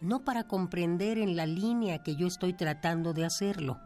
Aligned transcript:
no 0.00 0.24
para 0.24 0.44
comprender 0.44 1.18
en 1.18 1.36
la 1.36 1.46
línea 1.46 2.02
que 2.02 2.16
yo 2.16 2.26
estoy 2.26 2.52
tratando 2.52 3.12
de 3.12 3.24
hacerlo. 3.24 3.80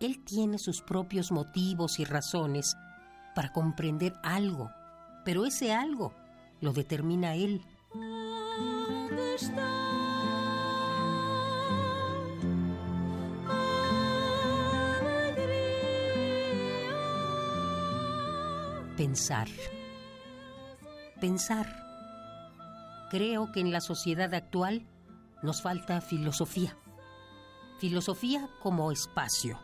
Él 0.00 0.22
tiene 0.24 0.58
sus 0.58 0.82
propios 0.82 1.32
motivos 1.32 1.98
y 1.98 2.04
razones 2.04 2.76
para 3.34 3.52
comprender 3.52 4.14
algo, 4.22 4.70
pero 5.24 5.46
ese 5.46 5.72
algo 5.72 6.14
lo 6.60 6.72
determina 6.72 7.34
él. 7.34 7.62
Pensar. 18.96 19.48
Pensar. 21.20 21.85
Creo 23.16 23.50
que 23.50 23.60
en 23.60 23.72
la 23.72 23.80
sociedad 23.80 24.34
actual 24.34 24.86
nos 25.42 25.62
falta 25.62 26.02
filosofía. 26.02 26.76
Filosofía 27.78 28.50
como 28.62 28.92
espacio, 28.92 29.58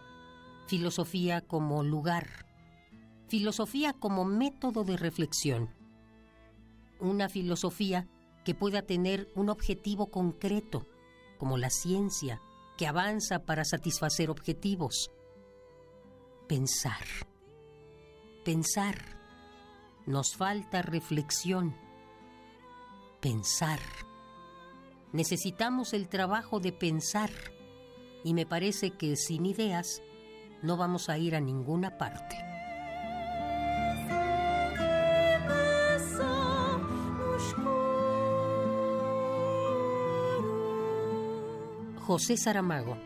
filosofía 0.67 1.43
como 1.43 1.83
lugar, 1.83 2.47
filosofía 3.29 3.93
como 3.93 4.25
método 4.25 4.85
de 4.85 4.97
reflexión. 4.97 5.69
Una 6.99 7.29
filosofía 7.29 8.09
que 8.43 8.55
pueda 8.55 8.81
tener 8.81 9.31
un 9.35 9.51
objetivo 9.51 10.11
concreto, 10.11 10.89
como 11.37 11.59
la 11.59 11.69
ciencia, 11.69 12.41
que 12.79 12.87
avanza 12.87 13.41
para 13.41 13.67
satisfacer 13.67 14.31
objetivos. 14.31 15.11
Pensar. 16.49 17.05
Pensar. 18.47 18.97
Nos 20.07 20.37
falta 20.37 20.81
reflexión 20.81 21.82
pensar. 23.23 23.79
Necesitamos 25.13 25.93
el 25.95 26.09
trabajo 26.09 26.59
de 26.59 26.73
pensar 26.73 27.31
y 28.25 28.35
me 28.35 28.47
parece 28.47 28.91
que 28.91 29.17
sin 29.17 29.47
ideas 29.47 30.03
no 30.61 30.77
vamos 30.77 31.09
a 31.09 31.17
ir 31.19 31.37
a 31.37 31.41
ninguna 31.41 31.97
parte. 31.97 32.37
José 42.01 42.37
Saramago 42.37 42.99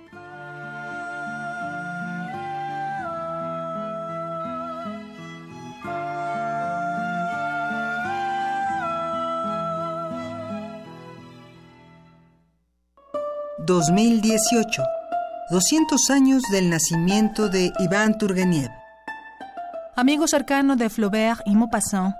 2018. 13.66 14.82
200 15.50 16.10
años 16.10 16.44
del 16.52 16.70
nacimiento 16.70 17.48
de 17.48 17.72
Iván 17.80 18.16
Turgeniev. 18.16 18.70
Amigo 19.96 20.28
cercano 20.28 20.76
de 20.76 20.88
Flaubert 20.88 21.40
y 21.44 21.56
Maupassant, 21.56 22.14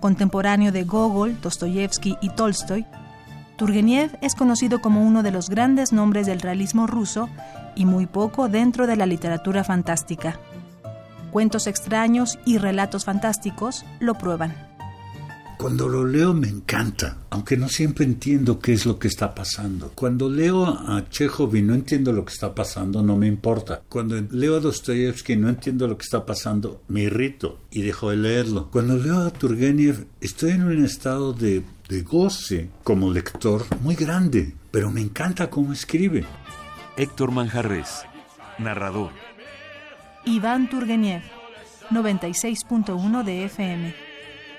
contemporáneo 0.00 0.70
de 0.70 0.84
Gogol, 0.84 1.40
Dostoyevsky 1.40 2.18
y 2.20 2.28
Tolstoy, 2.28 2.84
Turgeniev 3.56 4.18
es 4.20 4.34
conocido 4.34 4.82
como 4.82 5.02
uno 5.02 5.22
de 5.22 5.30
los 5.30 5.48
grandes 5.48 5.94
nombres 5.94 6.26
del 6.26 6.40
realismo 6.40 6.86
ruso 6.86 7.30
y 7.74 7.86
muy 7.86 8.04
poco 8.04 8.50
dentro 8.50 8.86
de 8.86 8.96
la 8.96 9.06
literatura 9.06 9.64
fantástica. 9.64 10.38
Cuentos 11.30 11.66
extraños 11.66 12.38
y 12.44 12.58
relatos 12.58 13.06
fantásticos 13.06 13.86
lo 13.98 14.14
prueban. 14.14 14.71
Cuando 15.62 15.88
lo 15.88 16.04
leo 16.04 16.34
me 16.34 16.48
encanta, 16.48 17.18
aunque 17.30 17.56
no 17.56 17.68
siempre 17.68 18.04
entiendo 18.04 18.58
qué 18.58 18.72
es 18.72 18.84
lo 18.84 18.98
que 18.98 19.06
está 19.06 19.32
pasando. 19.32 19.92
Cuando 19.94 20.28
leo 20.28 20.66
a 20.66 21.08
Chekhov 21.08 21.54
y 21.54 21.62
no 21.62 21.72
entiendo 21.72 22.12
lo 22.12 22.24
que 22.24 22.32
está 22.32 22.52
pasando, 22.52 23.00
no 23.00 23.16
me 23.16 23.28
importa. 23.28 23.80
Cuando 23.88 24.20
leo 24.32 24.56
a 24.56 24.58
Dostoyevsky 24.58 25.34
y 25.34 25.36
no 25.36 25.48
entiendo 25.48 25.86
lo 25.86 25.96
que 25.96 26.02
está 26.02 26.26
pasando, 26.26 26.82
me 26.88 27.02
irrito 27.02 27.60
y 27.70 27.82
dejo 27.82 28.10
de 28.10 28.16
leerlo. 28.16 28.72
Cuando 28.72 28.96
leo 28.96 29.20
a 29.20 29.30
Turgenev, 29.30 30.04
estoy 30.20 30.50
en 30.50 30.64
un 30.64 30.84
estado 30.84 31.32
de, 31.32 31.62
de 31.88 32.02
goce 32.02 32.68
como 32.82 33.12
lector 33.12 33.64
muy 33.82 33.94
grande, 33.94 34.56
pero 34.72 34.90
me 34.90 35.00
encanta 35.00 35.48
cómo 35.48 35.72
escribe. 35.72 36.24
Héctor 36.96 37.30
Manjarres, 37.30 38.02
narrador. 38.58 39.12
Iván 40.24 40.68
Turgeniev, 40.68 41.22
96.1 41.92 43.22
de 43.22 43.44
FM. 43.44 44.11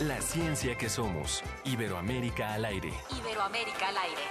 la 0.00 0.20
ciencia 0.20 0.76
que 0.76 0.88
somos. 0.88 1.42
Iberoamérica 1.64 2.54
al 2.54 2.64
aire. 2.64 2.92
Iberoamérica 3.18 3.88
al 3.88 3.96
aire. 3.96 4.22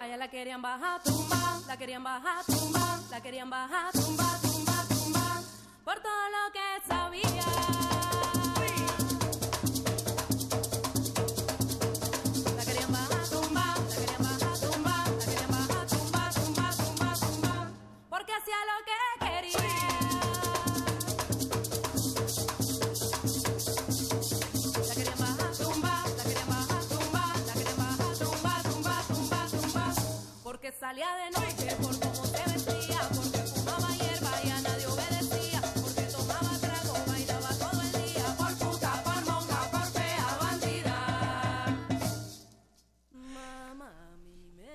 Allá 0.00 0.16
la 0.16 0.28
querían 0.28 0.60
bajar, 0.60 1.02
tumba, 1.02 1.60
la 1.66 1.76
querían 1.76 2.02
bajar, 2.02 2.44
tumba, 2.44 3.00
la 3.10 3.20
querían 3.22 3.48
bajar, 3.48 3.92
tumba, 3.92 4.38
tumba, 4.42 4.84
tumba, 4.88 5.42
por 5.84 5.94
todo 6.00 6.28
lo 6.30 6.52
que 6.52 6.88
sabía. 6.88 7.73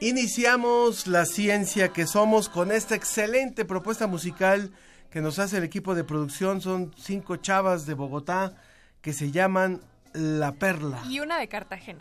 Iniciamos 0.10 1.06
la 1.06 1.28
ciencia 1.28 1.90
que 1.90 2.08
somos 2.08 2.50
con 2.50 2.72
esta 2.72 2.96
excelente 2.96 3.64
propuesta 3.64 4.08
musical 4.08 4.72
que 5.12 5.22
nos 5.22 5.38
hace 5.38 5.58
el 5.58 5.64
equipo 5.64 5.94
de 5.94 6.04
producción. 6.04 6.62
Son 6.62 6.92
cinco 6.98 7.36
chavas 7.36 7.86
de 7.86 7.94
Bogotá 7.94 8.56
que 9.04 9.14
se 9.14 9.30
llaman 9.30 9.82
La 10.14 10.54
Perla. 10.54 11.04
Y 11.08 11.20
una 11.20 11.38
de 11.38 11.48
Cartagena. 11.48 12.00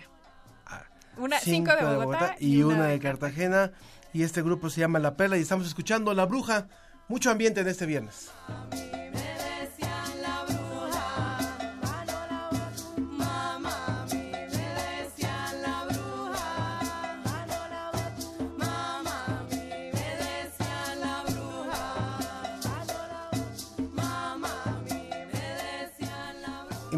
Ah, 0.65 0.85
una, 1.19 1.39
cinco, 1.39 1.71
de 1.77 1.85
Bogotá, 1.85 2.35
y, 2.41 2.63
una, 2.63 2.87
de 2.87 2.99
Cartagena 2.99 3.73
y 4.15 4.23
este 4.23 4.41
grupo 4.41 4.71
se 4.71 4.81
llama 4.81 4.99
La 5.01 5.15
Perla 5.15 5.37
y 5.37 5.43
estamos 5.43 5.67
escuchando 5.67 6.15
La 6.15 6.25
Bruja. 6.25 6.67
Mucho 7.09 7.31
ambiente 7.31 7.61
en 7.61 7.69
este 7.69 7.85
viernes. 7.85 8.31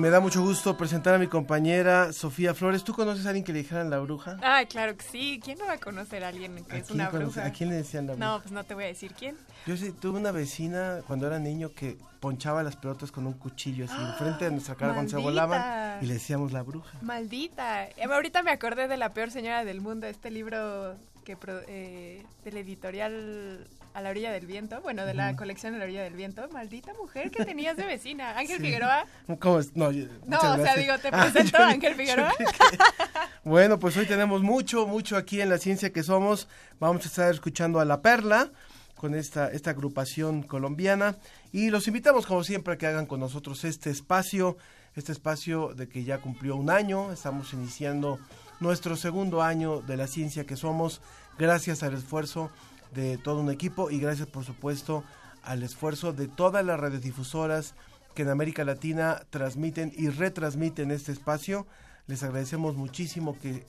Me 0.00 0.08
da 0.08 0.18
mucho 0.18 0.42
gusto 0.42 0.78
presentar 0.78 1.14
a 1.14 1.18
mi 1.18 1.26
compañera 1.26 2.12
Sofía 2.14 2.54
Flores. 2.54 2.84
¿Tú 2.84 2.94
conoces 2.94 3.26
a 3.26 3.28
alguien 3.28 3.44
que 3.44 3.52
le 3.52 3.58
dijeran 3.58 3.90
la 3.90 3.98
bruja? 3.98 4.38
Ay, 4.42 4.64
claro 4.64 4.96
que 4.96 5.04
sí. 5.04 5.40
¿Quién 5.44 5.58
no 5.58 5.66
va 5.66 5.74
a 5.74 5.78
conocer 5.78 6.24
a 6.24 6.28
alguien 6.28 6.64
que 6.64 6.78
es 6.78 6.90
una 6.90 7.10
bruja? 7.10 7.44
¿A 7.44 7.52
quién 7.52 7.68
le 7.68 7.76
decían 7.76 8.06
la 8.06 8.14
bruja? 8.14 8.26
No, 8.26 8.40
pues 8.40 8.50
no 8.50 8.64
te 8.64 8.74
voy 8.74 8.84
a 8.84 8.86
decir 8.86 9.12
quién. 9.12 9.36
Yo 9.66 9.76
sí, 9.76 9.92
tuve 9.92 10.18
una 10.18 10.32
vecina 10.32 11.00
cuando 11.06 11.26
era 11.26 11.38
niño 11.38 11.72
que 11.74 11.98
ponchaba 12.18 12.62
las 12.62 12.76
pelotas 12.76 13.12
con 13.12 13.26
un 13.26 13.34
cuchillo 13.34 13.84
así 13.84 13.94
enfrente 14.00 14.46
de 14.46 14.52
nuestra 14.52 14.74
cara 14.74 14.94
cuando 14.94 15.10
se 15.10 15.18
volaban 15.18 16.02
y 16.02 16.06
le 16.06 16.14
decíamos 16.14 16.52
la 16.52 16.62
bruja. 16.62 16.98
Maldita. 17.02 17.84
Eh, 17.84 18.04
ahorita 18.10 18.42
me 18.42 18.52
acordé 18.52 18.88
de 18.88 18.96
La 18.96 19.12
peor 19.12 19.30
señora 19.30 19.64
del 19.64 19.82
mundo, 19.82 20.06
este 20.06 20.30
libro 20.30 20.96
que 21.24 21.36
eh, 21.68 22.24
del 22.44 22.56
editorial 22.56 23.66
a 23.92 24.00
la 24.02 24.10
orilla 24.10 24.30
del 24.32 24.46
viento, 24.46 24.80
bueno, 24.82 25.04
de 25.04 25.14
la 25.14 25.34
colección 25.36 25.74
a 25.74 25.78
la 25.78 25.84
orilla 25.84 26.02
del 26.02 26.14
viento. 26.14 26.48
Maldita 26.50 26.92
mujer 26.94 27.30
que 27.30 27.44
tenías 27.44 27.76
de 27.76 27.84
vecina. 27.86 28.38
Ángel 28.38 28.58
Sí. 28.58 28.64
Figueroa. 28.64 29.04
¿Cómo 29.40 29.58
es? 29.58 29.74
No, 29.76 29.90
yo- 29.90 30.06
No, 30.26 30.36
muchas 30.36 30.58
o 30.58 30.62
sea, 30.62 30.76
digo, 30.76 30.98
te 30.98 31.08
Ah, 31.12 31.28
presento 31.32 31.58
yo- 31.58 31.64
Ángel 31.64 31.94
Figueroa. 31.94 32.32
que- 32.38 32.44
Bueno, 33.44 33.78
pues 33.78 33.96
hoy 33.96 34.06
tenemos 34.06 34.42
mucho, 34.42 34.86
mucho 34.86 35.16
aquí 35.16 35.40
en 35.40 35.48
La 35.48 35.58
Ciencia 35.58 35.92
que 35.92 36.02
Somos. 36.02 36.48
Vamos 36.78 37.04
a 37.04 37.08
estar 37.08 37.30
escuchando 37.32 37.80
a 37.80 37.84
La 37.84 38.00
Perla 38.02 38.50
con 38.94 39.14
esta, 39.14 39.48
esta 39.50 39.70
agrupación 39.70 40.42
colombiana 40.42 41.16
y 41.52 41.70
los 41.70 41.88
invitamos 41.88 42.26
como 42.26 42.44
siempre 42.44 42.74
a 42.74 42.76
que 42.78 42.86
hagan 42.86 43.06
con 43.06 43.18
nosotros 43.18 43.64
este 43.64 43.88
espacio, 43.90 44.58
este 44.94 45.12
espacio 45.12 45.72
de 45.74 45.88
que 45.88 46.04
ya 46.04 46.18
cumplió 46.18 46.54
un 46.56 46.68
año, 46.68 47.10
estamos 47.10 47.52
iniciando 47.54 48.18
nuestro 48.60 48.96
segundo 48.96 49.42
año 49.42 49.80
de 49.80 49.96
La 49.96 50.06
Ciencia 50.06 50.44
que 50.44 50.54
Somos, 50.56 51.00
gracias 51.38 51.82
al 51.82 51.94
esfuerzo 51.94 52.50
de 52.94 53.18
todo 53.18 53.40
un 53.40 53.50
equipo 53.50 53.90
y 53.90 53.98
gracias 53.98 54.28
por 54.28 54.44
supuesto 54.44 55.04
al 55.42 55.62
esfuerzo 55.62 56.12
de 56.12 56.28
todas 56.28 56.64
las 56.64 56.78
radiodifusoras 56.78 57.74
que 58.14 58.22
en 58.22 58.28
América 58.28 58.64
Latina 58.64 59.22
transmiten 59.30 59.92
y 59.96 60.08
retransmiten 60.08 60.90
este 60.90 61.12
espacio. 61.12 61.66
Les 62.06 62.22
agradecemos 62.22 62.74
muchísimo 62.74 63.38
que, 63.38 63.64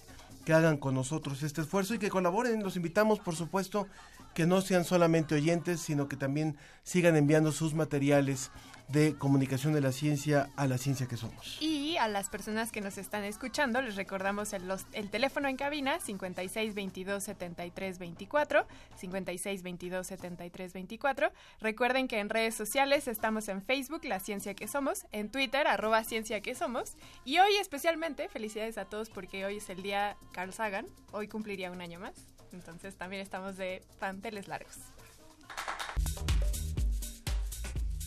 que 0.45 0.53
hagan 0.53 0.77
con 0.77 0.95
nosotros 0.95 1.44
este 1.44 1.62
esfuerzo 1.62 1.94
y 1.94 2.00
que 2.00 2.09
colaboren. 2.09 2.63
Los 2.63 2.75
invitamos, 2.75 3.19
por 3.19 3.35
supuesto, 3.35 3.88
que 4.33 4.47
no 4.47 4.62
sean 4.62 4.85
solamente 4.85 5.35
oyentes, 5.35 5.79
sino 5.81 6.07
que 6.07 6.15
también 6.15 6.57
sigan 6.83 7.15
enviando 7.15 7.51
sus 7.51 7.73
materiales 7.73 8.50
de 8.92 9.16
comunicación 9.18 9.74
de 9.74 9.82
la 9.82 9.92
ciencia 9.92 10.50
a 10.56 10.68
la 10.68 10.78
ciencia 10.78 11.08
que 11.08 11.18
somos. 11.18 11.58
Y 11.62 11.98
a 11.98 12.08
las 12.08 12.30
personas 12.30 12.72
que 12.72 12.82
nos 12.82 12.98
están 12.98 13.24
escuchando, 13.24 13.82
les 13.82 13.96
recordamos 13.96 14.54
el, 14.54 14.64
el 14.94 15.10
teléfono 15.10 15.48
en 15.48 15.58
cabina 15.58 16.00
56 16.00 16.76
22 16.76 17.24
73 17.24 18.00
24, 18.00 18.68
56 18.98 19.64
22 19.64 20.08
73 20.08 20.74
24. 20.74 21.32
Recuerden 21.60 22.08
que 22.08 22.20
en 22.20 22.30
redes 22.30 22.56
sociales 22.56 23.08
estamos 23.08 23.48
en 23.48 23.62
Facebook, 23.62 24.04
La 24.06 24.20
Ciencia 24.20 24.54
que 24.54 24.68
Somos, 24.68 25.06
en 25.12 25.30
Twitter, 25.30 25.68
arroba 25.68 26.04
Ciencia 26.04 26.42
que 26.42 26.56
Somos. 26.56 26.96
Y 27.26 27.40
hoy 27.40 27.56
especialmente, 27.60 28.30
felicidades 28.30 28.78
a 28.78 28.86
todos 28.86 29.10
porque 29.10 29.46
hoy 29.46 29.58
es 29.58 29.70
el 29.70 29.82
día 29.84 30.18
Carl 30.32 30.54
Sagan, 30.54 30.88
hoy 31.12 31.28
cumpliría 31.28 31.72
un 31.72 31.82
año 31.82 32.00
más. 32.00 32.14
Entonces 32.52 32.96
también 32.96 33.22
estamos 33.22 33.58
de 33.58 33.84
panteles 34.00 34.48
largos. 34.48 34.78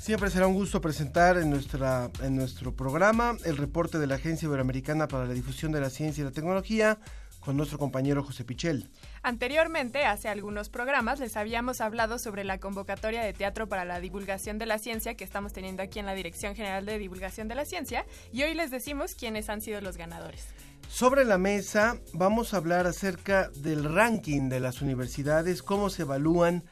Siempre 0.04 0.28
será 0.28 0.46
un 0.46 0.52
gusto 0.52 0.82
presentar 0.82 1.38
en, 1.38 1.48
nuestra, 1.48 2.10
en 2.22 2.36
nuestro 2.36 2.76
programa 2.76 3.38
el 3.46 3.56
reporte 3.56 3.98
de 3.98 4.06
la 4.06 4.16
Agencia 4.16 4.44
Iberoamericana 4.44 5.08
para 5.08 5.24
la 5.24 5.32
Difusión 5.32 5.72
de 5.72 5.80
la 5.80 5.88
Ciencia 5.88 6.20
y 6.20 6.24
la 6.26 6.30
Tecnología 6.30 6.98
con 7.40 7.56
nuestro 7.56 7.78
compañero 7.78 8.22
José 8.22 8.44
Pichel. 8.44 8.90
Anteriormente, 9.22 10.04
hace 10.04 10.28
algunos 10.28 10.68
programas, 10.68 11.20
les 11.20 11.38
habíamos 11.38 11.80
hablado 11.80 12.18
sobre 12.18 12.44
la 12.44 12.58
convocatoria 12.58 13.22
de 13.22 13.32
teatro 13.32 13.66
para 13.66 13.86
la 13.86 13.98
divulgación 13.98 14.58
de 14.58 14.66
la 14.66 14.78
ciencia 14.78 15.14
que 15.14 15.24
estamos 15.24 15.54
teniendo 15.54 15.82
aquí 15.82 16.00
en 16.00 16.04
la 16.04 16.14
Dirección 16.14 16.54
General 16.54 16.84
de 16.84 16.98
Divulgación 16.98 17.48
de 17.48 17.54
la 17.54 17.64
Ciencia 17.64 18.04
y 18.30 18.42
hoy 18.42 18.52
les 18.52 18.70
decimos 18.70 19.14
quiénes 19.14 19.48
han 19.48 19.62
sido 19.62 19.80
los 19.80 19.96
ganadores. 19.96 20.48
Sobre 20.86 21.24
la 21.24 21.38
mesa 21.38 21.96
vamos 22.12 22.52
a 22.52 22.58
hablar 22.58 22.86
acerca 22.86 23.48
del 23.56 23.84
ranking 23.84 24.50
de 24.50 24.60
las 24.60 24.82
universidades, 24.82 25.62
cómo 25.62 25.88
se 25.88 26.02
evalúan, 26.02 26.62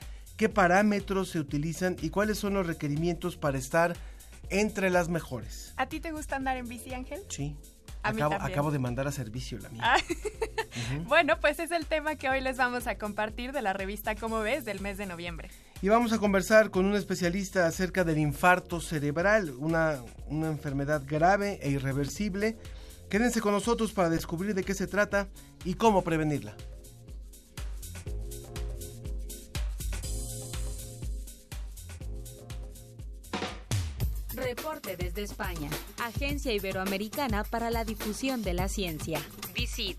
qué 0.43 0.49
parámetros 0.49 1.29
se 1.29 1.39
utilizan 1.39 1.95
y 2.03 2.11
cuáles 2.11 2.37
son 2.37 2.55
los 2.55 2.67
requerimientos 2.67 3.37
para 3.37 3.59
estar 3.59 3.95
entre 4.51 4.91
las 4.91 5.09
mejores. 5.09 5.73
¿A 5.77 5.87
ti 5.87 6.01
te 6.01 6.11
gusta 6.11 6.35
andar 6.35 6.57
en 6.57 6.67
bici, 6.67 6.93
Ángel? 6.93 7.23
Sí. 7.29 7.55
A 8.03 8.09
acabo 8.09 8.73
de 8.73 8.81
mandar 8.81 9.07
a 9.07 9.13
servicio 9.13 9.61
la 9.61 9.69
mía. 9.69 9.83
Ah. 9.85 9.97
Bueno, 11.07 11.39
pues 11.41 11.61
es 11.61 11.71
el 11.71 11.87
tema 11.87 12.17
que 12.17 12.29
hoy 12.29 12.41
les 12.41 12.57
vamos 12.57 12.89
a 12.89 12.97
compartir 12.97 13.53
de 13.53 13.63
la 13.63 13.73
revista 13.73 14.17
Cómo 14.17 14.41
ves 14.41 14.65
del 14.65 14.81
mes 14.81 14.99
de 14.99 15.07
noviembre. 15.07 15.49
Y 15.81 15.89
vamos 15.89 16.13
a 16.13 16.19
conversar 16.19 16.71
con 16.71 16.87
un 16.87 16.97
especialista 16.97 17.67
acerca 17.67 18.03
del 18.03 18.19
infarto 18.19 18.81
cerebral, 18.81 19.51
una, 19.59 20.03
una 20.27 20.49
enfermedad 20.49 21.03
grave 21.07 21.61
e 21.63 21.71
irreversible. 21.71 22.57
Quédense 23.09 23.41
con 23.41 23.53
nosotros 23.53 23.93
para 23.93 24.11
descubrir 24.11 24.57
de 24.57 24.65
qué 24.65 24.75
se 24.75 24.89
trata 24.89 25.29
y 25.65 25.75
cómo 25.75 26.03
prevenirla. 26.03 26.57
Reporte 34.55 34.99
desde 34.99 35.23
España. 35.23 35.71
Agencia 35.99 36.53
Iberoamericana 36.53 37.43
para 37.43 37.71
la 37.71 37.87
Difusión 37.87 38.43
de 38.43 38.53
la 38.53 38.69
Ciencia. 38.69 39.19
Visit. 39.55 39.99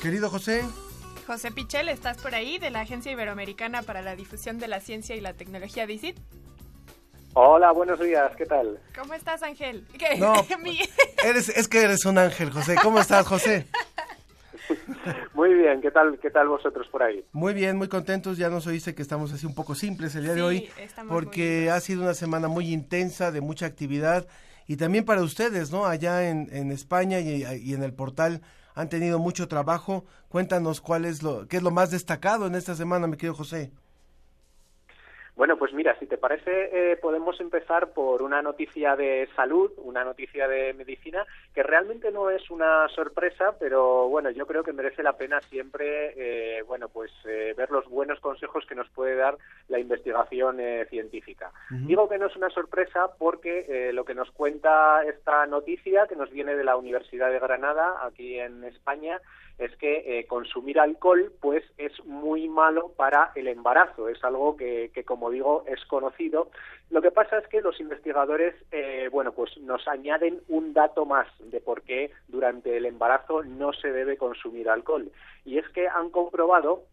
Querido 0.00 0.30
José, 0.30 0.62
José 1.26 1.50
Pichel, 1.50 1.90
¿estás 1.90 2.16
por 2.16 2.34
ahí 2.34 2.56
de 2.56 2.70
la 2.70 2.80
Agencia 2.80 3.12
Iberoamericana 3.12 3.82
para 3.82 4.00
la 4.00 4.16
Difusión 4.16 4.58
de 4.58 4.68
la 4.68 4.80
Ciencia 4.80 5.14
y 5.14 5.20
la 5.20 5.34
Tecnología 5.34 5.86
DICIT? 5.86 6.16
Hola, 7.34 7.70
buenos 7.72 8.00
días, 8.00 8.34
¿qué 8.36 8.46
tal? 8.46 8.80
¿Cómo 8.98 9.12
estás, 9.12 9.42
Ángel? 9.42 9.86
¿Qué? 9.98 10.16
No, 10.16 10.32
eres, 11.22 11.50
es 11.50 11.68
que 11.68 11.82
eres 11.82 12.06
un 12.06 12.16
ángel, 12.16 12.50
José. 12.50 12.76
¿Cómo 12.82 12.98
estás, 12.98 13.26
José? 13.26 13.66
Muy 15.34 15.54
bien, 15.54 15.80
¿qué 15.80 15.90
tal, 15.90 16.18
qué 16.20 16.30
tal 16.30 16.48
vosotros 16.48 16.86
por 16.88 17.02
ahí? 17.02 17.24
Muy 17.32 17.54
bien, 17.54 17.76
muy 17.76 17.88
contentos. 17.88 18.38
Ya 18.38 18.48
nos 18.48 18.66
oíste 18.66 18.94
que 18.94 19.02
estamos 19.02 19.32
así 19.32 19.46
un 19.46 19.54
poco 19.54 19.74
simples 19.74 20.14
el 20.14 20.24
día 20.24 20.34
de 20.34 20.42
hoy, 20.42 20.70
porque 21.08 21.70
ha 21.70 21.80
sido 21.80 22.02
una 22.02 22.14
semana 22.14 22.48
muy 22.48 22.72
intensa, 22.72 23.32
de 23.32 23.40
mucha 23.40 23.66
actividad, 23.66 24.26
y 24.66 24.76
también 24.76 25.04
para 25.04 25.22
ustedes, 25.22 25.70
¿no? 25.70 25.86
Allá 25.86 26.28
en, 26.28 26.48
en 26.52 26.70
España 26.70 27.20
y, 27.20 27.44
y 27.44 27.74
en 27.74 27.82
el 27.82 27.92
portal 27.92 28.42
han 28.74 28.88
tenido 28.88 29.18
mucho 29.18 29.48
trabajo. 29.48 30.04
Cuéntanos 30.28 30.80
cuál 30.80 31.04
es 31.04 31.22
lo, 31.22 31.46
qué 31.48 31.58
es 31.58 31.62
lo 31.62 31.70
más 31.70 31.90
destacado 31.90 32.46
en 32.46 32.54
esta 32.54 32.74
semana, 32.74 33.06
mi 33.06 33.16
querido 33.16 33.34
José. 33.34 33.72
Bueno, 35.34 35.56
pues 35.56 35.72
mira, 35.72 35.98
si 35.98 36.06
te 36.06 36.18
parece, 36.18 36.92
eh, 36.92 36.96
podemos 36.96 37.40
empezar 37.40 37.92
por 37.94 38.22
una 38.22 38.42
noticia 38.42 38.96
de 38.96 39.28
salud, 39.34 39.72
una 39.78 40.04
noticia 40.04 40.46
de 40.46 40.74
medicina, 40.74 41.24
que 41.54 41.62
realmente 41.62 42.10
no 42.10 42.28
es 42.28 42.50
una 42.50 42.86
sorpresa, 42.88 43.56
pero 43.58 44.08
bueno, 44.08 44.30
yo 44.30 44.46
creo 44.46 44.62
que 44.62 44.74
merece 44.74 45.02
la 45.02 45.16
pena 45.16 45.40
siempre, 45.40 46.12
eh, 46.16 46.62
bueno, 46.62 46.90
pues 46.90 47.10
eh, 47.24 47.54
ver 47.56 47.70
los 47.70 47.88
buenos 47.88 48.20
consejos 48.20 48.66
que 48.66 48.74
nos 48.74 48.90
puede 48.90 49.16
dar 49.16 49.38
la 49.68 49.78
investigación 49.78 50.60
eh, 50.60 50.86
científica. 50.90 51.50
Digo 51.70 52.08
que 52.08 52.18
no 52.18 52.26
es 52.26 52.36
una 52.36 52.50
sorpresa 52.50 53.08
porque 53.18 53.66
eh, 53.68 53.92
lo 53.94 54.04
que 54.04 54.14
nos 54.14 54.30
cuenta 54.32 55.02
esta 55.04 55.46
noticia, 55.46 56.06
que 56.06 56.16
nos 56.16 56.30
viene 56.30 56.56
de 56.56 56.64
la 56.64 56.76
Universidad 56.76 57.30
de 57.30 57.38
Granada, 57.38 58.04
aquí 58.04 58.38
en 58.38 58.64
España, 58.64 59.18
es 59.58 59.76
que 59.76 60.18
eh, 60.18 60.26
consumir 60.26 60.80
alcohol 60.80 61.32
pues 61.40 61.64
es 61.78 61.92
muy 62.04 62.48
malo 62.48 62.92
para 62.96 63.32
el 63.34 63.48
embarazo. 63.48 64.08
Es 64.08 64.22
algo 64.24 64.56
que, 64.56 64.90
que, 64.94 65.04
como 65.04 65.30
digo 65.30 65.64
es 65.66 65.84
conocido. 65.86 66.50
Lo 66.90 67.00
que 67.00 67.10
pasa 67.10 67.38
es 67.38 67.46
que 67.48 67.60
los 67.60 67.80
investigadores 67.80 68.54
eh, 68.70 69.08
bueno 69.10 69.32
pues 69.32 69.56
nos 69.58 69.86
añaden 69.88 70.40
un 70.48 70.72
dato 70.72 71.06
más 71.06 71.26
de 71.38 71.60
por 71.60 71.82
qué 71.82 72.10
durante 72.28 72.76
el 72.76 72.86
embarazo 72.86 73.42
no 73.42 73.72
se 73.72 73.92
debe 73.92 74.16
consumir 74.16 74.68
alcohol. 74.68 75.10
Y 75.44 75.58
es 75.58 75.68
que 75.70 75.88
han 75.88 76.10
comprobado 76.10 76.84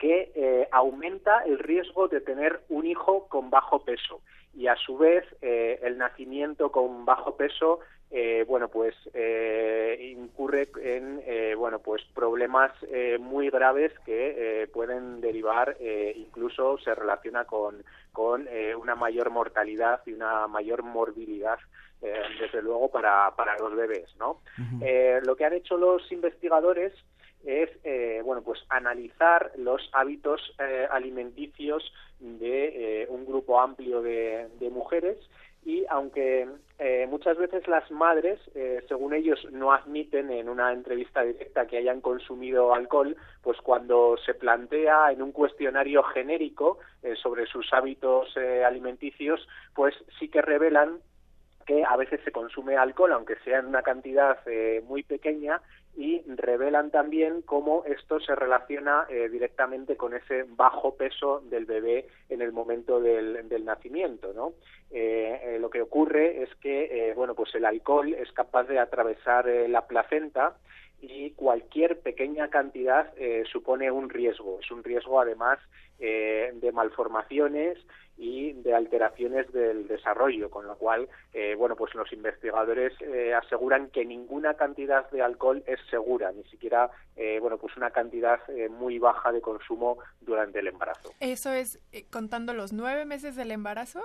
que 0.00 0.32
eh, 0.34 0.66
aumenta 0.72 1.44
el 1.44 1.58
riesgo 1.58 2.08
de 2.08 2.22
tener 2.22 2.62
un 2.70 2.86
hijo 2.86 3.28
con 3.28 3.50
bajo 3.50 3.84
peso. 3.84 4.22
Y 4.54 4.66
a 4.66 4.74
su 4.74 4.96
vez 4.96 5.24
eh, 5.42 5.78
el 5.82 5.98
nacimiento 5.98 6.72
con 6.72 7.04
bajo 7.04 7.36
peso 7.36 7.80
eh, 8.10 8.44
bueno 8.46 8.68
pues 8.68 8.94
eh, 9.14 10.14
incurre 10.16 10.68
en 10.82 11.22
eh, 11.24 11.54
bueno 11.56 11.78
pues 11.78 12.02
problemas 12.14 12.72
eh, 12.90 13.18
muy 13.20 13.50
graves 13.50 13.92
que 14.04 14.62
eh, 14.62 14.66
pueden 14.66 15.20
derivar 15.20 15.76
eh, 15.78 16.12
incluso 16.16 16.76
se 16.78 16.94
relaciona 16.94 17.44
con 17.44 17.82
con 18.12 18.48
una 18.82 18.96
mayor 18.96 19.30
mortalidad 19.30 20.00
y 20.04 20.12
una 20.12 20.48
mayor 20.48 20.82
morbilidad 20.82 21.58
desde 22.00 22.60
luego 22.60 22.90
para 22.90 23.30
para 23.36 23.56
los 23.58 23.74
bebés 23.76 24.08
no 24.18 24.40
Eh, 24.82 25.20
lo 25.24 25.36
que 25.36 25.44
han 25.44 25.52
hecho 25.52 25.76
los 25.76 26.10
investigadores 26.10 26.92
es 27.44 27.70
eh, 27.84 28.20
bueno 28.24 28.42
pues 28.42 28.58
analizar 28.68 29.52
los 29.56 29.88
hábitos 29.92 30.40
eh, 30.58 30.86
alimenticios 30.90 31.82
de 32.18 33.02
eh, 33.02 33.06
un 33.08 33.24
grupo 33.24 33.60
amplio 33.60 34.02
de, 34.02 34.48
de 34.58 34.70
mujeres 34.70 35.16
y 35.64 35.84
aunque 35.90 36.48
eh, 36.78 37.06
muchas 37.08 37.36
veces 37.36 37.68
las 37.68 37.90
madres, 37.90 38.40
eh, 38.54 38.82
según 38.88 39.12
ellos, 39.12 39.46
no 39.52 39.72
admiten 39.72 40.30
en 40.30 40.48
una 40.48 40.72
entrevista 40.72 41.22
directa 41.22 41.66
que 41.66 41.76
hayan 41.76 42.00
consumido 42.00 42.74
alcohol, 42.74 43.16
pues 43.42 43.58
cuando 43.58 44.16
se 44.24 44.34
plantea 44.34 45.12
en 45.12 45.20
un 45.22 45.32
cuestionario 45.32 46.02
genérico 46.02 46.78
eh, 47.02 47.14
sobre 47.16 47.46
sus 47.46 47.72
hábitos 47.72 48.34
eh, 48.36 48.64
alimenticios, 48.64 49.46
pues 49.74 49.94
sí 50.18 50.28
que 50.28 50.40
revelan 50.40 50.98
que 51.66 51.84
a 51.84 51.96
veces 51.96 52.20
se 52.24 52.32
consume 52.32 52.76
alcohol, 52.76 53.12
aunque 53.12 53.36
sea 53.44 53.58
en 53.58 53.66
una 53.66 53.82
cantidad 53.82 54.38
eh, 54.46 54.82
muy 54.88 55.02
pequeña, 55.02 55.60
y 55.96 56.22
revelan 56.26 56.90
también 56.90 57.42
cómo 57.42 57.84
esto 57.84 58.20
se 58.20 58.34
relaciona 58.34 59.06
eh, 59.08 59.28
directamente 59.28 59.96
con 59.96 60.14
ese 60.14 60.44
bajo 60.44 60.94
peso 60.94 61.40
del 61.50 61.66
bebé 61.66 62.06
en 62.28 62.42
el 62.42 62.52
momento 62.52 63.00
del, 63.00 63.48
del 63.48 63.64
nacimiento, 63.64 64.32
¿no? 64.32 64.54
Eh, 64.90 65.40
eh, 65.42 65.58
lo 65.60 65.70
que 65.70 65.82
ocurre 65.82 66.42
es 66.42 66.54
que, 66.56 67.10
eh, 67.10 67.14
bueno, 67.14 67.34
pues 67.34 67.54
el 67.54 67.64
alcohol 67.64 68.12
es 68.14 68.32
capaz 68.32 68.64
de 68.64 68.78
atravesar 68.78 69.48
eh, 69.48 69.68
la 69.68 69.86
placenta 69.86 70.56
y 71.00 71.30
cualquier 71.30 72.00
pequeña 72.00 72.50
cantidad 72.50 73.10
supone 73.50 73.90
un 73.90 74.10
riesgo. 74.10 74.58
Es 74.60 74.70
un 74.70 74.84
riesgo 74.84 75.18
además 75.18 75.58
de 75.98 76.70
malformaciones 76.74 77.78
y 78.22 78.52
de 78.52 78.74
alteraciones 78.74 79.50
del 79.50 79.88
desarrollo, 79.88 80.50
con 80.50 80.66
lo 80.66 80.76
cual, 80.76 81.08
eh, 81.32 81.54
bueno, 81.56 81.74
pues 81.74 81.94
los 81.94 82.12
investigadores 82.12 82.92
eh, 83.00 83.32
aseguran 83.32 83.88
que 83.88 84.04
ninguna 84.04 84.52
cantidad 84.54 85.10
de 85.10 85.22
alcohol 85.22 85.62
es 85.66 85.80
segura, 85.88 86.30
ni 86.30 86.44
siquiera, 86.44 86.90
eh, 87.16 87.38
bueno, 87.40 87.56
pues 87.56 87.74
una 87.78 87.90
cantidad 87.92 88.38
eh, 88.50 88.68
muy 88.68 88.98
baja 88.98 89.32
de 89.32 89.40
consumo 89.40 89.96
durante 90.20 90.58
el 90.58 90.66
embarazo. 90.66 91.14
¿Eso 91.18 91.50
es 91.54 91.80
eh, 91.92 92.04
contando 92.12 92.52
los 92.52 92.74
nueve 92.74 93.06
meses 93.06 93.36
del 93.36 93.52
embarazo? 93.52 94.02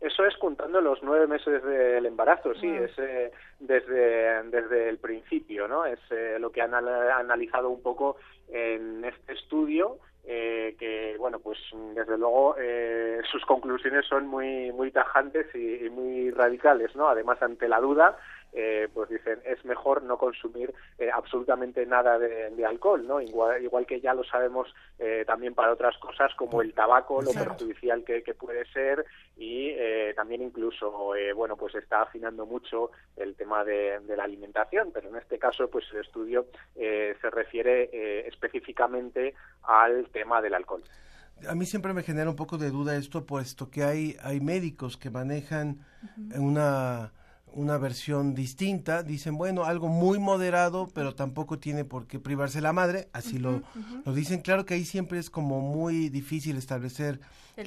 Eso 0.00 0.26
es 0.26 0.36
contando 0.36 0.80
los 0.80 1.02
nueve 1.04 1.28
meses 1.28 1.62
del 1.62 2.04
embarazo, 2.04 2.52
sí, 2.56 2.66
es 2.68 2.90
eh, 2.98 3.30
desde, 3.60 4.42
desde 4.50 4.88
el 4.88 4.98
principio, 4.98 5.68
¿no? 5.68 5.86
Es 5.86 6.00
eh, 6.10 6.36
lo 6.40 6.50
que 6.50 6.62
han 6.62 6.74
anal- 6.74 7.12
analizado 7.12 7.70
un 7.70 7.80
poco 7.80 8.16
en 8.48 9.04
este 9.04 9.34
estudio, 9.34 9.98
eh, 10.26 10.74
que, 10.78 11.16
bueno, 11.18 11.38
pues 11.38 11.58
desde 11.94 12.18
luego 12.18 12.56
eh, 12.58 13.20
sus 13.30 13.44
conclusiones 13.44 14.04
son 14.06 14.26
muy, 14.26 14.72
muy 14.72 14.90
tajantes 14.90 15.46
y, 15.54 15.86
y 15.86 15.90
muy 15.90 16.30
radicales, 16.30 16.94
¿no? 16.96 17.08
Además, 17.08 17.40
ante 17.42 17.68
la 17.68 17.80
duda, 17.80 18.18
eh, 18.56 18.88
pues 18.92 19.08
dicen, 19.10 19.38
es 19.44 19.64
mejor 19.64 20.02
no 20.02 20.18
consumir 20.18 20.74
eh, 20.98 21.10
absolutamente 21.12 21.86
nada 21.86 22.18
de, 22.18 22.50
de 22.50 22.66
alcohol, 22.66 23.06
¿no? 23.06 23.20
Igual, 23.20 23.62
igual 23.62 23.86
que 23.86 24.00
ya 24.00 24.14
lo 24.14 24.24
sabemos 24.24 24.74
eh, 24.98 25.24
también 25.26 25.54
para 25.54 25.72
otras 25.72 25.96
cosas 25.98 26.34
como 26.34 26.62
el 26.62 26.72
tabaco, 26.72 27.20
lo 27.22 27.30
Exacto. 27.30 27.50
perjudicial 27.50 28.02
que, 28.02 28.22
que 28.22 28.34
puede 28.34 28.64
ser 28.72 29.04
y 29.36 29.68
eh, 29.70 30.14
también 30.16 30.42
incluso, 30.42 31.14
eh, 31.14 31.32
bueno, 31.34 31.56
pues 31.56 31.74
está 31.74 32.02
afinando 32.02 32.46
mucho 32.46 32.90
el 33.16 33.36
tema 33.36 33.62
de, 33.62 34.00
de 34.00 34.16
la 34.16 34.24
alimentación, 34.24 34.90
pero 34.92 35.10
en 35.10 35.16
este 35.16 35.38
caso, 35.38 35.68
pues 35.68 35.84
el 35.92 36.00
estudio 36.00 36.46
eh, 36.74 37.14
se 37.20 37.28
refiere 37.30 37.90
eh, 37.92 38.26
específicamente 38.26 39.34
al 39.64 40.08
tema 40.08 40.40
del 40.40 40.54
alcohol. 40.54 40.82
A 41.46 41.54
mí 41.54 41.66
siempre 41.66 41.92
me 41.92 42.02
genera 42.02 42.30
un 42.30 42.36
poco 42.36 42.56
de 42.56 42.70
duda 42.70 42.96
esto, 42.96 43.26
puesto 43.26 43.70
que 43.70 43.84
hay, 43.84 44.16
hay 44.22 44.40
médicos 44.40 44.96
que 44.96 45.10
manejan 45.10 45.84
una, 46.34 47.12
una 47.56 47.78
versión 47.78 48.34
distinta. 48.34 49.02
Dicen, 49.02 49.36
bueno, 49.36 49.64
algo 49.64 49.88
muy 49.88 50.18
moderado, 50.18 50.88
pero 50.94 51.14
tampoco 51.14 51.58
tiene 51.58 51.84
por 51.84 52.06
qué 52.06 52.20
privarse 52.20 52.60
la 52.60 52.72
madre. 52.72 53.08
Así 53.12 53.38
lo, 53.38 53.62
lo 54.04 54.14
dicen. 54.14 54.40
Claro 54.42 54.64
que 54.64 54.74
ahí 54.74 54.84
siempre 54.84 55.18
es 55.18 55.30
como 55.30 55.60
muy 55.60 56.08
difícil 56.10 56.56
establecer 56.56 57.20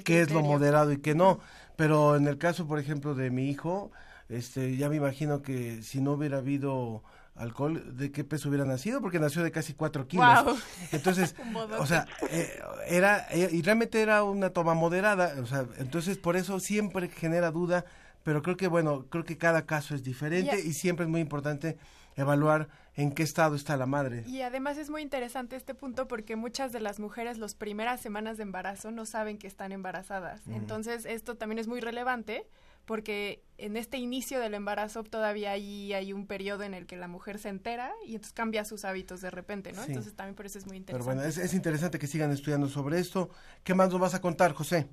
qué 0.04 0.22
es 0.22 0.32
lo 0.32 0.42
moderado 0.42 0.92
y 0.92 0.98
qué 1.00 1.16
no. 1.16 1.40
Pero 1.76 2.16
en 2.16 2.28
el 2.28 2.38
caso, 2.38 2.68
por 2.68 2.80
ejemplo, 2.80 3.16
de 3.16 3.32
mi 3.32 3.50
hijo, 3.50 3.92
este, 4.30 4.78
ya 4.78 4.90
me 4.90 4.96
imagino 4.96 5.42
que 5.42 5.82
si 5.82 6.02
no 6.02 6.14
hubiera 6.14 6.38
habido 6.38 7.04
alcohol, 7.36 7.98
¿de 7.98 8.12
qué 8.12 8.24
peso 8.24 8.50
hubiera 8.50 8.66
nacido? 8.66 9.02
Porque 9.02 9.20
nació 9.20 9.44
de 9.44 9.52
casi 9.52 9.74
cuatro 9.74 10.08
kilos. 10.08 10.44
Guau. 10.44 10.58
Entonces, 10.92 11.36
o 11.80 11.86
sea, 11.86 12.06
eh, 12.30 12.60
era, 12.88 13.28
eh, 13.32 13.50
y 13.52 13.62
realmente 13.62 14.02
era 14.02 14.24
una 14.24 14.52
toma 14.52 14.74
moderada, 14.74 15.36
o 15.42 15.46
sea, 15.46 15.66
entonces 15.78 16.18
por 16.18 16.36
eso 16.36 16.60
siempre 16.60 17.08
genera 17.08 17.50
duda, 17.50 17.86
pero 18.24 18.42
creo 18.42 18.58
que, 18.58 18.68
bueno, 18.68 19.06
creo 19.10 19.24
que 19.24 19.38
cada 19.38 19.66
caso 19.66 19.96
es 19.96 20.04
diferente 20.04 20.60
y 20.60 20.74
siempre 20.74 21.06
es 21.06 21.10
muy 21.10 21.22
importante 21.22 21.78
evaluar 22.16 22.68
en 22.96 23.12
qué 23.12 23.24
estado 23.24 23.56
está 23.56 23.78
la 23.78 23.86
madre. 23.86 24.24
Y 24.28 24.42
además 24.42 24.78
es 24.78 24.90
muy 24.90 25.02
interesante 25.02 25.56
este 25.56 25.74
punto 25.74 26.08
porque 26.08 26.36
muchas 26.36 26.72
de 26.74 26.82
las 26.82 27.00
mujeres 27.00 27.38
las 27.38 27.56
primeras 27.56 28.02
semanas 28.02 28.38
de 28.38 28.44
embarazo 28.44 28.92
no 28.92 29.06
saben 29.06 29.38
que 29.38 29.48
están 29.48 29.72
embarazadas. 29.72 30.42
Entonces 30.48 31.06
esto 31.06 31.36
también 31.36 31.60
es 31.60 31.68
muy 31.68 31.80
relevante 31.80 32.46
porque 32.86 33.44
en 33.58 33.78
este 33.78 33.98
inicio 33.98 34.40
del 34.40 34.54
embarazo 34.54 35.04
todavía 35.04 35.52
hay, 35.52 35.94
hay 35.94 36.12
un 36.12 36.26
periodo 36.26 36.64
en 36.64 36.74
el 36.74 36.88
que 36.88 36.98
la 36.98 37.08
mujer 37.08 37.38
se 37.38 37.50
entera 37.50 37.92
y 38.04 38.16
entonces 38.16 38.34
cambia 38.34 38.66
sus 38.66 38.84
hábitos 38.84 39.22
de 39.22 39.30
repente, 39.30 39.72
¿no? 39.72 39.82
Sí. 39.84 39.90
Entonces 39.90 40.14
también 40.16 40.36
por 40.36 40.48
eso 40.48 40.58
es 40.58 40.66
muy 40.66 40.80
Pero 40.82 40.98
interesante. 40.98 41.16
bueno, 41.16 41.30
es, 41.30 41.38
es 41.38 41.54
interesante 41.54 42.00
que 42.00 42.08
sigan 42.08 42.32
estudiando 42.32 42.68
sobre 42.68 43.00
esto. 43.00 43.30
¿Qué 43.64 43.76
más 43.76 43.92
nos 43.92 44.02
vas 44.02 44.16
a 44.16 44.22
contar, 44.22 44.54
José? 44.54 44.90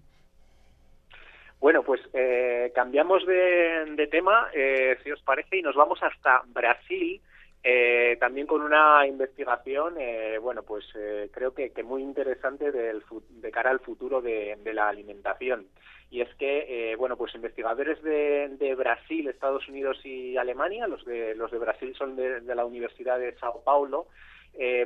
Bueno, 1.60 1.82
pues 1.82 2.00
eh, 2.12 2.70
cambiamos 2.74 3.26
de, 3.26 4.08
tema, 4.10 4.48
eh, 4.54 4.98
si 5.02 5.10
os 5.10 5.22
parece, 5.22 5.56
y 5.56 5.62
nos 5.62 5.74
vamos 5.74 6.02
hasta 6.02 6.42
Brasil, 6.48 7.20
eh, 7.68 8.16
también 8.20 8.46
con 8.46 8.62
una 8.62 9.04
investigación, 9.08 9.94
eh, 9.98 10.38
bueno, 10.40 10.62
pues 10.62 10.84
eh, 10.94 11.28
creo 11.32 11.52
que, 11.52 11.72
muy 11.82 12.00
interesante 12.00 12.70
del, 12.70 13.02
de 13.28 13.50
cara 13.50 13.70
al 13.70 13.80
futuro 13.80 14.22
de, 14.22 14.56
la 14.72 14.88
alimentación. 14.88 15.66
Y 16.08 16.20
es 16.20 16.32
que, 16.36 16.92
eh, 16.92 16.94
bueno, 16.94 17.16
pues 17.16 17.34
investigadores 17.34 18.00
de, 18.04 18.50
de 18.56 18.76
Brasil, 18.76 19.26
Estados 19.26 19.68
Unidos 19.68 19.98
y 20.04 20.36
Alemania, 20.36 20.86
los 20.86 21.04
de, 21.04 21.34
los 21.34 21.50
de 21.50 21.58
Brasil 21.58 21.92
son 21.98 22.14
de, 22.14 22.40
de 22.40 22.54
la 22.54 22.64
Universidad 22.64 23.18
de 23.18 23.34
Sao 23.38 23.64
Paulo, 23.64 24.06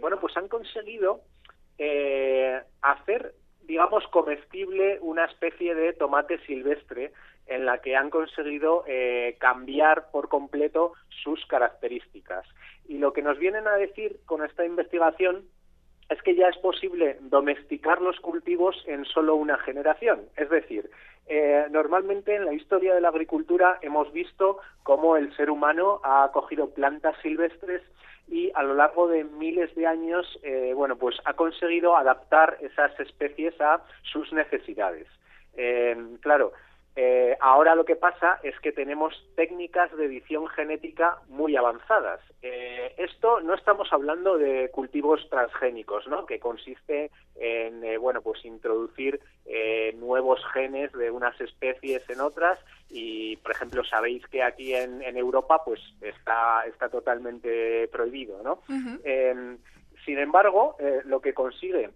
bueno, 0.01 0.19
pues 0.19 0.35
han 0.39 0.49
conseguido 0.49 1.21
hacer, 2.81 3.35
digamos, 3.63 4.07
comestible 4.09 4.99
una 5.01 5.25
especie 5.25 5.75
de 5.75 5.93
tomate 5.93 6.39
silvestre 6.47 7.13
en 7.47 7.67
la 7.67 7.81
que 7.81 7.97
han 7.97 8.11
conseguido 8.11 8.85
eh, 8.87 9.37
cambiar 9.41 10.11
por 10.11 10.29
completo 10.29 10.93
sus 11.23 11.45
características. 11.47 12.47
Y 12.89 12.99
lo 12.99 13.13
que 13.13 13.23
nos 13.23 13.39
vienen 13.39 13.67
a 13.67 13.77
decir 13.77 14.21
con 14.27 14.45
esta 14.45 14.65
investigación 14.65 15.45
es 16.09 16.21
que 16.23 16.35
ya 16.35 16.49
es 16.49 16.57
posible 16.59 17.19
domesticar 17.21 18.01
los 18.01 18.19
cultivos 18.21 18.83
en 18.87 19.05
solo 19.05 19.37
una 19.37 19.59
generación. 19.59 20.23
Es 20.37 20.51
decir, 20.51 20.91
eh, 21.27 21.67
normalmente 21.71 22.35
en 22.35 22.45
la 22.45 22.53
historia 22.53 22.95
de 22.95 23.01
la 23.01 23.09
agricultura 23.09 23.79
hemos 23.83 24.13
visto 24.13 24.59
cómo 24.83 25.17
el 25.17 25.35
ser 25.37 25.51
humano 25.51 26.01
ha 26.03 26.29
cogido 26.33 26.71
plantas 26.71 27.15
silvestres 27.23 27.83
y 28.31 28.53
a 28.55 28.63
lo 28.63 28.75
largo 28.75 29.09
de 29.09 29.25
miles 29.25 29.75
de 29.75 29.87
años, 29.87 30.39
eh, 30.43 30.73
bueno, 30.75 30.97
pues 30.97 31.17
ha 31.25 31.35
conseguido 31.35 31.97
adaptar 31.97 32.57
esas 32.61 32.99
especies 33.01 33.61
a 33.61 33.83
sus 34.03 34.33
necesidades. 34.33 35.09
Eh, 35.57 35.97
claro, 36.21 36.53
eh, 37.03 37.37
ahora 37.41 37.75
lo 37.75 37.87
que 37.87 37.97
pasa 37.97 38.41
es 38.43 38.59
que 38.61 38.73
tenemos 38.73 39.15
técnicas 39.35 39.91
de 39.97 40.05
edición 40.05 40.47
genética 40.49 41.17
muy 41.29 41.57
avanzadas. 41.57 42.21
Eh, 42.43 42.95
esto 42.99 43.41
no 43.41 43.55
estamos 43.55 43.91
hablando 43.91 44.37
de 44.37 44.71
cultivos 44.71 45.27
transgénicos, 45.31 46.07
¿no? 46.09 46.27
Que 46.27 46.39
consiste 46.39 47.11
en, 47.37 47.83
eh, 47.85 47.97
bueno, 47.97 48.21
pues 48.21 48.45
introducir 48.45 49.19
eh, 49.47 49.95
nuevos 49.99 50.41
genes 50.53 50.93
de 50.93 51.11
unas 51.11 51.41
especies 51.41 52.03
en 52.11 52.21
otras 52.21 52.59
y, 52.91 53.37
por 53.39 53.53
ejemplo, 53.53 53.83
sabéis 53.83 54.27
que 54.27 54.43
aquí 54.43 54.75
en, 54.75 55.01
en 55.01 55.17
Europa, 55.17 55.63
pues 55.65 55.81
está 56.03 56.65
está 56.67 56.91
totalmente 56.91 57.89
prohibido, 57.89 58.43
¿no? 58.43 58.61
Sin 60.05 60.19
embargo, 60.19 60.77
eh, 60.79 61.01
lo 61.05 61.21
que 61.21 61.33
consigue 61.33 61.91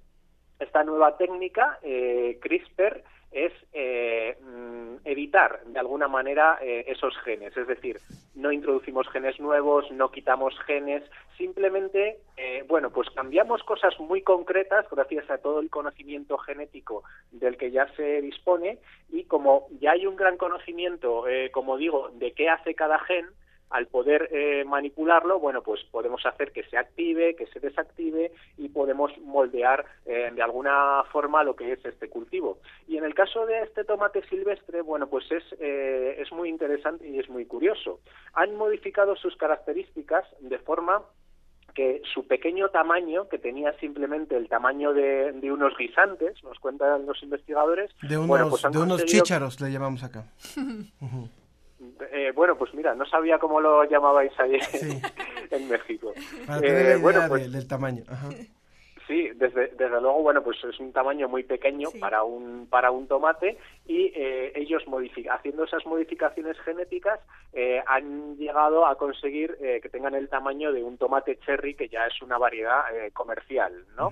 esta 0.59 0.83
nueva 0.85 1.17
técnica, 1.19 1.79
eh, 1.83 2.39
CRISPR, 2.41 3.03
es 3.35 3.53
eh, 3.73 4.37
mm, 4.41 4.97
evitar 5.05 5.65
de 5.67 5.79
alguna 5.79 6.09
manera 6.09 6.59
eh, 6.63 6.85
esos 6.89 7.15
genes. 7.25 7.57
Es 7.57 7.67
decir, 7.67 7.99
no 8.35 8.53
introducimos 8.53 9.09
genes 9.09 9.39
nuevos, 9.41 9.91
no 9.91 10.11
quitamos 10.11 10.55
genes, 10.67 11.03
simplemente, 11.37 12.19
eh, 12.37 12.65
bueno, 12.69 12.91
pues 12.91 13.11
cambiamos 13.11 13.63
cosas 13.65 13.99
muy 13.99 14.23
concretas 14.23 14.87
gracias 14.91 15.29
a 15.31 15.39
todo 15.39 15.61
el 15.61 15.69
conocimiento 15.69 16.39
genético 16.39 17.03
del 17.33 17.57
que 17.57 17.71
ya 17.71 17.89
se 17.97 18.23
dispone 18.23 18.79
y 19.11 19.25
como 19.25 19.67
ya 19.81 19.93
hay 19.93 20.07
un 20.07 20.17
gran 20.17 20.37
conocimiento, 20.37 21.27
eh, 21.29 21.51
como 21.51 21.77
digo, 21.77 22.11
de 22.15 22.33
qué 22.33 22.49
hace 22.49 22.75
cada 22.75 22.99
gen, 23.01 23.27
al 23.75 23.89
poder 23.89 24.29
eh, 24.31 24.65
manipularlo, 24.65 25.41
bueno, 25.41 25.61
pues 25.63 25.83
podemos 25.91 26.25
hacer 26.25 26.53
que 26.53 26.63
se 26.65 26.77
active, 26.79 27.35
que 27.35 27.47
se 27.49 27.59
desactive 27.59 28.31
y 28.57 28.69
podemos 28.69 29.11
moldear 29.19 29.85
eh, 30.07 30.31
de 30.33 30.43
alguna 30.43 31.03
forma 31.11 31.43
lo 31.43 31.57
que 31.57 31.73
es 31.73 31.85
este 31.85 32.09
cultivo. 32.09 32.59
Y 32.87 32.97
en 32.99 33.05
el 33.05 33.15
caso 33.15 33.47
de 33.47 33.63
este 33.63 33.83
tomate 33.85 34.23
silvestre, 34.29 34.81
bueno, 34.81 35.09
pues 35.09 35.25
es, 35.33 35.43
eh, 35.59 36.17
es 36.21 36.31
muy 36.31 36.49
interesante 36.49 37.09
y 37.09 37.19
es 37.19 37.29
muy 37.29 37.47
curioso. 37.47 37.99
Han 38.35 38.55
modificado 38.55 39.17
sus 39.17 39.37
características 39.37 40.25
de 40.39 40.59
forma 40.61 41.03
que 41.75 42.01
su 42.15 42.29
pequeño 42.29 42.69
tamaño, 42.69 43.29
que 43.29 43.39
tenía 43.39 43.73
simplemente 43.81 44.37
el 44.37 44.49
tamaño 44.49 44.93
de, 44.93 45.33
de 45.33 45.51
unos 45.51 45.77
guisantes, 45.77 46.41
nos 46.45 46.61
cuentan 46.61 47.05
los 47.07 47.21
investigadores, 47.25 47.91
De 48.03 48.17
unos, 48.17 48.29
bueno, 48.29 48.49
pues 48.51 48.63
de 48.63 48.69
unos 48.79 49.01
conseguido- 49.03 49.23
chícharos 49.25 49.61
le 49.61 49.73
llamamos 49.73 50.05
acá. 50.05 50.25
eh, 52.13 52.33
bueno, 52.35 52.57
pues 52.57 52.73
mira, 52.75 52.95
no 52.95 53.05
sabía 53.07 53.39
cómo 53.39 53.61
lo 53.61 53.85
llamabais 53.85 54.33
ahí 54.39 54.59
en 55.51 55.69
México. 55.69 56.13
Para 56.47 56.59
Eh, 56.59 56.63
tener 56.63 56.75
la 56.77 56.89
idea 56.91 56.99
bueno, 56.99 57.23
pues 57.29 57.43
de- 57.45 57.59
del 57.59 57.67
tamaño. 57.69 58.05
Ajá. 58.09 58.29
Sí, 59.07 59.31
desde, 59.35 59.69
desde 59.69 60.01
luego, 60.01 60.23
bueno, 60.23 60.43
pues 60.43 60.63
es 60.65 60.79
un 60.81 60.93
tamaño 60.93 61.29
muy 61.29 61.43
pequeño 61.43 61.91
para 62.01 62.23
un 62.25 62.67
para 62.69 62.91
un 62.91 63.07
tomate 63.09 63.59
y 63.87 64.13
eh, 64.15 64.53
ellos 64.55 64.83
modific- 64.87 65.31
haciendo 65.31 65.65
esas 65.65 65.85
modificaciones 65.87 66.59
genéticas 66.61 67.21
eh, 67.53 67.83
han 67.87 68.37
llegado 68.37 68.87
a 68.87 68.97
conseguir 68.97 69.57
eh, 69.61 69.81
que 69.83 69.89
tengan 69.89 70.15
el 70.15 70.29
tamaño 70.29 70.73
de 70.73 70.83
un 70.83 70.97
tomate 70.99 71.39
cherry 71.41 71.75
que 71.75 71.89
ya 71.89 72.07
es 72.07 72.21
una 72.23 72.39
variedad 72.39 72.83
eh, 72.97 73.11
comercial, 73.13 73.85
¿no? 73.97 74.11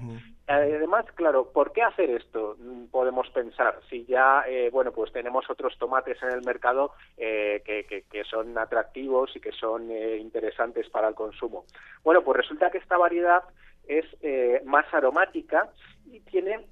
Además, 0.49 1.07
claro, 1.15 1.51
¿por 1.53 1.73
qué 1.73 1.83
hacer 1.83 2.11
esto? 2.11 2.57
Mm, 2.59 2.87
Podemos 2.87 3.29
pensar, 3.31 3.79
si 3.89 4.05
ya, 4.05 4.45
eh, 4.47 4.69
bueno, 4.71 4.93
pues 4.93 5.13
tenemos 5.13 5.49
otros 5.49 5.79
tomates 5.79 6.23
en 6.23 6.31
el 6.31 6.43
mercado 6.43 6.93
eh, 7.17 7.63
que, 7.65 7.85
que- 7.85 8.03
que 8.03 8.25
son 8.25 8.57
atractivos 8.59 9.35
y 9.37 9.41
que 9.41 9.53
son 9.53 9.91
eh, 9.91 10.17
interesantes 10.19 10.89
para 10.91 11.09
el 11.09 11.15
consumo. 11.15 11.65
Bueno, 12.05 12.23
pues 12.23 12.37
resulta 12.39 12.71
que 12.71 12.79
esta 12.79 12.97
variedad 12.99 13.43
es 13.89 14.05
eh, 14.23 14.61
más 14.65 14.87
aromática 14.93 15.71
y 16.07 16.21
tiene 16.21 16.67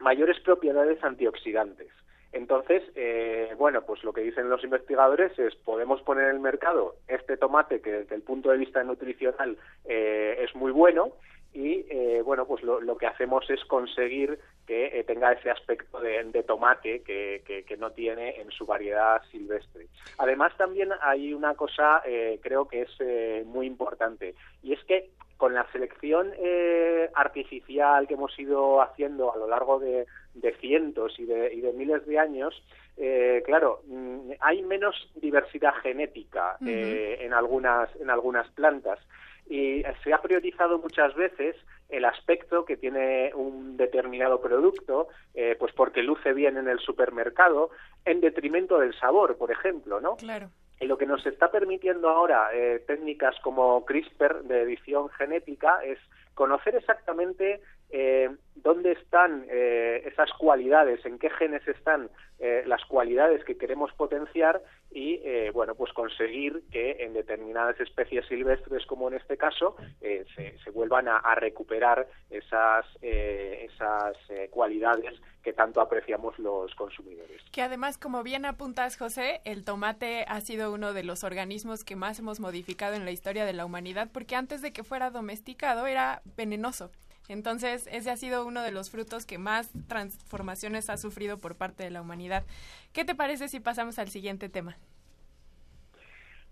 mayores 0.00 0.38
propiedades 0.40 1.02
antioxidantes. 1.02 1.88
Entonces, 2.32 2.82
eh, 2.96 3.54
bueno, 3.56 3.82
pues 3.82 4.02
lo 4.02 4.12
que 4.12 4.22
dicen 4.22 4.48
los 4.50 4.64
investigadores 4.64 5.38
es 5.38 5.54
podemos 5.54 6.02
poner 6.02 6.24
en 6.24 6.30
el 6.36 6.40
mercado 6.40 6.96
este 7.06 7.36
tomate 7.36 7.80
que 7.80 7.92
desde 7.92 8.16
el 8.16 8.22
punto 8.22 8.50
de 8.50 8.58
vista 8.58 8.82
nutricional 8.82 9.56
eh, 9.84 10.36
es 10.40 10.52
muy 10.56 10.72
bueno 10.72 11.12
y 11.52 11.86
eh, 11.88 12.22
bueno, 12.24 12.44
pues 12.46 12.64
lo, 12.64 12.96
que 12.98 13.06
hacemos 13.06 13.48
es 13.48 13.64
conseguir 13.66 14.40
que 14.66 14.86
eh, 14.98 15.04
tenga 15.04 15.30
ese 15.30 15.48
aspecto 15.48 16.00
de, 16.00 16.24
de 16.24 16.42
tomate 16.42 17.02
que, 17.02 17.44
que- 17.46 17.62
que 17.62 17.76
no 17.76 17.92
tiene 17.92 18.40
en 18.40 18.50
su 18.50 18.66
variedad 18.66 19.22
silvestre. 19.30 19.86
Además, 20.18 20.52
también 20.56 20.90
hay 21.02 21.32
una 21.32 21.54
cosa, 21.54 22.02
creo 22.42 22.66
que 22.66 22.82
es 22.82 23.46
muy 23.46 23.66
importante, 23.68 24.34
y 24.64 24.72
es 24.72 24.82
que 24.84 25.10
con 25.36 25.54
la 25.54 25.66
selección 25.72 26.32
eh, 26.38 27.10
artificial 27.14 28.06
que 28.06 28.14
hemos 28.14 28.38
ido 28.38 28.80
haciendo 28.80 29.32
a 29.32 29.36
lo 29.36 29.48
largo 29.48 29.78
de, 29.78 30.06
de 30.34 30.54
cientos 30.56 31.18
y 31.18 31.24
de, 31.24 31.52
y 31.52 31.60
de 31.60 31.72
miles 31.72 32.06
de 32.06 32.18
años, 32.18 32.62
eh, 32.96 33.42
claro, 33.44 33.80
mm, 33.86 34.32
hay 34.40 34.62
menos 34.62 34.94
diversidad 35.16 35.74
genética 35.82 36.56
eh, 36.64 37.18
en 37.20 37.34
algunas 37.34 37.88
en 38.00 38.08
algunas 38.08 38.48
plantas 38.52 39.00
y 39.48 39.82
se 40.02 40.12
ha 40.12 40.22
priorizado 40.22 40.78
muchas 40.78 41.14
veces 41.14 41.56
el 41.88 42.04
aspecto 42.04 42.64
que 42.64 42.76
tiene 42.76 43.32
un 43.34 43.76
determinado 43.76 44.40
producto, 44.40 45.08
eh, 45.34 45.56
pues 45.58 45.72
porque 45.74 46.02
luce 46.02 46.32
bien 46.32 46.56
en 46.56 46.68
el 46.68 46.78
supermercado, 46.78 47.70
en 48.04 48.20
detrimento 48.20 48.78
del 48.78 48.98
sabor, 48.98 49.36
por 49.36 49.50
ejemplo, 49.50 50.00
¿no? 50.00 50.16
Claro. 50.16 50.48
Lo 50.86 50.98
que 50.98 51.06
nos 51.06 51.24
está 51.26 51.50
permitiendo 51.50 52.08
ahora 52.08 52.48
eh, 52.52 52.82
técnicas 52.86 53.34
como 53.40 53.84
CRISPR 53.84 54.42
de 54.44 54.62
edición 54.62 55.08
genética 55.10 55.82
es 55.84 55.98
conocer 56.34 56.74
exactamente 56.76 57.62
eh, 57.96 58.28
dónde 58.56 58.92
están 58.92 59.46
eh, 59.48 60.02
esas 60.04 60.32
cualidades, 60.32 61.04
en 61.06 61.18
qué 61.20 61.30
genes 61.30 61.66
están 61.68 62.10
eh, 62.40 62.64
las 62.66 62.84
cualidades 62.86 63.44
que 63.44 63.56
queremos 63.56 63.92
potenciar 63.92 64.60
y, 64.90 65.20
eh, 65.22 65.52
bueno, 65.54 65.76
pues 65.76 65.92
conseguir 65.92 66.64
que 66.72 66.96
en 67.04 67.12
determinadas 67.14 67.78
especies 67.78 68.26
silvestres, 68.26 68.84
como 68.86 69.06
en 69.06 69.14
este 69.14 69.36
caso, 69.36 69.76
eh, 70.00 70.24
se, 70.34 70.70
vuelvan 70.70 71.06
a, 71.06 71.18
a 71.18 71.36
recuperar 71.36 72.08
esas, 72.30 72.84
esas 73.00 74.16
cualidades 74.50 75.14
que 75.44 75.52
tanto 75.52 75.80
apreciamos 75.80 76.36
los 76.40 76.74
consumidores. 76.74 77.40
Que 77.52 77.62
además, 77.62 77.96
como 77.96 78.24
bien 78.24 78.44
apuntas, 78.44 78.96
José, 78.96 79.40
el 79.44 79.64
tomate 79.64 80.24
ha 80.26 80.40
sido 80.40 80.72
uno 80.72 80.92
de 80.92 81.04
los 81.04 81.22
organismos 81.22 81.84
que 81.84 81.94
más 81.94 82.18
hemos 82.18 82.40
modificado 82.40 82.94
en 82.94 83.04
la 83.04 83.12
historia 83.12 83.44
de 83.44 83.52
la 83.52 83.64
humanidad, 83.64 84.08
porque 84.12 84.34
antes 84.34 84.62
de 84.62 84.72
que 84.72 84.82
fuera 84.82 85.10
domesticado 85.10 85.86
era 85.86 86.22
venenoso. 86.36 86.90
Entonces, 87.28 87.88
ese 87.90 88.10
ha 88.10 88.16
sido 88.16 88.46
uno 88.46 88.62
de 88.62 88.70
los 88.70 88.90
frutos 88.90 89.24
que 89.26 89.38
más 89.38 89.70
transformaciones 89.88 90.90
ha 90.90 90.96
sufrido 90.96 91.38
por 91.38 91.56
parte 91.56 91.82
de 91.82 91.90
la 91.90 92.02
humanidad. 92.02 92.44
¿Qué 92.92 93.04
te 93.04 93.14
parece 93.14 93.48
si 93.48 93.60
pasamos 93.60 93.98
al 93.98 94.08
siguiente 94.08 94.48
tema? 94.48 94.76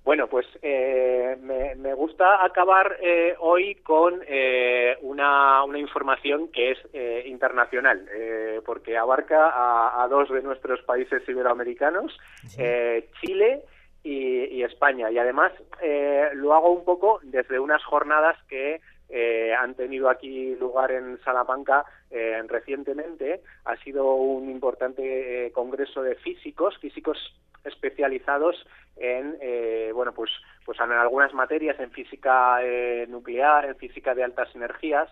Bueno, 0.04 0.26
pues 0.26 0.46
eh, 0.62 1.36
me, 1.40 1.76
me 1.76 1.94
gusta 1.94 2.44
acabar 2.44 2.96
eh, 3.00 3.36
hoy 3.38 3.76
con 3.76 4.20
eh, 4.26 4.96
una, 5.00 5.62
una 5.62 5.78
información 5.78 6.48
que 6.48 6.72
es 6.72 6.78
eh, 6.92 7.22
internacional, 7.26 8.08
eh, 8.12 8.60
porque 8.66 8.98
abarca 8.98 9.50
a, 9.50 10.02
a 10.02 10.08
dos 10.08 10.28
de 10.30 10.42
nuestros 10.42 10.82
países 10.82 11.22
iberoamericanos, 11.28 12.18
eh, 12.58 13.10
Chile 13.20 13.62
y, 14.02 14.46
y 14.46 14.64
España. 14.64 15.08
Y 15.08 15.18
además 15.18 15.52
eh, 15.80 16.30
lo 16.34 16.52
hago 16.54 16.72
un 16.72 16.84
poco 16.84 17.20
desde 17.22 17.60
unas 17.60 17.84
jornadas 17.84 18.36
que 18.48 18.80
eh, 19.12 19.52
han 19.52 19.74
tenido 19.74 20.08
aquí 20.08 20.56
lugar 20.56 20.90
en 20.90 21.20
Salamanca 21.22 21.84
eh, 22.10 22.42
recientemente. 22.48 23.42
Ha 23.66 23.76
sido 23.76 24.14
un 24.14 24.50
importante 24.50 25.46
eh, 25.46 25.52
congreso 25.52 26.02
de 26.02 26.14
físicos, 26.14 26.78
físicos 26.78 27.18
especializados 27.62 28.56
en 28.96 29.36
eh, 29.40 29.90
bueno 29.94 30.12
pues 30.12 30.30
pues 30.64 30.80
en 30.80 30.90
algunas 30.92 31.32
materias 31.32 31.78
en 31.78 31.92
física 31.92 32.58
eh, 32.62 33.06
nuclear 33.08 33.66
en 33.66 33.76
física 33.76 34.14
de 34.14 34.24
altas 34.24 34.48
energías 34.54 35.08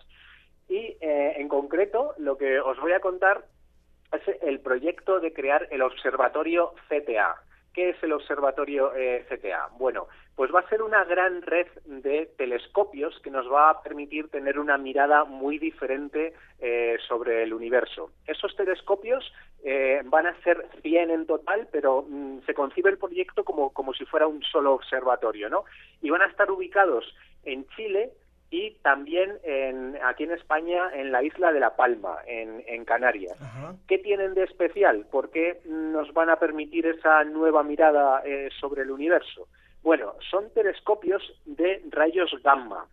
y 0.67 0.97
en 1.01 1.47
concreto 1.47 2.13
lo 2.17 2.37
que 2.37 2.59
os 2.59 2.79
voy 2.79 2.93
a 2.93 2.99
contar 3.01 3.43
es 4.13 4.21
el 4.41 4.59
proyecto 4.59 5.19
de 5.19 5.33
crear 5.33 5.67
el 5.71 5.81
observatorio 5.81 6.73
CTA 6.87 7.41
¿Qué 7.73 7.91
es 7.91 8.03
el 8.03 8.11
observatorio 8.11 8.93
eh, 8.95 9.25
CTA? 9.29 9.69
Bueno, 9.77 10.07
pues 10.35 10.53
va 10.53 10.59
a 10.59 10.69
ser 10.69 10.81
una 10.81 11.05
gran 11.05 11.41
red 11.41 11.67
de 11.85 12.25
telescopios 12.37 13.17
que 13.21 13.29
nos 13.29 13.49
va 13.49 13.69
a 13.69 13.81
permitir 13.81 14.29
tener 14.29 14.59
una 14.59 14.77
mirada 14.77 15.23
muy 15.23 15.57
diferente 15.57 16.33
eh, 16.59 16.97
sobre 17.07 17.43
el 17.43 17.53
universo. 17.53 18.11
Esos 18.27 18.55
telescopios 18.55 19.31
eh, 19.63 20.01
van 20.05 20.27
a 20.27 20.35
ser 20.41 20.67
100 20.81 21.11
en 21.11 21.25
total, 21.25 21.67
pero 21.71 22.05
mm, 22.07 22.39
se 22.45 22.53
concibe 22.53 22.89
el 22.89 22.97
proyecto 22.97 23.45
como, 23.45 23.71
como 23.71 23.93
si 23.93 24.05
fuera 24.05 24.27
un 24.27 24.41
solo 24.43 24.73
observatorio, 24.73 25.49
¿no? 25.49 25.63
Y 26.01 26.09
van 26.09 26.23
a 26.23 26.27
estar 26.27 26.51
ubicados 26.51 27.05
en 27.43 27.67
Chile, 27.69 28.11
y 28.51 28.71
también 28.81 29.39
en, 29.43 29.97
aquí 30.03 30.25
en 30.25 30.33
España 30.33 30.91
en 30.93 31.11
la 31.11 31.23
isla 31.23 31.53
de 31.53 31.61
La 31.61 31.75
Palma, 31.77 32.17
en, 32.27 32.61
en 32.67 32.83
Canarias. 32.83 33.37
¿Qué 33.87 33.97
tienen 33.97 34.33
de 34.33 34.43
especial? 34.43 35.07
¿Por 35.09 35.31
qué 35.31 35.61
nos 35.65 36.13
van 36.13 36.29
a 36.29 36.35
permitir 36.35 36.85
esa 36.85 37.23
nueva 37.23 37.63
mirada 37.63 38.21
eh, 38.25 38.49
sobre 38.59 38.81
el 38.81 38.91
universo? 38.91 39.47
Bueno, 39.81 40.13
son 40.29 40.49
telescopios 40.53 41.23
de 41.45 41.81
rayos 41.89 42.31
gamma. 42.43 42.85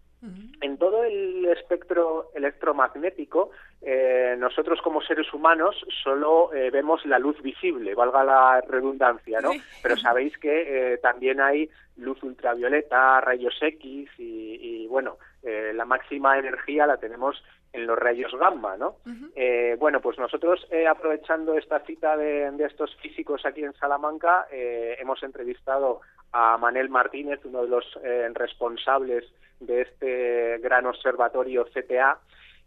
En 0.61 0.79
todo 0.79 1.05
el 1.05 1.45
espectro 1.47 2.31
electromagnético, 2.35 3.51
eh, 3.83 4.35
nosotros 4.39 4.81
como 4.83 5.01
seres 5.01 5.33
humanos 5.33 5.77
solo 6.03 6.53
eh, 6.53 6.71
vemos 6.71 7.07
la 7.07 7.19
luz 7.19 7.41
visible, 7.41 7.95
valga 7.95 8.25
la 8.25 8.61
redundancia, 8.63 9.41
¿no? 9.41 9.51
Pero 9.83 9.97
sabéis 9.97 10.37
que 10.39 10.95
eh, 10.95 10.99
también 10.99 11.41
hay 11.41 11.71
luz 11.97 12.21
ultravioleta, 12.23 13.21
rayos 13.21 13.57
X 13.61 14.11
y, 14.19 14.59
y 14.61 14.87
bueno, 14.89 15.19
eh, 15.43 15.73
la 15.75 15.85
máxima 15.85 16.39
energía 16.39 16.87
la 16.87 16.97
tenemos 16.97 17.43
en 17.73 17.87
los 17.87 17.99
rayos 17.99 18.33
gamma, 18.39 18.77
¿no? 18.77 18.97
Eh, 19.37 19.77
bueno, 19.79 20.01
pues 20.01 20.19
nosotros, 20.19 20.67
eh, 20.71 20.87
aprovechando 20.87 21.57
esta 21.57 21.81
cita 21.81 22.17
de, 22.17 22.51
de 22.53 22.65
estos 22.65 22.95
físicos 22.97 23.45
aquí 23.45 23.63
en 23.63 23.75
Salamanca, 23.75 24.47
eh, 24.51 24.97
hemos 24.99 25.23
entrevistado 25.23 26.01
a 26.33 26.57
Manel 26.59 26.89
Martínez, 26.89 27.41
uno 27.45 27.63
de 27.63 27.69
los 27.69 27.85
eh, 28.03 28.29
responsables 28.35 29.25
de 29.61 29.83
este 29.83 30.59
gran 30.59 30.87
observatorio 30.87 31.67
CTA, 31.67 32.19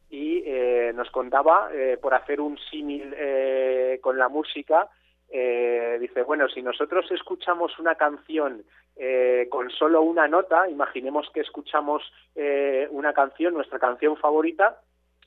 y 0.10 0.44
eh, 0.46 0.92
nos 0.94 1.10
contaba, 1.10 1.70
eh, 1.74 1.98
por 2.02 2.14
hacer 2.14 2.42
un 2.42 2.58
símil 2.70 3.14
eh, 3.16 4.00
con 4.02 4.18
la 4.18 4.28
música, 4.28 4.90
eh, 5.30 5.98
dice, 6.02 6.24
bueno, 6.24 6.50
si 6.50 6.62
nosotros 6.62 7.10
escuchamos 7.12 7.80
una 7.80 7.96
canción 7.96 8.64
eh, 8.98 9.48
con 9.50 9.70
solo 9.70 10.02
una 10.02 10.28
nota, 10.28 10.70
imaginemos 10.70 11.30
que 11.34 11.40
escuchamos 11.40 12.04
eh, 12.36 12.90
una 12.92 13.14
canción, 13.14 13.54
nuestra 13.54 13.80
canción 13.80 14.18
favorita, 14.18 14.82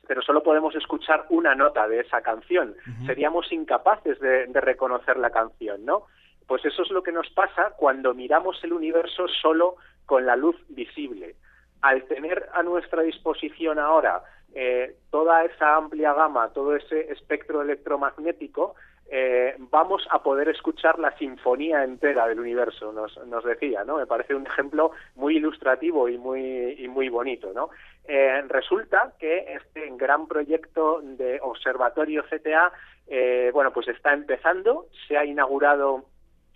pero 0.07 0.21
solo 0.21 0.43
podemos 0.43 0.75
escuchar 0.75 1.25
una 1.31 1.55
nota 1.55 1.89
de 1.89 2.01
esa 2.01 2.21
canción. 2.21 2.75
Seríamos 3.07 3.51
incapaces 3.51 4.21
de, 4.21 4.47
de 4.49 4.61
reconocer 4.61 5.17
la 5.17 5.31
canción, 5.31 5.87
¿no? 5.87 6.05
Pues 6.47 6.65
eso 6.65 6.83
es 6.83 6.91
lo 6.91 7.03
que 7.03 7.13
nos 7.13 7.31
pasa 7.31 7.73
cuando 7.77 8.15
miramos 8.15 8.63
el 8.65 8.73
universo 8.73 9.27
solo 9.29 9.77
con 10.07 10.27
la 10.27 10.37
luz 10.37 10.57
visible. 10.69 11.37
Al 11.81 12.05
tener 12.05 12.49
a 12.53 12.63
nuestra 12.63 13.03
disposición 13.03 13.79
ahora 13.79 14.23
eh, 14.55 14.97
toda 15.11 15.45
esa 15.45 15.77
amplia 15.77 16.13
gama, 16.13 16.53
todo 16.53 16.77
ese 16.77 17.13
espectro 17.13 17.63
electromagnético, 17.63 18.75
eh, 19.11 19.55
vamos 19.59 20.07
a 20.11 20.23
poder 20.23 20.49
escuchar 20.49 20.99
la 20.99 21.17
sinfonía 21.19 21.85
entera 21.85 22.27
del 22.27 22.41
universo, 22.41 22.93
nos, 22.93 23.17
nos 23.27 23.45
decía, 23.45 23.85
¿no? 23.85 23.99
Me 23.99 24.07
parece 24.07 24.35
un 24.35 24.47
ejemplo 24.47 24.93
muy 25.15 25.37
ilustrativo 25.37 26.09
y 26.09 26.17
muy, 26.17 26.75
y 26.79 26.89
muy 26.89 27.11
bonito, 27.11 27.53
¿no? 27.53 27.69
Eh, 28.07 28.43
resulta 28.49 29.13
que 29.19 29.55
este 29.55 29.91
gran 29.97 30.27
proyecto 30.27 31.01
de 31.03 31.39
observatorio 31.43 32.25
CTA, 32.25 32.73
eh, 33.07 33.51
bueno, 33.53 33.73
pues 33.73 33.89
está 33.89 34.15
empezando, 34.15 34.87
se 35.07 35.17
ha 35.19 35.25
inaugurado 35.25 36.07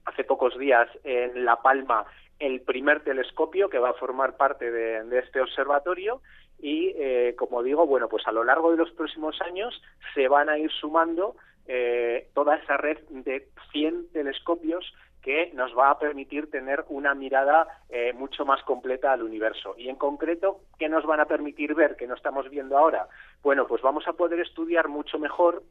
hace 0.09 0.25
pocos 0.25 0.59
días 0.59 0.89
en 1.05 1.45
La 1.45 1.57
Palma 1.57 2.07
el 2.39 2.61
primer 2.61 3.03
telescopio 3.03 3.69
que 3.69 3.79
va 3.79 3.91
a 3.91 3.95
formar 3.95 4.37
parte 4.37 4.71
de, 4.71 5.19
este 5.19 5.41
observatorio 5.41 6.21
y, 6.61 6.93
eh, 6.97 7.35
como 7.37 7.63
digo, 7.63 7.87
bueno, 7.87 8.09
pues 8.09 8.27
a 8.27 8.33
lo 8.33 8.45
largo 8.45 8.71
de 8.71 8.77
los 8.77 8.91
próximos 8.93 9.41
años 9.43 9.81
se 10.15 10.29
van 10.29 10.49
a 10.49 10.59
ir 10.59 10.71
sumando 10.71 11.37
eh, 11.67 12.29
toda 12.35 12.57
esa 12.57 12.77
red 12.77 12.99
de 13.11 13.49
100 13.73 14.13
telescopios 14.13 14.93
que 15.21 15.51
nos 15.55 15.77
va 15.77 15.91
a 15.91 15.99
permitir 15.99 16.49
tener 16.51 16.85
una 16.89 17.15
mirada 17.15 17.67
eh, 17.91 18.13
mucho 18.13 18.47
más 18.47 18.63
completa 18.63 19.13
al 19.13 19.25
universo. 19.25 19.75
Y 19.77 19.89
en 19.89 19.97
concreto, 19.97 20.61
¿qué 20.79 20.89
nos 20.89 21.05
van 21.05 21.21
a 21.21 21.27
permitir 21.27 21.75
ver 21.75 21.97
que 21.97 22.07
no 22.07 22.15
estamos 22.15 22.49
viendo 22.49 22.79
ahora? 22.79 23.09
Bueno, 23.43 23.67
pues 23.67 23.83
vamos 23.83 24.07
a 24.07 24.13
poder 24.13 24.41
estudiar 24.41 24.89
mucho 24.89 25.19
mejor 25.19 25.63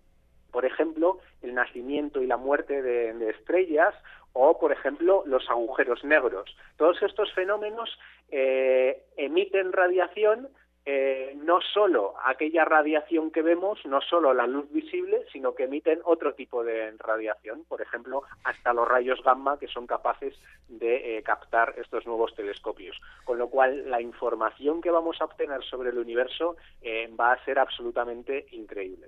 por 0.51 0.65
ejemplo, 0.65 1.19
el 1.41 1.53
nacimiento 1.53 2.21
y 2.21 2.27
la 2.27 2.37
muerte 2.37 2.81
de, 2.81 3.29
estrellas 3.29 3.93
o, 4.37 4.59
por 4.59 4.71
ejemplo, 4.71 5.23
los 5.25 5.49
agujeros 5.49 6.03
negros. 6.03 6.55
Todos 6.77 7.01
estos 7.01 7.33
fenómenos 7.33 7.89
eh, 8.29 9.03
emiten 9.17 9.73
radiación, 9.73 10.49
eh, 10.85 11.35
no 11.43 11.59
solo 11.73 12.13
aquella 12.23 12.63
radiación 12.63 13.31
que 13.31 13.41
vemos, 13.41 13.79
no 13.85 13.99
solo 13.99 14.33
la 14.35 14.45
luz 14.45 14.71
visible, 14.71 15.25
sino 15.33 15.55
que 15.55 15.63
emiten 15.63 15.99
otro 16.05 16.35
tipo 16.35 16.63
de 16.63 16.91
radiación, 16.99 17.65
por 17.67 17.81
ejemplo, 17.81 18.21
hasta 18.43 18.73
los 18.73 18.87
rayos 18.87 19.21
gamma 19.23 19.57
que 19.57 19.67
son 19.67 19.87
capaces 19.87 20.35
de 20.67 21.17
eh, 21.17 21.23
captar 21.23 21.73
estos 21.77 22.05
nuevos 22.05 22.35
telescopios. 22.35 22.95
Con 23.25 23.39
lo 23.39 23.49
cual, 23.49 23.89
la 23.89 24.01
información 24.01 24.81
que 24.81 24.91
vamos 24.91 25.19
a 25.19 25.25
obtener 25.25 25.63
sobre 25.63 25.89
el 25.89 25.97
universo 25.97 26.57
eh, 26.83 27.11
va 27.19 27.33
a 27.33 27.43
ser 27.43 27.57
absolutamente 27.57 28.45
increíble. 28.51 29.07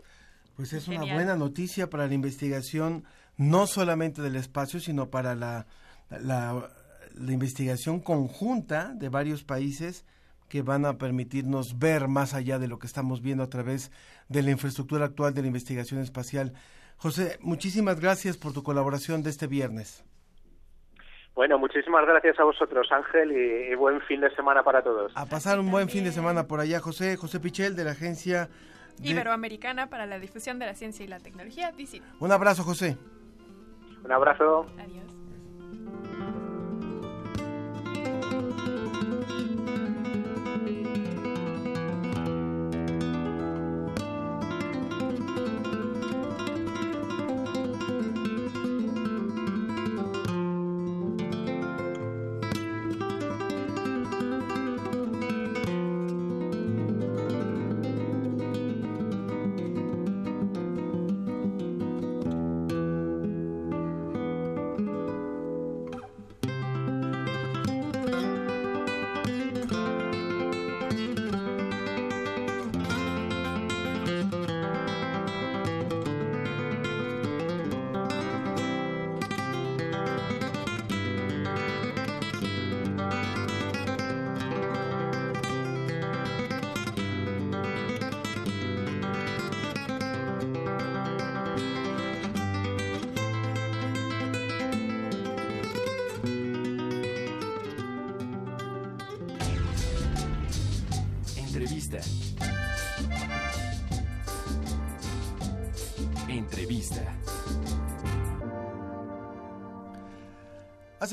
Pues 0.56 0.74
es 0.74 0.90
una 0.90 1.06
buena 1.14 1.38
noticia 1.38 1.88
para 1.88 2.08
la 2.08 2.14
investigación, 2.14 3.06
no 3.40 3.68
solamente 3.68 4.22
del 4.22 4.36
espacio, 4.36 4.82
sino 4.82 5.10
para 5.10 5.34
la, 5.34 5.66
la, 6.10 6.70
la, 7.16 7.32
investigación 7.32 8.02
conjunta 8.02 8.92
de 8.94 9.08
varios 9.08 9.46
países 9.46 10.06
que 10.50 10.62
van 10.62 10.86
a 10.86 10.98
permitirnos 10.98 11.80
ver 11.80 12.10
más 12.10 12.34
allá 12.34 12.60
de 12.60 12.68
lo 12.68 12.80
que 12.80 12.88
estamos 12.88 13.22
viendo 13.22 13.42
a 13.42 13.50
través 13.50 13.92
de 14.28 14.44
la 14.44 14.52
infraestructura 14.52 15.06
actual 15.06 15.34
de 15.34 15.42
la 15.42 15.48
investigación 15.48 16.02
espacial. 16.02 16.52
José, 16.98 17.40
muchísimas 17.40 18.02
gracias 18.02 18.36
por 18.36 18.52
tu 18.52 18.62
colaboración 18.62 19.24
de 19.24 19.30
este 19.30 19.48
viernes. 19.48 20.04
Bueno, 21.34 21.58
muchísimas 21.58 22.06
gracias 22.06 22.38
a 22.42 22.44
vosotros, 22.44 22.92
Ángel, 22.92 23.32
y, 23.32 23.72
y, 23.72 23.76
buen 23.76 24.02
fin 24.02 24.20
de 24.20 24.36
semana 24.36 24.64
para 24.64 24.84
todos. 24.84 25.14
A 25.16 25.26
pasar 25.28 25.62
un 25.62 25.72
buen 25.72 25.88
fin 25.88 26.04
de 26.04 26.12
semana 26.12 26.46
por 26.46 26.60
allá, 26.60 26.82
José. 26.82 27.16
José 27.16 27.40
Pichel, 27.40 27.78
de 27.78 27.86
la 27.86 27.92
agencia 27.92 28.50
de... 28.98 29.10
Iberoamericana 29.12 29.90
para 29.90 30.06
la 30.06 30.20
difusión 30.20 30.60
de 30.60 30.66
la 30.66 30.74
ciencia 30.74 31.06
y 31.06 31.08
la 31.08 31.20
tecnología, 31.20 31.72
DICIT. 31.72 32.04
Un 32.20 32.34
abrazo, 32.34 32.64
José. 32.64 32.98
Un 34.04 34.12
abrazo. 34.12 34.66
Adiós. 34.78 35.09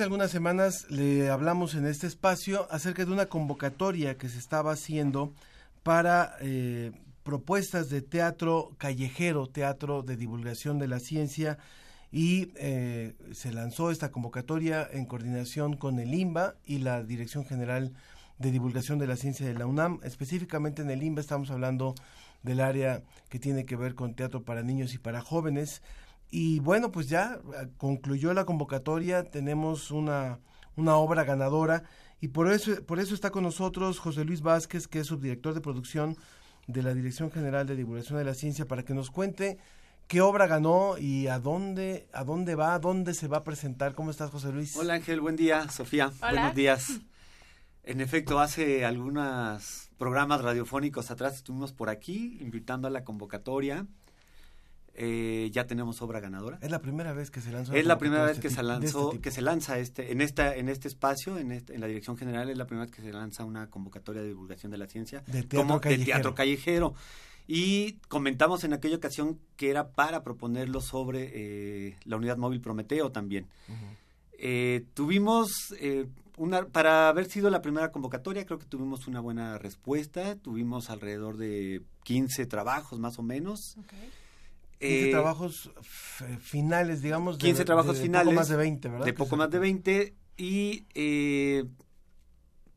Algunas 0.06 0.30
semanas 0.30 0.88
le 0.88 1.30
hablamos 1.30 1.74
en 1.74 1.84
este 1.84 2.06
espacio 2.06 2.68
acerca 2.70 3.04
de 3.04 3.10
una 3.10 3.26
convocatoria 3.26 4.16
que 4.16 4.28
se 4.28 4.38
estaba 4.38 4.70
haciendo 4.70 5.32
para 5.82 6.36
eh, 6.40 6.92
propuestas 7.24 7.90
de 7.90 8.02
teatro 8.02 8.70
callejero, 8.78 9.48
teatro 9.48 10.02
de 10.02 10.16
divulgación 10.16 10.78
de 10.78 10.86
la 10.86 11.00
ciencia 11.00 11.58
y 12.12 12.52
eh, 12.54 13.16
se 13.32 13.52
lanzó 13.52 13.90
esta 13.90 14.12
convocatoria 14.12 14.88
en 14.92 15.06
coordinación 15.06 15.76
con 15.76 15.98
el 15.98 16.14
IMBA 16.14 16.54
y 16.64 16.78
la 16.78 17.02
Dirección 17.02 17.44
General 17.44 17.92
de 18.38 18.52
Divulgación 18.52 19.00
de 19.00 19.08
la 19.08 19.16
Ciencia 19.16 19.44
de 19.44 19.54
la 19.54 19.66
UNAM. 19.66 19.98
Específicamente 20.04 20.82
en 20.82 20.90
el 20.90 21.02
IMBA 21.02 21.20
estamos 21.20 21.50
hablando 21.50 21.96
del 22.44 22.60
área 22.60 23.02
que 23.28 23.40
tiene 23.40 23.64
que 23.64 23.74
ver 23.74 23.96
con 23.96 24.14
teatro 24.14 24.44
para 24.44 24.62
niños 24.62 24.94
y 24.94 24.98
para 24.98 25.20
jóvenes. 25.20 25.82
Y 26.30 26.60
bueno, 26.60 26.90
pues 26.90 27.08
ya 27.08 27.40
concluyó 27.76 28.34
la 28.34 28.44
convocatoria, 28.44 29.30
tenemos 29.30 29.90
una, 29.90 30.40
una 30.76 30.96
obra 30.96 31.24
ganadora 31.24 31.84
y 32.20 32.28
por 32.28 32.50
eso, 32.50 32.82
por 32.84 32.98
eso 32.98 33.14
está 33.14 33.30
con 33.30 33.44
nosotros 33.44 33.98
José 33.98 34.24
Luis 34.24 34.42
Vázquez, 34.42 34.88
que 34.88 35.00
es 35.00 35.06
subdirector 35.06 35.54
de 35.54 35.60
producción 35.60 36.16
de 36.66 36.82
la 36.82 36.94
Dirección 36.94 37.30
General 37.30 37.66
de 37.66 37.76
Divulgación 37.76 38.18
de 38.18 38.24
la 38.24 38.34
Ciencia, 38.34 38.66
para 38.66 38.84
que 38.84 38.94
nos 38.94 39.10
cuente 39.10 39.58
qué 40.08 40.20
obra 40.20 40.46
ganó 40.46 40.98
y 40.98 41.26
a 41.28 41.38
dónde, 41.38 42.08
a 42.12 42.24
dónde 42.24 42.54
va, 42.54 42.74
a 42.74 42.78
dónde 42.78 43.14
se 43.14 43.28
va 43.28 43.38
a 43.38 43.44
presentar. 43.44 43.94
¿Cómo 43.94 44.10
estás, 44.10 44.30
José 44.30 44.52
Luis? 44.52 44.76
Hola 44.76 44.94
Ángel, 44.94 45.20
buen 45.20 45.36
día, 45.36 45.68
Sofía. 45.68 46.10
Hola. 46.20 46.32
Buenos 46.32 46.54
días. 46.54 47.00
En 47.84 48.00
efecto, 48.00 48.40
hace 48.40 48.84
algunos 48.84 49.90
programas 49.96 50.42
radiofónicos 50.42 51.10
atrás 51.10 51.36
estuvimos 51.36 51.72
por 51.72 51.88
aquí 51.88 52.36
invitando 52.40 52.88
a 52.88 52.90
la 52.90 53.04
convocatoria. 53.04 53.86
Eh, 54.98 55.50
ya 55.52 55.66
tenemos 55.66 56.00
obra 56.00 56.20
ganadora. 56.20 56.58
Es 56.62 56.70
la 56.70 56.80
primera 56.80 57.12
vez 57.12 57.30
que 57.30 57.42
se 57.42 57.52
lanzó. 57.52 57.74
Es 57.74 57.84
la 57.84 57.98
primera 57.98 58.22
vez 58.24 58.38
este 58.38 58.48
que 58.48 58.54
se 58.54 58.62
lanzó, 58.62 59.10
este 59.10 59.20
que 59.20 59.30
se 59.30 59.42
lanza 59.42 59.78
este, 59.78 60.10
en 60.10 60.22
esta, 60.22 60.56
en 60.56 60.70
este 60.70 60.88
espacio, 60.88 61.36
en, 61.36 61.52
este, 61.52 61.74
en 61.74 61.82
la 61.82 61.86
dirección 61.86 62.16
general 62.16 62.48
es 62.48 62.56
la 62.56 62.66
primera 62.66 62.86
vez 62.86 62.94
que 62.96 63.02
se 63.02 63.12
lanza 63.12 63.44
una 63.44 63.68
convocatoria 63.68 64.22
de 64.22 64.28
divulgación 64.28 64.72
de 64.72 64.78
la 64.78 64.86
ciencia 64.86 65.20
de 65.26 65.42
teatro, 65.42 65.60
como 65.60 65.80
callejero. 65.82 66.00
de 66.00 66.12
teatro 66.12 66.34
callejero. 66.34 66.94
Y 67.46 67.98
comentamos 68.08 68.64
en 68.64 68.72
aquella 68.72 68.96
ocasión 68.96 69.38
que 69.56 69.68
era 69.68 69.90
para 69.90 70.22
proponerlo 70.22 70.80
sobre 70.80 71.30
eh, 71.34 71.96
la 72.04 72.16
unidad 72.16 72.38
móvil 72.38 72.62
Prometeo 72.62 73.12
también. 73.12 73.44
Uh 73.68 73.72
-huh. 73.72 73.96
eh, 74.38 74.84
tuvimos 74.94 75.50
eh, 75.78 76.06
una, 76.38 76.66
para 76.66 77.08
haber 77.08 77.26
sido 77.26 77.50
la 77.50 77.60
primera 77.60 77.92
convocatoria, 77.92 78.46
creo 78.46 78.58
que 78.58 78.66
tuvimos 78.66 79.06
una 79.06 79.20
buena 79.20 79.58
respuesta. 79.58 80.36
Tuvimos 80.36 80.88
alrededor 80.88 81.36
de 81.36 81.82
15 82.04 82.46
trabajos 82.46 82.98
más 82.98 83.18
o 83.18 83.22
menos. 83.22 83.76
Okay. 83.84 84.10
15 84.78 85.08
eh, 85.08 85.10
trabajos 85.10 85.70
finales, 86.40 87.02
digamos. 87.02 87.38
15 87.38 87.58
de, 87.58 87.64
trabajos 87.64 87.94
de, 87.94 88.00
de 88.00 88.06
finales. 88.06 88.26
poco 88.26 88.36
más 88.36 88.48
de 88.48 88.56
20, 88.56 88.88
¿verdad? 88.88 89.04
De 89.06 89.12
poco 89.12 89.36
más 89.36 89.50
de 89.50 89.58
20. 89.58 90.14
Y 90.36 90.84
eh, 90.94 91.64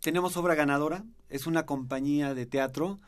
tenemos 0.02 0.38
obra 0.38 0.56
ganadora. 0.56 1.04
Es 1.30 1.46
una 1.46 1.66
compañía 1.66 2.34
de 2.34 2.46
teatro 2.46 3.00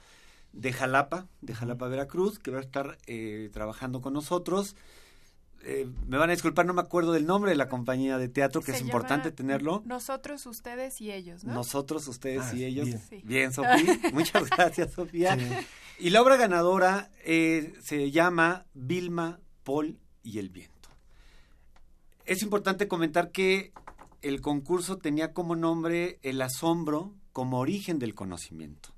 de 0.53 0.73
Jalapa, 0.73 1.27
de 1.41 1.55
Jalapa, 1.55 1.87
Veracruz, 1.87 2.37
que 2.39 2.51
va 2.51 2.57
a 2.57 2.61
estar 2.61 2.97
eh, 3.07 3.49
trabajando 3.53 4.01
con 4.01 4.13
nosotros. 4.13 4.75
Eh, 5.63 5.87
me 6.07 6.17
van 6.17 6.29
a 6.29 6.33
disculpar, 6.33 6.65
no 6.65 6.73
me 6.73 6.81
acuerdo 6.81 7.13
del 7.13 7.25
nombre 7.27 7.51
de 7.51 7.57
la 7.57 7.69
compañía 7.69 8.17
de 8.17 8.27
teatro, 8.27 8.61
que 8.61 8.71
Se 8.71 8.77
es 8.77 8.83
importante 8.83 9.31
tenerlo. 9.31 9.83
Nosotros, 9.85 10.45
ustedes 10.47 10.99
y 11.01 11.11
ellos, 11.11 11.43
¿no? 11.43 11.53
Nosotros, 11.53 12.07
ustedes 12.07 12.41
Ah, 12.51 12.55
y 12.55 12.65
ellos. 12.65 12.85
bien. 12.85 13.01
Bien, 13.09 13.21
bien 13.25 13.53
Sofía. 13.53 13.99
Muchas 14.13 14.49
gracias, 14.49 14.93
Sofía. 14.93 15.37
Sí. 15.37 15.45
Y 16.01 16.09
la 16.09 16.23
obra 16.23 16.35
ganadora 16.35 17.11
eh, 17.23 17.73
se 17.83 18.09
llama 18.09 18.65
Vilma, 18.73 19.39
Paul 19.63 19.99
y 20.23 20.39
el 20.39 20.49
viento. 20.49 20.89
Es 22.25 22.41
importante 22.41 22.87
comentar 22.87 23.31
que 23.31 23.71
el 24.23 24.41
concurso 24.41 24.97
tenía 24.97 25.31
como 25.31 25.55
nombre 25.55 26.17
el 26.23 26.41
asombro 26.41 27.13
como 27.33 27.59
origen 27.59 27.99
del 27.99 28.15
conocimiento. 28.15 28.95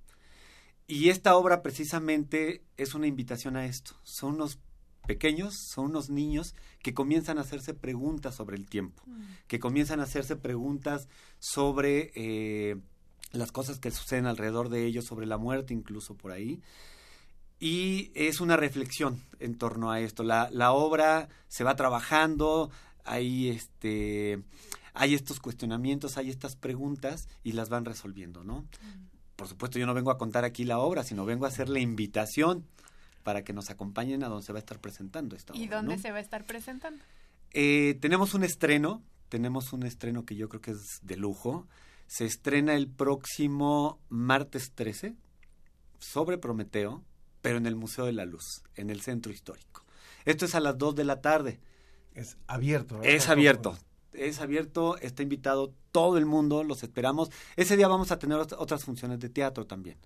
Y 0.87 1.09
esta 1.09 1.35
obra 1.35 1.61
precisamente 1.61 2.63
es 2.77 2.95
una 2.95 3.07
invitación 3.07 3.57
a 3.57 3.65
esto. 3.65 3.97
Son 4.03 4.35
unos 4.35 4.59
pequeños, 5.05 5.55
son 5.73 5.87
unos 5.87 6.09
niños 6.09 6.55
que 6.81 6.93
comienzan 6.93 7.37
a 7.37 7.41
hacerse 7.41 7.73
preguntas 7.73 8.35
sobre 8.35 8.55
el 8.55 8.65
tiempo, 8.65 9.03
Mm. 9.07 9.23
que 9.47 9.59
comienzan 9.59 9.99
a 9.99 10.03
hacerse 10.03 10.37
preguntas 10.37 11.09
sobre 11.39 12.13
eh, 12.15 12.77
las 13.33 13.51
cosas 13.51 13.79
que 13.79 13.91
suceden 13.91 14.25
alrededor 14.25 14.69
de 14.69 14.85
ellos, 14.85 15.03
sobre 15.03 15.25
la 15.25 15.37
muerte 15.37 15.73
incluso 15.73 16.15
por 16.15 16.31
ahí. 16.31 16.61
Y 17.63 18.11
es 18.13 18.41
una 18.41 18.57
reflexión 18.57 19.21
en 19.39 19.57
torno 19.57 19.89
a 19.89 20.01
esto. 20.01 20.23
La, 20.23 20.49
la 20.51 20.73
obra 20.73 21.29
se 21.47 21.63
va 21.63 21.77
trabajando, 21.77 22.69
hay, 23.05 23.47
este, 23.47 24.43
hay 24.93 25.13
estos 25.13 25.39
cuestionamientos, 25.39 26.17
hay 26.17 26.29
estas 26.29 26.57
preguntas 26.57 27.29
y 27.41 27.53
las 27.53 27.69
van 27.69 27.85
resolviendo, 27.85 28.43
¿no? 28.43 28.65
Por 29.37 29.47
supuesto, 29.47 29.79
yo 29.79 29.85
no 29.85 29.93
vengo 29.93 30.11
a 30.11 30.17
contar 30.17 30.43
aquí 30.43 30.65
la 30.65 30.79
obra, 30.79 31.05
sino 31.05 31.23
vengo 31.23 31.45
a 31.45 31.47
hacer 31.47 31.69
la 31.69 31.79
invitación 31.79 32.65
para 33.23 33.45
que 33.45 33.53
nos 33.53 33.69
acompañen 33.69 34.25
a 34.25 34.27
donde 34.27 34.45
se 34.45 34.51
va 34.51 34.57
a 34.57 34.59
estar 34.59 34.81
presentando 34.81 35.37
esta 35.37 35.55
¿Y 35.55 35.67
obra. 35.67 35.77
dónde 35.77 35.95
¿no? 35.95 36.01
se 36.01 36.11
va 36.11 36.17
a 36.17 36.21
estar 36.21 36.43
presentando? 36.43 37.01
Eh, 37.51 37.97
tenemos 38.01 38.33
un 38.33 38.43
estreno, 38.43 39.01
tenemos 39.29 39.71
un 39.71 39.83
estreno 39.83 40.25
que 40.25 40.35
yo 40.35 40.49
creo 40.49 40.59
que 40.59 40.71
es 40.71 40.99
de 41.01 41.15
lujo. 41.15 41.65
Se 42.07 42.25
estrena 42.25 42.73
el 42.75 42.89
próximo 42.89 44.01
martes 44.09 44.73
13 44.75 45.15
sobre 45.99 46.37
Prometeo, 46.37 47.05
pero 47.43 47.57
en 47.57 47.67
el 47.67 47.75
Museo 47.75 48.05
de 48.05 48.13
la 48.13 48.25
Luz, 48.25 48.63
en 48.75 48.89
el 48.89 49.01
centro 49.01 49.31
histórico. 49.31 49.83
Esto 50.25 50.45
es 50.45 50.55
a 50.55 50.59
las 50.59 50.75
2 50.79 50.95
de 50.95 51.03
la 51.03 51.21
tarde. 51.21 51.59
Es 52.15 52.37
abierto. 52.47 52.95
¿verdad? 52.97 53.11
Es 53.13 53.29
abierto. 53.29 53.77
Es 54.13 54.39
abierto, 54.39 54.97
está 54.99 55.21
invitado 55.23 55.73
todo 55.91 56.17
el 56.17 56.25
mundo, 56.25 56.63
los 56.63 56.81
esperamos. 56.83 57.29
Ese 57.55 57.77
día 57.77 57.87
vamos 57.87 58.11
a 58.11 58.17
tener 58.19 58.37
ot- 58.37 58.55
otras 58.57 58.83
funciones 58.83 59.19
de 59.19 59.29
teatro 59.29 59.65
también. 59.67 59.97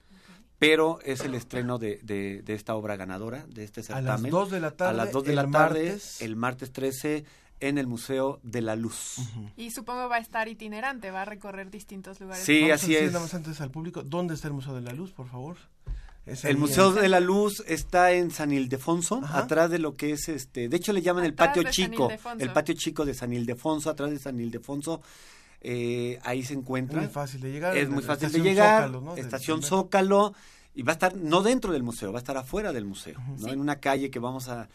Pero 0.59 0.99
es 1.03 1.21
el 1.21 1.35
estreno 1.35 1.77
de, 1.77 1.99
de- 2.03 2.41
de 2.41 2.53
esta 2.55 2.73
obra 2.75 2.95
ganadora, 2.95 3.45
de 3.47 3.63
este 3.63 3.81
A 3.81 4.01
las 4.01 4.03
certamen. 4.21 4.31
2 4.31 4.49
de 4.51 4.59
la 4.59 4.71
tarde, 4.71 4.89
A 4.89 5.05
las 5.05 5.11
2 5.13 5.23
de 5.25 5.35
la 5.35 5.47
tarde, 5.51 5.83
martes. 5.85 6.21
el 6.21 6.35
martes 6.35 6.71
13, 6.71 7.25
en 7.59 7.77
el 7.77 7.85
Museo 7.85 8.39
de 8.43 8.61
la 8.61 8.75
Luz. 8.75 9.17
Y 9.55 9.69
supongo 9.71 10.09
va 10.09 10.15
a 10.15 10.19
estar 10.19 10.47
itinerante, 10.47 11.11
va 11.11 11.21
a 11.23 11.25
recorrer 11.25 11.69
distintos 11.69 12.19
lugares. 12.19 12.43
Sí, 12.43 12.61
Vamos 12.61 12.71
a 12.71 12.75
así 12.75 12.87
decir 12.93 13.07
es. 13.07 13.11
nada 13.13 13.23
más 13.25 13.33
antes 13.35 13.61
al 13.61 13.69
público, 13.69 14.01
¿dónde 14.03 14.33
está 14.33 14.47
el 14.47 14.53
Museo 14.55 14.73
de 14.73 14.81
la 14.81 14.93
Luz, 14.93 15.11
por 15.11 15.27
favor? 15.27 15.57
El 16.43 16.57
Museo 16.57 16.91
de 16.91 17.07
la 17.09 17.19
Luz 17.19 17.63
está 17.67 18.11
en 18.11 18.31
San 18.31 18.51
Ildefonso, 18.51 19.21
Ajá. 19.23 19.39
atrás 19.39 19.69
de 19.69 19.79
lo 19.79 19.95
que 19.95 20.11
es 20.11 20.27
este, 20.29 20.67
de 20.67 20.77
hecho 20.77 20.91
le 20.93 21.01
llaman 21.01 21.23
el 21.23 21.33
patio 21.33 21.63
de 21.63 21.71
San 21.71 21.91
chico, 21.91 22.05
Ildefonso. 22.05 22.43
el 22.43 22.51
patio 22.51 22.75
chico 22.75 23.05
de 23.05 23.13
San 23.13 23.33
Ildefonso, 23.33 23.89
atrás 23.89 24.11
de 24.11 24.19
San 24.19 24.39
Ildefonso, 24.39 25.01
eh, 25.61 26.19
ahí 26.23 26.43
se 26.43 26.53
encuentra. 26.53 26.99
Muy 26.99 27.09
fácil 27.09 27.41
de 27.41 27.51
llegar. 27.51 27.77
Es 27.77 27.89
muy 27.89 28.03
fácil 28.03 28.31
de 28.31 28.37
estación 28.37 28.43
llegar, 28.43 28.83
Zócalo, 28.87 29.01
¿no? 29.01 29.15
Estación 29.15 29.63
Zócalo, 29.63 30.33
y 30.75 30.83
va 30.83 30.91
a 30.91 30.93
estar 30.93 31.15
no 31.15 31.41
dentro 31.41 31.71
del 31.71 31.81
museo, 31.81 32.11
va 32.11 32.19
a 32.19 32.21
estar 32.21 32.37
afuera 32.37 32.71
del 32.71 32.85
museo, 32.85 33.19
¿no? 33.39 33.47
En 33.47 33.59
una 33.59 33.79
calle 33.79 34.11
que 34.11 34.19
vamos 34.19 34.47
a 34.47 34.69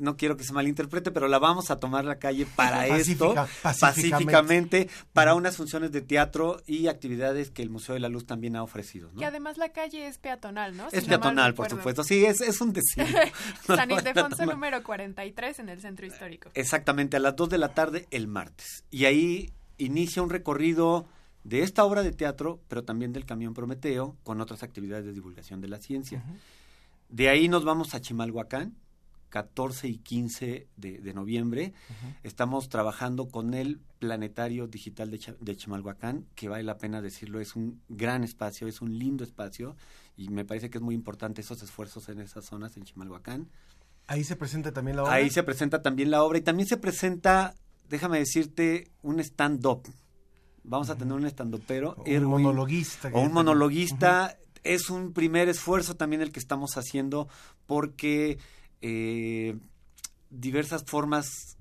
no 0.00 0.16
quiero 0.16 0.36
que 0.36 0.44
se 0.44 0.52
malinterprete, 0.52 1.10
pero 1.10 1.28
la 1.28 1.38
vamos 1.38 1.70
a 1.70 1.78
tomar 1.80 2.04
la 2.04 2.18
calle 2.18 2.46
para 2.56 2.86
esto, 2.96 3.34
Pacífica- 3.34 3.80
pacíficamente, 3.80 4.88
para 5.12 5.34
unas 5.34 5.56
funciones 5.56 5.92
de 5.92 6.00
teatro 6.00 6.62
y 6.66 6.88
actividades 6.88 7.50
que 7.50 7.62
el 7.62 7.70
Museo 7.70 7.94
de 7.94 8.00
la 8.00 8.08
Luz 8.08 8.26
también 8.26 8.56
ha 8.56 8.62
ofrecido. 8.62 9.10
¿no? 9.12 9.18
Que 9.18 9.26
además 9.26 9.56
la 9.58 9.70
calle 9.70 10.06
es 10.06 10.18
peatonal, 10.18 10.76
¿no? 10.76 10.86
Es 10.88 10.90
Si 10.90 10.96
no 11.00 11.02
mal 11.02 11.20
peatonal, 11.20 11.54
por 11.54 11.68
supuesto. 11.70 12.04
Sí, 12.04 12.24
es, 12.24 12.40
es 12.40 12.60
un 12.60 12.72
decir. 12.72 13.04
San 13.66 13.90
Ildefonso 13.90 14.46
número 14.46 14.82
43 14.82 15.58
en 15.60 15.68
el 15.68 15.80
centro 15.80 16.06
histórico. 16.06 16.50
Exactamente, 16.54 17.16
a 17.16 17.20
las 17.20 17.36
2 17.36 17.48
de 17.50 17.58
la 17.58 17.74
tarde 17.74 18.06
el 18.10 18.26
martes. 18.28 18.84
Y 18.90 19.04
ahí 19.06 19.52
inicia 19.78 20.22
un 20.22 20.30
recorrido 20.30 21.06
de 21.44 21.62
esta 21.62 21.84
obra 21.84 22.02
de 22.02 22.12
teatro, 22.12 22.60
pero 22.68 22.84
también 22.84 23.12
del 23.14 23.24
Camión 23.24 23.54
Prometeo, 23.54 24.16
con 24.24 24.40
otras 24.42 24.62
actividades 24.62 25.06
de 25.06 25.12
divulgación 25.12 25.60
de 25.62 25.68
la 25.68 25.78
ciencia. 25.78 26.22
De 27.08 27.28
ahí 27.28 27.48
nos 27.48 27.64
vamos 27.64 27.94
a 27.94 28.00
Chimalhuacán, 28.00 28.74
14 29.30 29.88
y 29.88 29.98
15 29.98 30.68
de, 30.76 30.98
de 30.98 31.14
noviembre. 31.14 31.72
Estamos 32.22 32.68
trabajando 32.68 33.28
con 33.28 33.54
el 33.54 33.80
Planetario 34.00 34.66
Digital 34.66 35.10
de, 35.10 35.56
Chimalhuacán, 35.56 36.26
que 36.34 36.48
vale 36.48 36.64
la 36.64 36.78
pena 36.78 37.00
decirlo, 37.00 37.40
es 37.40 37.54
un 37.54 37.80
gran 37.88 38.24
espacio, 38.24 38.66
es 38.66 38.80
un 38.80 38.98
lindo 38.98 39.24
espacio, 39.24 39.76
y 40.16 40.28
me 40.30 40.44
parece 40.44 40.70
que 40.70 40.78
es 40.78 40.82
muy 40.82 40.94
importante 40.94 41.42
esos 41.42 41.62
esfuerzos 41.62 42.08
en 42.08 42.20
esas 42.20 42.44
zonas, 42.44 42.76
en 42.76 42.84
Chimalhuacán. 42.84 43.48
Ahí 44.06 44.24
se 44.24 44.36
presenta 44.36 44.72
también 44.72 44.96
la 44.96 45.04
obra. 45.04 45.12
Ahí 45.12 45.30
se 45.30 45.42
presenta 45.42 45.82
también 45.82 46.10
la 46.10 46.22
obra 46.24 46.38
y 46.38 46.40
también 46.40 46.68
se 46.68 46.76
presenta, 46.76 47.54
déjame 47.88 48.18
decirte, 48.18 48.90
un 49.02 49.20
stand-up. 49.20 49.82
Vamos 50.64 50.90
a 50.90 50.96
tener 50.96 51.14
un 51.14 51.26
stand-upero. 51.26 51.94
Un 51.98 52.06
Erwin, 52.06 52.30
monologuista 52.30 53.10
O 53.12 53.20
un 53.20 53.32
monologuista. 53.32 54.36
Es 54.62 54.90
un 54.90 55.12
primer 55.12 55.48
esfuerzo 55.48 55.96
también 55.96 56.20
el 56.20 56.32
que 56.32 56.40
estamos 56.40 56.76
haciendo 56.76 57.28
porque 57.66 58.38
eh, 58.82 59.56
diversas 60.30 60.84
formas 60.84 61.56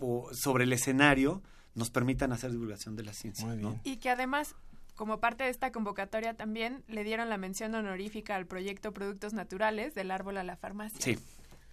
o- 0.00 0.32
sobre 0.34 0.64
el 0.64 0.72
escenario 0.72 1.42
nos 1.74 1.90
permitan 1.90 2.32
hacer 2.32 2.50
divulgación 2.50 2.96
de 2.96 3.02
la 3.04 3.12
ciencia. 3.14 3.46
¿no? 3.54 3.80
Y 3.84 3.96
que 3.96 4.10
además, 4.10 4.54
como 4.94 5.20
parte 5.20 5.44
de 5.44 5.50
esta 5.50 5.72
convocatoria 5.72 6.34
también, 6.34 6.84
le 6.88 7.02
dieron 7.04 7.28
la 7.30 7.38
mención 7.38 7.74
honorífica 7.74 8.36
al 8.36 8.46
proyecto 8.46 8.92
Productos 8.92 9.32
Naturales 9.32 9.94
del 9.94 10.10
árbol 10.10 10.36
a 10.36 10.44
la 10.44 10.56
farmacia. 10.56 11.00
Sí. 11.00 11.18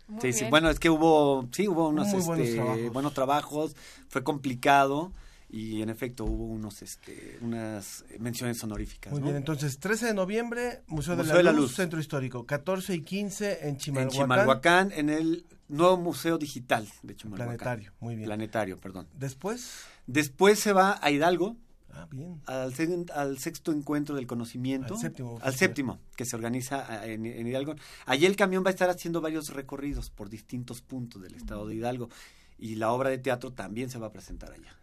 Muy 0.07 0.21
sí, 0.21 0.33
sí. 0.33 0.45
Bueno, 0.49 0.69
es 0.69 0.79
que 0.79 0.89
hubo, 0.89 1.47
sí, 1.51 1.67
hubo 1.67 1.89
unos 1.89 2.07
Muy 2.07 2.23
buenos 2.23 2.47
este, 2.47 2.55
trabajos. 2.59 2.93
buenos 2.93 3.13
trabajos, 3.13 3.75
fue 4.07 4.23
complicado 4.23 5.11
y 5.49 5.81
en 5.81 5.89
efecto 5.89 6.25
hubo 6.25 6.45
unos, 6.45 6.81
este, 6.81 7.37
unas 7.41 8.05
menciones 8.19 8.63
honoríficas. 8.63 9.11
Muy 9.11 9.19
¿no? 9.21 9.25
bien, 9.27 9.37
entonces 9.37 9.79
13 9.79 10.07
de 10.07 10.13
noviembre, 10.13 10.83
Museo, 10.87 11.15
Museo 11.15 11.15
de, 11.15 11.23
la 11.23 11.37
de 11.37 11.43
la 11.43 11.51
Luz, 11.51 11.61
Luz. 11.69 11.75
Centro 11.75 11.99
Histórico. 11.99 12.45
14 12.45 12.93
y 12.93 13.01
15 13.01 13.59
en 13.63 13.69
en 13.69 13.77
Chimalhuacán. 13.77 14.11
Chimalhuacán, 14.21 14.91
en 14.91 15.09
el 15.09 15.45
nuevo 15.67 15.97
Museo 15.97 16.37
Digital 16.37 16.87
de 17.03 17.15
Chimalhuacán. 17.15 17.57
Planetario, 17.57 17.93
muy 17.99 18.15
bien. 18.15 18.25
Planetario, 18.27 18.79
perdón. 18.79 19.07
Después, 19.17 19.85
Después 20.05 20.59
se 20.59 20.73
va 20.73 20.99
a 21.01 21.11
Hidalgo, 21.11 21.55
ah, 21.93 22.07
bien. 22.11 22.41
al, 22.45 22.73
se- 22.73 23.05
al 23.13 23.37
sexto 23.39 23.71
encuentro 23.71 24.15
del 24.15 24.27
conocimiento. 24.27 24.95
Al 24.95 24.99
séptimo 25.01 25.39
Al 25.41 25.55
séptimo, 25.55 25.99
que 26.15 26.25
se 26.25 26.35
organiza 26.35 27.05
en, 27.07 27.25
en 27.25 27.47
Hidalgo. 27.47 27.75
Allí 28.05 28.25
el 28.25 28.35
camión 28.35 28.63
va 28.63 28.69
a 28.69 28.71
estar 28.71 28.89
haciendo 28.89 29.21
varios 29.21 29.49
recorridos 29.49 30.09
por 30.11 30.29
distintos 30.29 30.81
puntos 30.81 31.21
del 31.21 31.33
estado 31.35 31.67
de 31.67 31.75
Hidalgo. 31.75 32.09
Y 32.57 32.75
la 32.75 32.91
obra 32.91 33.09
de 33.09 33.17
teatro 33.19 33.53
también 33.53 33.89
se 33.89 33.97
va 33.99 34.07
a 34.07 34.11
presentar 34.11 34.51
allá. 34.51 34.75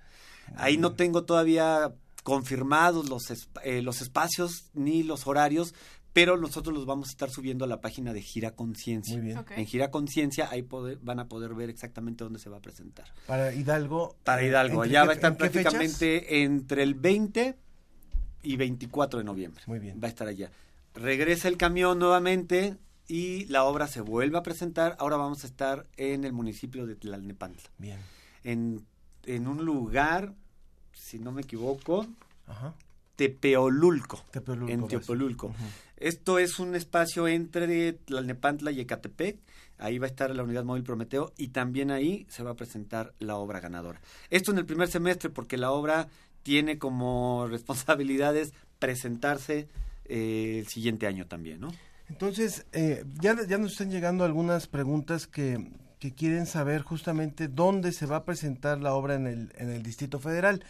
Ahí 0.57 0.77
no 0.79 0.93
tengo 0.95 1.25
todavía 1.25 1.93
confirmados 2.23 3.09
los, 3.09 3.25
eh, 3.65 3.83
los 3.83 4.01
espacios 4.03 4.71
ni 4.75 5.03
los 5.03 5.27
horarios, 5.27 5.75
pero 6.13 6.37
nosotros 6.39 6.75
los 6.75 6.87
vamos 6.87 7.09
a 7.09 7.11
estar 7.13 7.31
subiendo 7.31 7.65
a 7.65 7.69
la 7.69 7.81
página 7.81 8.13
de 8.13 8.23
Gira 8.23 8.53
Conciencia. 8.53 9.17
Muy 9.17 9.27
bien. 9.27 9.45
En 9.57 9.67
Gira 9.67 9.91
Conciencia 9.91 10.49
ahí 10.51 10.63
poder- 10.63 10.99
van 11.03 11.21
a 11.21 11.29
poder 11.29 11.55
ver 11.55 11.69
exactamente 11.71 12.25
dónde 12.25 12.39
se 12.39 12.49
va 12.49 12.57
a 12.57 12.61
presentar. 12.61 13.07
Para 13.27 13.53
Hidalgo. 13.55 14.17
Para 14.25 14.43
Hidalgo, 14.43 14.83
¿entre 14.85 14.99
allá 14.99 15.05
va 15.07 15.13
a 15.13 15.15
estar 15.15 15.33
en 15.33 15.39
qué 15.39 15.51
fechas? 15.51 15.75
prácticamente 15.75 16.43
entre 16.43 16.83
el 16.83 16.95
20 16.95 17.57
y 18.43 18.57
24 18.57 19.19
de 19.19 19.25
noviembre. 19.25 19.63
Muy 19.67 19.79
bien. 19.79 20.01
Va 20.03 20.07
a 20.07 20.11
estar 20.11 20.27
allá. 20.27 20.51
Regresa 20.95 21.49
el 21.49 21.59
camión 21.59 21.99
nuevamente 21.99 22.77
y 23.07 23.45
la 23.47 23.65
obra 23.65 23.87
se 23.87 24.01
vuelve 24.01 24.39
a 24.39 24.43
presentar. 24.43 24.97
Ahora 24.99 25.17
vamos 25.17 25.45
a 25.45 25.47
estar 25.47 25.87
en 25.97 26.25
el 26.25 26.33
municipio 26.33 26.87
de 26.87 26.97
Tlalnepantla. 26.97 27.69
Bien. 27.79 27.99
En, 28.43 28.87
en 29.27 29.47
un 29.47 29.65
lugar, 29.65 30.35
si 30.93 31.19
no 31.19 31.33
me 31.33 31.43
equivoco, 31.43 32.07
Ajá. 32.47 32.75
Tepeolulco. 33.17 34.25
Tepeolulco 34.31 34.73
en 34.73 34.91
ser. 34.91 35.01
Tepeolulco. 35.01 35.55
Esto 35.97 36.39
es 36.39 36.59
un 36.59 36.75
espacio 36.75 37.27
entre 37.27 37.95
Tlalnepantla 37.95 38.71
y 38.71 38.81
Ecatepec. 38.81 39.39
Ahí 39.79 39.99
va 39.99 40.07
a 40.07 40.11
estar 40.11 40.35
la 40.35 40.43
unidad 40.43 40.65
móvil 40.65 40.83
Prometeo 40.83 41.33
y 41.37 41.49
también 41.49 41.91
ahí 41.91 42.27
se 42.29 42.43
va 42.43 42.53
a 42.53 42.55
presentar 42.55 43.15
la 43.19 43.37
obra 43.37 43.61
ganadora. 43.61 44.01
Esto 44.31 44.53
en 44.53 44.59
el 44.59 44.67
primer 44.67 44.89
semestre 44.89 45.31
porque 45.31 45.57
la 45.57 45.71
obra 45.71 46.09
tiene 46.43 46.79
como 46.79 47.47
responsabilidades 47.51 48.53
presentarse 48.79 49.69
eh, 50.05 50.59
el 50.61 50.69
siguiente 50.69 51.07
año 51.07 51.27
también, 51.27 51.61
¿no? 51.61 51.73
Entonces, 52.09 52.67
eh, 52.73 53.05
ya, 53.21 53.37
ya 53.47 53.59
nos 53.59 53.73
están 53.73 53.91
llegando 53.91 54.25
algunas 54.25 54.69
preguntas 54.69 55.27
que, 55.27 55.71
que 55.99 56.13
quieren 56.15 56.47
saber 56.47 56.83
justamente 56.83 57.49
dónde 57.49 57.93
se 57.93 58.07
va 58.07 58.17
a 58.17 58.25
presentar 58.25 58.79
la 58.81 58.95
obra 58.95 59.15
en 59.15 59.27
el, 59.27 59.53
en 59.57 59.71
el 59.71 59.83
Distrito 59.83 60.19
Federal. 60.19 60.65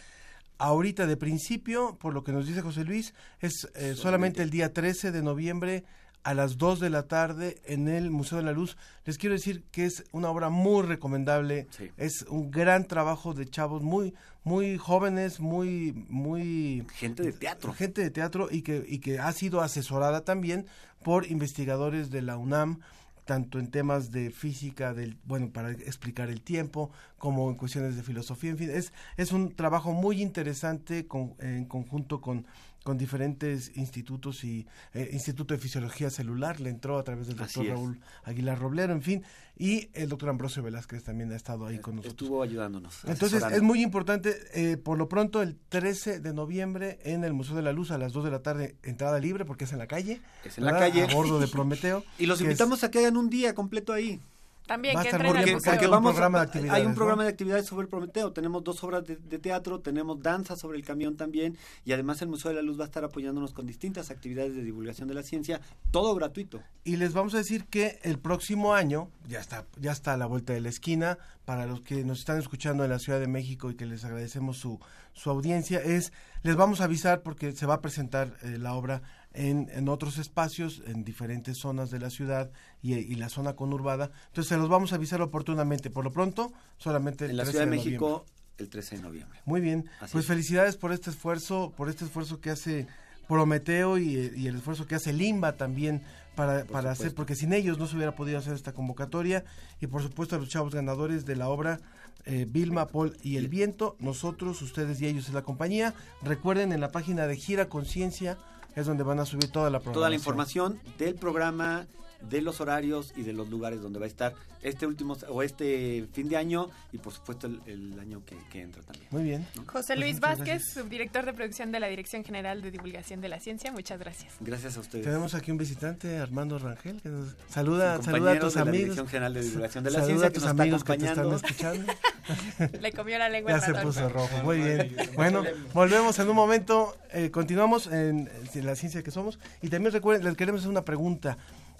Ahorita, 0.57 1.05
de 1.05 1.17
principio, 1.17 1.97
por 1.99 2.13
lo 2.13 2.23
que 2.23 2.31
nos 2.31 2.47
dice 2.47 2.61
José 2.61 2.83
Luis, 2.83 3.13
es 3.39 3.67
eh, 3.75 3.93
solamente 3.95 4.41
el 4.41 4.49
día 4.49 4.73
13 4.73 5.11
de 5.11 5.21
noviembre 5.21 5.83
a 6.23 6.33
las 6.33 6.57
2 6.57 6.79
de 6.79 6.89
la 6.89 7.03
tarde 7.03 7.61
en 7.65 7.87
el 7.87 8.09
Museo 8.11 8.39
de 8.39 8.43
la 8.43 8.51
Luz. 8.51 8.75
Les 9.05 9.17
quiero 9.17 9.33
decir 9.35 9.63
que 9.71 9.85
es 9.85 10.03
una 10.11 10.29
obra 10.29 10.49
muy 10.49 10.85
recomendable. 10.85 11.67
Sí. 11.69 11.91
Es 11.95 12.23
un 12.23 12.51
gran 12.51 12.85
trabajo 12.85 13.33
de 13.33 13.47
chavos 13.49 13.81
muy 13.81 14.13
muy 14.43 14.77
jóvenes, 14.77 15.39
muy 15.39 15.93
muy 16.09 16.85
Gente 16.95 17.23
de 17.23 17.33
teatro. 17.33 17.73
gente 17.73 18.01
de 18.01 18.09
teatro 18.09 18.47
y 18.51 18.61
que 18.61 18.83
y 18.87 18.99
que 18.99 19.19
ha 19.19 19.31
sido 19.31 19.61
asesorada 19.61 20.21
también 20.21 20.65
por 21.03 21.27
investigadores 21.27 22.09
de 22.11 22.21
la 22.21 22.37
UNAM 22.37 22.79
tanto 23.27 23.59
en 23.59 23.69
temas 23.69 24.09
de 24.11 24.31
física 24.31 24.95
del 24.95 25.19
bueno 25.25 25.51
para 25.53 25.69
explicar 25.71 26.29
el 26.31 26.41
tiempo 26.41 26.89
como 27.19 27.49
en 27.51 27.55
cuestiones 27.57 27.95
de 27.95 28.01
filosofía 28.01 28.49
en 28.49 28.57
fin 28.57 28.71
es 28.71 28.91
es 29.17 29.31
un 29.31 29.53
trabajo 29.55 29.91
muy 29.93 30.21
interesante 30.23 31.05
con- 31.07 31.35
en 31.39 31.65
conjunto 31.65 32.21
con 32.21 32.47
con 32.87 32.97
diferentes 32.97 33.75
institutos 33.75 34.45
y 34.45 34.65
eh, 34.93 35.09
Instituto 35.11 35.53
de 35.53 35.59
Fisiología 35.59 36.09
Celular, 36.09 36.61
le 36.61 36.69
entró 36.69 36.97
a 36.97 37.03
través 37.03 37.27
del 37.27 37.35
doctor. 37.35 37.67
Raúl 37.67 37.99
Aguilar 38.23 38.57
Roblero, 38.57 38.93
en 38.93 39.01
fin, 39.01 39.23
y 39.57 39.89
el 39.93 40.07
doctor 40.07 40.29
Ambrosio 40.29 40.63
Velázquez 40.63 41.03
también 41.03 41.29
ha 41.33 41.35
estado 41.35 41.65
ahí 41.65 41.79
con 41.79 41.97
nosotros. 41.97 42.13
Estuvo 42.13 42.41
ayudándonos. 42.41 43.03
Entonces 43.03 43.43
es 43.51 43.61
muy 43.61 43.83
importante, 43.83 44.37
eh, 44.53 44.77
por 44.77 44.97
lo 44.97 45.09
pronto 45.09 45.41
el 45.41 45.57
13 45.67 46.21
de 46.21 46.33
noviembre 46.33 46.97
en 47.03 47.25
el 47.25 47.33
Museo 47.33 47.57
de 47.57 47.61
la 47.61 47.73
Luz 47.73 47.91
a 47.91 47.97
las 47.97 48.13
2 48.13 48.23
de 48.23 48.31
la 48.31 48.41
tarde, 48.41 48.77
entrada 48.83 49.19
libre 49.19 49.43
porque 49.43 49.65
es 49.65 49.73
en 49.73 49.79
la 49.79 49.87
calle. 49.87 50.21
Es 50.45 50.57
en 50.57 50.63
la 50.63 50.71
calle. 50.79 51.03
A 51.03 51.13
bordo 51.13 51.39
de 51.39 51.47
Prometeo. 51.49 52.05
Y 52.17 52.25
los 52.25 52.39
es- 52.39 52.45
invitamos 52.45 52.85
a 52.85 52.89
que 52.89 52.99
hagan 52.99 53.17
un 53.17 53.29
día 53.29 53.53
completo 53.53 53.91
ahí. 53.91 54.21
También 54.67 54.95
Va 54.95 54.99
a 54.99 55.03
que 55.03 55.09
estar 55.09 55.25
porque 55.25 55.39
hay 55.39 55.85
un 55.85 56.03
programa 56.03 56.39
de 56.39 56.45
actividades, 56.45 56.79
Hay 56.79 56.85
un 56.85 56.89
¿no? 56.89 56.95
programa 56.95 57.23
de 57.23 57.29
actividades 57.29 57.65
sobre 57.65 57.87
Prometeo. 57.87 58.33
Tenemos 58.33 58.63
dos 58.63 58.83
obras 58.83 59.05
de, 59.05 59.15
de 59.15 59.39
teatro, 59.39 59.79
tenemos 59.79 60.21
danza 60.21 60.55
sobre 60.55 60.77
el 60.77 60.85
camión 60.85 61.15
también. 61.15 61.57
Y 61.85 61.93
además 61.93 62.21
el 62.21 62.27
Museo 62.27 62.49
de 62.49 62.55
la 62.55 62.61
Luz 62.61 62.77
va 62.79 62.83
a 62.83 62.87
estar 62.87 63.03
apoyándonos 63.03 63.53
con 63.53 63.65
distintas 63.65 64.11
actividades 64.11 64.55
de 64.55 64.63
divulgación 64.63 65.07
de 65.07 65.13
la 65.13 65.23
ciencia. 65.23 65.61
Todo 65.91 66.13
gratuito. 66.15 66.61
Y 66.83 66.97
les 66.97 67.13
vamos 67.13 67.33
a 67.33 67.37
decir 67.37 67.65
que 67.65 67.99
el 68.03 68.19
próximo 68.19 68.73
año, 68.73 69.09
ya 69.27 69.39
está, 69.39 69.65
ya 69.77 69.91
está 69.91 70.13
a 70.13 70.17
la 70.17 70.25
vuelta 70.25 70.53
de 70.53 70.61
la 70.61 70.69
esquina, 70.69 71.17
para 71.45 71.65
los 71.65 71.79
que 71.79 72.03
nos 72.03 72.19
están 72.19 72.37
escuchando 72.39 72.83
en 72.83 72.89
la 72.89 72.99
Ciudad 72.99 73.21
de 73.21 73.27
México 73.27 73.71
y 73.71 73.75
que 73.75 73.85
les 73.85 74.03
agradecemos 74.03 74.57
su, 74.57 74.81
su 75.13 75.29
audiencia, 75.29 75.79
es, 75.79 76.11
les 76.43 76.57
vamos 76.57 76.81
a 76.81 76.83
avisar 76.83 77.21
porque 77.21 77.53
se 77.53 77.65
va 77.65 77.75
a 77.75 77.81
presentar 77.81 78.35
eh, 78.43 78.57
la 78.57 78.73
obra 78.73 79.01
en, 79.37 79.69
en 79.71 79.87
otros 79.87 80.17
espacios, 80.17 80.81
en 80.87 81.03
diferentes 81.03 81.57
zonas 81.57 81.91
de 81.91 81.99
la 81.99 82.09
ciudad 82.09 82.49
y, 82.81 82.95
y 82.95 83.15
la 83.15 83.29
zona 83.29 83.53
conurbada. 83.55 84.11
Entonces 84.27 84.49
se 84.49 84.57
los 84.57 84.67
vamos 84.67 84.91
a 84.91 84.95
avisar 84.95 85.21
oportunamente. 85.21 85.89
Por 85.89 86.03
lo 86.03 86.11
pronto, 86.11 86.51
solamente 86.77 87.25
el 87.25 87.31
En 87.31 87.37
la 87.37 87.43
13 87.43 87.51
Ciudad 87.57 87.71
de. 87.71 87.77
México, 87.77 88.25
el 88.57 88.69
13 88.69 88.97
de 88.97 89.01
noviembre. 89.03 89.39
Muy 89.45 89.61
bien, 89.61 89.85
Así 90.01 90.13
pues 90.13 90.23
es. 90.25 90.27
felicidades 90.27 90.75
por 90.75 90.91
este 90.91 91.11
esfuerzo, 91.11 91.71
por 91.77 91.89
este 91.89 92.05
esfuerzo 92.05 92.41
que 92.41 92.49
hace 92.49 92.87
Prometeo 93.27 93.97
y, 93.97 94.31
y 94.35 94.47
el 94.47 94.55
esfuerzo 94.55 94.87
que 94.87 94.95
hace 94.95 95.13
Limba 95.13 95.53
también 95.53 96.01
para, 96.35 96.65
para 96.65 96.91
hacer, 96.91 97.13
porque 97.13 97.35
sin 97.35 97.53
ellos 97.53 97.77
no 97.77 97.87
se 97.87 97.95
hubiera 97.95 98.15
podido 98.15 98.37
hacer 98.39 98.53
esta 98.53 98.73
convocatoria 98.73 99.43
y 99.81 99.87
por 99.87 100.01
supuesto 100.01 100.35
a 100.35 100.39
los 100.39 100.49
chavos 100.49 100.73
ganadores 100.73 101.25
de 101.25 101.35
la 101.35 101.49
obra 101.49 101.79
eh, 102.25 102.45
Vilma, 102.49 102.87
Paul 102.87 103.17
y 103.23 103.37
El 103.37 103.47
Viento, 103.47 103.95
nosotros, 103.99 104.61
ustedes 104.61 105.01
y 105.01 105.07
ellos 105.07 105.27
es 105.27 105.33
la 105.33 105.43
compañía. 105.43 105.93
Recuerden 106.21 106.73
en 106.73 106.81
la 106.81 106.91
página 106.91 107.25
de 107.27 107.35
Gira 107.37 107.69
Conciencia 107.69 108.37
es 108.77 108.85
donde 108.85 109.03
van 109.03 109.19
a 109.19 109.25
subir 109.25 109.51
toda 109.51 109.71
la 109.71 109.79
programación. 109.79 109.93
Toda 109.93 110.09
la 110.09 110.15
información 110.15 110.79
del 110.99 111.15
programa, 111.15 111.87
de 112.21 112.41
los 112.41 112.61
horarios 112.61 113.13
y 113.15 113.23
de 113.23 113.33
los 113.33 113.49
lugares 113.49 113.81
donde 113.81 113.99
va 113.99 114.05
a 114.05 114.07
estar 114.07 114.33
este 114.61 114.87
último 114.87 115.15
o 115.29 115.43
este 115.43 116.07
fin 116.13 116.27
de 116.29 116.37
año 116.37 116.69
y 116.91 116.97
por 116.97 117.13
supuesto 117.13 117.47
el, 117.47 117.61
el 117.67 117.99
año 117.99 118.23
que, 118.25 118.35
que 118.51 118.61
entra 118.61 118.81
también. 118.81 119.07
Muy 119.11 119.23
bien. 119.23 119.45
José 119.67 119.93
Pues 119.95 119.99
Luis 119.99 120.19
Vázquez, 120.19 120.45
gracias. 120.47 120.73
subdirector 120.73 121.25
de 121.25 121.33
producción 121.33 121.71
de 121.71 121.79
la 121.79 121.87
Dirección 121.87 122.23
General 122.23 122.61
de 122.61 122.71
Divulgación 122.71 123.21
de 123.21 123.29
la 123.29 123.39
Ciencia, 123.39 123.71
muchas 123.71 123.99
gracias. 123.99 124.33
Gracias 124.39 124.77
a 124.77 124.79
ustedes. 124.79 125.05
Tenemos 125.05 125.35
aquí 125.35 125.51
un 125.51 125.57
visitante, 125.57 126.17
Armando 126.17 126.57
Rangel, 126.59 127.01
que 127.01 127.09
nos 127.09 127.35
saluda, 127.49 128.01
saluda 128.01 128.33
a 128.33 128.39
tus 128.39 128.53
de 128.53 128.59
la 128.59 128.61
amigos. 128.63 128.79
Dirección 128.79 129.07
General 129.07 129.33
de 129.33 129.41
Divulgación 129.41 129.83
de 129.83 129.91
la 129.91 129.99
Saluda 129.99 130.07
Ciencia 130.07 130.27
a 130.27 130.29
que 130.29 130.33
tus 130.33 130.43
está 130.43 130.63
amigos 130.63 130.83
que 130.83 130.97
te 130.97 131.05
están 131.05 131.31
escuchando. 131.33 131.93
Le 132.81 132.91
comió 132.91 133.17
la 133.17 133.29
lengua 133.29 133.51
Ya 133.51 133.61
se 133.61 133.73
puso 133.73 134.09
rojo, 134.09 134.43
muy 134.43 134.57
bien. 134.57 134.95
Bueno, 135.15 135.43
volvemos 135.73 136.17
en 136.19 136.29
un 136.29 136.35
momento, 136.35 136.97
eh, 137.13 137.31
continuamos 137.31 137.87
en, 137.87 138.29
en 138.53 138.65
la 138.65 138.75
ciencia 138.75 139.01
que 139.03 139.11
somos 139.11 139.39
y 139.61 139.69
también 139.69 139.93
recuerden, 139.93 140.25
les 140.25 140.35
queremos 140.35 140.61
hacer 140.61 140.71
una 140.71 140.83
pregunta. 140.83 141.37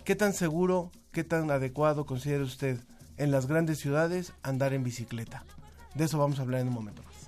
¿Qué 0.07 0.15
tan 0.15 0.31
seguro, 0.31 0.89
qué 1.11 1.25
tan 1.25 1.51
adecuado 1.51 2.05
considera 2.05 2.41
usted 2.41 2.79
en 3.17 3.29
las 3.29 3.45
grandes 3.45 3.77
ciudades 3.79 4.31
andar 4.41 4.71
en 4.71 4.81
bicicleta? 4.81 5.43
De 5.95 6.05
eso 6.05 6.17
vamos 6.17 6.39
a 6.39 6.43
hablar 6.43 6.61
en 6.61 6.69
un 6.69 6.75
momento 6.75 7.03
más. 7.03 7.27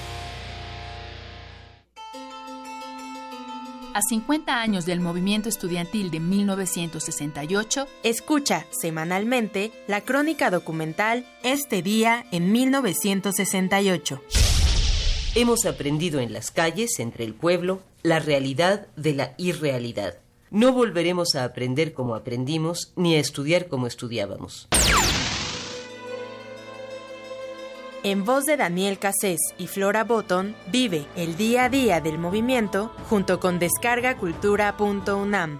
A 3.93 4.01
50 4.01 4.61
años 4.61 4.85
del 4.85 5.01
movimiento 5.01 5.49
estudiantil 5.49 6.11
de 6.11 6.21
1968, 6.21 7.87
Escucha 8.03 8.65
semanalmente 8.69 9.73
la 9.87 9.99
crónica 10.01 10.49
documental 10.49 11.25
Este 11.43 11.81
día 11.81 12.25
en 12.31 12.53
1968. 12.53 14.21
Hemos 15.35 15.65
aprendido 15.65 16.21
en 16.21 16.31
las 16.31 16.51
calles, 16.51 16.99
entre 16.99 17.25
el 17.25 17.33
pueblo, 17.33 17.81
la 18.01 18.19
realidad 18.19 18.87
de 18.95 19.13
la 19.13 19.33
irrealidad. 19.37 20.19
No 20.51 20.71
volveremos 20.71 21.35
a 21.35 21.43
aprender 21.43 21.93
como 21.93 22.15
aprendimos, 22.15 22.93
ni 22.95 23.15
a 23.15 23.19
estudiar 23.19 23.67
como 23.67 23.87
estudiábamos. 23.87 24.69
En 28.03 28.25
voz 28.25 28.45
de 28.45 28.57
Daniel 28.57 28.97
Cassés 28.97 29.39
y 29.59 29.67
Flora 29.67 30.03
Botton, 30.03 30.55
vive 30.71 31.05
el 31.15 31.37
día 31.37 31.65
a 31.65 31.69
día 31.69 32.01
del 32.01 32.17
movimiento 32.17 32.91
junto 33.07 33.39
con 33.39 33.59
descargacultura.unam. 33.59 35.59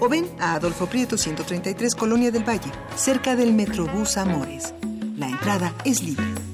o 0.00 0.08
ven 0.08 0.26
a 0.38 0.54
Adolfo 0.54 0.86
Prieto 0.86 1.16
133 1.16 1.94
Colonia 1.94 2.30
del 2.30 2.48
Valle, 2.48 2.70
cerca 2.96 3.36
del 3.36 3.52
Metrobús 3.52 4.16
Amores. 4.16 4.74
La 5.16 5.28
entrada 5.28 5.74
es 5.84 6.02
libre. 6.02 6.53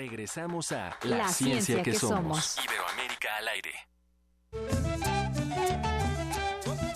Regresamos 0.00 0.72
a 0.72 0.96
La 1.02 1.28
ciencia 1.28 1.82
que 1.82 1.92
somos. 1.92 2.56
Iberoamérica 2.64 3.36
al 3.36 3.48
aire. 3.48 3.74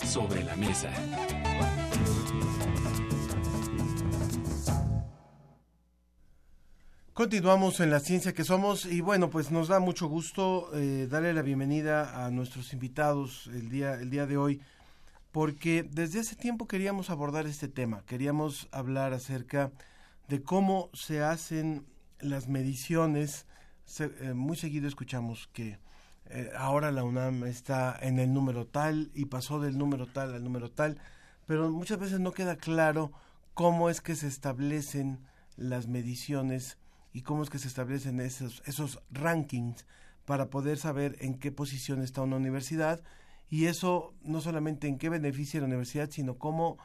Sobre 0.07 0.43
la 0.43 0.57
mesa. 0.57 0.91
Continuamos 7.13 7.81
en 7.81 7.91
la 7.91 8.01
ciencia 8.01 8.33
que 8.33 8.43
somos 8.43 8.87
y 8.87 9.03
bueno, 9.03 9.29
pues 9.29 9.51
nos 9.51 9.69
da 9.69 9.81
mucho 9.81 10.07
gusto 10.07 10.71
eh, 10.73 11.07
darle 11.07 11.35
la 11.35 11.43
bienvenida 11.43 12.25
a 12.25 12.31
nuestros 12.31 12.73
invitados 12.73 13.49
el 13.49 13.69
día, 13.69 14.01
el 14.01 14.09
día 14.09 14.25
de 14.25 14.39
hoy, 14.39 14.63
porque 15.31 15.83
desde 15.83 16.21
hace 16.21 16.37
tiempo 16.37 16.67
queríamos 16.67 17.11
abordar 17.11 17.47
este 17.47 17.69
tema, 17.69 18.03
queríamos 18.07 18.67
hablar 18.73 19.13
acerca 19.13 19.73
de 20.29 20.43
cómo 20.43 20.89
se 20.95 21.23
hacen 21.23 21.85
las 22.21 22.49
mediciones. 22.49 23.47
Se- 23.85 24.13
eh, 24.21 24.35
muy 24.35 24.57
seguido 24.57 24.89
escuchamos 24.89 25.49
que 25.53 25.79
eh, 26.27 26.51
ahora 26.57 26.91
la 26.91 27.05
UNAM 27.05 27.45
está 27.45 27.97
en 28.01 28.19
el 28.19 28.33
número 28.33 28.67
tal 28.67 29.11
y 29.15 29.27
pasó 29.27 29.61
del 29.61 29.77
número 29.77 30.07
tal 30.07 30.35
al 30.35 30.43
número 30.43 30.71
tal, 30.71 30.99
pero 31.47 31.71
muchas 31.71 31.99
veces 31.99 32.21
no 32.21 32.33
queda 32.33 32.57
claro 32.57 33.13
cómo 33.53 33.91
es 33.91 34.01
que 34.01 34.17
se 34.17 34.27
establecen 34.27 35.19
las 35.57 35.87
mediciones 35.87 36.79
y 37.13 37.23
cómo 37.23 37.43
es 37.43 37.51
que 37.51 37.59
se 37.59 37.69
establecen 37.69 38.21
esos, 38.21 38.63
esos 38.67 39.01
rankings 39.11 39.85
para 40.25 40.49
poder 40.49 40.79
saber 40.79 41.17
en 41.21 41.39
qué 41.39 41.53
posición 41.53 42.03
está 42.03 42.23
una 42.23 42.37
universidad 42.37 43.03
y 43.51 43.67
eso 43.67 44.15
no 44.23 44.41
solamente 44.41 44.89
en 44.89 44.97
qué 44.99 45.11
beneficia 45.11 45.61
la 45.61 45.67
universidad, 45.67 46.09
sino 46.11 46.39
cómo 46.39 46.79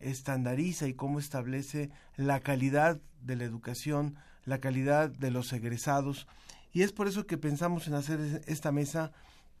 estandariza 0.00 0.88
y 0.88 0.94
cómo 0.94 1.18
establece 1.18 1.90
la 2.16 2.40
calidad 2.40 3.00
de 3.22 3.36
la 3.36 3.44
educación, 3.44 4.16
la 4.46 4.58
calidad 4.60 5.10
de 5.10 5.30
los 5.30 5.52
egresados. 5.52 6.26
Y 6.72 6.82
es 6.82 6.92
por 6.92 7.06
eso 7.08 7.26
que 7.26 7.36
pensamos 7.38 7.86
en 7.88 7.94
hacer 7.94 8.20
es- 8.20 8.48
esta 8.48 8.72
mesa 8.72 9.12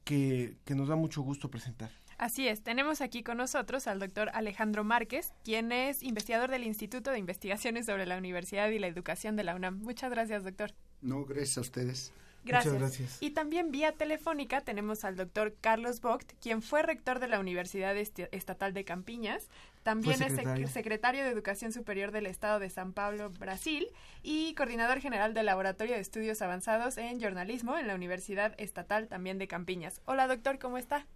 que, 0.04 0.56
que 0.64 0.74
nos 0.74 0.88
da 0.88 0.96
mucho 0.96 1.22
gusto 1.22 1.50
presentar. 1.50 1.90
Así 2.18 2.48
es, 2.48 2.62
tenemos 2.62 3.02
aquí 3.02 3.22
con 3.22 3.36
nosotros 3.36 3.86
al 3.86 3.98
doctor 3.98 4.30
Alejandro 4.32 4.84
Márquez, 4.84 5.34
quien 5.44 5.70
es 5.70 6.02
investigador 6.02 6.50
del 6.50 6.64
Instituto 6.64 7.10
de 7.10 7.18
Investigaciones 7.18 7.84
sobre 7.84 8.06
la 8.06 8.16
Universidad 8.16 8.70
y 8.70 8.78
la 8.78 8.86
Educación 8.86 9.36
de 9.36 9.44
la 9.44 9.54
UNAM. 9.54 9.80
Muchas 9.82 10.10
gracias, 10.10 10.42
doctor. 10.42 10.72
No, 11.02 11.26
gracias 11.26 11.58
a 11.58 11.60
ustedes. 11.60 12.12
Gracias. 12.44 12.72
Muchas 12.72 12.88
gracias. 12.98 13.18
Y 13.22 13.30
también 13.32 13.70
vía 13.70 13.92
telefónica 13.92 14.62
tenemos 14.62 15.04
al 15.04 15.16
doctor 15.16 15.54
Carlos 15.60 16.00
Vogt, 16.00 16.32
quien 16.40 16.62
fue 16.62 16.82
rector 16.82 17.18
de 17.18 17.28
la 17.28 17.38
Universidad 17.40 17.94
Est- 17.98 18.20
Estatal 18.32 18.72
de 18.72 18.84
Campiñas, 18.84 19.48
también 19.86 20.16
Fue 20.16 20.26
es 20.26 20.32
sec- 20.34 20.66
secretario. 20.66 21.22
de 21.22 21.30
Educación 21.30 21.70
Superior 21.72 22.10
del 22.10 22.26
Estado 22.26 22.58
de 22.58 22.68
San 22.70 22.92
Pablo, 22.92 23.30
Brasil, 23.38 23.86
y 24.20 24.52
coordinador 24.56 24.98
general 25.00 25.32
del 25.32 25.46
Laboratorio 25.46 25.94
de 25.94 26.00
Estudios 26.00 26.42
Avanzados 26.42 26.98
en 26.98 27.20
Jornalismo 27.20 27.78
en 27.78 27.86
la 27.86 27.94
Universidad 27.94 28.52
Estatal 28.58 29.06
también 29.06 29.38
de 29.38 29.46
Campiñas. 29.46 30.00
Hola, 30.04 30.26
doctor, 30.26 30.58
¿cómo 30.58 30.76
está? 30.76 31.06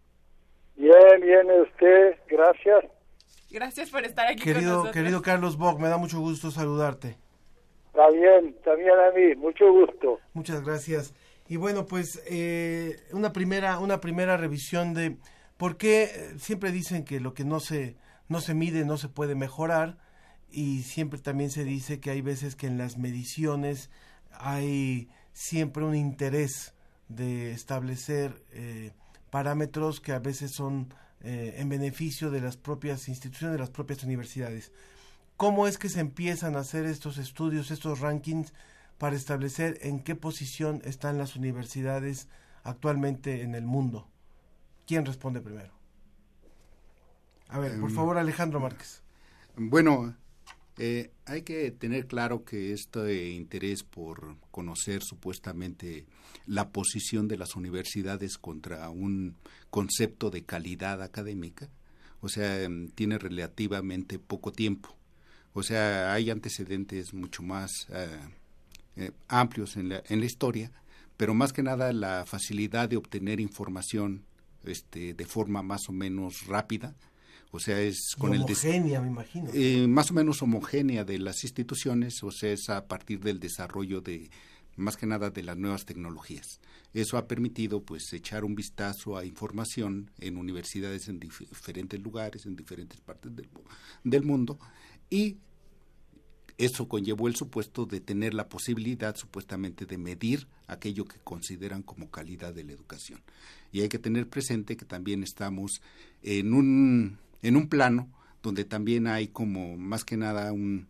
Bien, 0.77 1.21
bien, 1.21 1.51
usted, 1.63 2.17
gracias. 2.29 2.85
Gracias 3.51 3.91
por 3.91 4.05
estar 4.05 4.29
aquí 4.29 4.37
con 4.45 4.53
Querido, 4.53 4.71
nosotros. 4.71 4.95
querido 4.95 5.21
Carlos 5.23 5.57
Bock, 5.59 5.81
me 5.81 5.89
da 5.89 5.97
mucho 5.99 6.21
gusto 6.21 6.53
saludarte. 6.53 7.19
Está 7.89 8.09
bien, 8.11 8.55
también 8.65 8.93
a 8.93 9.11
mí, 9.11 9.35
mucho 9.35 9.65
gusto. 9.73 10.21
Muchas 10.33 10.63
gracias. 10.65 11.13
Y 11.49 11.57
bueno, 11.57 11.87
pues 11.87 12.23
eh, 12.31 12.95
una 13.13 13.33
primera 13.33 13.81
una 13.81 14.01
primera 14.01 14.37
revisión 14.37 14.95
de 14.95 15.17
por 15.57 15.77
qué 15.77 16.05
eh, 16.05 16.39
siempre 16.39 16.71
dicen 16.71 17.05
que 17.05 17.19
lo 17.19 17.35
que 17.35 17.45
no 17.45 17.59
se 17.59 17.97
no 18.31 18.41
se 18.41 18.55
mide 18.55 18.87
no 18.87 18.97
se 18.97 19.09
puede 19.09 19.35
mejorar 19.35 19.99
y 20.51 20.85
siempre 20.85 21.19
también 21.19 21.51
se 21.51 21.65
dice 21.65 22.01
que 22.01 22.11
hay 22.11 22.23
veces 22.23 22.57
que 22.57 22.69
en 22.69 22.79
las 22.79 22.97
mediciones 22.97 23.91
hay 24.31 25.09
siempre 25.33 25.85
un 25.85 25.97
interés 25.97 26.73
de 27.09 27.51
establecer 27.51 28.45
eh, 28.53 28.93
parámetros 29.31 30.01
que 30.01 30.13
a 30.13 30.21
veces 30.21 30.53
son 30.53 30.95
eh, 31.23 31.57
en 31.59 31.69
beneficio 31.69 32.31
de 32.31 32.41
las 32.41 32.57
propias 32.57 33.09
instituciones, 33.09 33.55
de 33.55 33.61
las 33.61 33.71
propias 33.71 34.05
universidades. 34.05 34.73
¿Cómo 35.37 35.67
es 35.67 35.77
que 35.77 35.89
se 35.89 36.01
empiezan 36.01 36.55
a 36.55 36.61
hacer 36.61 36.87
estos 36.87 37.19
estudios, 37.19 37.73
estos 37.73 37.99
rankings, 37.99 38.53
para 38.97 39.17
establecer 39.17 39.79
en 39.83 40.01
qué 40.01 40.15
posición 40.15 40.83
están 40.85 41.19
las 41.19 41.35
universidades 41.35 42.29
actualmente 42.63 43.43
en 43.43 43.57
el 43.57 43.65
mundo? 43.65 44.09
¿Quién 44.87 45.05
responde 45.05 45.41
primero? 45.41 45.80
A 47.51 47.59
ver, 47.59 47.79
por 47.81 47.91
Em, 47.91 47.97
favor, 47.97 48.19
Alejandro 48.19 48.61
Márquez. 48.61 49.03
Bueno, 49.57 50.17
eh, 50.79 51.11
hay 51.27 51.43
que 51.43 51.71
tener 51.73 52.07
claro 52.07 52.45
que 52.45 52.73
este 52.73 53.31
interés 53.31 53.83
por 53.83 54.37
conocer 54.51 55.03
supuestamente 55.03 56.07
la 56.47 56.71
posición 56.71 57.29
de 57.29 57.37
las 57.37 57.57
universidades 57.57 58.39
contra 58.39 58.89
un 58.91 59.37
concepto 59.69 60.31
de 60.31 60.45
calidad 60.45 61.03
académica, 61.03 61.69
o 62.21 62.29
sea, 62.29 62.63
em, 62.63 62.89
tiene 62.91 63.19
relativamente 63.19 64.19
poco 64.19 64.53
tiempo. 64.53 64.97
O 65.53 65.63
sea, 65.63 66.13
hay 66.15 66.31
antecedentes 66.31 67.13
mucho 67.13 67.43
más 67.43 67.71
eh, 67.93 68.19
eh, 68.97 69.11
amplios 69.29 69.77
en 69.77 69.89
la, 69.89 70.03
en 70.09 70.21
la 70.21 70.27
historia, 70.27 70.71
pero 71.17 71.35
más 71.35 71.53
que 71.53 71.63
nada 71.63 71.93
la 71.93 72.25
facilidad 72.27 72.89
de 72.89 72.97
obtener 72.97 73.41
información 73.41 74.25
este, 74.65 75.15
de 75.15 75.25
forma 75.27 75.63
más 75.63 75.89
o 75.89 75.93
menos 75.93 76.47
rápida, 76.47 76.95
o 77.53 77.59
sea, 77.59 77.81
es 77.81 78.15
Y 78.17 78.21
con 78.21 78.35
el 78.35 78.43
homogénea, 78.43 79.01
me 79.01 79.09
imagino. 79.09 79.51
eh, 79.53 79.87
más 79.89 80.11
o 80.11 80.15
menos 80.15 80.41
homogénea 80.43 81.05
de 81.05 81.19
las 81.19 81.43
instituciones, 81.45 82.23
o 82.23 82.31
sea, 82.31 82.53
es 82.53 82.69
a 82.71 82.87
partir 82.87 83.21
del 83.21 83.41
desarrollo 83.41 84.01
de 84.01 84.31
más 84.77 84.97
que 84.97 85.07
nada 85.07 85.31
de 85.31 85.43
las 85.43 85.59
nuevas 85.59 85.85
tecnologías. 85.85 86.61
Eso 86.95 87.19
ha 87.19 87.27
permitido 87.27 87.83
pues 87.83 88.13
echar 88.13 88.45
un 88.45 88.55
vistazo 88.55 89.17
a 89.17 89.25
información 89.25 90.11
en 90.19 90.37
universidades 90.39 91.09
en 91.09 91.21
dif- 91.21 91.47
diferentes 91.49 92.01
lugares, 92.01 92.47
en 92.47 92.57
diferentes 92.57 93.01
partes 93.01 93.35
del, 93.37 93.49
del 94.05 94.23
mundo 94.23 94.59
y 95.11 95.37
eso 96.57 96.89
conllevó 96.89 97.27
el 97.27 97.37
supuesto 97.37 97.87
de 97.87 98.01
tener 98.01 98.35
la 98.35 98.49
posibilidad 98.49 99.17
supuestamente 99.17 99.87
de 99.87 99.97
medir 99.97 100.47
aquello 100.67 101.05
que 101.07 101.19
consideran 101.25 101.83
como 101.83 102.11
calidad 102.11 102.53
de 102.53 102.65
la 102.65 102.73
educación. 102.73 103.23
Y 103.73 103.81
hay 103.81 103.89
que 103.89 103.99
tener 103.99 104.29
presente 104.29 104.77
que 104.77 104.85
también 104.85 105.23
estamos 105.23 105.81
en 106.23 106.53
un, 106.53 107.19
en 107.43 107.57
un 107.57 107.69
plano 107.69 108.09
donde 108.43 108.65
también 108.65 109.07
hay 109.07 109.29
como 109.29 109.77
más 109.77 110.05
que 110.05 110.17
nada 110.17 110.53
un, 110.53 110.89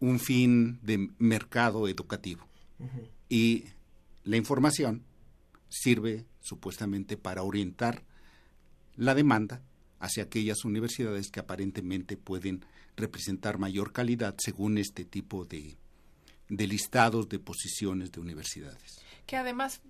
un 0.00 0.20
fin 0.20 0.78
de 0.82 1.10
mercado 1.18 1.88
educativo. 1.88 2.46
Y 3.28 3.64
la 4.24 4.36
información 4.36 5.02
sirve 5.68 6.24
supuestamente 6.40 7.16
para 7.16 7.42
orientar 7.42 8.04
la 8.96 9.14
demanda 9.14 9.62
hacia 10.00 10.24
aquellas 10.24 10.64
universidades 10.64 11.30
que 11.30 11.40
aparentemente 11.40 12.16
pueden 12.16 12.64
representar 12.96 13.58
mayor 13.58 13.92
calidad 13.92 14.34
según 14.38 14.78
este 14.78 15.04
tipo 15.04 15.44
de, 15.44 15.76
de 16.48 16.66
listados 16.66 17.28
de 17.28 17.38
posiciones 17.38 18.12
de 18.12 18.20
universidades. 18.20 19.00
que 19.26 19.36
además 19.36 19.82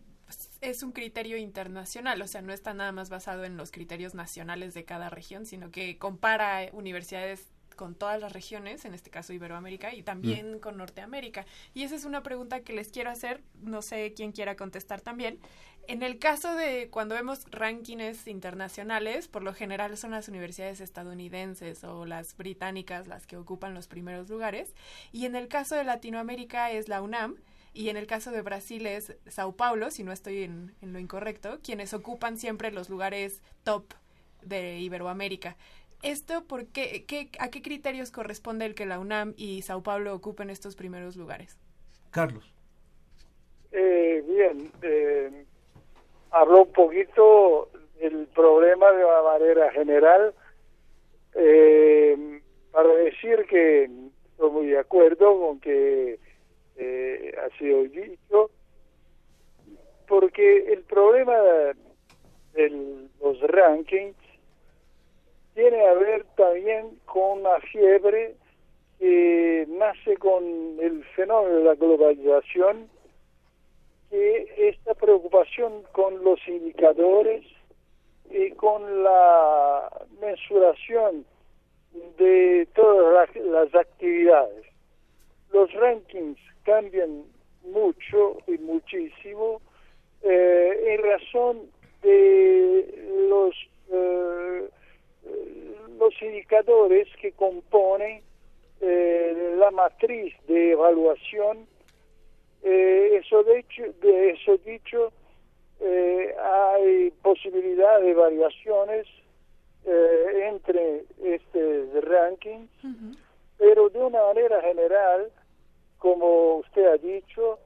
es 0.60 0.82
un 0.82 0.92
criterio 0.92 1.36
internacional, 1.36 2.20
o 2.20 2.26
sea, 2.26 2.42
no 2.42 2.52
está 2.52 2.74
nada 2.74 2.92
más 2.92 3.10
basado 3.10 3.44
en 3.44 3.56
los 3.56 3.70
criterios 3.70 4.14
nacionales 4.14 4.74
de 4.74 4.84
cada 4.84 5.10
región, 5.10 5.46
sino 5.46 5.70
que 5.70 5.98
compara 5.98 6.68
universidades 6.72 7.46
con 7.76 7.94
todas 7.94 8.20
las 8.20 8.32
regiones, 8.32 8.84
en 8.84 8.92
este 8.92 9.08
caso 9.08 9.32
Iberoamérica, 9.32 9.94
y 9.94 10.02
también 10.02 10.58
con 10.58 10.76
Norteamérica. 10.76 11.46
Y 11.74 11.84
esa 11.84 11.94
es 11.94 12.04
una 12.04 12.24
pregunta 12.24 12.60
que 12.60 12.72
les 12.72 12.88
quiero 12.88 13.08
hacer, 13.08 13.40
no 13.62 13.82
sé 13.82 14.12
quién 14.14 14.32
quiera 14.32 14.56
contestar 14.56 15.00
también. 15.00 15.38
En 15.86 16.02
el 16.02 16.18
caso 16.18 16.54
de 16.54 16.88
cuando 16.90 17.14
vemos 17.14 17.46
rankings 17.50 18.26
internacionales, 18.26 19.28
por 19.28 19.44
lo 19.44 19.54
general 19.54 19.96
son 19.96 20.10
las 20.10 20.28
universidades 20.28 20.80
estadounidenses 20.80 21.84
o 21.84 22.04
las 22.04 22.36
británicas 22.36 23.06
las 23.06 23.26
que 23.26 23.36
ocupan 23.36 23.74
los 23.74 23.86
primeros 23.86 24.28
lugares, 24.28 24.74
y 25.12 25.24
en 25.24 25.36
el 25.36 25.46
caso 25.46 25.76
de 25.76 25.84
Latinoamérica 25.84 26.72
es 26.72 26.88
la 26.88 27.00
UNAM, 27.00 27.36
y 27.78 27.90
en 27.90 27.96
el 27.96 28.08
caso 28.08 28.32
de 28.32 28.42
Brasil 28.42 28.86
es 28.86 29.16
Sao 29.28 29.52
Paulo, 29.52 29.92
si 29.92 30.02
no 30.02 30.10
estoy 30.12 30.42
en, 30.42 30.74
en 30.82 30.92
lo 30.92 30.98
incorrecto, 30.98 31.60
quienes 31.62 31.94
ocupan 31.94 32.36
siempre 32.36 32.72
los 32.72 32.90
lugares 32.90 33.40
top 33.62 33.84
de 34.42 34.80
Iberoamérica. 34.80 35.56
¿Esto 36.02 36.44
por 36.44 36.66
qué, 36.66 37.04
qué- 37.06 37.30
a 37.38 37.50
qué 37.50 37.62
criterios 37.62 38.10
corresponde 38.10 38.66
el 38.66 38.74
que 38.74 38.84
la 38.86 38.98
UNAM 38.98 39.34
y 39.36 39.62
Sao 39.62 39.82
Paulo 39.82 40.12
ocupen 40.12 40.50
estos 40.50 40.74
primeros 40.74 41.14
lugares? 41.16 41.56
Carlos. 42.10 42.52
Eh, 43.70 44.24
bien, 44.26 44.72
eh, 44.82 45.44
habló 46.32 46.64
un 46.64 46.72
poquito 46.72 47.68
del 48.00 48.26
problema 48.34 48.90
de 48.92 49.04
una 49.04 49.22
manera 49.22 49.70
general. 49.72 50.34
eh, 51.34 52.40
para 52.72 52.88
decir 52.94 53.46
que 53.48 53.84
estoy 54.32 54.50
muy 54.50 54.66
de 54.68 54.78
acuerdo 54.78 55.38
con 55.40 55.60
que 55.60 56.18
eh, 56.78 57.34
sido 57.58 57.82
dicho, 57.84 58.50
porque 60.06 60.72
el 60.72 60.82
problema 60.82 61.36
de 62.54 63.08
los 63.20 63.40
rankings 63.42 64.16
tiene 65.54 65.86
a 65.86 65.94
ver 65.94 66.24
también 66.36 66.98
con 67.04 67.40
una 67.40 67.58
fiebre 67.72 68.36
que 68.98 69.66
nace 69.68 70.16
con 70.16 70.44
el 70.80 71.04
fenómeno 71.16 71.56
de 71.56 71.64
la 71.64 71.74
globalización, 71.74 72.88
que 74.10 74.68
esta 74.68 74.94
preocupación 74.94 75.82
con 75.92 76.24
los 76.24 76.40
indicadores 76.48 77.44
y 78.30 78.50
con 78.52 79.04
la 79.04 79.90
mensuración 80.20 81.24
de 82.18 82.66
todas 82.74 83.34
las 83.36 83.74
actividades. 83.74 84.64
Los 85.52 85.72
rankings 85.72 86.38
cambian 86.68 87.24
mucho 87.64 88.36
y 88.46 88.58
muchísimo 88.58 89.62
eh, 90.22 90.70
en 90.92 91.02
razón 91.02 91.70
de 92.02 93.06
los 93.30 93.54
eh, 93.90 94.68
los 95.98 96.22
indicadores 96.22 97.08
que 97.20 97.32
componen 97.32 98.22
eh, 98.80 99.56
la 99.58 99.70
matriz 99.70 100.34
de 100.46 100.72
evaluación. 100.72 101.66
Eh, 102.62 103.20
eso, 103.20 103.42
de 103.44 103.60
hecho, 103.60 103.82
de 104.02 104.30
eso 104.30 104.58
dicho, 104.58 105.12
eh, 105.80 106.34
hay 106.38 107.10
posibilidad 107.22 108.00
de 108.00 108.14
variaciones 108.14 109.06
eh, 109.86 110.48
entre 110.52 111.04
este 111.24 112.00
ranking, 112.02 112.66
pero 113.56 113.88
de 113.88 113.98
una 113.98 114.22
manera 114.22 114.60
general, 114.60 115.30
como 115.98 116.56
usted 116.56 116.86
ha 116.86 116.96
dicho, 116.96 117.58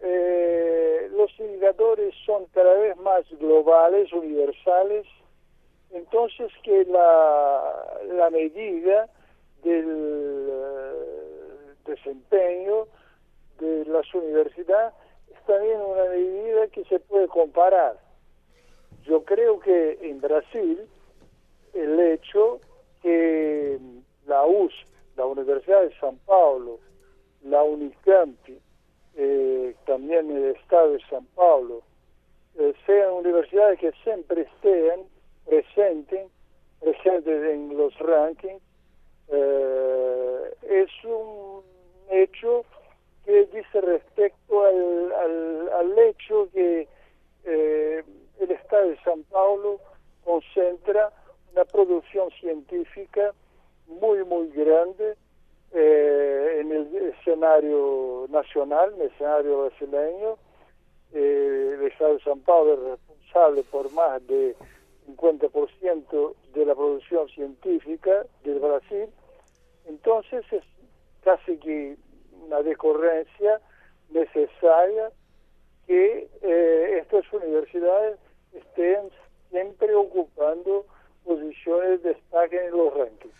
eh, 0.00 1.08
los 1.12 1.30
indicadores 1.38 2.14
son 2.26 2.46
cada 2.52 2.74
vez 2.74 2.96
más 2.98 3.24
globales, 3.38 4.12
universales, 4.12 5.06
entonces 5.90 6.50
que 6.62 6.84
la, 6.86 8.00
la 8.14 8.30
medida 8.30 9.08
del 9.62 10.48
eh, 10.50 11.74
desempeño 11.84 12.86
de 13.60 13.84
las 13.86 14.12
universidades 14.14 14.94
es 15.32 15.44
también 15.46 15.80
una 15.80 16.04
medida 16.04 16.66
que 16.68 16.84
se 16.84 16.98
puede 17.00 17.28
comparar. 17.28 17.96
Yo 19.04 19.24
creo 19.24 19.60
que 19.60 19.98
en 20.02 20.20
Brasil 20.20 20.80
el 21.74 22.00
hecho 22.00 22.60
que 23.02 23.78
la 24.26 24.44
US, 24.46 24.72
la 25.16 25.26
Universidad 25.26 25.82
de 25.82 25.96
San 25.98 26.16
Paulo, 26.18 26.78
la 27.44 27.62
Unicamp, 27.62 28.38
eh, 29.16 29.74
también 29.86 30.30
el 30.30 30.56
Estado 30.56 30.92
de 30.92 31.00
San 31.10 31.24
Paulo, 31.34 31.82
eh, 32.58 32.74
sean 32.86 33.12
universidades 33.12 33.78
que 33.78 33.92
siempre 34.04 34.42
estén 34.42 35.06
presentes, 35.46 36.30
presentes 36.80 37.52
en 37.52 37.76
los 37.76 37.98
rankings, 37.98 38.62
eh, 39.28 40.54
es 40.68 41.04
un 41.04 41.62
hecho 42.10 42.64
que 43.24 43.46
dice 43.46 43.80
respecto 43.80 44.64
al, 44.64 45.12
al, 45.12 45.68
al 45.72 45.98
hecho 45.98 46.48
que 46.52 46.88
eh, 47.44 48.04
el 48.40 48.50
Estado 48.50 48.88
de 48.88 48.98
San 49.02 49.22
Paulo 49.24 49.80
concentra 50.24 51.12
una 51.52 51.64
producción 51.64 52.30
científica 52.40 53.32
muy, 53.86 54.24
muy 54.24 54.48
grande 54.50 55.14
eh, 55.74 56.58
en 56.60 56.72
el 56.72 57.14
escenario 57.18 58.26
nacional, 58.28 58.92
en 58.94 59.02
el 59.02 59.08
escenario 59.08 59.64
brasileño. 59.64 60.36
Eh, 61.12 61.76
el 61.78 61.86
Estado 61.86 62.14
de 62.14 62.20
San 62.20 62.40
Paulo 62.40 62.74
es 62.74 62.80
responsable 62.80 63.62
por 63.64 63.92
más 63.92 64.26
de 64.26 64.54
50% 65.06 66.34
de 66.54 66.66
la 66.66 66.74
producción 66.74 67.28
científica 67.28 68.26
del 68.44 68.60
Brasil. 68.60 69.06
Entonces 69.86 70.44
es 70.52 70.62
casi 71.22 71.56
que 71.58 71.96
una 72.44 72.62
decorrencia 72.62 73.60
necesaria 74.10 75.10
que 75.86 76.28
eh, 76.42 76.98
estas 77.00 77.30
universidades 77.32 78.18
estén 78.52 79.10
siempre 79.50 79.94
ocupando 79.94 80.86
posiciones 81.24 82.02
de 82.02 82.14
destaque 82.14 82.64
en 82.66 82.70
los 82.72 82.94
rankings. 82.94 83.34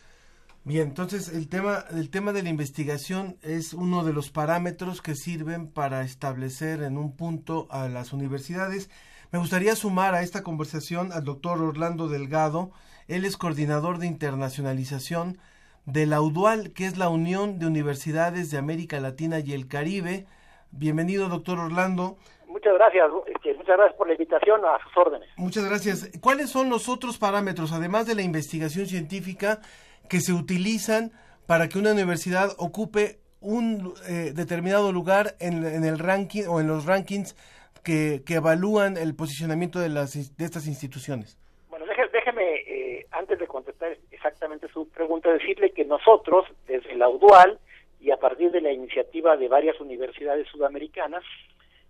Bien, 0.64 0.88
entonces 0.88 1.28
el 1.34 1.48
tema, 1.48 1.84
el 1.90 2.08
tema 2.08 2.32
de 2.32 2.44
la 2.44 2.48
investigación 2.48 3.36
es 3.42 3.74
uno 3.74 4.04
de 4.04 4.12
los 4.12 4.30
parámetros 4.30 5.02
que 5.02 5.16
sirven 5.16 5.66
para 5.66 6.02
establecer 6.02 6.84
en 6.84 6.98
un 6.98 7.16
punto 7.16 7.66
a 7.68 7.88
las 7.88 8.12
universidades. 8.12 8.88
Me 9.32 9.40
gustaría 9.40 9.74
sumar 9.74 10.14
a 10.14 10.22
esta 10.22 10.44
conversación 10.44 11.10
al 11.10 11.24
doctor 11.24 11.60
Orlando 11.60 12.06
Delgado. 12.06 12.70
Él 13.08 13.24
es 13.24 13.36
coordinador 13.36 13.98
de 13.98 14.06
internacionalización 14.06 15.38
de 15.84 16.06
la 16.06 16.20
UDUAL, 16.20 16.72
que 16.72 16.86
es 16.86 16.96
la 16.96 17.08
Unión 17.08 17.58
de 17.58 17.66
Universidades 17.66 18.52
de 18.52 18.58
América 18.58 19.00
Latina 19.00 19.40
y 19.40 19.54
el 19.54 19.66
Caribe. 19.66 20.26
Bienvenido, 20.70 21.28
doctor 21.28 21.58
Orlando. 21.58 22.18
Muchas 22.46 22.74
gracias, 22.74 23.06
este, 23.26 23.54
muchas 23.54 23.76
gracias 23.76 23.96
por 23.96 24.06
la 24.06 24.12
invitación 24.12 24.60
a 24.64 24.78
sus 24.84 24.96
órdenes. 24.96 25.28
Muchas 25.36 25.64
gracias. 25.64 26.08
¿Cuáles 26.20 26.50
son 26.50 26.70
los 26.70 26.88
otros 26.88 27.18
parámetros, 27.18 27.72
además 27.72 28.06
de 28.06 28.14
la 28.14 28.22
investigación 28.22 28.86
científica, 28.86 29.60
que 30.08 30.20
se 30.20 30.32
utilizan 30.32 31.12
para 31.46 31.68
que 31.68 31.78
una 31.78 31.92
universidad 31.92 32.50
ocupe 32.58 33.18
un 33.40 33.94
eh, 34.08 34.32
determinado 34.34 34.92
lugar 34.92 35.34
en, 35.40 35.64
el 35.84 35.98
ranking 35.98 36.44
o 36.48 36.60
en 36.60 36.68
los 36.68 36.86
rankings 36.86 37.36
que, 37.82 38.22
que 38.24 38.34
evalúan 38.34 38.96
el 38.96 39.14
posicionamiento 39.14 39.80
de, 39.80 39.88
las, 39.88 40.36
de 40.36 40.44
estas 40.44 40.66
instituciones? 40.66 41.36
Bueno, 41.68 41.86
déjeme, 41.86 42.10
déjeme 42.12 42.54
eh, 42.66 43.06
antes 43.10 43.38
de 43.38 43.46
contestar 43.46 43.96
exactamente 44.10 44.68
su 44.68 44.88
pregunta, 44.88 45.32
decirle 45.32 45.72
que 45.72 45.84
nosotros, 45.84 46.46
desde 46.66 46.94
la 46.94 47.08
UDUAL 47.08 47.58
y 48.00 48.10
a 48.10 48.16
partir 48.16 48.50
de 48.50 48.60
la 48.60 48.72
iniciativa 48.72 49.36
de 49.36 49.48
varias 49.48 49.80
universidades 49.80 50.46
sudamericanas, 50.48 51.24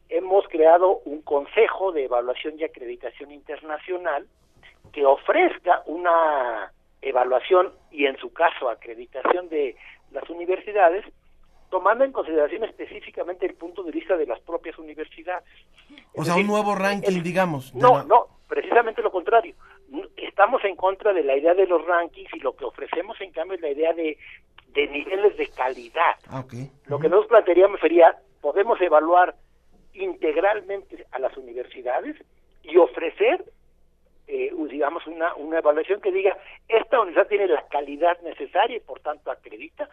hemos 0.08 0.46
creado 0.48 1.00
un 1.04 1.22
consejo 1.22 1.92
de 1.92 2.04
evaluación 2.04 2.58
y 2.58 2.64
acreditación 2.64 3.30
internacional 3.32 4.26
que 4.92 5.06
ofrezca 5.06 5.82
una 5.86 6.72
evaluación 7.02 7.72
y 7.90 8.06
en 8.06 8.16
su 8.18 8.32
caso 8.32 8.70
acreditación 8.70 9.48
de 9.48 9.76
las 10.12 10.28
universidades, 10.30 11.04
tomando 11.70 12.04
en 12.04 12.12
consideración 12.12 12.64
específicamente 12.64 13.46
el 13.46 13.54
punto 13.54 13.82
de 13.82 13.90
vista 13.90 14.16
de 14.16 14.26
las 14.26 14.40
propias 14.40 14.78
universidades. 14.78 15.48
O 16.14 16.24
sea, 16.24 16.36
un 16.36 16.46
nuevo 16.46 16.74
ranking, 16.74 17.16
el, 17.16 17.22
digamos. 17.22 17.74
No, 17.74 17.98
la... 17.98 18.04
no, 18.04 18.26
precisamente 18.48 19.02
lo 19.02 19.10
contrario. 19.10 19.54
Estamos 20.16 20.64
en 20.64 20.76
contra 20.76 21.12
de 21.12 21.24
la 21.24 21.36
idea 21.36 21.54
de 21.54 21.66
los 21.66 21.84
rankings 21.84 22.32
y 22.34 22.40
lo 22.40 22.54
que 22.54 22.64
ofrecemos 22.64 23.20
en 23.20 23.32
cambio 23.32 23.56
es 23.56 23.62
la 23.62 23.70
idea 23.70 23.92
de, 23.92 24.16
de 24.68 24.86
niveles 24.88 25.36
de 25.36 25.48
calidad. 25.48 26.14
Ah, 26.28 26.40
okay. 26.40 26.70
Lo 26.86 26.98
que 26.98 27.08
nosotros 27.08 27.28
plantearíamos 27.30 27.80
sería, 27.80 28.16
podemos 28.40 28.80
evaluar 28.80 29.34
integralmente 29.94 31.06
a 31.10 31.18
las 31.18 31.36
universidades 31.36 32.16
y 32.62 32.76
ofrecer 32.76 33.44
digamos, 34.82 35.06
una, 35.06 35.32
una 35.36 35.58
evaluación 35.58 36.00
que 36.00 36.10
diga, 36.10 36.36
esta 36.66 36.98
universidad 36.98 37.28
tiene 37.28 37.46
la 37.46 37.68
calidad 37.68 38.20
necesaria 38.22 38.78
y 38.78 38.80
por 38.80 38.98
tanto 38.98 39.30
acredita, 39.30 39.88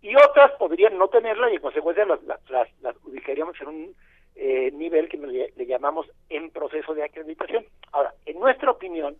y 0.00 0.14
otras 0.14 0.52
podrían 0.52 0.96
no 0.96 1.08
tenerla 1.08 1.50
y 1.50 1.56
en 1.56 1.60
consecuencia 1.60 2.04
las, 2.04 2.22
las, 2.22 2.40
las, 2.80 2.96
ubicaríamos 3.04 3.60
en 3.60 3.66
un 3.66 3.96
eh, 4.36 4.70
nivel 4.70 5.08
que 5.08 5.16
le, 5.16 5.52
le, 5.56 5.66
llamamos 5.66 6.06
en 6.28 6.52
proceso 6.52 6.94
de 6.94 7.02
acreditación. 7.02 7.66
Ahora, 7.90 8.14
en 8.26 8.38
nuestra 8.38 8.70
opinión, 8.70 9.16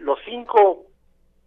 los 0.00 0.18
cinco, 0.24 0.86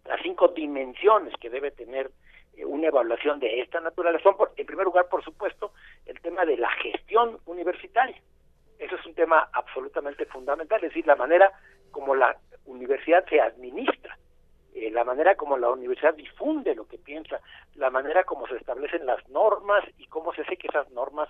las 0.06 0.22
cinco 0.22 0.50
dimensiones 0.50 1.34
que 1.42 1.50
debe 1.50 1.72
tener 1.72 2.12
eh, 2.56 2.64
una 2.64 2.90
evaluación 2.90 3.40
de 3.40 3.60
esta 3.62 3.80
naturaleza 3.80 4.22
son, 4.22 4.38
por, 4.38 4.52
en 4.56 4.68
primer 4.68 4.86
lugar, 4.86 5.10
por 5.10 5.24
supuesto, 5.24 5.72
el 6.06 6.22
tema 6.22 6.46
de 6.46 6.58
la 6.58 6.70
gestión 6.74 7.40
universitaria. 7.48 8.22
Eso 8.78 8.98
es 8.98 9.06
un 9.08 9.16
tema 9.16 9.50
absolutamente 9.52 10.28
fundamental, 10.28 10.78
es 10.84 10.90
decir, 10.92 11.08
la 11.08 11.16
manera 11.16 11.52
como 11.90 12.14
la 12.14 12.38
universidad 12.68 13.26
se 13.28 13.42
administra, 13.42 14.18
eh, 14.76 14.92
la 14.92 15.04
manera 15.04 15.36
como 15.36 15.58
la 15.58 15.70
universidad 15.70 16.14
difunde 16.14 16.76
lo 16.76 16.88
que 16.88 16.98
piensa, 16.98 17.40
la 17.76 17.90
manera 17.90 18.24
como 18.24 18.48
se 18.48 18.58
establecen 18.58 19.06
las 19.06 19.28
normas 19.30 19.84
y 19.98 20.06
cómo 20.08 20.34
se 20.34 20.42
hace 20.42 20.58
que 20.58 20.68
esas 20.68 20.90
normas 20.92 21.30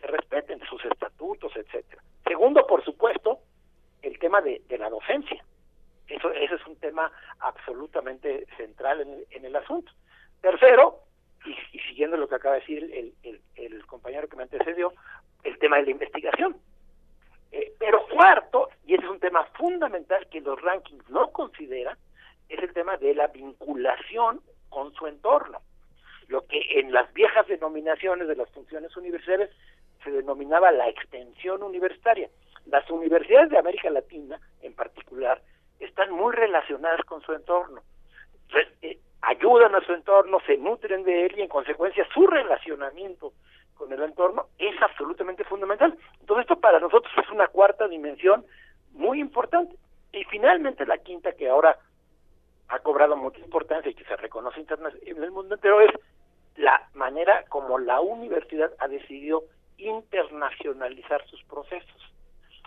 se 0.00 0.06
respeten, 0.06 0.60
sus 0.68 0.84
estatutos, 0.84 1.52
etcétera. 1.56 2.02
Segundo, 2.24 2.66
por 2.66 2.84
supuesto, 2.84 3.38
el 4.02 4.18
tema 4.18 4.40
de, 4.42 4.62
la 4.78 4.90
docencia. 4.90 5.42
Es 6.06 6.18
Eso, 6.18 6.32
eso 6.32 6.56
es 6.56 6.66
un 6.66 6.76
tema 6.76 7.10
absolutamente 7.38 8.46
central 8.56 9.00
en 9.00 9.08
el, 9.10 9.26
en 9.30 9.44
el 9.46 9.56
asunto. 9.56 9.90
Tercero, 10.40 10.98
y, 11.46 11.78
siguiendo 11.78 12.16
lo 12.16 12.28
que 12.28 12.34
acaba 12.34 12.56
de 12.56 12.60
decir 12.60 13.14
el 13.56 13.86
compañero 13.86 14.28
que 14.28 14.36
me 14.36 14.42
antecedió, 14.42 14.92
el 15.44 15.58
tema 15.58 15.76
de 15.76 15.84
la 15.84 15.90
investigación. 15.92 16.56
Eh, 17.52 17.74
pero 17.78 18.06
cuarto, 18.08 18.70
y 18.86 18.94
ese 18.94 19.04
es 19.04 19.10
un 19.10 19.20
tema 19.20 19.44
fundamental 19.54 20.26
que 20.30 20.40
los 20.40 20.60
rankings 20.60 21.08
no 21.10 21.30
consideran, 21.32 21.96
es 22.48 22.62
el 22.62 22.72
tema 22.72 22.96
de 22.96 23.14
la 23.14 23.28
vinculación 23.28 24.40
con 24.68 24.92
su 24.94 25.06
entorno. 25.06 25.60
Lo 26.28 26.46
que 26.46 26.80
en 26.80 26.92
las 26.92 27.12
viejas 27.12 27.46
denominaciones 27.46 28.26
de 28.26 28.36
las 28.36 28.50
funciones 28.50 28.96
universitarias 28.96 29.50
se 30.02 30.10
denominaba 30.10 30.72
la 30.72 30.88
extensión 30.88 31.62
universitaria. 31.62 32.28
Las 32.66 32.88
universidades 32.90 33.50
de 33.50 33.58
América 33.58 33.90
Latina, 33.90 34.40
en 34.62 34.74
particular, 34.74 35.42
están 35.78 36.10
muy 36.10 36.32
relacionadas 36.34 37.02
con 37.04 37.20
su 37.22 37.32
entorno. 37.32 37.82
Eh, 38.82 38.98
ayudan 39.20 39.74
a 39.74 39.84
su 39.84 39.92
entorno, 39.92 40.40
se 40.46 40.56
nutren 40.56 41.04
de 41.04 41.26
él 41.26 41.34
y 41.38 41.42
en 41.42 41.48
consecuencia 41.48 42.06
su 42.12 42.26
relacionamiento 42.26 43.32
con 43.82 43.92
el 43.92 44.02
entorno 44.02 44.46
es 44.58 44.80
absolutamente 44.80 45.42
fundamental. 45.42 45.98
Entonces 46.20 46.42
esto 46.42 46.60
para 46.60 46.78
nosotros 46.78 47.12
es 47.20 47.28
una 47.30 47.48
cuarta 47.48 47.88
dimensión 47.88 48.46
muy 48.92 49.18
importante. 49.20 49.74
Y 50.12 50.22
finalmente 50.24 50.86
la 50.86 50.98
quinta 50.98 51.32
que 51.32 51.48
ahora 51.48 51.76
ha 52.68 52.78
cobrado 52.78 53.16
mucha 53.16 53.40
importancia 53.40 53.90
y 53.90 53.94
que 53.94 54.04
se 54.04 54.16
reconoce 54.16 54.64
en 55.04 55.22
el 55.22 55.30
mundo 55.32 55.56
entero 55.56 55.80
es 55.80 55.90
la 56.54 56.88
manera 56.94 57.44
como 57.48 57.78
la 57.78 58.00
universidad 58.00 58.72
ha 58.78 58.86
decidido 58.86 59.42
internacionalizar 59.78 61.26
sus 61.26 61.42
procesos 61.44 62.11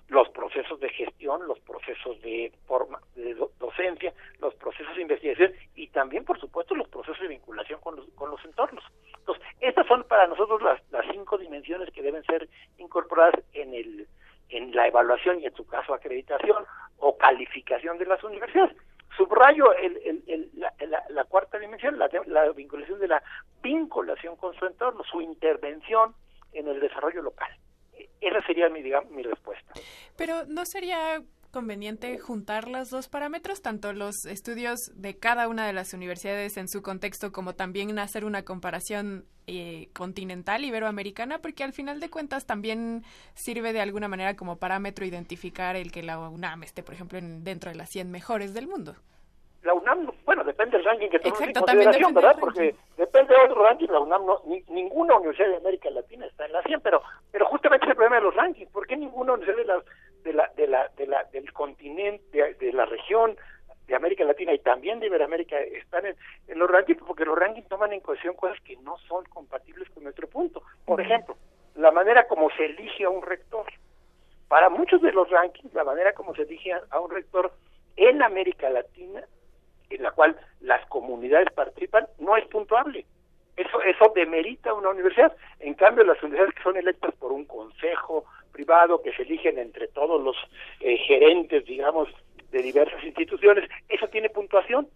los 0.08 0.30
procesos 0.30 0.80
de 0.80 0.89
gestión, 0.89 1.47
los 1.47 1.60
procesos 1.62 2.22
de 2.22 2.51
forma 2.68 2.99
de 3.16 3.34
do- 3.34 3.51
docencia, 3.60 4.14
los 4.39 4.53
procesos 4.56 4.95
de 4.95 5.01
investigación 5.01 5.51
y 5.76 5.88
también, 5.88 6.24
por 6.26 6.39
supuesto, 6.39 6.76
los 6.76 6.88
procesos 6.89 7.20
de 7.22 7.28
vinculación 7.30 7.80
con 7.82 7.95
los, 7.95 8.08
con 8.16 8.30
los 8.30 8.43
entornos. 8.45 8.84
Entonces, 9.18 9.43
estas 9.62 9.88
son 9.88 10.03
para 10.03 10.28
nosotros 10.28 10.62
las, 10.62 10.80
las 10.91 11.06
cinco 11.12 11.38
dimensiones 11.38 11.89
que 11.91 12.03
deben 12.03 12.24
ser 12.26 12.47
incorporadas 12.78 13.36
en 13.53 13.74
el 13.74 14.08
en 14.49 14.76
la 14.76 14.86
evaluación 14.88 15.39
y 15.39 15.47
en 15.47 15.56
su 15.56 15.66
caso 15.66 15.91
acreditación 15.95 16.64
o 16.99 17.18
calificación 17.18 17.97
de 17.97 18.06
las 18.06 18.24
universidades. 18.24 18.78
Subrayo 19.18 19.74
el, 19.74 19.97
el- 20.06 20.24
el- 20.28 20.49
la, 20.53 20.72
la- 20.88 21.03
la 21.10 21.24
cuarta 21.24 21.58
dimensión, 21.58 21.97
la 21.97 22.08
vinculación 22.56 22.99
de 22.99 23.08
la 23.08 23.24
vinculación 23.64 24.36
con 24.36 24.53
su 24.53 24.68
entorno, 24.68 25.03
su 25.03 25.20
intervención 25.22 26.14
en 26.53 26.68
el 26.68 26.80
desarrollo 26.80 27.24
local. 27.24 27.49
Esa 28.22 28.41
sería 28.48 28.70
mi, 28.70 28.82
digamos, 28.82 29.12
mi 29.12 29.22
respuesta. 29.24 29.74
Pero 30.18 30.46
¿no 30.48 30.66
sería 30.66 31.22
conveniente 31.52 32.20
juntar 32.20 32.68
los 32.68 32.89
dos 32.89 33.08
parámetros, 33.08 33.62
tanto 33.62 33.93
los 33.93 34.26
estudios 34.26 34.78
de 34.93 35.18
cada 35.18 35.48
una 35.48 35.66
de 35.66 35.72
las 35.74 35.93
universidades 35.93 36.58
en 36.58 36.68
su 36.68 36.82
contexto 36.82 37.32
como 37.32 37.56
también 37.56 37.98
hacer 37.98 38.26
una 38.26 38.43
comparación 38.43 39.26
eh, 39.48 39.88
continental 39.93 40.66
iberoamericana? 40.66 41.39
Porque 41.39 41.64
al 41.64 41.72
final 41.72 42.00
de 42.02 42.10
cuentas 42.10 42.46
también 42.46 43.04
sirve 43.36 43.72
de 43.72 43.80
alguna 43.80 44.08
manera 44.10 44.36
como 44.36 44.58
parámetro 44.58 45.06
identificar 45.06 45.76
el 45.78 45.91
que 45.93 46.04
la 46.04 46.20
UNAM 46.20 46.64
esté, 46.64 46.84
por 46.84 46.93
ejemplo, 46.96 47.20
en- 47.20 47.43
dentro 47.46 47.70
de 47.72 47.78
las 47.78 47.89
100 47.89 48.12
mejores 48.12 48.54
del 48.54 48.68
mundo. 48.68 48.96
La 49.64 49.74
UNAM, 49.74 50.12
depende 50.46 50.78
del 50.78 50.86
ranking 50.86 51.10
que 51.10 51.20
tomemos 51.20 51.39
en 51.41 51.54
consideración, 51.66 52.14
¿verdad? 52.14 52.36
Porque 52.39 52.76
depende 52.98 53.34
de 53.36 53.41
otro 53.41 53.64
ranking, 53.64 53.88
la 53.89 54.00
UNAM 54.00 54.26
no, 54.26 54.41
ni- 54.46 54.64
ninguna 54.70 55.16
universidad 55.18 55.50
de 55.50 55.58
América 55.58 55.89
Latina 55.89 56.26
está 56.26 56.46
en 56.46 56.54
la 56.54 56.64
100, 56.64 56.82
pero, 56.82 57.02
pero 57.32 57.46
justamente 57.48 57.86
es 57.86 57.89
el 57.89 57.96
problema 57.96 58.16
de 58.18 58.22
los 58.24 58.36
rankings. 58.36 58.72
¿Por 58.72 58.88
qué 58.88 58.96
ninguna 58.98 59.34
universidad 59.34 59.58
de 59.58 59.66
la, 59.66 59.84
de 60.24 60.34
la, 60.34 60.48
de 60.56 60.68
la, 60.68 60.88
de 60.96 61.08
la, 61.08 61.24
del 61.26 61.52
continente, 61.54 62.24
de, 62.32 62.54
de 62.56 62.74
la 62.74 62.86
región 62.86 63.36
de 63.88 63.96
América 63.96 64.24
Latina 64.24 64.52
y 64.54 64.60
también 64.60 65.00
de 65.00 65.08
Iberoamérica 65.08 65.60
están 65.60 66.06
en, 66.06 66.16
en 66.48 66.58
los 66.60 66.70
rankings? 66.70 67.04
Porque 67.06 67.26
los 67.26 67.38
rankings 67.38 67.68
toman 67.68 67.93
en 67.93 68.00
consideración 68.00 68.36
cosas 68.36 68.60
que 68.64 68.78
no 68.78 68.98
son 69.08 69.26
compatibles 69.26 69.89
con 69.91 70.04
nuestro 70.04 70.28
punto. 70.28 70.64
Por 70.86 71.02
ejemplo, 71.02 71.36
la 71.76 71.91
manera 71.91 72.28
como 72.28 72.50
se 72.52 72.66
elige 72.66 73.04
a 73.06 73.10
un 73.10 73.22
rector. 73.22 73.66
Para 74.48 74.70
muchos 74.70 75.02
de 75.02 75.12
los 75.12 75.30
rankings, 75.30 75.74
la 75.74 75.84
manera 75.84 76.14
como 76.14 76.34
se 76.36 76.43
elige 76.43 76.72
a 76.74 77.00
un 77.00 77.10
rector 77.12 77.52
en 77.98 78.22
América 78.22 78.70
Latina 78.70 79.24
en 79.90 80.04
la 80.04 80.12
cual 80.12 80.36
las 80.62 80.86
comunidades 80.88 81.52
participan 81.54 82.08
no 82.20 82.36
es 82.38 82.46
puntuable. 82.48 83.06
Eso 83.58 83.82
eso 83.84 84.12
demerita 84.14 84.74
una 84.74 84.90
universidad. 84.90 85.36
En 85.60 85.76
cambio, 85.76 86.04
las 86.04 86.22
universidades 86.22 86.56
que 86.56 86.64
son 86.64 86.76
electas 86.78 87.14
por 87.16 87.32
un 87.32 87.46
consejo 87.46 88.26
privado 88.52 89.02
que 89.02 89.14
se 89.14 89.22
eligen 89.24 89.58
entre 89.58 89.88
todos 89.90 90.22
los 90.22 90.36
eh, 90.82 90.98
gerentes, 90.98 91.66
digamos, 91.66 92.10
de 92.52 92.62
diversas 92.62 93.04
instituciones, 93.04 93.70
eso 93.90 94.08
tiene 94.10 94.30
puntuación. 94.30 94.88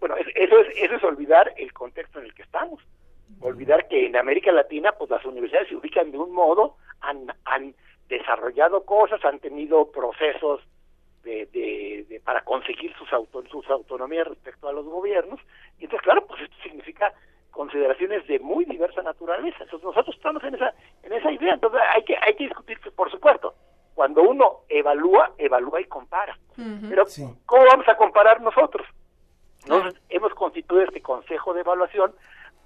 Bueno, 0.00 0.16
es- 0.16 0.26
eso 0.34 0.58
es 0.60 0.68
eso 0.82 0.94
es 0.96 1.04
olvidar 1.04 1.52
el 1.56 1.72
contexto 1.72 2.18
en 2.18 2.26
el 2.26 2.34
que 2.34 2.42
estamos. 2.42 2.82
Olvidar 3.40 3.88
que 3.88 4.06
en 4.06 4.16
América 4.16 4.52
Latina, 4.52 4.92
pues 4.92 5.08
las 5.10 5.24
universidades 5.24 5.68
se 5.68 5.76
ubican 5.76 6.10
de 6.10 6.18
un 6.18 6.32
modo, 6.32 6.76
han, 7.00 7.26
han 7.46 7.74
desarrollado 8.08 8.84
cosas, 8.84 9.24
han 9.24 9.38
tenido 9.38 9.90
procesos 9.90 10.60
de, 11.22 11.46
de- 11.46 12.06
de- 12.08 12.20
para 12.20 12.42
conseguir 12.44 12.92
sus 12.96 13.12
auto, 13.12 13.42
sus 13.50 13.68
autonomías 13.70 14.26
respecto 14.26 14.68
a 14.68 14.72
los 14.72 14.84
gobiernos. 14.86 15.40
Y 15.78 15.84
entonces 15.84 16.02
claro 16.04 16.26
pues 16.26 16.42
esto 16.42 16.56
significa 16.62 17.12
consideraciones 17.50 18.26
de 18.26 18.38
muy 18.40 18.64
diversa 18.64 19.02
naturaleza. 19.02 19.58
Entonces 19.64 19.84
nosotros 19.84 20.16
estamos 20.16 20.42
en 20.44 20.54
esa 20.54 20.74
en 21.02 21.12
esa 21.12 21.30
idea. 21.30 21.54
Entonces 21.54 21.80
hay 21.94 22.02
que 22.04 22.16
hay 22.20 22.34
que 22.34 22.44
discutir 22.44 22.78
que 22.80 22.90
por 22.90 23.10
supuesto 23.10 23.54
cuando 23.94 24.22
uno 24.22 24.60
evalúa 24.68 25.32
evalúa 25.38 25.80
y 25.80 25.84
compara. 25.84 26.36
Pero 26.88 27.04
cómo 27.46 27.64
vamos 27.66 27.88
a 27.88 27.96
comparar 27.96 28.40
nosotros 28.40 28.86
nos 29.66 29.94
hemos 30.08 30.34
constituido 30.34 30.82
este 30.84 31.00
consejo 31.02 31.54
de 31.54 31.60
evaluación 31.60 32.14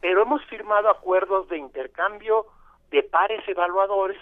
pero 0.01 0.23
hemos 0.23 0.43
firmado 0.47 0.89
acuerdos 0.89 1.49
de 1.49 1.59
intercambio 1.59 2.47
de 2.91 3.03
pares 3.03 3.47
evaluadores 3.49 4.17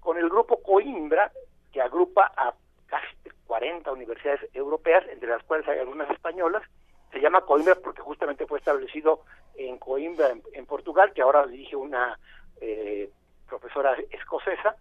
con 0.00 0.16
el 0.18 0.28
grupo 0.28 0.62
Coimbra 0.62 1.30
que 1.72 1.80
agrupa 1.82 2.32
a 2.36 2.54
casi 2.86 3.06
40 3.46 3.90
universidades 3.92 4.40
europeas, 4.54 5.04
entre 5.10 5.28
las 5.28 5.42
cuales 5.44 5.66
hay 5.68 5.78
algunas 5.78 6.10
españolas. 6.10 6.62
Se 7.12 7.20
llama 7.20 7.42
Coimbra 7.42 7.76
porque 7.76 8.02
justamente 8.02 8.46
fue 8.46 8.58
establecido 8.58 9.20
en 9.56 9.78
Coimbra, 9.78 10.30
en, 10.30 10.42
en 10.52 10.66
Portugal, 10.66 11.12
que 11.14 11.22
ahora 11.22 11.46
dirige 11.46 11.76
una 11.76 12.18
eh, 12.60 13.10
profesora 13.48 13.96
escocesa. 14.10 14.76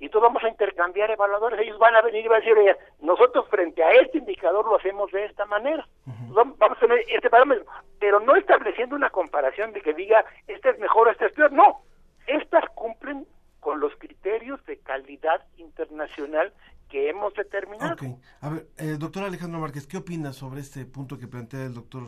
Y 0.00 0.06
entonces 0.06 0.28
vamos 0.28 0.44
a 0.44 0.48
intercambiar 0.48 1.10
evaluadores. 1.10 1.60
Ellos 1.60 1.78
van 1.78 1.96
a 1.96 2.02
venir 2.02 2.24
y 2.24 2.28
van 2.28 2.36
a 2.36 2.44
decir, 2.44 2.56
oye, 2.56 2.76
nosotros 3.00 3.48
frente 3.48 3.82
a 3.82 3.90
este 3.92 4.18
indicador 4.18 4.64
lo 4.66 4.76
hacemos 4.76 5.10
de 5.10 5.24
esta 5.24 5.44
manera. 5.46 5.86
Vamos 6.30 6.56
vamos 6.58 6.78
a 6.78 6.80
tener 6.80 7.00
este 7.08 7.30
parámetro, 7.30 7.66
pero 7.98 8.20
no 8.20 8.36
estableciendo 8.36 8.94
una 8.94 9.10
comparación 9.10 9.72
de 9.72 9.80
que 9.80 9.94
diga, 9.94 10.24
este 10.46 10.70
es 10.70 10.78
mejor, 10.78 11.08
este 11.08 11.26
es 11.26 11.32
peor. 11.32 11.50
No, 11.50 11.80
estas 12.26 12.64
cumplen 12.74 13.26
con 13.60 13.80
los 13.80 13.94
criterios 13.96 14.64
de 14.66 14.78
calidad 14.78 15.44
internacional 15.56 16.52
que 16.88 17.08
hemos 17.10 17.34
determinado. 17.34 17.92
Ok. 17.94 18.02
A 18.40 18.48
ver, 18.50 18.68
eh, 18.78 18.96
doctor 18.98 19.24
Alejandro 19.24 19.60
Márquez, 19.60 19.86
¿qué 19.86 19.96
opinas 19.98 20.36
sobre 20.36 20.60
este 20.60 20.84
punto 20.86 21.18
que 21.18 21.26
plantea 21.28 21.64
el 21.66 21.74
doctor 21.74 22.04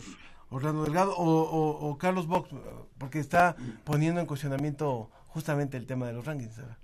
Orlando 0.50 0.82
Delgado 0.84 1.14
o, 1.16 1.24
o- 1.24 1.88
o 1.90 1.98
Carlos 1.98 2.26
Box? 2.26 2.50
Porque 2.98 3.18
está 3.18 3.56
poniendo 3.84 4.20
en 4.20 4.26
cuestionamiento 4.26 5.10
justamente 5.28 5.76
el 5.76 5.86
tema 5.86 6.06
de 6.06 6.12
los 6.14 6.24
rankings. 6.24 6.56
¿verdad? 6.56 6.78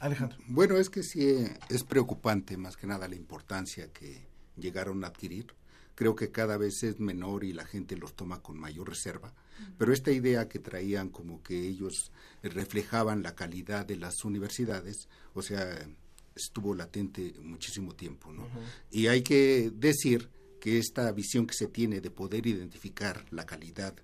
Alejandro. 0.00 0.38
Bueno, 0.48 0.76
es 0.76 0.90
que 0.90 1.02
sí 1.02 1.28
eh, 1.28 1.56
es 1.68 1.84
preocupante 1.84 2.56
más 2.56 2.76
que 2.76 2.86
nada 2.86 3.06
la 3.08 3.14
importancia 3.16 3.92
que 3.92 4.26
llegaron 4.56 5.04
a 5.04 5.08
adquirir. 5.08 5.54
Creo 5.94 6.16
que 6.16 6.30
cada 6.32 6.56
vez 6.56 6.82
es 6.82 6.98
menor 7.00 7.44
y 7.44 7.52
la 7.52 7.64
gente 7.66 7.96
los 7.96 8.14
toma 8.16 8.40
con 8.42 8.58
mayor 8.58 8.88
reserva. 8.88 9.34
Pero 9.78 9.92
esta 9.92 10.10
idea 10.10 10.48
que 10.48 10.58
traían 10.58 11.10
como 11.10 11.42
que 11.42 11.60
ellos 11.68 12.10
reflejaban 12.42 13.22
la 13.22 13.34
calidad 13.36 13.84
de 13.86 13.96
las 13.96 14.24
universidades, 14.24 15.08
o 15.34 15.42
sea, 15.42 15.86
estuvo 16.34 16.74
latente 16.74 17.34
muchísimo 17.42 17.94
tiempo, 17.94 18.32
¿no? 18.32 18.46
Y 18.90 19.06
hay 19.06 19.22
que 19.22 19.70
decir 19.74 20.28
que 20.60 20.78
esta 20.78 21.10
visión 21.12 21.46
que 21.46 21.54
se 21.54 21.66
tiene 21.68 22.00
de 22.00 22.10
poder 22.10 22.46
identificar 22.46 23.24
la 23.30 23.44
calidad 23.46 23.94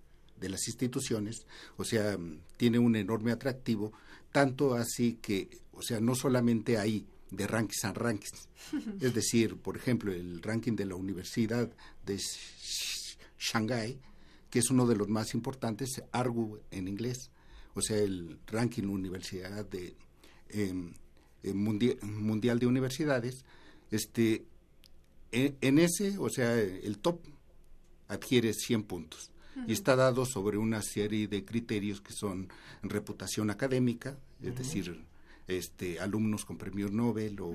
de 0.41 0.49
las 0.49 0.67
instituciones, 0.69 1.47
o 1.77 1.85
sea, 1.85 2.17
tiene 2.57 2.79
un 2.79 2.97
enorme 2.97 3.33
atractivo, 3.33 3.93
tanto 4.33 4.75
así 4.75 5.19
que, 5.21 5.49
o 5.73 5.83
sea, 5.83 6.01
no 6.01 6.15
solamente 6.15 6.79
hay 6.79 7.07
de 7.31 7.47
rankings 7.47 7.85
a 7.85 7.93
rankings, 7.93 8.49
es 9.01 9.15
decir, 9.15 9.57
por 9.57 9.77
ejemplo, 9.77 10.13
el 10.13 10.43
ranking 10.43 10.75
de 10.77 10.87
la 10.87 10.95
Universidad 10.97 11.71
de 12.07 12.17
Sh- 12.17 13.17
Shanghái, 13.39 13.99
que 14.51 14.59
es 14.61 14.71
uno 14.71 14.87
de 14.87 14.97
los 14.97 15.09
más 15.09 15.35
importantes, 15.35 16.03
ARGU 16.13 16.61
en 16.71 16.89
inglés, 16.89 17.31
o 17.75 17.83
sea, 17.83 17.99
el 17.99 18.39
ranking 18.47 18.85
Universidad 18.89 19.65
de 19.67 19.95
em, 20.49 20.93
eh, 21.43 21.53
mundi- 21.55 22.01
Mundial 22.03 22.59
de 22.59 22.67
Universidades, 22.67 23.45
este, 23.91 24.45
en, 25.33 25.57
en 25.61 25.79
ese, 25.79 26.19
o 26.19 26.29
sea, 26.29 26.55
el 26.59 26.99
top 26.99 27.21
adquiere 28.09 28.53
100 28.55 28.83
puntos 28.85 29.31
y 29.67 29.73
está 29.73 29.97
dado 29.97 30.25
sobre 30.25 30.57
una 30.57 30.83
serie 30.83 31.27
de 31.27 31.45
criterios 31.45 32.01
que 32.01 32.13
son 32.13 32.49
reputación 32.83 33.51
académica, 33.51 34.17
es 34.43 34.57
decir, 34.57 35.03
este 35.49 35.99
alumnos 35.99 36.45
con 36.45 36.57
premios 36.59 36.93
Nobel 36.93 37.41
o 37.41 37.55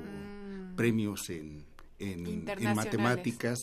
premios 0.76 1.30
en, 1.30 1.64
en, 2.00 2.44
matemáticas, 2.76 3.60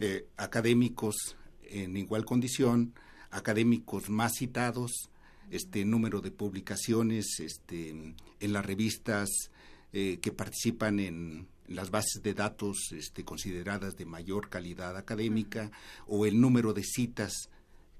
eh, 0.00 0.26
académicos 0.36 1.36
en 1.62 1.96
igual 1.96 2.24
condición, 2.26 2.92
académicos 3.30 4.10
más 4.10 4.32
citados, 4.36 4.92
este 5.50 5.84
número 5.86 6.20
de 6.20 6.30
publicaciones 6.30 7.40
este, 7.40 7.90
en 7.90 8.52
las 8.52 8.66
revistas 8.66 9.28
eh, 9.92 10.18
que 10.20 10.32
participan 10.32 11.00
en 11.00 11.48
las 11.68 11.90
bases 11.90 12.22
de 12.22 12.34
datos 12.34 12.92
este, 12.92 13.24
consideradas 13.24 13.96
de 13.96 14.06
mayor 14.06 14.48
calidad 14.48 14.96
académica 14.96 15.70
o 16.06 16.26
el 16.26 16.40
número 16.40 16.72
de 16.72 16.82
citas 16.82 17.50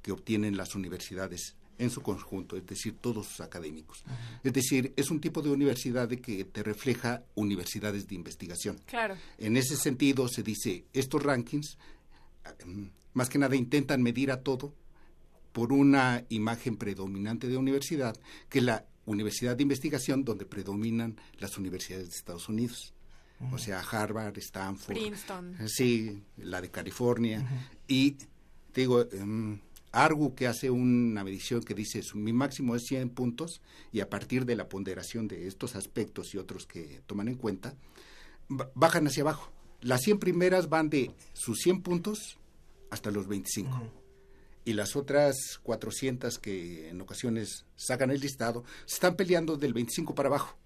que 0.03 0.13
obtienen 0.13 0.57
las 0.57 0.75
universidades 0.75 1.55
en 1.79 1.91
su 1.91 2.03
conjunto, 2.03 2.57
es 2.57 2.67
decir, 2.67 2.97
todos 3.01 3.27
sus 3.27 3.41
académicos. 3.41 4.03
Es 4.43 4.53
decir, 4.53 4.93
es 4.97 5.11
un 5.11 5.21
tipo 5.21 5.43
de 5.43 5.51
universidad 5.51 6.09
de 6.09 6.21
que 6.21 6.45
te 6.45 6.63
refleja 6.63 7.23
universidades 7.37 8.09
de 8.09 8.17
investigación. 8.17 8.81
Claro. 8.87 9.17
En 9.39 9.57
ese 9.57 9.77
sentido, 9.77 10.27
se 10.29 10.43
dice, 10.43 10.85
estos 10.93 11.23
rankings, 11.23 11.79
más 13.15 13.29
que 13.29 13.39
nada, 13.39 13.55
intentan 13.55 14.03
medir 14.03 14.33
a 14.33 14.43
todo 14.43 14.75
por 15.53 15.73
una 15.73 16.25
imagen 16.29 16.77
predominante 16.77 17.49
de 17.49 17.57
universidad, 17.57 18.17
que 18.49 18.61
la 18.61 18.87
universidad 19.11 19.57
de 19.57 19.63
investigación 19.63 20.25
donde 20.25 20.45
predominan 20.47 21.17
las 21.39 21.57
universidades 21.59 22.11
de 22.11 22.17
Estados 22.17 22.49
Unidos. 22.49 22.95
O 23.53 23.59
sea, 23.59 23.81
Harvard, 23.81 24.37
Stanford, 24.39 24.97
Princeton. 24.97 25.57
sí, 25.69 26.23
la 26.39 26.61
de 26.61 26.71
California. 26.71 27.69
Y 27.87 28.13
te 28.73 28.81
digo, 28.83 29.07
em, 29.13 29.61
Argu 29.93 30.35
que 30.35 30.47
hace 30.49 30.71
una 30.71 31.23
medición 31.25 31.63
que 31.63 31.73
dice 31.75 32.03
su, 32.03 32.19
mi 32.19 32.33
máximo 32.33 32.75
es 32.75 32.83
100 32.87 33.11
puntos 33.11 33.63
y 33.93 34.01
a 34.01 34.11
partir 34.11 34.45
de 34.45 34.57
la 34.57 34.69
ponderación 34.69 35.29
de 35.29 35.47
estos 35.47 35.77
aspectos 35.77 36.35
y 36.35 36.39
otros 36.39 36.67
que 36.67 37.01
toman 37.07 37.29
en 37.29 37.37
cuenta, 37.37 37.75
ba- 38.49 38.71
bajan 38.75 39.07
hacia 39.07 39.23
abajo. 39.23 39.53
Las 39.83 40.01
100 40.03 40.19
primeras 40.19 40.69
van 40.69 40.91
de 40.91 41.13
sus 41.33 41.59
100 41.61 41.83
puntos 41.83 42.39
hasta 42.91 43.11
los 43.13 43.29
25. 43.29 43.71
Y 44.69 44.75
las 44.75 44.97
otras 44.97 45.59
400 45.63 46.39
que 46.39 46.91
en 46.91 47.01
ocasiones 47.01 47.65
sacan 47.75 48.11
el 48.11 48.21
listado, 48.21 48.65
se 48.85 48.97
están 48.97 49.17
peleando 49.17 49.57
del 49.57 49.73
25 49.73 50.15
para 50.15 50.29
abajo. 50.29 50.59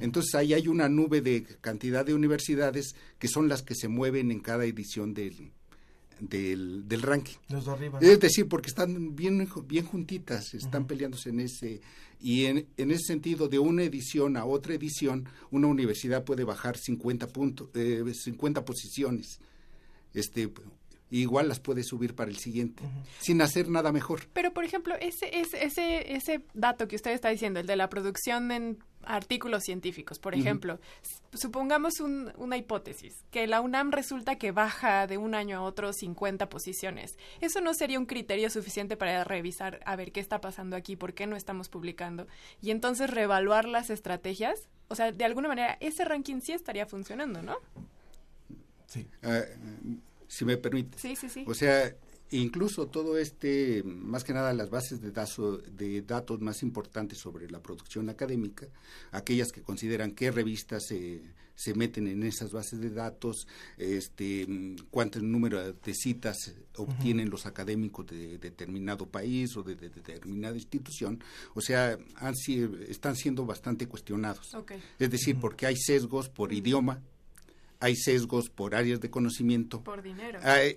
Entonces 0.00 0.34
ahí 0.34 0.54
hay 0.54 0.66
una 0.66 0.88
nube 0.88 1.20
de 1.20 1.44
cantidad 1.60 2.06
de 2.06 2.14
universidades 2.14 2.94
que 3.18 3.28
son 3.28 3.50
las 3.50 3.60
que 3.60 3.74
se 3.74 3.88
mueven 3.88 4.30
en 4.30 4.40
cada 4.40 4.64
edición 4.64 5.12
del, 5.12 5.52
del, 6.20 6.88
del 6.88 7.02
ranking. 7.02 7.36
Los 7.50 7.66
de 7.66 7.72
arriba. 7.72 7.98
Es 8.00 8.18
decir, 8.18 8.48
porque 8.48 8.70
están 8.70 9.14
bien, 9.14 9.46
bien 9.66 9.84
juntitas, 9.84 10.54
están 10.54 10.86
peleándose 10.86 11.28
en 11.28 11.40
ese... 11.40 11.82
Y 12.18 12.46
en, 12.46 12.66
en 12.78 12.90
ese 12.92 13.08
sentido, 13.08 13.46
de 13.48 13.58
una 13.58 13.82
edición 13.82 14.38
a 14.38 14.46
otra 14.46 14.72
edición, 14.72 15.28
una 15.50 15.66
universidad 15.66 16.24
puede 16.24 16.44
bajar 16.44 16.78
50, 16.78 17.28
puntos, 17.28 17.68
eh, 17.74 18.02
50 18.10 18.64
posiciones. 18.64 19.38
Este, 20.14 20.50
igual 21.10 21.48
las 21.48 21.60
puede 21.60 21.82
subir 21.82 22.14
para 22.14 22.30
el 22.30 22.36
siguiente, 22.36 22.82
sin 23.18 23.42
hacer 23.42 23.68
nada 23.68 23.92
mejor. 23.92 24.28
Pero, 24.32 24.52
por 24.52 24.64
ejemplo, 24.64 24.94
ese, 25.00 25.38
ese, 25.40 25.64
ese, 25.64 26.14
ese 26.14 26.44
dato 26.54 26.86
que 26.88 26.96
usted 26.96 27.10
está 27.12 27.28
diciendo, 27.30 27.60
el 27.60 27.66
de 27.66 27.76
la 27.76 27.88
producción 27.88 28.52
en 28.52 28.78
artículos 29.02 29.62
científicos, 29.64 30.18
por 30.18 30.34
ejemplo, 30.34 30.78
supongamos 31.32 32.00
un- 32.00 32.32
una 32.36 32.58
hipótesis, 32.58 33.24
que 33.30 33.46
la 33.46 33.62
UNAM 33.62 33.92
resulta 33.92 34.36
que 34.36 34.52
baja 34.52 35.06
de 35.06 35.16
un 35.16 35.34
año 35.34 35.56
a 35.58 35.62
otro 35.62 35.92
50 35.94 36.48
posiciones. 36.50 37.16
¿Eso 37.40 37.60
no 37.62 37.72
sería 37.72 37.98
un 37.98 38.04
criterio 38.06 38.50
suficiente 38.50 38.98
para 38.98 39.24
revisar 39.24 39.80
a 39.86 39.96
ver 39.96 40.12
qué 40.12 40.20
está 40.20 40.40
pasando 40.42 40.76
aquí, 40.76 40.96
por 40.96 41.14
qué 41.14 41.26
no 41.26 41.34
estamos 41.34 41.70
publicando? 41.70 42.26
Y 42.60 42.70
entonces 42.72 43.08
reevaluar 43.08 43.64
las 43.64 43.88
estrategias. 43.88 44.68
O 44.88 44.94
sea, 44.94 45.12
de 45.12 45.24
alguna 45.24 45.48
manera, 45.48 45.78
ese 45.80 46.04
ranking 46.04 46.40
sí 46.42 46.52
estaría 46.52 46.84
funcionando, 46.84 47.40
¿no? 47.42 47.56
Ah, 49.22 49.42
si 50.30 50.44
me 50.44 50.56
permite. 50.56 50.96
Sí, 50.98 51.16
sí, 51.16 51.28
sí. 51.28 51.44
O 51.46 51.54
sea, 51.54 51.94
incluso 52.30 52.86
todo 52.86 53.18
este, 53.18 53.82
más 53.84 54.22
que 54.22 54.32
nada 54.32 54.52
las 54.54 54.70
bases 54.70 55.00
de, 55.00 55.12
dazo- 55.12 55.58
de 55.58 56.02
datos 56.02 56.40
más 56.40 56.62
importantes 56.62 57.18
sobre 57.18 57.50
la 57.50 57.60
producción 57.60 58.08
académica, 58.08 58.68
aquellas 59.10 59.50
que 59.50 59.62
consideran 59.62 60.12
qué 60.12 60.30
revistas 60.30 60.86
se, 60.86 61.22
se 61.56 61.74
meten 61.74 62.06
en 62.06 62.22
esas 62.22 62.52
bases 62.52 62.80
de 62.80 62.90
datos, 62.90 63.48
este, 63.76 64.46
cuánto 64.90 65.20
número 65.20 65.72
de 65.72 65.94
citas 65.94 66.54
obtienen 66.76 67.28
los 67.30 67.46
académicos 67.46 68.06
de 68.06 68.38
determinado 68.38 69.06
país 69.06 69.56
o 69.56 69.62
de, 69.64 69.74
de 69.74 69.90
determinada 69.90 70.54
institución, 70.54 71.22
o 71.54 71.60
sea, 71.60 71.98
han, 72.14 72.36
si- 72.36 72.66
están 72.88 73.16
siendo 73.16 73.44
bastante 73.44 73.88
cuestionados. 73.88 74.54
Es 75.00 75.10
decir, 75.10 75.36
porque 75.40 75.66
hay 75.66 75.76
sesgos 75.76 76.28
por 76.28 76.52
idioma, 76.52 77.02
hay 77.80 77.96
sesgos 77.96 78.50
por 78.50 78.74
áreas 78.74 79.00
de 79.00 79.10
conocimiento. 79.10 79.82
Por 79.82 80.02
dinero. 80.02 80.38
Hay, 80.42 80.76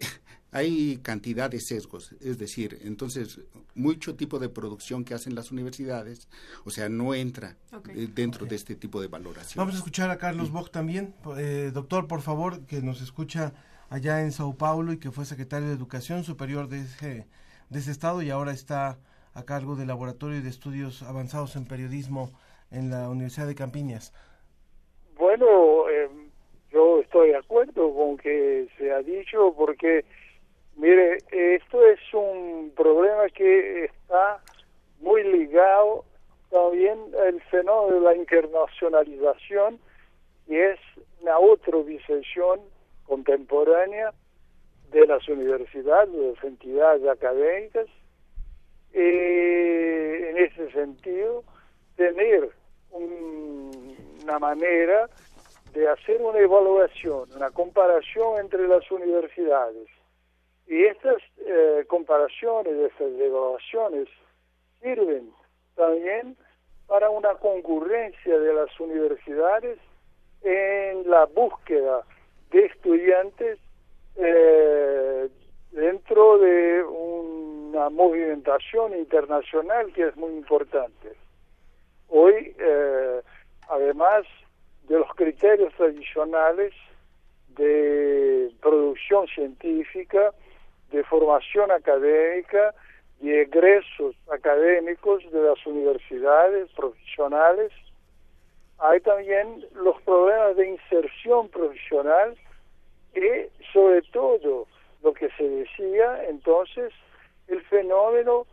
hay 0.51 0.97
cantidad 1.01 1.49
de 1.49 1.59
sesgos, 1.59 2.15
es 2.21 2.37
decir, 2.37 2.79
entonces, 2.83 3.39
mucho 3.75 4.15
tipo 4.15 4.39
de 4.39 4.49
producción 4.49 5.03
que 5.03 5.13
hacen 5.13 5.35
las 5.35 5.51
universidades, 5.51 6.27
o 6.63 6.69
sea, 6.69 6.89
no 6.89 7.13
entra 7.13 7.57
Ok. 7.73 7.89
eh, 7.89 8.07
dentro 8.13 8.45
de 8.45 8.55
este 8.55 8.75
tipo 8.75 9.01
de 9.01 9.07
valoración. 9.07 9.57
Vamos 9.61 9.75
a 9.75 9.77
escuchar 9.79 10.09
a 10.11 10.17
Carlos 10.17 10.51
Bock 10.51 10.71
también. 10.71 11.13
Eh, 11.37 11.71
doctor, 11.73 12.07
por 12.07 12.21
favor, 12.21 12.65
que 12.65 12.81
nos 12.81 13.01
escucha 13.01 13.53
allá 13.89 14.21
en 14.21 14.31
Sao 14.31 14.55
Paulo 14.55 14.93
y 14.93 14.97
que 14.97 15.11
fue 15.11 15.25
secretario 15.25 15.67
de 15.67 15.73
Educación 15.75 16.23
Superior 16.23 16.67
de 16.67 16.81
ese, 16.81 17.27
de 17.69 17.79
ese 17.79 17.91
estado 17.91 18.21
y 18.21 18.29
ahora 18.29 18.51
está 18.53 18.97
a 19.33 19.43
cargo 19.43 19.75
del 19.75 19.87
Laboratorio 19.87 20.41
de 20.41 20.49
Estudios 20.49 21.01
Avanzados 21.01 21.55
en 21.55 21.65
Periodismo 21.65 22.31
en 22.71 22.91
la 22.91 23.09
Universidad 23.09 23.47
de 23.47 23.55
Campiñas. 23.55 24.13
Bueno, 25.17 25.89
de 27.33 27.39
acuerdo 27.39 27.91
con 27.95 28.15
que 28.15 28.67
se 28.77 28.91
ha 28.91 28.99
dicho 29.01 29.55
porque, 29.57 30.05
mire, 30.75 31.17
esto 31.31 31.83
es 31.87 31.99
un 32.13 32.71
problema 32.75 33.27
que 33.29 33.85
está 33.85 34.39
muy 34.99 35.23
ligado 35.23 36.05
también 36.51 36.99
al 37.25 37.41
fenómeno 37.49 37.95
de 37.95 38.01
la 38.01 38.15
internacionalización 38.15 39.79
y 40.47 40.57
es 40.57 40.79
una 41.21 41.39
otra 41.39 41.79
visión 41.79 42.59
contemporánea 43.07 44.13
de 44.91 45.07
las 45.07 45.27
universidades, 45.27 46.11
de 46.13 46.33
las 46.35 46.43
entidades 46.43 47.07
académicas. 47.07 47.87
Eh, 48.93 50.27
en 50.29 50.37
ese 50.37 50.71
sentido, 50.71 51.43
tener 51.95 52.51
un- 52.91 53.97
una 54.21 54.37
manera 54.37 55.09
de 55.73 55.87
hacer 55.89 56.21
una 56.21 56.39
evaluación, 56.39 57.29
una 57.35 57.49
comparación 57.49 58.39
entre 58.39 58.67
las 58.67 58.89
universidades. 58.91 59.87
Y 60.67 60.85
estas 60.85 61.17
eh, 61.45 61.83
comparaciones, 61.87 62.73
estas 62.91 63.11
evaluaciones 63.19 64.07
sirven 64.81 65.31
también 65.75 66.37
para 66.87 67.09
una 67.09 67.33
concurrencia 67.35 68.37
de 68.37 68.53
las 68.53 68.79
universidades 68.79 69.79
en 70.43 71.09
la 71.09 71.25
búsqueda 71.25 72.03
de 72.51 72.65
estudiantes 72.65 73.57
eh, 74.15 75.27
dentro 75.71 76.37
de 76.37 76.83
una 76.83 77.89
movimentación 77.89 78.95
internacional 78.95 79.91
que 79.93 80.07
es 80.07 80.15
muy 80.15 80.33
importante. 80.33 81.13
Hoy, 82.09 82.55
eh, 82.59 83.21
además 83.69 84.25
de 84.87 84.99
los 84.99 85.09
criterios 85.15 85.73
tradicionales 85.75 86.73
de 87.49 88.51
producción 88.61 89.27
científica, 89.27 90.31
de 90.91 91.03
formación 91.03 91.71
académica, 91.71 92.73
de 93.19 93.43
egresos 93.43 94.15
académicos 94.31 95.23
de 95.31 95.41
las 95.41 95.65
universidades 95.65 96.69
profesionales, 96.71 97.71
hay 98.79 98.99
también 98.99 99.65
los 99.75 100.01
problemas 100.01 100.57
de 100.57 100.67
inserción 100.67 101.47
profesional 101.49 102.35
y 103.15 103.47
sobre 103.71 104.01
todo 104.11 104.67
lo 105.03 105.13
que 105.13 105.29
se 105.37 105.47
decía 105.47 106.27
entonces, 106.27 106.91
el 107.47 107.61
fenómeno 107.63 108.45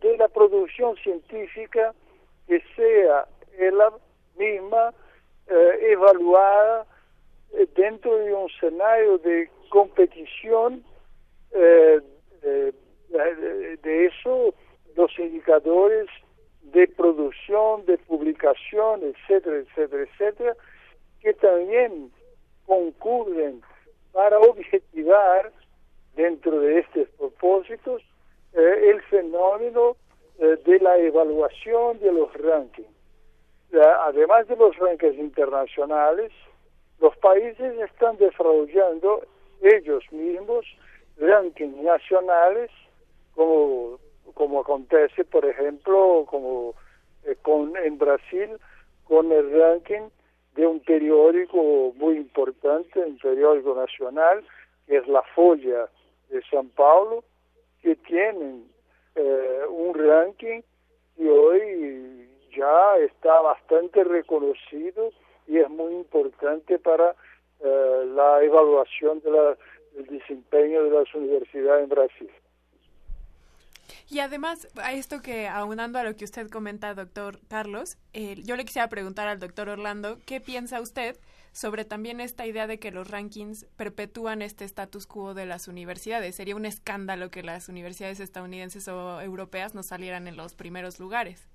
de 0.00 0.16
la 0.16 0.28
producción 0.28 0.96
científica 0.96 1.94
que 2.46 2.62
sea 2.74 3.26
ella 3.58 3.90
misma 4.36 4.92
eh, 5.50 5.92
evaluada 5.92 6.86
eh, 7.52 7.66
dentro 7.74 8.16
de 8.16 8.32
un 8.32 8.48
escenario 8.48 9.18
de 9.18 9.50
competición 9.68 10.84
eh, 11.52 12.00
de, 12.42 12.72
de 13.82 14.06
eso 14.06 14.54
los 14.96 15.18
indicadores 15.18 16.06
de 16.62 16.86
producción, 16.86 17.84
de 17.86 17.98
publicación, 17.98 19.00
etcétera, 19.02 19.56
etcétera, 19.56 20.02
etcétera, 20.04 20.56
que 21.20 21.32
también 21.34 22.12
concurren 22.66 23.60
para 24.12 24.38
objetivar 24.38 25.52
dentro 26.14 26.60
de 26.60 26.78
estos 26.78 27.08
propósitos 27.18 28.02
eh, 28.52 28.90
el 28.90 29.02
fenómeno 29.02 29.96
de 30.38 30.80
la 30.80 30.96
evaluación 30.96 32.00
de 32.00 32.12
los 32.12 32.32
rankings. 32.32 32.99
Además 33.72 34.48
de 34.48 34.56
los 34.56 34.76
rankings 34.76 35.16
internacionales, 35.16 36.32
los 37.00 37.16
países 37.18 37.78
están 37.78 38.16
desarrollando 38.16 39.22
ellos 39.62 40.02
mismos 40.10 40.66
rankings 41.18 41.76
nacionales, 41.82 42.70
como, 43.34 43.98
como 44.34 44.60
acontece, 44.60 45.24
por 45.24 45.44
ejemplo, 45.44 46.26
como 46.28 46.74
eh, 47.24 47.36
con 47.42 47.76
en 47.76 47.98
Brasil, 47.98 48.58
con 49.04 49.30
el 49.30 49.52
ranking 49.52 50.08
de 50.54 50.66
un 50.66 50.80
periódico 50.80 51.92
muy 51.96 52.16
importante, 52.16 52.98
un 53.00 53.18
periódico 53.18 53.74
nacional, 53.74 54.44
que 54.86 54.96
es 54.96 55.06
La 55.06 55.22
Folla 55.34 55.88
de 56.28 56.42
San 56.50 56.68
Paulo, 56.70 57.22
que 57.82 57.96
tienen 57.96 58.68
eh, 59.14 59.60
un 59.68 59.94
ranking 59.94 60.60
y 61.16 61.28
hoy 61.28 62.19
ya 62.56 62.96
está 62.98 63.40
bastante 63.40 64.04
reconocido 64.04 65.10
y 65.46 65.58
es 65.58 65.68
muy 65.68 65.94
importante 65.94 66.78
para 66.78 67.14
eh, 67.60 68.04
la 68.14 68.42
evaluación 68.42 69.20
de 69.20 69.30
la, 69.30 69.56
del 69.94 70.06
desempeño 70.06 70.84
de 70.84 70.90
las 70.90 71.14
universidades 71.14 71.84
en 71.84 71.88
Brasil. 71.88 72.30
Y 74.08 74.18
además, 74.18 74.68
a 74.82 74.92
esto 74.92 75.22
que, 75.22 75.46
aunando 75.46 75.98
a 75.98 76.02
lo 76.02 76.16
que 76.16 76.24
usted 76.24 76.48
comenta, 76.48 76.94
doctor 76.94 77.38
Carlos, 77.48 77.96
eh, 78.12 78.34
yo 78.42 78.56
le 78.56 78.64
quisiera 78.64 78.88
preguntar 78.88 79.28
al 79.28 79.38
doctor 79.38 79.68
Orlando, 79.68 80.18
¿qué 80.26 80.40
piensa 80.40 80.80
usted 80.80 81.16
sobre 81.52 81.84
también 81.84 82.20
esta 82.20 82.44
idea 82.44 82.66
de 82.66 82.80
que 82.80 82.90
los 82.90 83.08
rankings 83.08 83.66
perpetúan 83.76 84.42
este 84.42 84.64
status 84.64 85.06
quo 85.06 85.32
de 85.34 85.46
las 85.46 85.68
universidades? 85.68 86.34
Sería 86.34 86.56
un 86.56 86.66
escándalo 86.66 87.30
que 87.30 87.44
las 87.44 87.68
universidades 87.68 88.18
estadounidenses 88.18 88.88
o 88.88 89.20
europeas 89.20 89.76
no 89.76 89.84
salieran 89.84 90.26
en 90.26 90.36
los 90.36 90.54
primeros 90.54 90.98
lugares. 90.98 91.48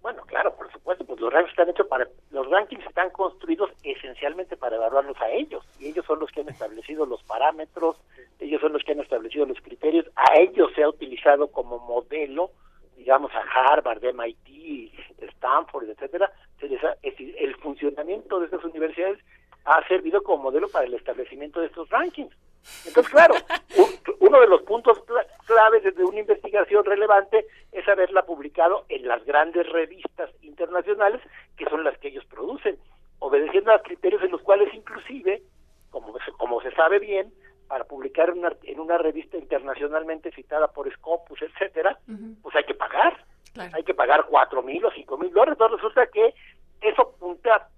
Bueno, 0.00 0.22
claro, 0.24 0.56
por 0.56 0.72
supuesto, 0.72 1.04
pues 1.04 1.11
los 1.22 1.32
rankings 1.32 1.52
están 1.52 1.70
hechos 1.70 1.86
para, 1.86 2.08
los 2.32 2.50
rankings 2.50 2.84
están 2.84 3.10
construidos 3.10 3.70
esencialmente 3.84 4.56
para 4.56 4.74
evaluarlos 4.74 5.16
a 5.20 5.30
ellos, 5.30 5.64
y 5.78 5.86
ellos 5.86 6.04
son 6.04 6.18
los 6.18 6.28
que 6.32 6.40
han 6.40 6.48
establecido 6.48 7.06
los 7.06 7.22
parámetros, 7.22 7.96
ellos 8.40 8.60
son 8.60 8.72
los 8.72 8.82
que 8.82 8.90
han 8.90 8.98
establecido 8.98 9.46
los 9.46 9.60
criterios, 9.60 10.04
a 10.16 10.36
ellos 10.40 10.72
se 10.74 10.82
ha 10.82 10.88
utilizado 10.88 11.46
como 11.46 11.78
modelo, 11.78 12.50
digamos 12.96 13.30
a 13.34 13.40
Harvard, 13.42 14.02
MIT, 14.02 14.92
Stanford, 15.36 15.90
etcétera, 15.90 16.32
el 16.60 17.54
funcionamiento 17.56 18.40
de 18.40 18.46
estas 18.46 18.64
universidades 18.64 19.20
ha 19.64 19.86
servido 19.86 20.24
como 20.24 20.42
modelo 20.42 20.68
para 20.68 20.86
el 20.86 20.94
establecimiento 20.94 21.60
de 21.60 21.66
estos 21.66 21.88
rankings. 21.88 22.34
Entonces, 22.86 23.12
claro, 23.12 23.34
un- 23.76 24.16
uno 24.28 24.40
de 24.40 24.46
los 24.46 24.62
puntos 24.62 24.98
cla- 25.06 25.26
claves 25.46 25.82
de 25.94 26.04
una 26.04 26.20
investigación 26.20 26.84
relevante 26.84 27.46
es 27.72 27.86
haberla 27.88 28.24
publicado 28.24 28.84
en 28.88 29.06
las 29.08 29.24
grandes 29.24 29.68
revistas 29.70 30.30
internacionales, 30.42 31.20
que 31.56 31.64
son 31.66 31.84
las 31.84 31.96
que 31.98 32.08
ellos 32.08 32.24
producen, 32.26 32.78
obedeciendo 33.18 33.72
a 33.72 33.82
criterios 33.82 34.22
en 34.22 34.30
los 34.32 34.42
cuales 34.42 34.72
inclusive, 34.74 35.42
como 35.90 36.12
se, 36.24 36.32
como 36.32 36.60
se 36.60 36.70
sabe 36.72 36.98
bien, 36.98 37.32
para 37.68 37.84
publicar 37.84 38.28
en 38.30 38.38
una, 38.38 38.52
en 38.64 38.80
una 38.80 38.98
revista 38.98 39.36
internacionalmente 39.38 40.30
citada 40.32 40.68
por 40.68 40.92
Scopus, 40.92 41.40
etcétera, 41.42 41.98
pues 42.42 42.54
hay 42.54 42.64
que 42.64 42.74
pagar. 42.74 43.24
Hay 43.74 43.82
que 43.84 43.94
pagar 43.94 44.26
cuatro 44.28 44.62
mil 44.62 44.84
o 44.84 44.90
cinco 44.92 45.16
mil 45.18 45.30
dólares. 45.32 45.52
Entonces 45.54 45.76
resulta 45.78 46.06
que 46.08 46.34
eso 46.80 47.14
punta, 47.18 47.68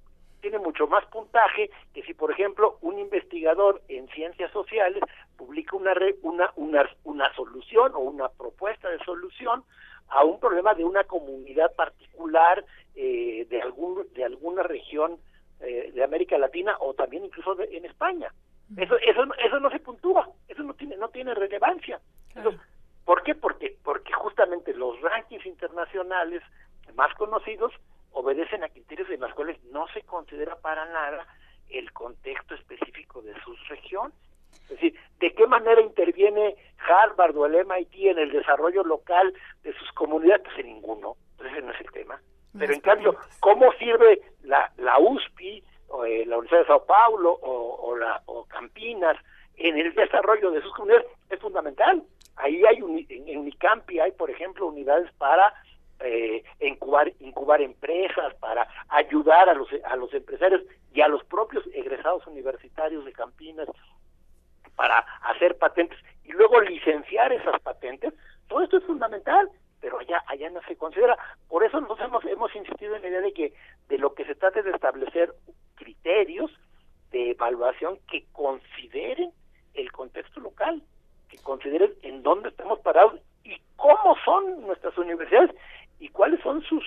tiene 0.44 0.58
mucho 0.58 0.86
más 0.86 1.06
puntaje 1.06 1.70
que 1.94 2.02
si, 2.02 2.12
por 2.12 2.30
ejemplo, 2.30 2.76
un 2.82 2.98
investigador 2.98 3.80
en 3.88 4.06
ciencias 4.08 4.52
sociales 4.52 5.02
publica 5.38 5.74
una, 5.74 5.94
re- 5.94 6.16
una, 6.20 6.52
una, 6.56 6.86
una 7.04 7.34
solución 7.34 7.92
o 7.94 8.00
una 8.00 8.28
propuesta 8.28 8.90
de 8.90 8.98
solución 9.06 9.64
a 10.08 10.22
un 10.22 10.38
problema 10.38 10.74
de 10.74 10.84
una 10.84 11.04
comunidad 11.04 11.74
particular 11.74 12.62
eh, 12.94 13.46
de, 13.48 13.62
algún, 13.62 14.06
de 14.12 14.22
alguna 14.24 14.62
región 14.64 15.16
eh, 15.60 15.92
de 15.94 16.04
América 16.04 16.36
Latina 16.36 16.76
o 16.80 16.92
también 16.92 17.24
incluso 17.24 17.54
de- 17.54 17.74
en 17.74 17.86
España. 17.86 18.30
Eso, 18.76 18.96
eso, 18.98 19.24
no- 19.24 19.34
eso 19.36 19.58
no 19.60 19.70
se 19.70 19.80
puntúa, 19.80 20.28
eso 20.48 20.62
no 20.62 20.74
tiene, 20.74 20.98
no 20.98 21.08
tiene 21.08 21.32
relevancia. 21.34 22.00
Entonces, 22.34 22.60
¿Por 23.06 23.22
qué? 23.22 23.34
Porque, 23.34 23.76
porque 23.82 24.12
justamente 24.12 24.72
los 24.74 25.00
rankings 25.00 25.44
internacionales 25.46 26.42
más 26.94 27.12
conocidos 27.14 27.72
obedecen 28.14 28.64
a 28.64 28.68
criterios 28.68 29.08
en 29.10 29.20
los 29.20 29.32
cuales 29.34 29.62
no 29.64 29.86
se 29.88 30.02
considera 30.02 30.56
para 30.56 30.84
nada 30.86 31.26
el 31.68 31.92
contexto 31.92 32.54
específico 32.54 33.22
de 33.22 33.34
sus 33.42 33.68
regiones. 33.68 34.16
Es 34.64 34.68
decir, 34.70 34.98
¿de 35.18 35.34
qué 35.34 35.46
manera 35.46 35.80
interviene 35.80 36.56
Harvard 36.78 37.36
o 37.36 37.46
el 37.46 37.66
MIT 37.66 37.94
en 38.06 38.18
el 38.18 38.30
desarrollo 38.32 38.82
local 38.84 39.34
de 39.62 39.72
sus 39.74 39.90
comunidades? 39.92 40.42
Pues 40.44 40.58
en 40.58 40.66
ninguno, 40.66 41.16
ese 41.44 41.60
no 41.62 41.72
es 41.72 41.80
el 41.80 41.90
tema. 41.90 42.20
Pero 42.56 42.72
en 42.72 42.80
cambio, 42.80 43.16
¿cómo 43.40 43.72
sirve 43.74 44.20
la, 44.42 44.70
la 44.76 44.98
USPI, 44.98 45.62
o, 45.88 46.04
eh, 46.04 46.24
la 46.24 46.38
Universidad 46.38 46.60
de 46.60 46.66
Sao 46.68 46.86
Paulo 46.86 47.32
o, 47.32 47.74
o 47.90 47.96
la, 47.96 48.22
o 48.26 48.44
Campinas 48.46 49.16
en 49.56 49.76
el 49.76 49.92
desarrollo 49.94 50.52
de 50.52 50.62
sus 50.62 50.72
comunidades? 50.74 51.06
Es 51.30 51.40
fundamental. 51.40 52.02
Ahí 52.36 52.62
hay, 52.64 52.80
uni- 52.80 53.06
en, 53.10 53.28
en 53.28 53.38
Unicampi 53.38 53.98
hay, 53.98 54.12
por 54.12 54.30
ejemplo, 54.30 54.66
unidades 54.66 55.10
para 55.18 55.52
eh, 56.04 56.44
incubar, 56.60 57.12
incubar 57.20 57.60
empresas, 57.60 58.34
para 58.36 58.68
ayudar 58.88 59.48
a 59.48 59.54
los, 59.54 59.68
a 59.84 59.96
los 59.96 60.12
empresarios 60.12 60.62
y 60.92 61.00
a 61.00 61.08
los 61.08 61.24
propios 61.24 61.64
egresados 61.72 62.26
universitarios 62.26 63.04
de 63.04 63.12
Campinas 63.12 63.68
para 64.76 64.98
hacer 65.22 65.56
patentes 65.56 65.98
y 66.24 66.32
luego 66.32 66.60
licenciar 66.60 67.32
esas 67.32 67.60
patentes, 67.60 68.12
todo 68.48 68.62
esto 68.62 68.78
es 68.78 68.84
fundamental, 68.84 69.48
pero 69.80 69.98
allá 69.98 70.22
allá 70.26 70.50
no 70.50 70.60
se 70.62 70.76
considera. 70.76 71.16
Por 71.48 71.64
eso 71.64 71.80
nosotros 71.80 72.08
hemos, 72.08 72.24
hemos 72.24 72.54
insistido 72.54 72.96
en 72.96 73.02
la 73.02 73.08
idea 73.08 73.20
de 73.20 73.32
que 73.32 73.52
de 73.88 73.98
lo 73.98 74.14
que 74.14 74.24
se 74.24 74.34
trata 74.34 74.58
es 74.58 74.64
de 74.64 74.72
establecer 74.72 75.34
criterios 75.74 76.50
de 77.12 77.30
evaluación 77.30 77.98
que 78.10 78.24
consideren 78.32 79.30
el 79.74 79.92
contexto 79.92 80.40
local, 80.40 80.82
que 81.28 81.38
consideren 81.38 81.92
en 82.02 82.22
dónde 82.22 82.48
estamos 82.48 82.80
parados 82.80 83.20
y 83.44 83.56
cómo 83.76 84.16
son 84.24 84.62
nuestras 84.62 84.96
universidades 84.98 85.54
y 86.00 86.08
cuáles 86.08 86.40
son 86.40 86.62
sus 86.62 86.84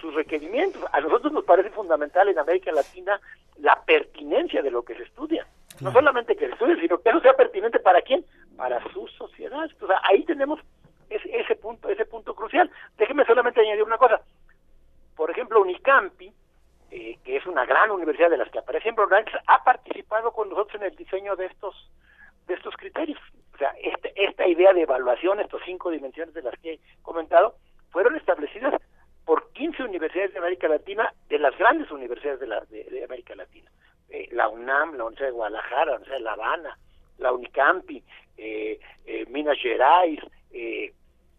sus 0.00 0.12
requerimientos. 0.14 0.82
A 0.92 1.00
nosotros 1.00 1.32
nos 1.32 1.44
parece 1.44 1.70
fundamental 1.70 2.28
en 2.28 2.38
América 2.38 2.72
Latina 2.72 3.20
la 3.58 3.80
pertinencia 3.84 4.60
de 4.60 4.70
lo 4.70 4.82
que 4.82 4.94
se 4.94 5.04
estudia. 5.04 5.46
No 5.80 5.92
solamente 5.92 6.36
que 6.36 6.46
se 6.46 6.52
estudie, 6.52 6.80
sino 6.80 6.98
que 7.00 7.10
eso 7.10 7.20
sea 7.20 7.34
pertinente 7.34 7.78
para 7.78 8.02
quién, 8.02 8.24
para 8.56 8.82
su 8.92 9.06
sociedad. 9.08 9.68
O 9.80 9.86
sea, 9.86 10.00
ahí 10.02 10.24
tenemos 10.24 10.60
ese, 11.08 11.38
ese 11.38 11.54
punto, 11.54 11.88
ese 11.88 12.04
punto 12.04 12.34
crucial. 12.34 12.70
Déjeme 12.98 13.24
solamente 13.24 13.60
añadir 13.60 13.82
una 13.84 13.96
cosa. 13.98 14.20
Por 15.14 15.30
ejemplo, 15.30 15.60
Unicampi, 15.60 16.32
eh, 16.90 17.18
que 17.24 17.36
es 17.36 17.46
una 17.46 17.64
gran 17.64 17.90
universidad 17.90 18.30
de 18.30 18.38
las 18.38 18.50
que 18.50 18.58
aparece 18.58 18.88
en 18.88 18.96
ha 19.46 19.64
participado 19.64 20.32
con 20.32 20.48
nosotros 20.48 20.80
en 20.80 20.88
el 20.88 20.96
diseño 20.96 21.36
de 21.36 21.46
estos 21.46 21.90
de 22.46 22.54
estos 22.54 22.76
criterios. 22.76 23.18
O 23.54 23.58
sea, 23.58 23.70
este- 23.82 24.12
esta 24.14 24.46
idea 24.46 24.72
de 24.72 24.82
evaluación, 24.82 25.40
estas 25.40 25.60
cinco 25.64 25.90
dimensiones 25.90 26.32
de 26.34 26.42
las 26.42 26.54
que 26.60 26.74
he 26.74 26.80
comentado, 27.02 27.56
fueron 27.90 28.16
establecidas 28.16 28.74
por 29.24 29.52
15 29.52 29.82
universidades 29.82 30.32
de 30.32 30.38
América 30.38 30.68
Latina, 30.68 31.12
de 31.28 31.38
las 31.38 31.56
grandes 31.58 31.90
universidades 31.90 32.40
de, 32.40 32.46
la, 32.46 32.60
de, 32.66 33.04
América 33.04 33.34
Latina. 33.34 33.70
Eh, 34.08 34.28
la 34.32 34.48
UNAM, 34.48 34.96
la 34.96 35.04
Universidad 35.04 35.28
de 35.28 35.32
Guadalajara, 35.32 35.84
la 35.84 35.96
Universidad 35.96 36.18
de 36.18 36.24
La 36.24 36.32
Habana, 36.32 36.78
la 37.18 37.32
Unicampi, 37.32 38.02
eh, 38.36 38.78
eh, 39.06 39.26
Minas 39.28 39.58
Gerais, 39.58 40.20
eh, 40.52 40.92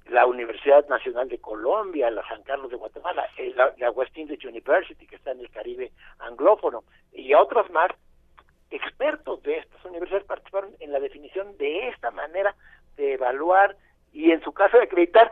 la 0.09 0.25
Universidad 0.25 0.87
Nacional 0.87 1.27
de 1.27 1.39
Colombia, 1.39 2.09
la 2.09 2.27
San 2.27 2.43
Carlos 2.43 2.71
de 2.71 2.77
Guatemala, 2.77 3.27
eh, 3.37 3.53
la, 3.55 3.73
la 3.77 3.91
West 3.91 4.17
Indies 4.17 4.43
University, 4.43 5.05
que 5.05 5.15
está 5.15 5.31
en 5.31 5.41
el 5.41 5.49
Caribe 5.49 5.91
anglófono, 6.19 6.83
y 7.13 7.33
otros 7.33 7.69
más, 7.71 7.91
expertos 8.69 9.41
de 9.43 9.57
estas 9.59 9.83
universidades 9.85 10.25
participaron 10.25 10.71
en 10.79 10.91
la 10.91 10.99
definición 10.99 11.57
de 11.57 11.89
esta 11.89 12.11
manera 12.11 12.53
de 12.97 13.13
evaluar 13.13 13.77
y 14.11 14.31
en 14.31 14.41
su 14.43 14.51
caso 14.51 14.77
de 14.77 14.83
acreditar 14.83 15.31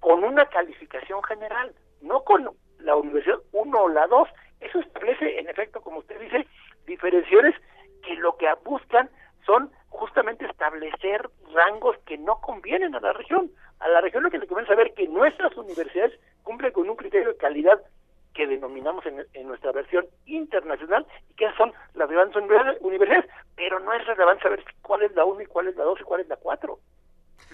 con 0.00 0.24
una 0.24 0.46
calificación 0.46 1.22
general, 1.22 1.72
no 2.00 2.24
con 2.24 2.50
la 2.78 2.96
universidad 2.96 3.38
1 3.52 3.78
o 3.78 3.88
la 3.88 4.06
2. 4.06 4.28
Eso 4.60 4.80
establece, 4.80 5.38
en 5.38 5.48
efecto, 5.48 5.80
como 5.80 5.98
usted 5.98 6.18
dice, 6.20 6.46
diferenciaciones 6.86 7.54
que 8.02 8.14
lo 8.16 8.36
que 8.36 8.46
buscan 8.64 9.10
son 9.46 9.70
justamente 9.88 10.46
establecer 10.46 11.28
rangos 11.52 11.96
que 12.06 12.18
no 12.18 12.40
convienen 12.40 12.94
a 12.94 13.00
la 13.00 13.12
región. 13.12 13.50
A 13.80 13.88
la 13.88 14.00
región 14.00 14.22
lo 14.22 14.30
que 14.30 14.38
le 14.38 14.46
conviene 14.46 14.68
saber 14.68 14.94
que 14.94 15.08
nuestras 15.08 15.56
universidades 15.56 16.18
cumplen 16.42 16.72
con 16.72 16.88
un 16.88 16.96
criterio 16.96 17.28
de 17.28 17.36
calidad 17.36 17.80
que 18.34 18.46
denominamos 18.46 19.04
en, 19.06 19.46
nuestra 19.46 19.72
versión 19.72 20.06
internacional 20.26 21.06
y 21.30 21.34
que 21.34 21.50
son 21.56 21.72
las 21.94 22.08
grandes 22.08 22.36
universidades, 22.80 23.28
pero 23.56 23.80
no 23.80 23.92
es 23.92 24.06
relevante 24.06 24.44
saber 24.44 24.64
cuál 24.82 25.02
es 25.02 25.14
la 25.14 25.24
1 25.24 25.42
y 25.42 25.46
cuál 25.46 25.68
es 25.68 25.76
la 25.76 25.84
2 25.84 26.00
y 26.00 26.04
cuál 26.04 26.20
es 26.20 26.28
la 26.28 26.36
4. 26.36 26.78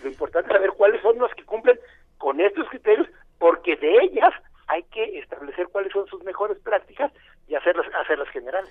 Lo 0.03 0.09
importante 0.09 0.49
es 0.49 0.57
saber 0.57 0.71
cuáles 0.73 1.01
son 1.01 1.19
los 1.19 1.33
que 1.35 1.45
cumplen 1.45 1.79
con 2.19 2.41
estos 2.41 2.69
criterios, 2.69 3.09
porque 3.39 3.77
de 3.77 4.05
ellas 4.05 4.33
hay 4.69 4.83
que 4.85 5.19
establecer 5.19 5.69
cuáles 5.69 5.93
son 5.93 6.07
sus 6.07 6.23
mejores 6.25 6.59
prácticas 6.59 7.13
y 7.49 7.55
hacerlas, 7.55 7.87
hacerlas 8.03 8.29
generales. 8.31 8.71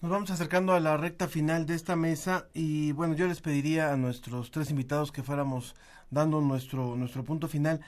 Nos 0.00 0.10
vamos 0.10 0.30
acercando 0.30 0.72
a 0.74 0.80
la 0.80 0.96
recta 0.96 1.28
final 1.28 1.64
de 1.64 1.74
esta 1.74 1.94
mesa 1.94 2.48
y 2.52 2.92
bueno, 2.92 3.14
yo 3.14 3.28
les 3.28 3.40
pediría 3.40 3.92
a 3.92 3.96
nuestros 3.96 4.50
tres 4.50 4.70
invitados 4.70 5.12
que 5.12 5.22
fuéramos 5.22 5.76
dando 6.10 6.40
nuestro, 6.40 6.96
nuestro 6.96 7.22
punto 7.22 7.46
final. 7.46 7.80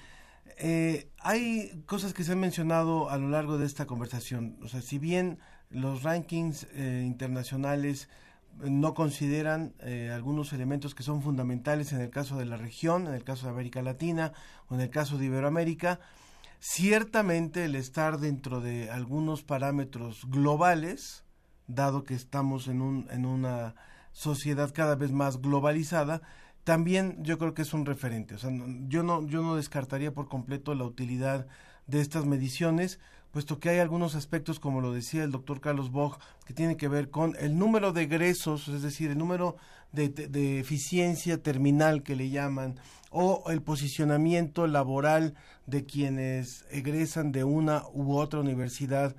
Eh, 0.58 1.08
hay 1.20 1.82
cosas 1.86 2.14
que 2.14 2.22
se 2.22 2.32
han 2.32 2.40
mencionado 2.40 3.10
a 3.10 3.18
lo 3.18 3.28
largo 3.28 3.58
de 3.58 3.66
esta 3.66 3.86
conversación. 3.86 4.56
O 4.62 4.68
sea, 4.68 4.80
si 4.80 4.98
bien 4.98 5.38
los 5.70 6.04
rankings 6.04 6.68
eh, 6.74 7.02
internacionales 7.04 8.08
no 8.60 8.94
consideran 8.94 9.74
eh, 9.80 10.10
algunos 10.12 10.52
elementos 10.52 10.94
que 10.94 11.02
son 11.02 11.22
fundamentales 11.22 11.92
en 11.92 12.00
el 12.00 12.10
caso 12.10 12.36
de 12.36 12.46
la 12.46 12.56
región, 12.56 13.06
en 13.06 13.14
el 13.14 13.24
caso 13.24 13.46
de 13.46 13.52
América 13.52 13.82
Latina 13.82 14.32
o 14.68 14.74
en 14.74 14.80
el 14.80 14.90
caso 14.90 15.18
de 15.18 15.26
Iberoamérica. 15.26 16.00
Ciertamente 16.60 17.64
el 17.64 17.74
estar 17.74 18.18
dentro 18.18 18.60
de 18.60 18.90
algunos 18.90 19.42
parámetros 19.42 20.24
globales, 20.30 21.24
dado 21.66 22.04
que 22.04 22.14
estamos 22.14 22.68
en, 22.68 22.80
un, 22.80 23.06
en 23.10 23.26
una 23.26 23.74
sociedad 24.12 24.72
cada 24.72 24.94
vez 24.94 25.12
más 25.12 25.42
globalizada, 25.42 26.22
también 26.62 27.22
yo 27.22 27.38
creo 27.38 27.52
que 27.52 27.62
es 27.62 27.74
un 27.74 27.84
referente. 27.84 28.34
O 28.34 28.38
sea, 28.38 28.50
yo 28.88 29.02
no, 29.02 29.26
yo 29.26 29.42
no 29.42 29.56
descartaría 29.56 30.14
por 30.14 30.28
completo 30.28 30.74
la 30.74 30.84
utilidad 30.84 31.46
de 31.86 32.00
estas 32.00 32.24
mediciones, 32.24 32.98
puesto 33.34 33.58
que 33.58 33.68
hay 33.68 33.80
algunos 33.80 34.14
aspectos, 34.14 34.60
como 34.60 34.80
lo 34.80 34.92
decía 34.92 35.24
el 35.24 35.32
doctor 35.32 35.60
Carlos 35.60 35.90
Bock, 35.90 36.20
que 36.46 36.54
tienen 36.54 36.76
que 36.76 36.86
ver 36.86 37.10
con 37.10 37.34
el 37.40 37.58
número 37.58 37.92
de 37.92 38.02
egresos, 38.04 38.68
es 38.68 38.82
decir, 38.82 39.10
el 39.10 39.18
número 39.18 39.56
de, 39.90 40.08
de- 40.08 40.28
de 40.28 40.60
eficiencia 40.60 41.42
terminal 41.42 42.04
que 42.04 42.14
le 42.14 42.30
llaman, 42.30 42.78
o 43.10 43.42
el 43.50 43.60
posicionamiento 43.60 44.68
laboral 44.68 45.34
de 45.66 45.84
quienes 45.84 46.64
egresan 46.70 47.32
de 47.32 47.42
una 47.42 47.82
u 47.92 48.16
otra 48.16 48.38
universidad 48.38 49.16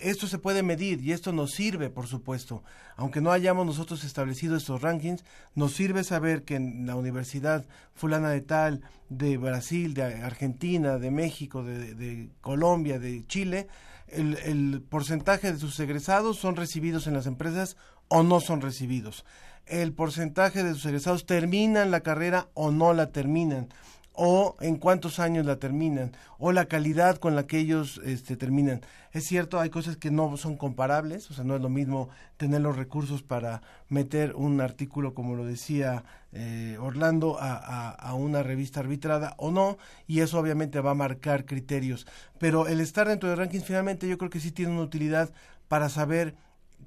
esto 0.00 0.26
se 0.26 0.38
puede 0.38 0.62
medir 0.62 1.00
y 1.00 1.12
esto 1.12 1.32
nos 1.32 1.52
sirve, 1.52 1.90
por 1.90 2.06
supuesto. 2.06 2.62
Aunque 2.96 3.20
no 3.20 3.32
hayamos 3.32 3.66
nosotros 3.66 4.04
establecido 4.04 4.56
estos 4.56 4.82
rankings, 4.82 5.24
nos 5.54 5.72
sirve 5.72 6.04
saber 6.04 6.44
que 6.44 6.56
en 6.56 6.86
la 6.86 6.96
universidad 6.96 7.64
fulana 7.94 8.30
de 8.30 8.40
tal, 8.40 8.82
de 9.08 9.36
Brasil, 9.36 9.94
de 9.94 10.02
Argentina, 10.02 10.98
de 10.98 11.10
México, 11.10 11.62
de, 11.62 12.30
Colombia, 12.40 12.98
de 12.98 13.26
Chile, 13.26 13.68
el 14.08 14.82
porcentaje 14.88 15.52
de 15.52 15.58
sus 15.58 15.78
egresados 15.80 16.38
son 16.38 16.56
recibidos 16.56 17.06
en 17.06 17.14
las 17.14 17.26
empresas 17.26 17.76
o 18.08 18.22
no 18.22 18.40
son 18.40 18.60
recibidos. 18.60 19.24
El 19.66 19.92
porcentaje 19.92 20.64
de 20.64 20.74
sus 20.74 20.86
egresados 20.86 21.24
terminan 21.24 21.90
la 21.90 22.00
carrera 22.00 22.48
o 22.54 22.70
no 22.70 22.92
la 22.92 23.12
terminan 23.12 23.68
o 24.14 24.56
en 24.60 24.76
cuántos 24.76 25.18
años 25.18 25.46
la 25.46 25.56
terminan, 25.56 26.12
o 26.38 26.52
la 26.52 26.66
calidad 26.66 27.16
con 27.16 27.34
la 27.34 27.46
que 27.46 27.58
ellos 27.58 28.00
este, 28.04 28.36
terminan. 28.36 28.82
Es 29.12 29.24
cierto, 29.24 29.60
hay 29.60 29.70
cosas 29.70 29.96
que 29.96 30.10
no 30.10 30.36
son 30.36 30.56
comparables, 30.56 31.30
o 31.30 31.34
sea, 31.34 31.44
no 31.44 31.56
es 31.56 31.62
lo 31.62 31.68
mismo 31.68 32.08
tener 32.36 32.60
los 32.60 32.76
recursos 32.76 33.22
para 33.22 33.62
meter 33.88 34.34
un 34.34 34.60
artículo, 34.60 35.14
como 35.14 35.34
lo 35.34 35.44
decía 35.44 36.04
eh, 36.32 36.76
Orlando, 36.80 37.36
a, 37.40 38.14
una 38.14 38.42
revista 38.42 38.80
arbitrada 38.80 39.34
o 39.38 39.50
no, 39.50 39.78
y 40.06 40.20
eso 40.20 40.38
obviamente 40.38 40.80
va 40.80 40.92
a 40.92 40.94
marcar 40.94 41.44
criterios. 41.44 42.06
Pero 42.38 42.68
el 42.68 42.80
estar 42.80 43.08
dentro 43.08 43.28
de 43.28 43.36
rankings 43.36 43.64
finalmente 43.64 44.08
yo 44.08 44.18
creo 44.18 44.30
que 44.30 44.40
sí 44.40 44.50
tiene 44.50 44.72
una 44.72 44.82
utilidad 44.82 45.30
para 45.68 45.88
saber 45.88 46.34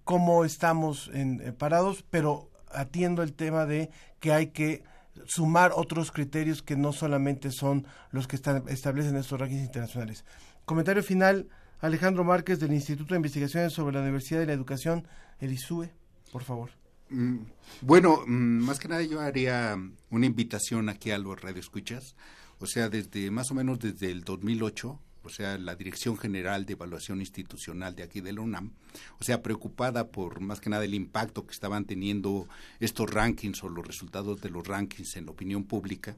cómo 0.03 0.45
estamos 0.45 1.09
en, 1.13 1.41
eh, 1.41 1.51
parados, 1.51 2.03
pero 2.09 2.49
atiendo 2.71 3.23
el 3.23 3.33
tema 3.33 3.65
de 3.65 3.89
que 4.19 4.33
hay 4.33 4.47
que 4.47 4.83
sumar 5.25 5.71
otros 5.75 6.11
criterios 6.11 6.61
que 6.61 6.75
no 6.75 6.93
solamente 6.93 7.51
son 7.51 7.85
los 8.11 8.27
que 8.27 8.35
están, 8.35 8.63
establecen 8.67 9.15
estos 9.15 9.39
rankings 9.39 9.63
internacionales. 9.63 10.25
Comentario 10.65 11.03
final, 11.03 11.47
Alejandro 11.79 12.23
Márquez 12.23 12.59
del 12.59 12.73
Instituto 12.73 13.13
de 13.13 13.17
Investigaciones 13.17 13.73
sobre 13.73 13.95
la 13.95 14.01
Universidad 14.01 14.41
y 14.41 14.45
la 14.45 14.53
Educación, 14.53 15.07
el 15.39 15.53
ISUE, 15.53 15.91
por 16.31 16.43
favor. 16.43 16.71
Mm, 17.09 17.37
Bueno, 17.81 18.23
mm, 18.25 18.31
más 18.31 18.79
que 18.79 18.87
nada 18.87 19.03
yo 19.03 19.21
haría 19.21 19.77
una 20.09 20.25
invitación 20.25 20.89
aquí 20.89 21.11
a 21.11 21.17
los 21.17 21.39
radioescuchas. 21.39 22.15
O 22.59 22.65
sea, 22.65 22.89
desde 22.89 23.31
más 23.31 23.51
o 23.51 23.53
menos 23.53 23.79
desde 23.79 24.11
el 24.11 24.23
2008, 24.23 24.99
o 25.25 25.29
sea, 25.29 25.57
la 25.57 25.75
Dirección 25.75 26.17
General 26.17 26.65
de 26.65 26.73
Evaluación 26.73 27.19
Institucional 27.19 27.95
de 27.95 28.03
aquí 28.03 28.21
de 28.21 28.33
la 28.33 28.41
UNAM, 28.41 28.71
o 29.19 29.23
sea, 29.23 29.41
preocupada 29.41 30.07
por 30.07 30.39
más 30.39 30.59
que 30.59 30.69
nada 30.69 30.85
el 30.85 30.93
impacto 30.93 31.45
que 31.45 31.53
estaban 31.53 31.85
teniendo 31.85 32.47
estos 32.79 33.09
rankings 33.09 33.63
o 33.63 33.69
los 33.69 33.85
resultados 33.85 34.41
de 34.41 34.49
los 34.49 34.67
rankings 34.67 35.15
en 35.15 35.25
la 35.25 35.31
opinión 35.31 35.63
pública, 35.63 36.15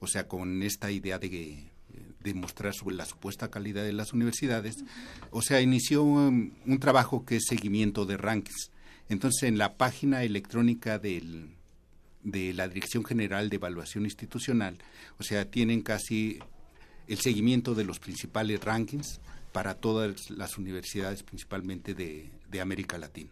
o 0.00 0.06
sea, 0.06 0.28
con 0.28 0.62
esta 0.62 0.90
idea 0.90 1.18
de 1.18 1.70
de 2.24 2.34
mostrar 2.34 2.74
sobre 2.74 2.96
la 2.96 3.04
supuesta 3.04 3.50
calidad 3.50 3.84
de 3.84 3.92
las 3.92 4.12
universidades, 4.12 4.76
o 5.30 5.42
sea, 5.42 5.60
inició 5.60 6.02
un, 6.02 6.54
un 6.66 6.78
trabajo 6.80 7.24
que 7.24 7.36
es 7.36 7.44
seguimiento 7.46 8.06
de 8.06 8.16
rankings. 8.16 8.70
Entonces, 9.10 9.44
en 9.44 9.58
la 9.58 9.76
página 9.76 10.24
electrónica 10.24 10.98
del, 10.98 11.50
de 12.22 12.54
la 12.54 12.66
Dirección 12.68 13.04
General 13.04 13.50
de 13.50 13.56
Evaluación 13.56 14.04
Institucional, 14.04 14.78
o 15.18 15.22
sea, 15.22 15.50
tienen 15.50 15.82
casi 15.82 16.38
el 17.08 17.18
seguimiento 17.18 17.74
de 17.74 17.84
los 17.84 17.98
principales 17.98 18.62
rankings 18.62 19.20
para 19.52 19.74
todas 19.74 20.30
las 20.30 20.58
universidades, 20.58 21.22
principalmente 21.22 21.94
de, 21.94 22.30
de 22.50 22.60
América 22.60 22.98
Latina. 22.98 23.30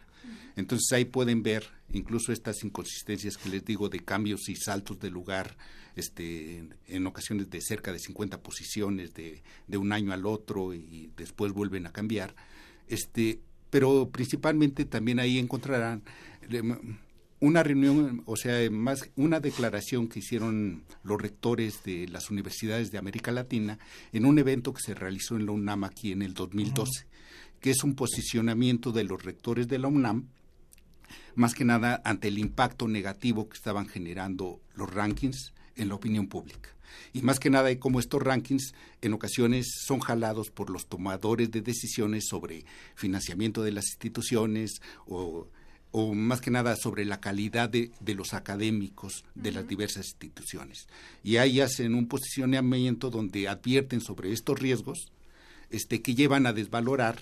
Entonces 0.56 0.92
ahí 0.92 1.04
pueden 1.04 1.42
ver 1.42 1.64
incluso 1.92 2.32
estas 2.32 2.62
inconsistencias 2.64 3.36
que 3.36 3.48
les 3.48 3.64
digo 3.64 3.88
de 3.88 4.00
cambios 4.00 4.48
y 4.48 4.56
saltos 4.56 5.00
de 5.00 5.10
lugar, 5.10 5.56
este, 5.96 6.64
en, 6.88 7.06
ocasiones 7.06 7.50
de 7.50 7.60
cerca 7.60 7.92
de 7.92 7.98
50 7.98 8.40
posiciones 8.40 9.14
de, 9.14 9.42
de 9.66 9.76
un 9.76 9.92
año 9.92 10.12
al 10.12 10.26
otro 10.26 10.74
y 10.74 11.10
después 11.16 11.52
vuelven 11.52 11.86
a 11.86 11.92
cambiar. 11.92 12.34
Este, 12.88 13.40
pero 13.70 14.10
principalmente 14.10 14.84
también 14.84 15.18
ahí 15.18 15.38
encontrarán 15.38 16.02
una 17.42 17.64
reunión, 17.64 18.22
o 18.26 18.36
sea, 18.36 18.70
más 18.70 19.10
una 19.16 19.40
declaración 19.40 20.06
que 20.06 20.20
hicieron 20.20 20.84
los 21.02 21.20
rectores 21.20 21.82
de 21.82 22.06
las 22.06 22.30
universidades 22.30 22.92
de 22.92 22.98
América 22.98 23.32
Latina 23.32 23.80
en 24.12 24.26
un 24.26 24.38
evento 24.38 24.72
que 24.72 24.80
se 24.80 24.94
realizó 24.94 25.34
en 25.34 25.46
la 25.46 25.52
UNAM 25.52 25.82
aquí 25.82 26.12
en 26.12 26.22
el 26.22 26.34
2012, 26.34 27.08
que 27.58 27.72
es 27.72 27.82
un 27.82 27.96
posicionamiento 27.96 28.92
de 28.92 29.02
los 29.02 29.24
rectores 29.24 29.66
de 29.66 29.80
la 29.80 29.88
UNAM, 29.88 30.28
más 31.34 31.54
que 31.54 31.64
nada 31.64 32.00
ante 32.04 32.28
el 32.28 32.38
impacto 32.38 32.86
negativo 32.86 33.48
que 33.48 33.56
estaban 33.56 33.88
generando 33.88 34.60
los 34.76 34.94
rankings 34.94 35.52
en 35.74 35.88
la 35.88 35.96
opinión 35.96 36.28
pública. 36.28 36.68
Y 37.12 37.22
más 37.22 37.40
que 37.40 37.50
nada, 37.50 37.72
y 37.72 37.76
como 37.76 37.98
estos 37.98 38.22
rankings 38.22 38.72
en 39.00 39.14
ocasiones 39.14 39.66
son 39.84 39.98
jalados 39.98 40.50
por 40.50 40.70
los 40.70 40.86
tomadores 40.86 41.50
de 41.50 41.60
decisiones 41.60 42.28
sobre 42.28 42.64
financiamiento 42.94 43.64
de 43.64 43.72
las 43.72 43.86
instituciones 43.86 44.80
o, 45.06 45.48
o 45.92 46.14
más 46.14 46.40
que 46.40 46.50
nada 46.50 46.74
sobre 46.76 47.04
la 47.04 47.20
calidad 47.20 47.68
de, 47.68 47.90
de 48.00 48.14
los 48.14 48.32
académicos 48.34 49.24
de 49.34 49.52
las 49.52 49.68
diversas 49.68 50.06
instituciones. 50.08 50.86
Y 51.22 51.36
ahí 51.36 51.60
hacen 51.60 51.94
un 51.94 52.08
posicionamiento 52.08 53.10
donde 53.10 53.46
advierten 53.48 54.00
sobre 54.00 54.32
estos 54.32 54.58
riesgos 54.58 55.12
este, 55.70 56.02
que 56.02 56.14
llevan 56.14 56.46
a 56.46 56.52
desvalorar 56.52 57.20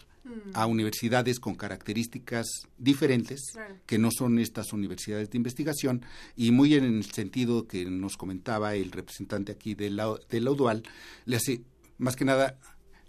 a 0.55 0.67
universidades 0.67 1.41
con 1.41 1.55
características 1.55 2.47
diferentes, 2.79 3.41
Claro. 3.53 3.77
que 3.87 3.99
no 3.99 4.11
son 4.13 4.39
estas 4.39 4.73
universidades 4.73 5.31
de 5.31 5.39
investigación, 5.39 6.03
y 6.37 6.51
muy 6.53 6.75
en 6.75 6.85
el 6.85 7.05
sentido 7.05 7.67
que 7.67 7.87
nos 7.87 8.17
comentaba 8.17 8.75
el 8.75 8.93
representante 8.93 9.51
aquí 9.53 9.75
de 9.75 9.91
la, 9.91 10.15
de 10.29 10.41
la 10.41 10.51
UDUAL, 10.53 10.83
le 11.25 11.37
hace 11.37 11.63
más 11.99 12.17
que 12.17 12.25
nada, 12.25 12.59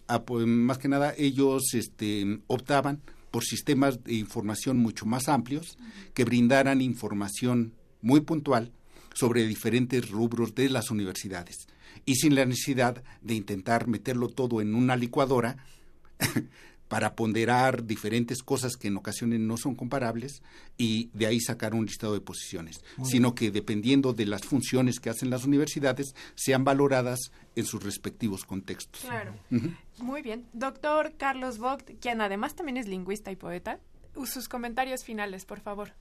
a- 0.08 0.24
pues, 0.24 0.48
más 0.48 0.78
que 0.78 0.88
nada 0.88 1.14
ellos 1.18 1.74
este, 1.74 2.40
optaban 2.48 3.02
por 3.32 3.44
sistemas 3.44 4.04
de 4.04 4.16
información 4.16 4.78
mucho 4.78 5.06
más 5.06 5.30
amplios 5.30 5.78
que 6.14 6.26
brindaran 6.26 6.82
información 6.82 7.74
muy 8.02 8.22
puntual 8.22 8.72
sobre 9.14 9.48
diferentes 9.48 10.10
rubros 10.10 10.54
de 10.54 10.70
las 10.70 10.92
universidades. 10.92 11.68
Y 12.06 12.16
sin 12.16 12.36
la 12.36 12.46
necesidad 12.46 13.04
de 13.22 13.34
intentar 13.36 13.88
meterlo 13.88 14.30
todo 14.30 14.62
en 14.62 14.76
una 14.76 14.96
licuadora 14.96 15.58
para 16.92 17.16
ponderar 17.16 17.86
diferentes 17.86 18.44
cosas 18.44 18.76
que 18.76 18.90
en 18.90 18.98
ocasiones 18.98 19.40
no 19.40 19.56
son 19.56 19.76
comparables 19.76 20.44
y 20.78 21.10
de 21.14 21.26
ahí 21.26 21.40
sacar 21.40 21.74
un 21.74 21.86
listado 21.86 22.14
de 22.14 22.20
posiciones, 22.20 22.84
Muy 22.98 23.10
sino 23.10 23.34
que 23.34 23.50
dependiendo 23.50 24.12
de 24.12 24.26
las 24.26 24.42
funciones 24.42 25.00
que 25.00 25.10
hacen 25.10 25.30
las 25.30 25.46
universidades 25.46 26.14
sean 26.36 26.66
valoradas 26.66 27.32
en 27.56 27.64
sus 27.64 27.82
respectivos 27.82 28.44
contextos. 28.44 29.06
Claro. 29.06 29.32
Muy 30.00 30.22
bien. 30.22 30.46
Doctor 30.52 31.14
Carlos 31.16 31.60
Vogt, 31.60 31.92
quien 32.02 32.20
además 32.20 32.56
también 32.56 32.76
es 32.76 32.90
lingüista 32.90 33.32
y 33.32 33.38
poeta, 33.38 33.80
sus 34.26 34.50
comentarios 34.50 35.06
finales, 35.06 35.46
por 35.46 35.62
favor. 35.62 35.92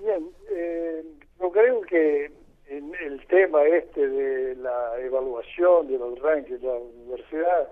Bien, 0.00 0.30
eh, 0.50 1.04
yo 1.38 1.50
creo 1.50 1.82
que 1.82 2.32
en 2.68 2.94
el 3.04 3.26
tema 3.26 3.64
este 3.64 4.08
de 4.08 4.56
la 4.56 4.98
evaluación 5.00 5.88
de 5.88 5.98
los 5.98 6.18
rankings 6.20 6.62
de 6.62 6.66
la 6.66 6.78
universidad 6.78 7.68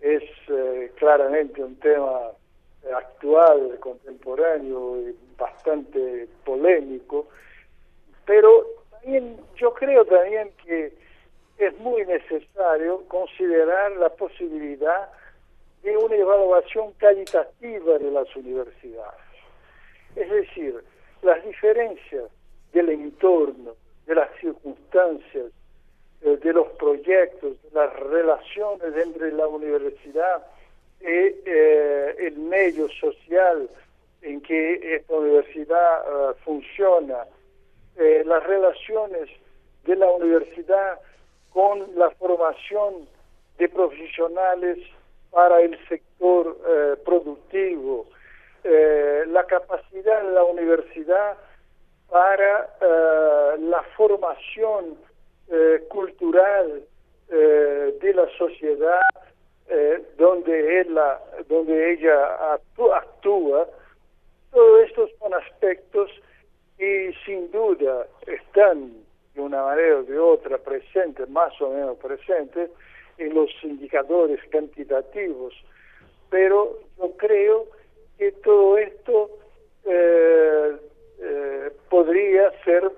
es 0.00 0.22
eh, 0.48 0.92
claramente 0.96 1.62
un 1.62 1.76
tema 1.76 2.32
actual, 2.94 3.78
contemporáneo 3.80 5.00
y 5.00 5.16
bastante 5.36 6.28
polémico, 6.44 7.26
pero 8.24 8.66
también 8.90 9.36
yo 9.56 9.72
creo 9.74 10.04
también 10.04 10.50
que 10.64 10.92
es 11.58 11.78
muy 11.78 12.04
necesario 12.04 13.04
considerar 13.08 13.92
la 13.92 14.10
posibilidad 14.10 15.10
de 15.82 15.96
una 15.96 16.16
evaluación 16.16 16.92
calitativa 16.94 17.98
de 17.98 18.10
las 18.10 18.34
universidades. 18.36 19.20
Es 20.14 20.30
decir, 20.30 20.82
las 21.22 21.44
diferencias 21.44 22.24
del 22.72 22.90
entorno, 22.90 23.74
de 24.06 24.14
las 24.14 24.28
circunstancias, 24.40 25.46
eh, 26.22 26.38
de 26.42 26.52
los 26.52 26.68
proyectos, 26.78 27.62
de 27.62 27.70
las 27.72 27.92
relaciones 27.94 28.96
entre 28.96 29.32
la 29.32 29.46
universidad 29.46 30.46
y 31.00 31.04
eh, 31.04 32.14
el 32.18 32.38
medio 32.38 32.88
social 32.88 33.68
en 34.22 34.40
que 34.40 34.96
esta 34.96 35.14
universidad 35.14 36.30
eh, 36.30 36.34
funciona, 36.44 37.26
las 37.96 38.44
relaciones 38.44 39.30
de 39.84 39.96
la 39.96 40.10
universidad 40.10 41.00
con 41.50 41.86
la 41.96 42.10
formación 42.10 43.08
de 43.56 43.70
profesionales 43.70 44.78
para 45.30 45.62
el 45.62 45.78
sector 45.88 46.58
productivo, 47.06 48.06
la 48.62 49.44
capacidad 49.46 50.22
de 50.22 50.30
la 50.30 50.44
universidad 50.44 51.38
para 52.10 52.68
la 53.58 53.82
formación 53.96 54.98
eh, 55.50 55.84
cultural 55.88 56.82
eh, 57.30 57.94
de 58.00 58.14
la 58.14 58.28
sociedad 58.36 59.00
eh, 59.68 60.02
donde, 60.16 60.80
ella, 60.80 61.18
donde 61.48 61.92
ella 61.92 62.56
actú- 62.56 62.92
actúa, 62.94 63.68
todos 64.52 64.88
estos 64.88 65.10
son 65.18 65.34
aspectos 65.34 66.10
que 66.78 67.12
sin 67.24 67.50
duda 67.50 68.06
están 68.26 68.92
de 69.34 69.40
una 69.40 69.62
manera 69.64 69.98
o 69.98 70.02
de 70.04 70.18
otra 70.18 70.58
presentes, 70.58 71.28
más 71.28 71.60
o 71.60 71.70
menos 71.70 71.96
presentes, 71.98 72.70
en 73.18 73.34
los 73.34 73.50
indicadores 73.62 74.40
quantitativos. 74.50 75.52
Pero 76.30 76.78
yo 76.98 77.12
creo 77.16 77.66
que 78.18 78.32
todo 78.32 78.78
esto 78.78 79.30
eh, 79.84 80.76
eh, 81.20 81.70
podría 81.90 82.50
ser 82.64 82.90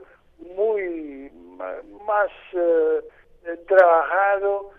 muy 0.57 1.31
más 2.07 2.31
eh, 2.53 3.01
trabajado 3.67 4.71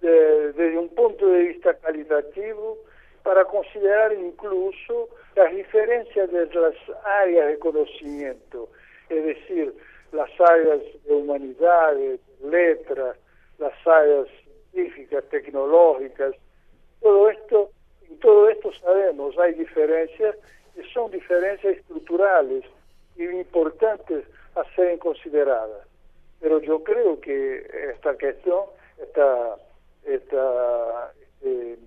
de- 0.00 0.52
desde 0.52 0.78
un 0.78 0.88
punto 0.94 1.26
de 1.26 1.42
vista 1.44 1.74
cualitativo 1.74 2.78
para 3.22 3.44
considerar 3.44 4.12
incluso 4.12 5.08
las 5.34 5.52
diferencias 5.54 6.30
de 6.30 6.46
las 6.46 6.74
áreas 7.04 7.48
de 7.48 7.58
conocimiento, 7.58 8.68
es 9.08 9.24
decir, 9.24 9.74
las 10.12 10.30
áreas 10.40 10.80
de 11.04 11.12
humanidades, 11.12 12.20
letras, 12.42 13.16
las 13.58 13.74
áreas 13.86 14.28
científicas, 14.72 15.24
tecnológicas, 15.30 16.34
todo 17.00 17.28
esto, 17.30 17.70
en 18.08 18.18
todo 18.20 18.48
esto 18.48 18.72
sabemos, 18.74 19.36
hay 19.38 19.54
diferencias 19.54 20.36
que 20.74 20.84
son 20.92 21.10
diferencias 21.10 21.76
estructurales 21.78 22.64
importantes 23.18 24.24
a 24.54 24.64
ser 24.74 24.98
consideradas. 24.98 25.86
Pero 26.40 26.60
yo 26.60 26.82
creo 26.82 27.20
que 27.20 27.66
esta 27.94 28.14
cuestión, 28.14 28.64
esta, 28.98 29.56
esta, 30.04 31.12
eh, 31.42 31.78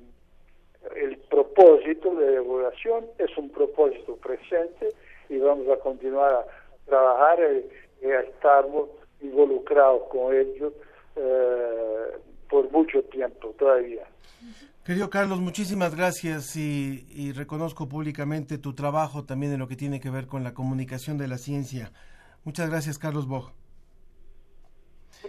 el 0.95 1.17
propósito 1.29 2.15
de 2.15 2.35
evaluación 2.35 3.05
es 3.17 3.35
un 3.37 3.49
propósito 3.49 4.15
presente 4.17 4.89
y 5.29 5.37
vamos 5.37 5.67
a 5.69 5.79
continuar 5.79 6.33
a 6.33 6.45
trabajar 6.85 7.39
y, 8.01 8.05
y 8.05 8.11
a 8.11 8.21
estar 8.21 8.65
involucrados 9.21 10.03
con 10.09 10.35
ellos 10.35 10.73
eh, 11.15 12.17
por 12.49 12.71
mucho 12.71 13.03
tiempo 13.03 13.53
todavía. 13.59 14.05
Querido 14.83 15.09
Carlos, 15.09 15.39
muchísimas 15.39 15.95
gracias 15.95 16.55
y, 16.55 17.05
y 17.11 17.31
reconozco 17.33 17.87
públicamente 17.87 18.57
tu 18.57 18.73
trabajo 18.73 19.23
también 19.23 19.53
en 19.53 19.59
lo 19.59 19.67
que 19.67 19.75
tiene 19.75 19.99
que 19.99 20.09
ver 20.09 20.25
con 20.25 20.43
la 20.43 20.53
comunicación 20.53 21.17
de 21.17 21.27
la 21.27 21.37
ciencia. 21.37 21.91
Muchas 22.43 22.69
gracias, 22.69 22.97
Carlos 22.97 23.27
Boj. 23.27 23.51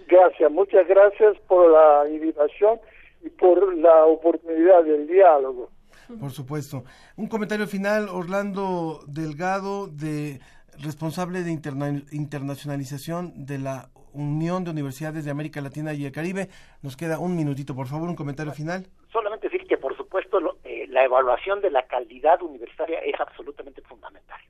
Gracias, 0.07 0.51
muchas 0.51 0.87
gracias 0.87 1.37
por 1.49 1.71
la 1.71 2.09
invitación 2.09 2.79
y 3.23 3.29
por 3.31 3.77
la 3.77 4.07
oportunidad 4.07 4.85
del 4.85 5.07
diálogo. 5.07 5.71
Por 6.19 6.31
supuesto. 6.31 6.85
Un 7.17 7.29
comentario 7.29 7.67
final, 7.67 8.09
Orlando 8.09 9.01
Delgado, 9.07 9.87
de 9.87 10.41
responsable 10.83 11.43
de 11.43 11.53
interna- 11.53 12.03
internacionalización 12.11 13.47
de 13.47 13.59
la 13.59 13.89
Unión 14.13 14.65
de 14.65 14.71
Universidades 14.73 15.25
de 15.25 15.31
América 15.31 15.61
Latina 15.61 15.93
y 15.95 16.05
el 16.05 16.11
Caribe. 16.13 16.49
Nos 16.83 16.97
queda 16.97 17.21
un 17.21 17.37
minutito, 17.37 17.77
por 17.77 17.87
favor, 17.87 18.09
un 18.09 18.17
comentario 18.17 18.53
final. 18.53 18.87
Solamente 19.13 19.49
decir 19.49 19.67
que, 19.69 19.77
por 19.77 19.97
supuesto, 19.97 20.41
lo- 20.41 20.57
eh, 20.65 20.87
la 20.89 21.05
evaluación 21.05 21.61
de 21.61 21.71
la 21.71 21.87
calidad 21.87 22.43
universitaria 22.43 22.99
es 23.01 23.21
absolutamente 23.21 23.81
fundamental. 23.83 24.41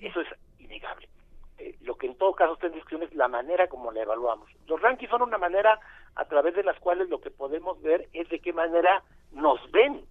Eso 0.00 0.20
es 0.20 0.28
innegable. 0.60 1.08
Lo 1.80 1.96
que 1.96 2.06
en 2.06 2.16
todo 2.16 2.34
caso 2.34 2.54
está 2.54 2.66
en 2.66 2.74
discusión 2.74 3.02
es 3.02 3.14
la 3.14 3.28
manera 3.28 3.68
como 3.68 3.92
la 3.92 4.02
evaluamos. 4.02 4.50
Los 4.66 4.80
rankings 4.80 5.10
son 5.10 5.22
una 5.22 5.38
manera 5.38 5.78
a 6.14 6.24
través 6.26 6.54
de 6.54 6.64
las 6.64 6.78
cuales 6.80 7.08
lo 7.08 7.20
que 7.20 7.30
podemos 7.30 7.80
ver 7.82 8.08
es 8.12 8.28
de 8.28 8.40
qué 8.40 8.52
manera 8.52 9.02
nos 9.32 9.70
ven 9.70 10.04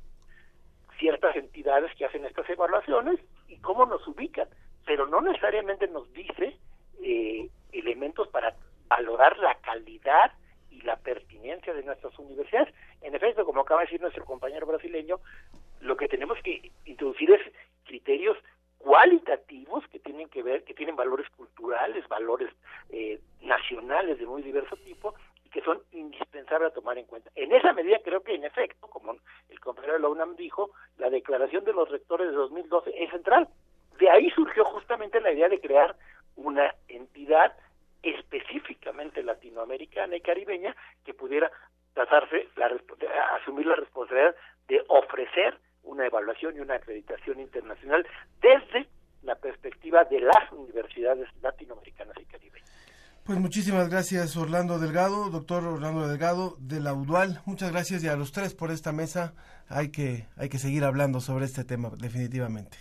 ciertas 0.99 1.35
entidades 1.35 1.93
que 1.95 2.05
hacen 2.05 2.25
estas 2.25 2.49
evaluaciones 2.49 3.19
y 3.47 3.57
cómo 3.59 3.85
nos 3.85 4.05
ubican, 4.07 4.47
pero 4.85 5.07
no 5.07 5.21
necesariamente 5.21 5.87
nos 5.87 6.11
dice 6.13 6.57
eh, 7.03 7.49
elementos 7.71 8.27
para 8.29 8.55
valorar 8.87 9.37
la 9.37 9.55
calidad 9.55 10.31
y 10.71 10.81
la 10.81 10.95
pertinencia 10.97 11.73
de 11.73 11.83
nuestras 11.83 12.17
universidades. 12.19 12.73
En 13.01 13.15
efecto, 13.15 13.45
como 13.45 13.61
acaba 13.61 13.81
de 13.81 13.87
decir 13.87 14.01
nuestro 14.01 14.25
compañero 14.25 14.65
brasileño, 14.65 15.19
lo 15.81 15.95
que 15.97 16.07
tenemos 16.07 16.37
que 16.43 16.71
introducir 16.85 17.31
es 17.31 17.41
criterios 17.85 18.37
cualitativos 18.87 19.85
que 19.89 19.99
tienen 19.99 20.29
que 20.29 20.41
ver, 20.41 20.63
que 20.63 20.73
tienen 20.73 20.95
valores 20.95 21.29
culturales, 21.31 22.07
valores 22.07 22.49
eh, 22.89 23.19
nacionales 23.41 24.17
de 24.17 24.25
muy 24.25 24.41
diverso 24.41 24.77
tipo 24.77 25.13
y 25.43 25.49
que 25.49 25.61
son 25.61 25.81
indispensables 25.91 26.71
a 26.71 26.73
tomar 26.73 26.97
en 26.97 27.05
cuenta. 27.05 27.29
En 27.35 27.51
esa 27.51 27.73
medida 27.73 27.97
creo 28.01 28.23
que 28.23 28.33
en 28.33 28.45
efecto, 28.45 28.87
como 28.87 29.17
el 29.49 29.59
compañero 29.59 29.95
de 29.95 29.99
la 29.99 30.07
UNAM 30.07 30.37
dijo, 30.37 30.71
la 30.99 31.09
declaración 31.09 31.65
de 31.65 31.73
los 31.73 31.89
rectores 31.89 32.29
de 32.29 32.37
2012 32.37 32.93
es 32.95 33.11
central. 33.11 33.49
De 33.99 34.09
ahí 34.09 34.29
surgió 34.29 34.63
justamente 34.63 35.19
la 35.19 35.33
idea 35.33 35.49
de 35.49 35.59
crear 35.59 35.97
una 36.37 36.73
entidad 36.87 37.57
específicamente 38.03 39.21
latinoamericana 39.21 40.15
y 40.15 40.21
caribeña 40.21 40.73
que 41.03 41.13
pudiera 41.13 41.51
tratarse, 41.93 42.47
la, 42.55 42.71
asumir 43.41 43.65
la 43.65 43.75
responsabilidad 43.75 44.33
de 44.69 44.81
ofrecer 44.87 45.59
una 45.87 46.05
evaluación 46.05 46.55
y 46.55 46.59
una 46.59 46.75
acreditación 46.75 47.39
internacional 47.39 48.05
desde 48.41 48.87
la 49.23 49.35
perspectiva 49.35 50.03
de 50.05 50.21
las 50.21 50.51
universidades 50.51 51.27
latinoamericanas 51.41 52.15
y 52.21 52.25
caribeñas. 52.25 52.69
Pues 53.23 53.39
muchísimas 53.39 53.89
gracias, 53.89 54.37
Orlando 54.37 54.79
Delgado, 54.79 55.29
doctor 55.29 55.65
Orlando 55.65 56.07
Delgado 56.07 56.55
de 56.59 56.79
la 56.79 56.93
UDUAL. 56.93 57.41
Muchas 57.45 57.71
gracias 57.71 58.03
y 58.03 58.07
a 58.07 58.15
los 58.15 58.31
tres 58.31 58.53
por 58.53 58.71
esta 58.71 58.93
mesa. 58.93 59.33
Hay 59.67 59.91
que, 59.91 60.27
hay 60.37 60.47
que 60.47 60.59
seguir 60.59 60.85
hablando 60.85 61.19
sobre 61.19 61.43
este 61.43 61.65
tema, 61.65 61.91
definitivamente. 61.97 62.77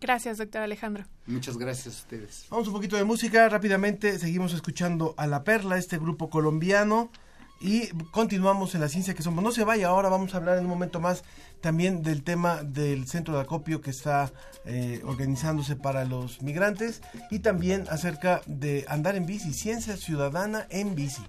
Gracias, 0.00 0.38
doctor 0.38 0.62
Alejandro. 0.62 1.04
Muchas 1.26 1.58
gracias 1.58 1.86
a 1.86 1.98
ustedes. 1.98 2.46
Vamos 2.50 2.68
un 2.68 2.74
poquito 2.74 2.96
de 2.96 3.04
música 3.04 3.48
rápidamente. 3.48 4.18
Seguimos 4.18 4.52
escuchando 4.52 5.14
a 5.16 5.26
La 5.26 5.42
Perla, 5.42 5.78
este 5.78 5.98
grupo 5.98 6.30
colombiano. 6.30 7.10
Y 7.60 7.88
continuamos 8.10 8.74
en 8.74 8.80
la 8.80 8.88
ciencia 8.88 9.14
que 9.14 9.22
somos. 9.22 9.44
No 9.44 9.52
se 9.52 9.62
vaya, 9.62 9.88
ahora 9.88 10.08
vamos 10.08 10.34
a 10.34 10.38
hablar 10.38 10.58
en 10.58 10.64
un 10.64 10.70
momento 10.70 10.98
más 10.98 11.22
también 11.62 12.02
del 12.02 12.22
tema 12.22 12.62
del 12.62 13.06
centro 13.06 13.36
de 13.36 13.40
acopio 13.40 13.80
que 13.80 13.90
está 13.90 14.30
eh, 14.66 15.00
organizándose 15.04 15.76
para 15.76 16.04
los 16.04 16.42
migrantes 16.42 17.00
y 17.30 17.38
también 17.38 17.86
acerca 17.88 18.42
de 18.46 18.84
andar 18.88 19.16
en 19.16 19.24
bici, 19.24 19.54
ciencia 19.54 19.96
ciudadana 19.96 20.66
en 20.70 20.94
bici. 20.94 21.22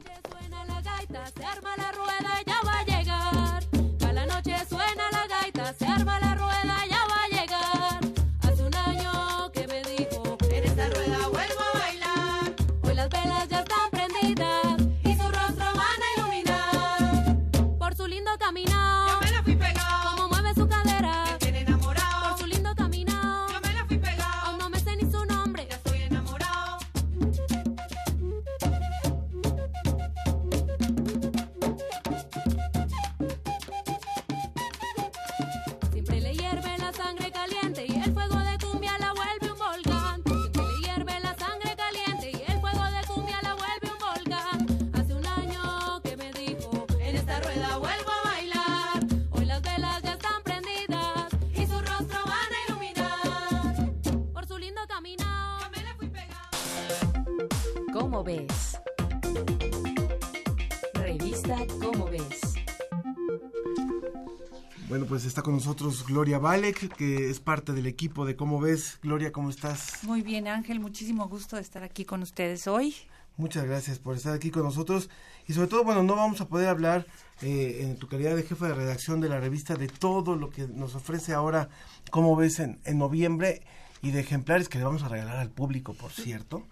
Nosotros 65.83 66.07
Gloria 66.07 66.39
Valek, 66.39 66.95
que 66.95 67.29
es 67.29 67.41
parte 67.41 67.73
del 67.73 67.87
equipo 67.87 68.25
de 68.25 68.37
Cómo 68.37 68.61
ves. 68.61 68.99
Gloria, 69.01 69.33
¿cómo 69.33 69.49
estás? 69.49 70.01
Muy 70.03 70.21
bien, 70.21 70.47
Ángel, 70.47 70.79
muchísimo 70.79 71.27
gusto 71.27 71.57
de 71.57 71.61
estar 71.61 71.83
aquí 71.83 72.05
con 72.05 72.21
ustedes 72.21 72.67
hoy. 72.67 72.95
Muchas 73.35 73.65
gracias 73.65 73.99
por 73.99 74.15
estar 74.15 74.33
aquí 74.33 74.49
con 74.49 74.63
nosotros. 74.63 75.09
Y 75.45 75.51
sobre 75.51 75.67
todo, 75.67 75.83
bueno, 75.83 76.01
no 76.01 76.15
vamos 76.15 76.39
a 76.39 76.47
poder 76.47 76.69
hablar 76.69 77.05
eh, 77.41 77.79
en 77.81 77.97
tu 77.97 78.07
calidad 78.07 78.33
de 78.33 78.43
jefa 78.43 78.69
de 78.69 78.75
redacción 78.75 79.19
de 79.19 79.27
la 79.27 79.41
revista 79.41 79.75
de 79.75 79.89
todo 79.89 80.37
lo 80.37 80.49
que 80.49 80.69
nos 80.69 80.95
ofrece 80.95 81.33
ahora, 81.33 81.67
Cómo 82.11 82.33
ves, 82.37 82.59
en, 82.59 82.79
en 82.85 82.97
noviembre 82.97 83.61
y 84.01 84.11
de 84.11 84.21
ejemplares 84.21 84.69
que 84.69 84.77
le 84.77 84.85
vamos 84.85 85.03
a 85.03 85.09
regalar 85.09 85.35
al 85.35 85.49
público, 85.49 85.93
por 85.93 86.11
cierto. 86.13 86.63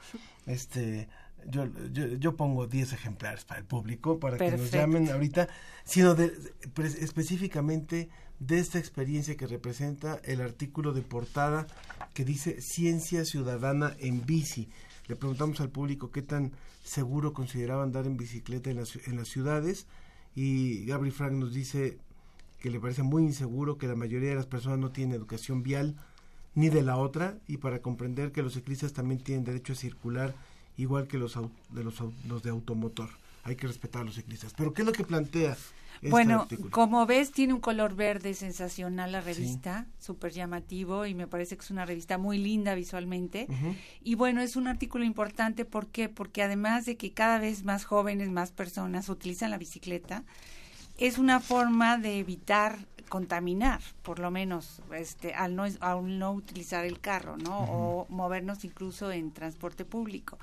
Este, 0.46 1.10
yo, 1.50 1.68
yo, 1.92 2.08
yo 2.08 2.38
pongo 2.38 2.66
10 2.66 2.94
ejemplares 2.94 3.44
para 3.44 3.60
el 3.60 3.66
público, 3.66 4.20
para 4.20 4.38
que 4.38 4.52
nos 4.52 4.72
llamen 4.72 5.10
ahorita, 5.10 5.50
sino 5.84 6.16
de, 6.16 6.32
específicamente 7.02 8.10
de 8.42 8.58
esta 8.58 8.80
experiencia 8.80 9.38
que 9.38 9.46
representa 9.46 10.20
el 10.24 10.42
artículo 10.42 10.94
de 10.94 11.04
portada 11.04 11.68
que 12.16 12.26
dice 12.26 12.60
Ciencia 12.60 13.24
Ciudadana 13.24 13.96
en 14.00 14.26
Bici. 14.26 14.68
Le 15.08 15.16
preguntamos 15.16 15.62
al 15.62 15.70
público 15.70 16.10
qué 16.10 16.24
tan 16.24 16.52
seguro 16.84 17.34
consideraba 17.34 17.84
andar 17.84 18.08
en 18.08 18.18
bicicleta 18.18 18.72
en 18.72 18.78
las, 18.78 18.96
en 19.08 19.16
las 19.16 19.28
ciudades 19.28 19.86
y 20.36 20.86
Gabriel 20.86 21.14
Frank 21.14 21.34
nos 21.34 21.54
dice 21.54 22.00
que 22.60 22.72
le 22.72 22.80
parece 22.80 23.04
muy 23.04 23.22
inseguro, 23.22 23.78
que 23.78 23.88
la 23.88 23.96
mayoría 23.96 24.30
de 24.30 24.36
las 24.36 24.48
personas 24.48 24.80
no 24.80 24.92
tienen 24.92 25.16
educación 25.16 25.62
vial 25.62 25.96
ni 26.56 26.70
de 26.70 26.82
la 26.82 26.98
otra 26.98 27.38
y 27.48 27.58
para 27.58 27.84
comprender 27.84 28.32
que 28.32 28.42
los 28.42 28.54
ciclistas 28.54 28.92
también 28.92 29.22
tienen 29.22 29.46
derecho 29.46 29.74
a 29.74 29.76
circular 29.76 30.34
igual 30.78 31.08
que 31.08 31.20
los, 31.20 31.38
de 31.70 31.84
los, 31.84 32.02
los 32.28 32.42
de 32.42 32.50
automotor. 32.50 33.10
Hay 33.44 33.56
que 33.56 33.68
respetar 33.68 34.02
a 34.02 34.06
los 34.06 34.16
ciclistas. 34.16 34.54
Pero 34.58 34.74
¿qué 34.74 34.82
es 34.82 34.88
lo 34.88 34.94
que 34.94 35.04
plantea 35.04 35.56
bueno, 36.10 36.41
artículo? 36.41 36.72
como 36.72 37.06
ves, 37.06 37.32
tiene 37.32 37.53
un 37.53 37.60
color 37.60 37.95
verde 37.95 38.34
sensacional 38.34 39.11
la 39.11 39.22
revista, 39.22 39.88
súper 39.99 40.32
llamativo 40.32 41.06
y 41.06 41.14
me 41.14 41.28
parece 41.28 41.56
que 41.56 41.64
es 41.64 41.72
una 41.72 41.86
revista 41.86 42.18
muy 42.18 42.38
linda 42.38 42.76
visualmente. 42.76 43.48
Y 44.03 44.15
bueno, 44.15 44.41
es 44.41 44.56
un 44.56 44.68
artículo 44.68 45.03
importante, 45.03 45.65
¿por 45.65 45.88
qué? 45.88 46.10
Porque 46.10 46.41
además 46.41 46.86
de 46.86 46.98
que 46.98 47.11
cada 47.11 47.40
vez 47.40 47.64
más 47.64 47.86
jóvenes, 47.86 48.30
más 48.30 48.52
personas 48.52 49.10
utilizan 49.10 49.52
la 49.52 49.57
bicicleta, 49.57 50.23
es 51.02 51.18
una 51.18 51.40
forma 51.40 51.98
de 51.98 52.19
evitar 52.19 52.78
contaminar, 53.10 53.82
por 54.03 54.19
lo 54.19 54.32
menos, 54.32 54.82
este, 54.95 55.34
al 55.34 55.56
no, 55.56 55.65
al 55.82 56.19
no 56.19 56.32
utilizar 56.32 56.86
el 56.86 57.02
carro, 57.02 57.36
¿no? 57.38 57.65
O 57.65 58.06
movernos 58.07 58.64
incluso 58.64 59.11
en 59.11 59.32
transporte 59.34 59.84
público. 59.84 60.38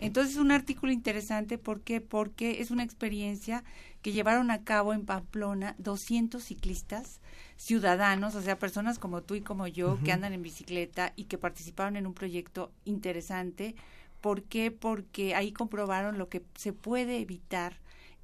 Entonces, 0.00 0.32
es 0.34 0.40
un 0.40 0.50
artículo 0.50 0.92
interesante, 0.92 1.58
¿por 1.58 1.82
qué? 1.82 2.00
Porque 2.00 2.60
es 2.60 2.72
una 2.72 2.82
experiencia 2.82 3.62
que 4.02 4.12
llevaron 4.12 4.50
a 4.50 4.64
cabo 4.64 4.94
en 4.94 5.04
Pamplona 5.04 5.76
200 5.78 6.42
ciclistas 6.42 7.20
ciudadanos, 7.56 8.34
o 8.34 8.40
sea, 8.40 8.58
personas 8.58 8.98
como 8.98 9.22
tú 9.22 9.34
y 9.34 9.42
como 9.42 9.66
yo 9.66 9.98
que 10.04 10.10
andan 10.12 10.32
en 10.32 10.42
bicicleta 10.42 11.12
y 11.16 11.24
que 11.24 11.38
participaron 11.38 11.96
en 11.96 12.06
un 12.06 12.14
proyecto 12.14 12.72
interesante. 12.84 13.76
¿Por 14.22 14.42
qué? 14.42 14.70
Porque 14.70 15.34
ahí 15.34 15.52
comprobaron 15.52 16.18
lo 16.18 16.28
que 16.28 16.42
se 16.56 16.72
puede 16.72 17.20
evitar 17.20 17.76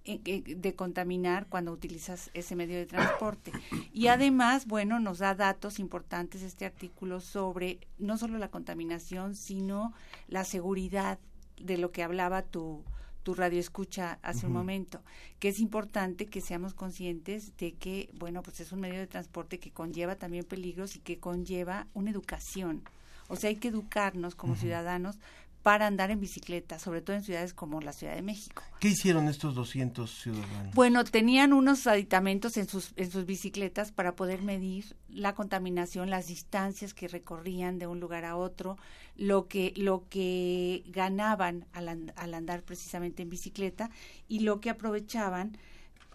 de 0.05 0.75
contaminar 0.77 1.47
cuando 1.49 1.73
utilizas 1.73 2.31
ese 2.35 2.57
medio 2.57 2.77
de 2.77 2.87
transporte. 2.87 3.53
Y 3.93 4.09
además, 4.09 4.67
bueno, 4.67 5.01
nos 5.01 5.19
da 5.19 5.35
datos 5.35 5.79
importantes 5.79 6.43
este 6.43 6.67
artículo 6.67 7.21
sobre 7.21 7.79
no 7.99 8.19
solo 8.19 8.39
la 8.39 8.51
contaminación, 8.51 9.35
sino 9.35 9.95
la 10.29 10.45
seguridad 10.45 11.19
de 11.57 11.79
lo 11.79 11.91
que 11.91 12.03
hablaba 12.03 12.43
tu, 12.43 12.83
tu 13.25 13.35
radio 13.35 13.59
escucha 13.59 14.19
hace 14.23 14.47
un 14.47 14.53
momento, 14.53 15.01
que 15.39 15.49
es 15.49 15.59
importante 15.59 16.27
que 16.27 16.43
seamos 16.43 16.75
conscientes 16.75 17.57
de 17.57 17.73
que, 17.73 18.11
bueno, 18.15 18.43
pues 18.43 18.61
es 18.61 18.71
un 18.73 18.81
medio 18.81 19.01
de 19.01 19.07
transporte 19.07 19.59
que 19.59 19.73
conlleva 19.73 20.17
también 20.17 20.45
peligros 20.45 20.97
y 20.97 20.99
que 21.01 21.19
conlleva 21.19 21.87
una 21.95 22.11
educación. 22.11 22.83
O 23.29 23.37
sea, 23.37 23.49
hay 23.49 23.57
que 23.57 23.69
educarnos 23.69 24.35
como 24.35 24.55
ciudadanos 24.55 25.19
para 25.65 25.87
andar 25.87 26.11
en 26.11 26.21
bicicleta, 26.21 26.79
sobre 26.79 27.01
todo 27.01 27.17
en 27.17 27.23
ciudades 27.23 27.55
como 27.55 27.81
la 27.81 27.95
Ciudad 27.95 28.15
de 28.15 28.21
México. 28.21 28.63
¿Qué 28.81 28.89
hicieron 28.89 29.29
estos 29.29 29.55
200 29.55 30.11
ciudadanos? 30.11 30.75
Bueno, 30.75 31.05
tenían 31.05 31.55
unos 31.55 31.87
aditamentos 31.87 32.59
en 32.59 32.69
sus, 32.69 32.93
en 32.97 33.11
sus 33.11 33.25
bicicletas 33.25 33.91
para 33.91 34.15
poder 34.15 34.43
medir 34.43 34.95
la 35.09 35.35
contaminación, 35.35 36.11
las 36.11 36.27
distancias 36.27 36.93
que 36.93 37.09
recorrían 37.09 37.79
de 37.79 37.87
un 37.87 37.99
lugar 37.99 38.27
a 38.27 38.37
otro, 38.37 38.77
lo 39.17 39.49
que, 39.49 39.73
lo 39.75 40.05
que 40.11 40.85
ganaban 40.89 41.65
al, 41.73 42.13
al 42.15 42.35
andar 42.35 42.63
precisamente 42.63 43.23
en 43.23 43.31
bicicleta 43.31 43.89
y 44.29 44.41
lo 44.41 44.61
que 44.61 44.69
aprovechaban, 44.69 45.57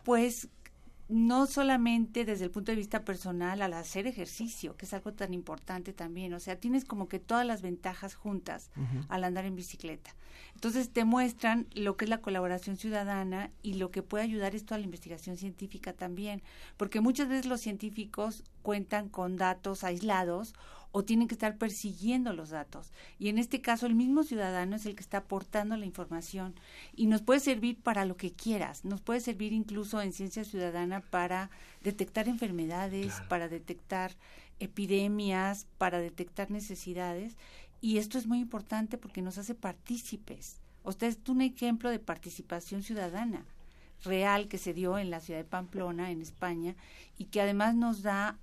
pues 0.03 0.47
no 1.10 1.48
solamente 1.48 2.23
desde 2.23 2.45
el 2.45 2.52
punto 2.52 2.72
de 2.72 2.76
vista 2.76 3.03
personal 3.03 3.61
al 3.64 3.73
hacer 3.73 4.06
ejercicio, 4.06 4.77
que 4.77 4.86
es 4.86 4.94
algo 4.94 5.11
tan 5.11 5.34
importante 5.34 5.91
también, 5.91 6.34
o 6.34 6.40
sea, 6.40 6.60
tienes 6.60 6.86
como 6.86 7.07
que 7.10 7.19
todas 7.19 7.45
las 7.45 7.64
ventajas 7.64 8.14
juntas 8.14 8.69
al 9.10 9.23
andar 9.23 9.45
en 9.45 9.56
bicicleta. 9.56 10.15
Entonces 10.60 10.90
te 10.90 11.06
muestran 11.06 11.68
lo 11.73 11.95
que 11.95 12.03
es 12.03 12.10
la 12.10 12.18
colaboración 12.18 12.76
ciudadana 12.76 13.49
y 13.64 13.76
lo 13.76 13.91
que 13.91 14.03
puede 14.03 14.26
ayudar 14.26 14.56
esto 14.56 14.76
a 14.76 14.77
la 14.77 14.84
investigación 14.84 15.38
científica 15.38 15.94
también, 15.94 16.41
porque 16.76 16.99
muchas 16.99 17.30
veces 17.30 17.45
los 17.45 17.61
científicos 17.61 18.44
cuentan 18.61 19.07
con 19.07 19.38
datos 19.38 19.86
aislados 19.86 20.53
o 20.91 21.06
tienen 21.06 21.30
que 21.30 21.36
estar 21.36 21.57
persiguiendo 21.57 22.34
los 22.34 22.49
datos. 22.49 22.91
Y 23.19 23.30
en 23.30 23.38
este 23.38 23.61
caso 23.61 23.86
el 23.86 23.95
mismo 23.95 24.23
ciudadano 24.23 24.76
es 24.76 24.86
el 24.86 24.95
que 24.95 25.02
está 25.02 25.19
aportando 25.19 25.77
la 25.77 25.86
información 25.86 26.56
y 26.94 27.06
nos 27.06 27.22
puede 27.22 27.40
servir 27.40 27.77
para 27.77 28.03
lo 28.03 28.18
que 28.18 28.34
quieras, 28.34 28.84
nos 28.84 28.99
puede 28.99 29.22
servir 29.22 29.53
incluso 29.53 30.02
en 30.02 30.11
ciencia 30.11 30.44
ciudadana 30.44 30.99
para 30.99 31.52
detectar 31.86 32.27
enfermedades, 32.27 33.14
para 33.30 33.48
detectar 33.48 34.18
epidemias, 34.60 35.68
para 35.77 35.99
detectar 36.02 36.52
necesidades 36.52 37.38
y 37.81 37.97
esto 37.97 38.18
es 38.18 38.27
muy 38.27 38.39
importante 38.39 38.97
porque 38.97 39.22
nos 39.22 39.38
hace 39.38 39.56
partícipes. 39.56 40.60
Usted 40.84 41.07
es 41.07 41.19
un 41.30 41.41
ejemplo 41.41 41.89
de 41.89 41.99
participación 41.99 42.84
ciudadana 42.84 43.45
real 44.03 44.47
que 44.47 44.57
se 44.57 44.73
dio 44.73 44.97
en 44.97 45.10
la 45.10 45.19
ciudad 45.19 45.39
de 45.39 45.45
Pamplona, 45.45 46.11
en 46.11 46.22
España, 46.22 46.76
y 47.18 47.26
que 47.26 47.41
además 47.41 47.76
nos 47.76 48.01
da, 48.01 48.39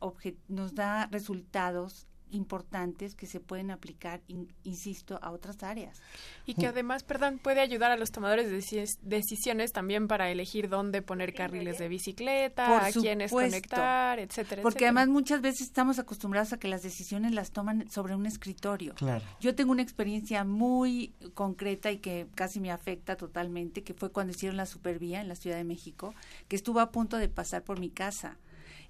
nos 0.49 0.75
da 0.75 1.07
resultados 1.07 2.07
importantes 2.31 3.15
que 3.15 3.27
se 3.27 3.40
pueden 3.40 3.70
aplicar, 3.70 4.20
in- 4.28 4.53
insisto, 4.65 5.19
a 5.23 5.31
otras 5.31 5.62
áreas. 5.62 6.01
Y 6.44 6.55
que 6.55 6.66
además, 6.66 7.03
perdón, 7.05 7.39
puede 7.39 7.61
ayudar 7.61 7.90
a 7.93 7.97
los 7.97 8.11
tomadores 8.11 8.51
de 8.51 8.59
deci- 8.59 8.98
decisiones 9.03 9.73
también 9.73 10.09
para 10.09 10.31
elegir 10.31 10.69
dónde 10.69 11.03
poner 11.03 11.35
carriles 11.35 11.78
de 11.78 11.89
bicicleta, 11.89 12.66
Por 12.69 12.82
a 12.82 12.93
quiénes 12.93 13.31
supuesto. 13.31 13.51
conectar, 13.51 14.19
etcétera, 14.19 14.62
Porque 14.62 14.78
etcétera. 14.85 15.01
además 15.03 15.09
muchas 15.09 15.40
veces 15.40 15.62
estamos 15.69 15.98
acostumbrados 15.98 16.53
a 16.53 16.59
que 16.59 16.69
las 16.69 16.82
decisiones 16.82 17.32
las 17.32 17.51
toman 17.53 17.90
sobre 17.90 18.15
un 18.15 18.27
escritorio. 18.27 18.94
Claro. 18.94 19.24
Yo 19.40 19.55
tengo 19.55 19.73
una 19.73 19.82
experiencia 19.82 20.44
muy 20.44 21.15
concreta 21.35 21.90
y 21.90 21.98
que 21.98 22.27
casi 22.35 22.61
me 22.61 22.70
afecta 22.70 23.16
totalmente, 23.16 23.82
que 23.82 23.94
fue 23.94 24.11
cuando 24.11 24.32
hicieron 24.32 24.57
la 24.57 24.66
supervía 24.66 25.20
en 25.20 25.28
la 25.28 25.36
Ciudad 25.36 25.57
de 25.57 25.65
México, 25.65 26.15
que 26.48 26.57
estuvo 26.57 26.81
a 26.81 26.90
punto 26.90 27.16
de 27.19 27.28
pasar 27.28 27.62
por 27.62 27.78
mi 27.81 27.90
casa. 27.90 28.36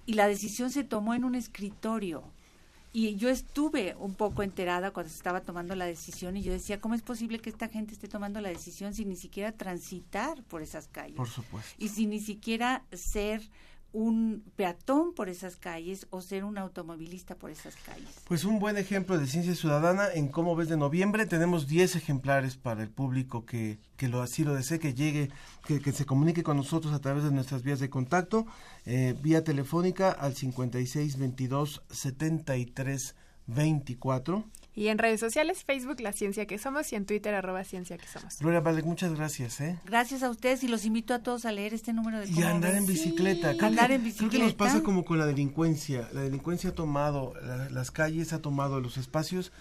Y 0.05 0.13
la 0.13 0.27
decisión 0.27 0.71
se 0.71 0.83
tomó 0.85 1.13
en 1.13 1.25
un 1.25 1.35
escritorio. 1.35 2.23
Y 2.99 3.15
yo 3.15 3.29
estuve 3.29 3.95
un 3.99 4.15
poco 4.15 4.41
enterada 4.41 4.89
cuando 4.89 5.11
se 5.11 5.17
estaba 5.17 5.41
tomando 5.41 5.75
la 5.75 5.85
decisión 5.85 6.35
y 6.35 6.41
yo 6.41 6.51
decía, 6.51 6.81
¿cómo 6.81 6.95
es 6.95 7.03
posible 7.03 7.37
que 7.37 7.51
esta 7.51 7.67
gente 7.67 7.93
esté 7.93 8.07
tomando 8.07 8.41
la 8.41 8.49
decisión 8.49 8.95
sin 8.95 9.09
ni 9.09 9.15
siquiera 9.15 9.51
transitar 9.51 10.41
por 10.45 10.63
esas 10.63 10.87
calles? 10.87 11.15
Por 11.15 11.29
supuesto. 11.29 11.75
Y 11.77 11.89
sin 11.89 12.09
ni 12.09 12.19
siquiera 12.19 12.85
ser 12.91 13.47
un 13.93 14.43
peatón 14.55 15.13
por 15.13 15.29
esas 15.29 15.55
calles 15.55 16.07
o 16.09 16.21
ser 16.21 16.43
un 16.43 16.57
automovilista 16.57 17.35
por 17.35 17.49
esas 17.51 17.75
calles. 17.77 18.09
Pues 18.27 18.43
un 18.43 18.59
buen 18.59 18.77
ejemplo 18.77 19.17
de 19.17 19.27
ciencia 19.27 19.55
ciudadana 19.55 20.07
en 20.13 20.27
cómo 20.27 20.55
ves 20.55 20.69
de 20.69 20.77
noviembre. 20.77 21.25
Tenemos 21.25 21.67
10 21.67 21.95
ejemplares 21.95 22.57
para 22.57 22.83
el 22.83 22.89
público 22.89 23.45
que, 23.45 23.79
que 23.95 24.07
lo 24.07 24.21
así 24.21 24.43
lo 24.43 24.53
desee, 24.53 24.79
que 24.79 24.93
llegue, 24.93 25.29
que, 25.65 25.79
que 25.79 25.91
se 25.91 26.05
comunique 26.05 26.43
con 26.43 26.57
nosotros 26.57 26.93
a 26.93 26.99
través 26.99 27.23
de 27.23 27.31
nuestras 27.31 27.63
vías 27.63 27.79
de 27.79 27.89
contacto, 27.89 28.45
eh, 28.85 29.15
vía 29.21 29.43
telefónica 29.43 30.11
al 30.11 30.35
56 30.35 31.17
22 31.17 31.81
73 31.89 33.15
24. 33.47 34.45
Y 34.77 34.89
en 34.89 34.99
redes 34.99 35.19
sociales, 35.19 35.63
Facebook 35.63 35.99
La 36.01 36.13
Ciencia 36.13 36.45
que 36.45 36.59
Somos 36.59 36.93
y 36.93 36.95
en 36.95 37.07
Twitter 37.07 37.33
arroba 37.33 37.63
Ciencia 37.63 37.97
que 37.97 38.05
Somos. 38.07 38.37
Gloria 38.39 38.59
Valek, 38.59 38.85
muchas 38.85 39.11
gracias, 39.15 39.59
¿eh? 39.59 39.79
Gracias 39.85 40.21
a 40.21 40.29
ustedes 40.29 40.63
y 40.63 40.67
los 40.67 40.85
invito 40.85 41.15
a 41.15 41.19
todos 41.23 41.45
a 41.45 41.51
leer 41.51 41.73
este 41.73 41.93
número 41.93 42.19
de 42.19 42.27
Y 42.29 42.33
cómo 42.35 42.45
andar 42.47 42.75
en 42.75 42.85
bicicleta. 42.85 43.55
Creo, 43.55 43.65
andar 43.69 43.87
que, 43.87 43.95
en 43.95 44.01
creo 44.01 44.13
bicicleta. 44.13 44.31
que 44.37 44.43
nos 44.43 44.53
pasa 44.53 44.83
como 44.83 45.03
con 45.03 45.17
la 45.17 45.25
delincuencia. 45.25 46.07
La 46.13 46.21
delincuencia 46.21 46.69
ha 46.69 46.73
tomado 46.75 47.33
la- 47.41 47.69
las 47.71 47.89
calles, 47.89 48.33
ha 48.33 48.41
tomado 48.43 48.79
los 48.79 48.97
espacios, 48.97 49.51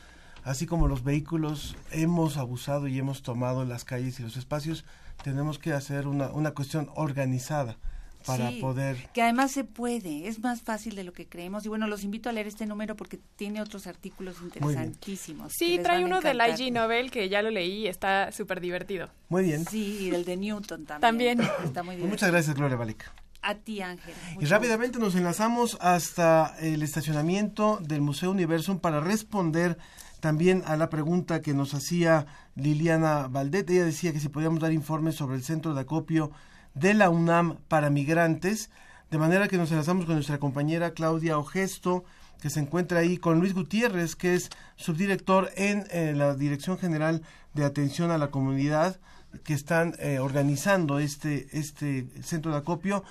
así 0.44 0.66
como 0.66 0.86
los 0.86 1.02
vehículos 1.02 1.76
hemos 1.92 2.36
abusado 2.36 2.86
y 2.86 2.98
hemos 2.98 3.22
tomado 3.22 3.64
las 3.64 3.84
calles 3.86 4.20
y 4.20 4.22
los 4.22 4.36
espacios. 4.36 4.84
Tenemos 5.24 5.58
que 5.58 5.72
hacer 5.72 6.06
una, 6.08 6.28
una 6.28 6.50
cuestión 6.50 6.90
organizada 6.94 7.78
para 8.26 8.50
Sí, 8.50 8.60
poder... 8.60 9.08
Que 9.14 9.22
además 9.22 9.52
se 9.52 9.64
puede, 9.64 10.26
es 10.28 10.40
más 10.40 10.62
fácil 10.62 10.94
de 10.96 11.04
lo 11.04 11.12
que 11.12 11.26
creemos. 11.26 11.64
Y 11.64 11.68
bueno, 11.68 11.86
los 11.86 12.04
invito 12.04 12.28
a 12.28 12.32
leer 12.32 12.46
este 12.46 12.66
número 12.66 12.96
porque 12.96 13.18
tiene 13.36 13.60
otros 13.62 13.86
artículos 13.86 14.36
interesantísimos. 14.42 15.52
Sí, 15.56 15.78
trae 15.82 16.04
uno 16.04 16.20
del 16.20 16.36
encantar. 16.40 16.60
IG 16.60 16.72
Nobel 16.72 17.10
que 17.10 17.28
ya 17.28 17.42
lo 17.42 17.50
leí 17.50 17.84
y 17.84 17.86
está 17.86 18.32
súper 18.32 18.60
divertido. 18.60 19.08
Muy 19.28 19.44
bien. 19.44 19.64
Sí, 19.66 19.98
y 20.02 20.14
el 20.14 20.24
de 20.24 20.36
Newton 20.36 20.84
también. 20.86 21.00
También. 21.38 21.40
Está 21.64 21.82
muy 21.82 21.94
Pues 21.94 21.98
bien. 21.98 22.10
muchas 22.10 22.30
gracias, 22.30 22.56
Gloria 22.56 22.76
Valek. 22.76 23.10
A 23.42 23.54
ti, 23.54 23.80
Ángel. 23.80 24.12
Y 24.40 24.44
rápidamente 24.46 24.98
nos 24.98 25.14
enlazamos 25.14 25.78
hasta 25.80 26.56
el 26.60 26.82
estacionamiento 26.82 27.78
del 27.80 28.00
Museo 28.00 28.32
Universum 28.32 28.80
para 28.80 28.98
responder 29.00 29.78
también 30.18 30.62
a 30.66 30.76
la 30.76 30.88
pregunta 30.90 31.42
que 31.42 31.54
nos 31.54 31.72
hacía 31.74 32.26
Liliana 32.56 33.28
Valdet. 33.28 33.70
Ella 33.70 33.84
decía 33.84 34.12
que 34.12 34.18
si 34.18 34.28
podíamos 34.30 34.58
dar 34.60 34.72
informes 34.72 35.14
sobre 35.14 35.36
el 35.36 35.44
centro 35.44 35.74
de 35.74 35.82
acopio 35.82 36.32
de 36.76 36.94
la 36.94 37.10
UNAM 37.10 37.56
para 37.68 37.90
migrantes, 37.90 38.70
de 39.10 39.18
manera 39.18 39.48
que 39.48 39.56
nos 39.56 39.72
enlazamos 39.72 40.04
con 40.04 40.14
nuestra 40.14 40.38
compañera 40.38 40.92
Claudia 40.92 41.38
Ogesto, 41.38 42.04
que 42.40 42.50
se 42.50 42.60
encuentra 42.60 43.00
ahí 43.00 43.16
con 43.16 43.40
Luis 43.40 43.54
Gutiérrez, 43.54 44.14
que 44.14 44.34
es 44.34 44.50
subdirector 44.76 45.50
en 45.56 45.86
eh, 45.90 46.12
la 46.14 46.34
Dirección 46.34 46.78
General 46.78 47.22
de 47.54 47.64
Atención 47.64 48.10
a 48.10 48.18
la 48.18 48.30
Comunidad, 48.30 49.00
que 49.42 49.54
están 49.54 49.94
eh, 49.98 50.18
organizando 50.18 50.98
este, 50.98 51.48
este 51.58 52.08
centro 52.22 52.52
de 52.52 52.58
acopio. 52.58 53.04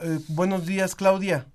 Eh, 0.00 0.18
buenos 0.28 0.64
días, 0.64 0.94
Claudia. 0.94 1.46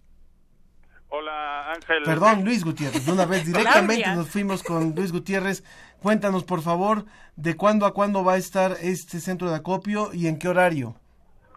Hola, 1.10 1.72
Ángel. 1.72 2.04
Perdón, 2.04 2.44
Luis 2.46 2.64
Gutiérrez. 2.64 3.08
De 3.08 3.12
una 3.12 3.26
vez 3.26 3.44
directamente 3.46 4.04
Claudia. 4.04 4.16
nos 4.16 4.30
fuimos 4.30 4.62
con 4.62 4.94
Luis 4.94 5.12
Gutiérrez. 5.12 5.64
Cuéntanos, 6.00 6.44
por 6.44 6.62
favor, 6.62 7.06
de 7.36 7.56
cuándo 7.56 7.88
a 7.88 7.94
cuándo 7.94 8.24
va 8.24 8.34
a 8.34 8.38
estar 8.38 8.78
este 8.82 9.20
centro 9.20 9.50
de 9.50 9.56
acopio 9.56 10.14
y 10.14 10.28
en 10.28 10.38
qué 10.38 10.48
horario. 10.48 10.96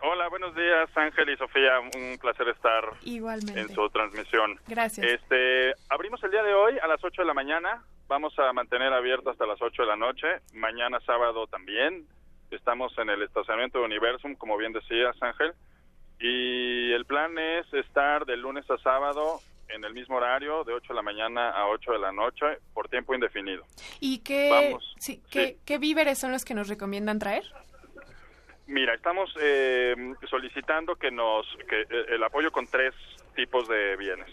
Hola, 0.00 0.28
buenos 0.28 0.54
días, 0.54 0.88
Ángel 0.94 1.30
y 1.30 1.36
Sofía. 1.36 1.80
Un 1.80 2.18
placer 2.18 2.48
estar 2.48 2.84
Igualmente. 3.02 3.60
en 3.60 3.68
su 3.68 3.88
transmisión. 3.90 4.58
Gracias. 4.68 5.04
Este, 5.04 5.74
abrimos 5.88 6.22
el 6.22 6.30
día 6.30 6.42
de 6.42 6.54
hoy 6.54 6.78
a 6.80 6.86
las 6.86 7.02
8 7.02 7.22
de 7.22 7.26
la 7.26 7.34
mañana. 7.34 7.82
Vamos 8.06 8.38
a 8.38 8.52
mantener 8.52 8.92
abierto 8.92 9.30
hasta 9.30 9.46
las 9.46 9.60
8 9.60 9.82
de 9.82 9.88
la 9.88 9.96
noche. 9.96 10.26
Mañana 10.54 11.00
sábado 11.00 11.46
también. 11.48 12.06
Estamos 12.50 12.96
en 12.98 13.10
el 13.10 13.22
estacionamiento 13.22 13.78
de 13.78 13.84
Universum, 13.86 14.34
como 14.36 14.56
bien 14.56 14.72
decías, 14.72 15.16
Ángel. 15.20 15.52
Y 16.20 16.92
el 16.92 17.04
plan 17.04 17.36
es 17.38 17.72
estar 17.74 18.24
de 18.24 18.36
lunes 18.36 18.70
a 18.70 18.78
sábado 18.78 19.40
en 19.68 19.84
el 19.84 19.92
mismo 19.92 20.16
horario, 20.16 20.64
de 20.64 20.72
8 20.72 20.88
de 20.88 20.94
la 20.94 21.02
mañana 21.02 21.50
a 21.50 21.66
8 21.68 21.92
de 21.92 21.98
la 21.98 22.12
noche, 22.12 22.46
por 22.72 22.88
tiempo 22.88 23.14
indefinido. 23.14 23.64
¿Y 24.00 24.20
qué, 24.20 24.48
Vamos, 24.50 24.94
sí, 24.98 25.22
¿qué, 25.30 25.58
qué 25.66 25.78
víveres 25.78 26.18
son 26.18 26.32
los 26.32 26.44
que 26.44 26.54
nos 26.54 26.68
recomiendan 26.68 27.18
traer? 27.18 27.44
Mira, 28.68 28.92
estamos 28.94 29.34
eh, 29.40 29.96
solicitando 30.28 30.94
que 30.96 31.10
nos 31.10 31.46
que 31.68 31.80
eh, 31.82 32.04
el 32.10 32.22
apoyo 32.22 32.52
con 32.52 32.66
tres 32.66 32.94
tipos 33.34 33.66
de 33.66 33.96
bienes. 33.96 34.28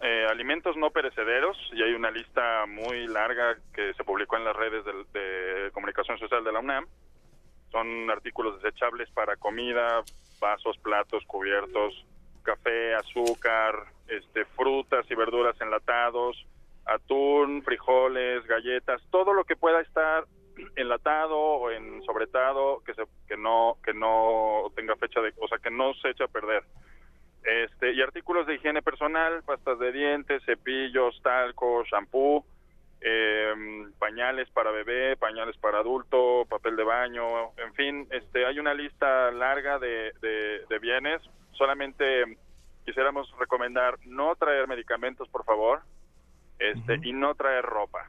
Eh, 0.00 0.26
alimentos 0.28 0.76
no 0.76 0.90
perecederos, 0.90 1.56
y 1.72 1.80
hay 1.80 1.92
una 1.94 2.10
lista 2.10 2.66
muy 2.66 3.06
larga 3.06 3.56
que 3.72 3.94
se 3.94 4.02
publicó 4.02 4.36
en 4.36 4.44
las 4.44 4.56
redes 4.56 4.84
del- 4.84 5.06
de, 5.12 5.70
comunicación 5.70 6.18
social 6.18 6.42
de 6.42 6.50
la 6.52 6.58
UNAM. 6.58 6.88
Son 7.70 8.10
artículos 8.10 8.60
desechables 8.60 9.08
para 9.12 9.36
comida, 9.36 10.02
vasos, 10.40 10.76
platos, 10.78 11.22
cubiertos, 11.26 12.04
café, 12.42 12.94
azúcar, 12.96 13.76
este, 14.08 14.44
frutas 14.44 15.08
y 15.08 15.14
verduras 15.14 15.58
enlatados, 15.60 16.36
atún, 16.84 17.62
frijoles, 17.62 18.44
galletas, 18.48 19.00
todo 19.12 19.32
lo 19.32 19.44
que 19.44 19.54
pueda 19.54 19.80
estar 19.82 20.24
enlatado 20.76 21.38
o 21.38 21.70
en 21.70 22.02
sobretado 22.04 22.82
que 22.84 22.94
se, 22.94 23.04
que 23.26 23.36
no 23.36 23.76
que 23.84 23.92
no 23.92 24.70
tenga 24.74 24.96
fecha 24.96 25.20
de 25.20 25.32
o 25.40 25.48
sea 25.48 25.58
que 25.58 25.70
no 25.70 25.94
se 25.94 26.10
eche 26.10 26.24
a 26.24 26.28
perder. 26.28 26.64
Este 27.44 27.92
y 27.92 28.00
artículos 28.00 28.46
de 28.46 28.54
higiene 28.54 28.82
personal 28.82 29.42
pastas 29.44 29.78
de 29.78 29.92
dientes 29.92 30.42
cepillos 30.44 31.20
talco 31.22 31.84
shampoo 31.84 32.44
eh, 33.00 33.52
pañales 33.98 34.48
para 34.50 34.70
bebé 34.70 35.16
pañales 35.16 35.56
para 35.56 35.78
adulto 35.78 36.46
papel 36.48 36.76
de 36.76 36.84
baño 36.84 37.24
en 37.56 37.74
fin 37.74 38.06
este 38.12 38.46
hay 38.46 38.60
una 38.60 38.74
lista 38.74 39.30
larga 39.32 39.78
de, 39.78 40.12
de, 40.20 40.64
de 40.68 40.78
bienes. 40.78 41.20
Solamente 41.52 42.38
quisiéramos 42.84 43.32
recomendar 43.38 43.98
no 44.06 44.34
traer 44.36 44.68
medicamentos 44.68 45.28
por 45.28 45.44
favor 45.44 45.82
este 46.58 47.00
y 47.02 47.12
no 47.12 47.34
traer 47.34 47.64
ropa 47.64 48.08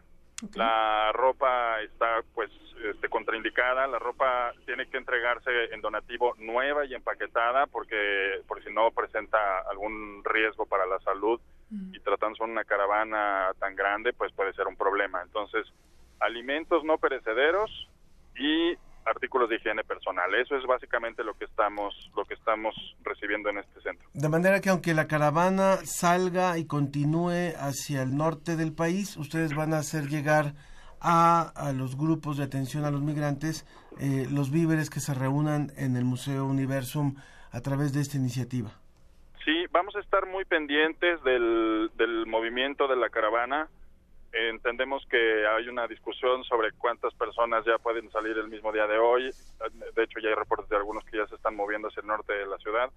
la 0.56 1.11
ropa 1.14 1.82
está 1.82 2.22
pues 2.34 2.49
este, 2.84 3.10
contraindicada, 3.10 3.88
la 3.88 3.99
ropa 3.99 4.53
tiene 4.65 4.88
que 4.88 4.98
entregarse 4.98 5.74
en 5.74 5.82
donativo 5.82 6.36
nueva 6.38 6.86
y 6.86 6.94
empaquetada 6.94 7.68
porque 7.68 8.41
por 8.48 8.64
si 8.64 8.72
no 8.72 8.91
presenta 8.91 9.60
algún 9.70 10.24
riesgo 10.24 10.65
para 10.65 10.86
la 10.86 10.99
salud. 10.99 11.40
Y 11.91 11.99
tratándose 12.02 12.44
de 12.44 12.52
una 12.52 12.65
caravana 12.65 13.52
tan 13.57 13.76
grande 13.76 14.14
pues 14.14 14.32
puede 14.34 14.53
ser 14.53 14.68
un 14.68 14.76
problema. 14.76 15.24
Entonces, 15.24 15.65
alimentos 16.20 16.84
no 16.84 16.99
perecederos 16.99 17.90
y 18.38 18.76
artículos 19.06 19.50
de 19.50 19.58
higiene 19.58 19.84
personal. 19.84 20.34
Eso 20.36 20.56
es 20.56 20.66
básicamente 20.66 21.24
lo 21.24 21.34
que 21.34 21.46
estamos 21.46 21.94
lo 22.16 22.26
que 22.26 22.34
estamos 22.34 22.76
recibiendo 23.04 23.50
en 23.50 23.60
este 23.60 23.82
centro. 23.82 24.08
De 24.14 24.30
manera 24.30 24.62
que 24.62 24.70
aunque 24.70 24.94
la 24.94 25.08
caravana 25.08 25.78
salga 25.86 26.58
y 26.58 26.66
continúe 26.66 27.54
hacia 27.58 28.04
el 28.04 28.16
norte 28.16 28.56
del 28.56 28.74
país, 28.74 29.18
ustedes 29.18 29.56
van 29.56 29.74
a 29.74 29.78
hacer 29.78 30.08
llegar 30.08 30.54
a, 31.00 31.52
a 31.56 31.74
los 31.74 31.98
grupos 31.98 32.38
de 32.38 32.44
atención 32.44 32.86
a 32.86 32.92
los 32.92 33.02
migrantes 33.02 33.66
eh, 34.00 34.26
los 34.32 34.52
víveres 34.52 34.90
que 34.90 35.00
se 35.00 35.14
reúnan 35.14 35.72
en 35.78 35.96
el 35.96 36.06
Museo 36.06 36.46
Universum 36.46 37.16
a 37.52 37.62
través 37.62 37.94
de 37.94 38.02
esta 38.02 38.18
iniciativa. 38.18 38.72
Sí, 39.46 39.66
vamos 39.72 39.96
a 39.96 40.00
estar 40.00 40.26
muy 40.26 40.46
pendientes 40.46 41.22
del, 41.24 41.92
del 41.96 42.26
movimiento 42.26 42.88
de 42.88 42.96
la 42.96 43.10
caravana. 43.10 43.68
Entendemos 44.34 45.06
que 45.06 45.46
hay 45.48 45.68
una 45.68 45.88
discusión 45.88 46.44
sobre 46.46 46.72
cuántas 46.72 47.14
personas 47.14 47.64
ya 47.66 47.78
pueden 47.78 48.10
salir 48.12 48.36
el 48.36 48.48
mismo 48.48 48.72
día 48.72 48.88
de 48.88 48.98
hoy. 48.98 49.30
De 49.94 50.04
hecho, 50.04 50.20
ya 50.20 50.30
hay 50.30 50.36
reportes 50.36 50.68
de 50.70 50.76
algunos 50.76 51.06
que 51.06 51.18
ya 51.18 51.28
se 51.28 51.36
están 51.36 51.56
moviendo 51.56 51.88
hacia 51.88 52.02
el 52.02 52.08
norte 52.08 52.34
de 52.34 52.48
la 52.48 52.58
ciudad 52.58 52.90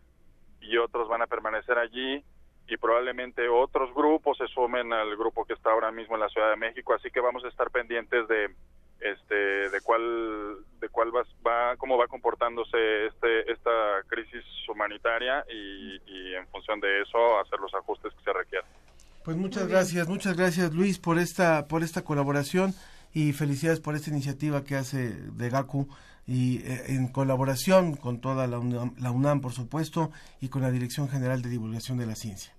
y 0.62 0.78
otros 0.78 1.08
van 1.08 1.20
a 1.20 1.26
permanecer 1.26 1.76
allí 1.76 2.24
y 2.68 2.76
probablemente 2.78 3.48
otros 3.48 3.94
grupos 3.94 4.38
se 4.38 4.46
sumen 4.48 4.92
al 4.94 5.14
grupo 5.16 5.44
que 5.44 5.52
está 5.52 5.70
ahora 5.70 5.92
mismo 5.92 6.14
en 6.14 6.22
la 6.22 6.28
Ciudad 6.30 6.50
de 6.50 6.56
México. 6.56 6.94
Así 6.94 7.10
que 7.10 7.20
vamos 7.20 7.44
a 7.44 7.48
estar 7.48 7.70
pendientes 7.70 8.26
de 8.28 8.54
este 9.00 9.34
de 9.34 9.80
cuál 9.82 10.56
de 10.80 10.88
cuál 10.88 11.14
va, 11.14 11.22
va 11.46 11.76
cómo 11.76 11.98
va 11.98 12.08
comportándose 12.08 13.06
este 13.06 13.52
esta 13.52 14.02
crisis 14.06 14.42
humanitaria 14.68 15.44
y, 15.50 16.00
y 16.06 16.34
en 16.34 16.46
función 16.48 16.80
de 16.80 17.02
eso 17.02 17.38
hacer 17.38 17.60
los 17.60 17.74
ajustes 17.74 18.14
que 18.14 18.24
se 18.24 18.32
requieran. 18.32 18.70
Pues 19.26 19.36
muchas 19.36 19.66
gracias, 19.66 20.06
muchas 20.06 20.36
gracias 20.36 20.72
Luis 20.72 20.98
por 21.00 21.18
esta 21.18 21.66
por 21.66 21.82
esta 21.82 22.02
colaboración 22.04 22.72
y 23.12 23.32
felicidades 23.32 23.80
por 23.80 23.96
esta 23.96 24.08
iniciativa 24.10 24.62
que 24.62 24.76
hace 24.76 25.14
de 25.32 25.50
GACU 25.50 25.88
y 26.28 26.58
eh, 26.58 26.84
en 26.94 27.08
colaboración 27.08 27.96
con 27.96 28.20
toda 28.20 28.46
la 28.46 28.60
UNAM, 28.60 28.94
la 28.98 29.10
UNAM, 29.10 29.40
por 29.40 29.52
supuesto, 29.52 30.12
y 30.40 30.48
con 30.48 30.62
la 30.62 30.70
Dirección 30.70 31.08
General 31.08 31.42
de 31.42 31.48
Divulgación 31.48 31.98
de 31.98 32.06
la 32.06 32.14
Ciencia. 32.14 32.54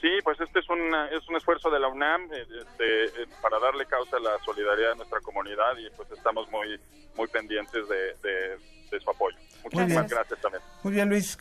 Sí, 0.00 0.08
pues 0.24 0.40
este 0.40 0.60
es 0.60 0.68
un, 0.70 0.78
es 1.12 1.28
un 1.28 1.36
esfuerzo 1.36 1.68
de 1.70 1.78
la 1.78 1.88
UNAM 1.88 2.22
eh, 2.32 2.46
este, 2.62 3.04
eh, 3.04 3.26
para 3.42 3.58
darle 3.58 3.84
causa 3.84 4.16
a 4.16 4.20
la 4.20 4.38
solidaridad 4.42 4.90
de 4.92 4.96
nuestra 4.96 5.20
comunidad 5.20 5.76
y 5.78 5.94
pues 5.96 6.10
estamos 6.12 6.50
muy 6.50 6.80
muy 7.14 7.28
pendientes 7.28 7.86
de, 7.90 8.14
de- 8.26 8.56
de 8.90 9.00
su 9.00 9.10
apoyo. 9.10 9.36
Muchísimas 9.64 10.08
gracias 10.10 10.40
también. 10.40 10.62
Muy 10.82 10.92
bien, 10.94 11.08
Luis. 11.10 11.36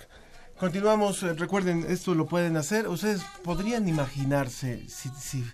Continuamos. 0.60 1.23
eh, 1.23 1.34
Recuerden, 1.36 1.86
esto 1.88 2.14
lo 2.15 2.26
pueden 2.26 2.57
hacer. 2.57 2.90
Ustedes 2.90 3.23
podrían 3.45 3.88
imaginarse, 3.88 4.84
si, 4.90 5.07
si, 5.18 5.45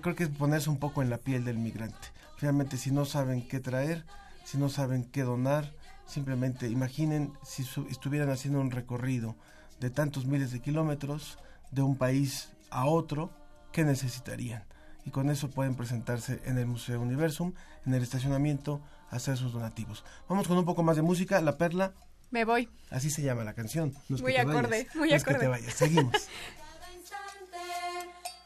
creo 0.00 0.14
que 0.14 0.22
es 0.22 0.28
ponerse 0.28 0.70
un 0.70 0.78
poco 0.78 1.02
en 1.02 1.10
la 1.10 1.18
piel 1.18 1.44
del 1.44 1.58
migrante. 1.58 2.08
Realmente, 2.38 2.76
si 2.76 2.92
no 2.92 3.04
saben 3.04 3.46
qué 3.48 3.58
traer, 3.58 4.04
si 4.44 4.56
no 4.56 4.68
saben 4.68 5.02
qué 5.02 5.24
donar, 5.24 5.72
simplemente 6.06 6.68
imaginen 6.68 7.32
si 7.42 7.66
estuvieran 7.90 8.30
haciendo 8.30 8.60
un 8.60 8.70
recorrido 8.70 9.34
de 9.80 9.90
tantos 9.90 10.26
miles 10.26 10.52
de 10.52 10.60
kilómetros 10.60 11.38
de 11.72 11.82
un 11.82 11.96
país 11.96 12.50
a 12.70 12.84
otro, 12.86 13.32
¿qué 13.72 13.84
necesitarían? 13.84 14.62
Y 15.04 15.10
con 15.10 15.28
eso 15.28 15.50
pueden 15.50 15.74
presentarse 15.74 16.40
en 16.44 16.56
el 16.56 16.66
Museo 16.66 17.00
Universum, 17.00 17.52
en 17.84 17.94
el 17.94 18.02
estacionamiento, 18.04 18.80
hacer 19.10 19.36
sus 19.36 19.52
donativos. 19.52 20.04
Vamos 20.28 20.46
con 20.46 20.56
un 20.56 20.64
poco 20.64 20.84
más 20.84 20.94
de 20.94 21.02
música. 21.02 21.40
La 21.40 21.58
Perla 21.58 21.94
Me 22.30 22.44
voy. 22.44 22.68
Así 22.90 23.10
se 23.10 23.22
llama 23.22 23.44
la 23.44 23.54
canción. 23.54 23.94
No 24.08 24.16
es 24.16 24.22
Muy 24.22 24.32
que 24.32 24.38
te 24.38 24.42
acorde, 24.42 24.68
vayas, 24.68 24.94
muy 24.96 25.08
no 25.10 25.16
es 25.16 25.24
que 25.24 25.30
acorde. 25.30 25.44
te 25.46 25.50
vayas. 25.50 25.74
Seguimos. 25.74 26.14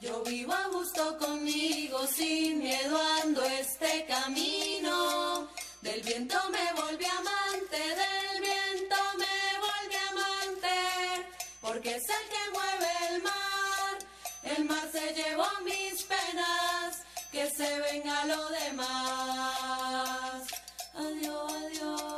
Yo 0.00 0.22
vivo 0.24 0.52
a 0.52 0.66
gusto 0.68 1.16
conmigo, 1.18 2.06
sin 2.06 2.58
miedo 2.58 2.98
ando 3.22 3.42
este 3.44 4.04
camino. 4.06 5.48
Del 5.80 6.02
viento 6.02 6.36
me 6.50 6.72
volví 6.80 7.04
amante, 7.06 7.78
del 7.78 8.40
viento 8.42 8.96
me 9.18 9.58
volví 9.60 9.96
amante. 10.10 11.26
Porque 11.62 11.94
es 11.96 12.02
el 12.02 12.28
que 12.28 12.50
mueve 12.52 12.90
el 13.14 13.22
mar, 13.22 13.98
el 14.56 14.64
mar 14.66 14.88
se 14.92 15.14
llevó 15.14 15.46
mis 15.64 16.02
penas, 16.02 16.98
que 17.32 17.48
se 17.50 17.78
venga 17.80 18.26
lo 18.26 18.50
demás. 18.50 20.42
Adiós, 20.94 21.52
adiós, 21.52 22.13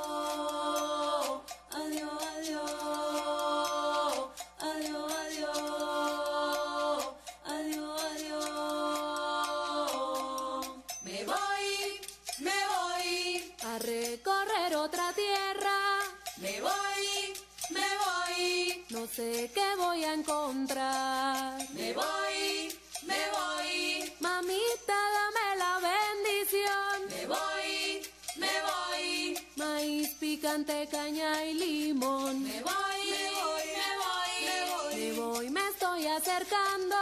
Caña 30.65 31.45
y 31.45 31.53
limón. 31.53 32.43
Me 32.43 32.63
voy, 32.63 33.01
me 33.11 33.25
voy, 33.31 33.67
me 33.77 33.91
voy. 34.01 34.33
Me 34.47 34.57
voy, 34.73 34.95
me 34.97 35.13
voy, 35.21 35.51
me 35.51 35.61
estoy 35.69 36.07
acercando. 36.07 36.97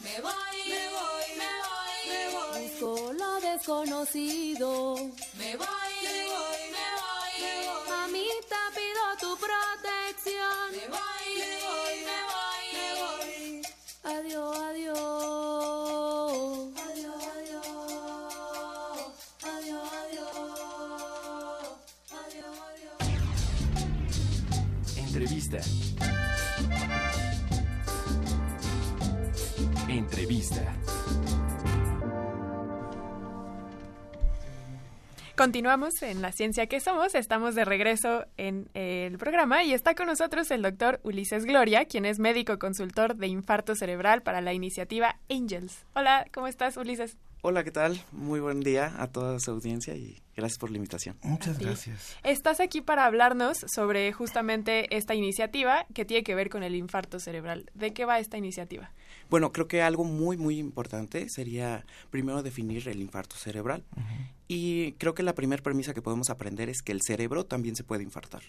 Me 0.00 0.20
voy, 0.20 0.56
me 0.68 0.88
voy, 0.90 1.28
me 1.38 1.50
voy. 1.64 1.96
Me 2.10 2.22
voy. 2.36 2.68
Busco 2.68 3.12
lo 3.14 3.40
desconocido. 3.40 4.96
Me 5.38 5.56
voy, 5.56 5.92
me 6.02 6.26
voy. 6.26 6.53
Continuamos 35.36 36.00
en 36.02 36.22
La 36.22 36.30
Ciencia 36.30 36.68
que 36.68 36.78
Somos. 36.78 37.16
Estamos 37.16 37.56
de 37.56 37.64
regreso 37.64 38.24
en 38.36 38.68
el 38.74 39.18
programa 39.18 39.64
y 39.64 39.72
está 39.72 39.96
con 39.96 40.06
nosotros 40.06 40.48
el 40.52 40.62
doctor 40.62 41.00
Ulises 41.02 41.44
Gloria, 41.44 41.86
quien 41.86 42.04
es 42.04 42.20
médico 42.20 42.60
consultor 42.60 43.16
de 43.16 43.26
infarto 43.26 43.74
cerebral 43.74 44.22
para 44.22 44.40
la 44.40 44.52
iniciativa 44.52 45.18
Angels. 45.28 45.84
Hola, 45.94 46.24
¿cómo 46.32 46.46
estás, 46.46 46.76
Ulises? 46.76 47.16
Hola, 47.42 47.64
¿qué 47.64 47.72
tal? 47.72 48.00
Muy 48.12 48.38
buen 48.38 48.60
día 48.60 48.94
a 48.96 49.08
toda 49.08 49.40
su 49.40 49.50
audiencia 49.50 49.96
y 49.96 50.22
gracias 50.36 50.56
por 50.58 50.70
la 50.70 50.76
invitación. 50.76 51.18
Muchas 51.22 51.58
gracias. 51.58 52.16
Estás 52.22 52.60
aquí 52.60 52.80
para 52.80 53.04
hablarnos 53.04 53.58
sobre 53.66 54.12
justamente 54.12 54.96
esta 54.96 55.16
iniciativa 55.16 55.84
que 55.92 56.04
tiene 56.04 56.22
que 56.22 56.36
ver 56.36 56.48
con 56.48 56.62
el 56.62 56.76
infarto 56.76 57.18
cerebral. 57.18 57.70
¿De 57.74 57.92
qué 57.92 58.04
va 58.04 58.20
esta 58.20 58.38
iniciativa? 58.38 58.92
Bueno, 59.30 59.52
creo 59.52 59.66
que 59.68 59.82
algo 59.82 60.04
muy, 60.04 60.36
muy 60.36 60.58
importante 60.58 61.28
sería 61.28 61.84
primero 62.10 62.42
definir 62.42 62.88
el 62.88 63.00
infarto 63.00 63.36
cerebral. 63.36 63.84
Y 64.48 64.92
creo 64.92 65.14
que 65.14 65.22
la 65.22 65.34
primera 65.34 65.62
premisa 65.62 65.94
que 65.94 66.02
podemos 66.02 66.30
aprender 66.30 66.68
es 66.68 66.82
que 66.82 66.92
el 66.92 67.00
cerebro 67.02 67.44
también 67.44 67.76
se 67.76 67.84
puede 67.84 68.02
infartar. 68.02 68.42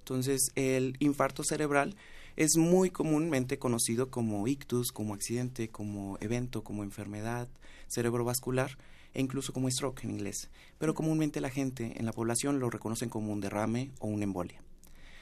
Entonces, 0.00 0.52
el 0.54 0.96
infarto 1.00 1.44
cerebral 1.44 1.94
es 2.36 2.56
muy 2.56 2.90
comúnmente 2.90 3.58
conocido 3.58 4.10
como 4.10 4.46
ictus, 4.48 4.90
como 4.92 5.12
accidente, 5.14 5.68
como 5.68 6.18
evento, 6.20 6.62
como 6.62 6.82
enfermedad 6.82 7.48
cerebrovascular 7.88 8.78
e 9.14 9.20
incluso 9.20 9.52
como 9.52 9.70
stroke 9.70 10.04
en 10.04 10.10
inglés. 10.10 10.48
Pero 10.78 10.94
comúnmente 10.94 11.40
la 11.40 11.50
gente 11.50 11.94
en 11.96 12.06
la 12.06 12.12
población 12.12 12.58
lo 12.58 12.70
reconocen 12.70 13.08
como 13.08 13.32
un 13.32 13.40
derrame 13.40 13.90
o 13.98 14.06
una 14.06 14.24
embolia. 14.24 14.62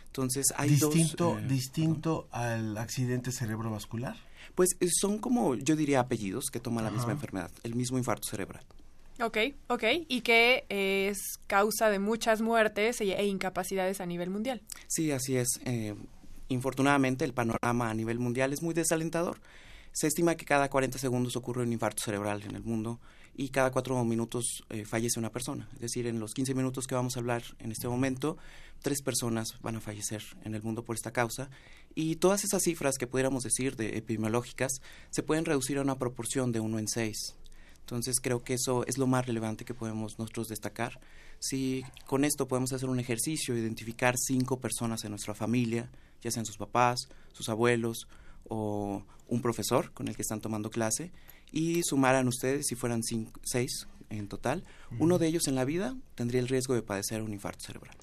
Entonces, 0.06 0.46
hay 0.56 0.70
distinto, 0.70 1.34
dos... 1.34 1.42
eh, 1.42 1.46
distinto 1.46 2.28
al 2.30 2.76
accidente 2.78 3.32
cerebrovascular. 3.32 4.16
Pues 4.54 4.70
eh, 4.80 4.88
son 4.90 5.18
como, 5.18 5.54
yo 5.54 5.76
diría, 5.76 6.00
apellidos 6.00 6.46
que 6.50 6.60
toma 6.60 6.82
la 6.82 6.88
Ajá. 6.88 6.96
misma 6.96 7.12
enfermedad, 7.12 7.50
el 7.62 7.74
mismo 7.74 7.98
infarto 7.98 8.28
cerebral. 8.28 8.64
Ok, 9.20 9.38
ok. 9.68 9.84
Y 10.08 10.20
que 10.20 10.66
es 10.68 11.18
causa 11.46 11.88
de 11.88 11.98
muchas 11.98 12.42
muertes 12.42 13.00
e, 13.00 13.12
e 13.14 13.26
incapacidades 13.26 14.00
a 14.00 14.06
nivel 14.06 14.30
mundial. 14.30 14.62
Sí, 14.88 15.10
así 15.10 15.36
es. 15.36 15.48
Eh, 15.64 15.94
infortunadamente, 16.48 17.24
el 17.24 17.32
panorama 17.32 17.90
a 17.90 17.94
nivel 17.94 18.18
mundial 18.18 18.52
es 18.52 18.62
muy 18.62 18.74
desalentador. 18.74 19.40
Se 19.92 20.06
estima 20.06 20.34
que 20.34 20.44
cada 20.44 20.68
40 20.68 20.98
segundos 20.98 21.36
ocurre 21.36 21.62
un 21.62 21.72
infarto 21.72 22.02
cerebral 22.04 22.42
en 22.42 22.54
el 22.54 22.62
mundo 22.62 23.00
y 23.34 23.48
cada 23.48 23.70
4 23.70 24.04
minutos 24.04 24.62
eh, 24.68 24.84
fallece 24.84 25.18
una 25.18 25.30
persona. 25.30 25.68
Es 25.74 25.80
decir, 25.80 26.06
en 26.06 26.20
los 26.20 26.34
15 26.34 26.54
minutos 26.54 26.86
que 26.86 26.94
vamos 26.94 27.16
a 27.16 27.20
hablar 27.20 27.42
en 27.60 27.72
este 27.72 27.88
momento, 27.88 28.36
tres 28.82 29.00
personas 29.02 29.54
van 29.62 29.76
a 29.76 29.80
fallecer 29.80 30.22
en 30.44 30.54
el 30.54 30.62
mundo 30.62 30.84
por 30.84 30.96
esta 30.96 31.12
causa. 31.12 31.48
Y 31.98 32.16
todas 32.16 32.44
esas 32.44 32.62
cifras 32.62 32.98
que 32.98 33.06
pudiéramos 33.06 33.42
decir 33.42 33.74
de 33.74 33.96
epidemiológicas 33.96 34.82
se 35.08 35.22
pueden 35.22 35.46
reducir 35.46 35.78
a 35.78 35.80
una 35.80 35.98
proporción 35.98 36.52
de 36.52 36.60
1 36.60 36.78
en 36.78 36.88
6. 36.88 37.34
Entonces 37.80 38.20
creo 38.20 38.44
que 38.44 38.52
eso 38.52 38.86
es 38.86 38.98
lo 38.98 39.06
más 39.06 39.26
relevante 39.26 39.64
que 39.64 39.72
podemos 39.72 40.18
nosotros 40.18 40.48
destacar. 40.48 41.00
Si 41.38 41.84
con 42.04 42.26
esto 42.26 42.48
podemos 42.48 42.74
hacer 42.74 42.90
un 42.90 43.00
ejercicio, 43.00 43.56
identificar 43.56 44.14
cinco 44.18 44.60
personas 44.60 45.04
en 45.04 45.10
nuestra 45.10 45.34
familia, 45.34 45.90
ya 46.20 46.30
sean 46.30 46.44
sus 46.44 46.58
papás, 46.58 47.08
sus 47.32 47.48
abuelos 47.48 48.06
o 48.46 49.02
un 49.28 49.40
profesor 49.40 49.90
con 49.94 50.08
el 50.08 50.16
que 50.16 50.22
están 50.22 50.42
tomando 50.42 50.68
clase, 50.68 51.12
y 51.50 51.82
sumaran 51.82 52.28
ustedes, 52.28 52.66
si 52.66 52.74
fueran 52.74 53.02
cinco, 53.04 53.40
seis 53.42 53.86
en 54.10 54.28
total, 54.28 54.64
uno 54.98 55.18
de 55.18 55.28
ellos 55.28 55.48
en 55.48 55.54
la 55.54 55.64
vida 55.64 55.96
tendría 56.14 56.42
el 56.42 56.48
riesgo 56.48 56.74
de 56.74 56.82
padecer 56.82 57.22
un 57.22 57.32
infarto 57.32 57.64
cerebral. 57.64 57.96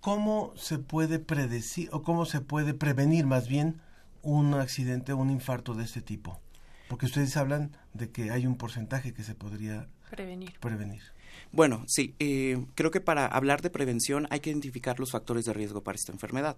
¿Cómo 0.00 0.52
se 0.56 0.78
puede 0.78 1.18
predecir 1.18 1.88
o 1.92 2.02
cómo 2.02 2.24
se 2.24 2.40
puede 2.40 2.74
prevenir 2.74 3.26
más 3.26 3.48
bien 3.48 3.80
un 4.22 4.54
accidente 4.54 5.12
o 5.12 5.16
un 5.16 5.30
infarto 5.30 5.74
de 5.74 5.84
este 5.84 6.02
tipo? 6.02 6.40
Porque 6.88 7.06
ustedes 7.06 7.36
hablan 7.36 7.76
de 7.94 8.10
que 8.10 8.30
hay 8.30 8.46
un 8.46 8.56
porcentaje 8.56 9.12
que 9.12 9.24
se 9.24 9.34
podría 9.34 9.88
Prevenir. 10.10 10.58
prevenir. 10.60 11.02
Bueno, 11.52 11.84
sí, 11.86 12.14
eh, 12.18 12.64
creo 12.74 12.90
que 12.90 13.00
para 13.00 13.26
hablar 13.26 13.60
de 13.60 13.70
prevención 13.70 14.26
hay 14.30 14.40
que 14.40 14.50
identificar 14.50 14.98
los 14.98 15.10
factores 15.10 15.44
de 15.44 15.52
riesgo 15.52 15.82
para 15.82 15.96
esta 15.96 16.12
enfermedad. 16.12 16.56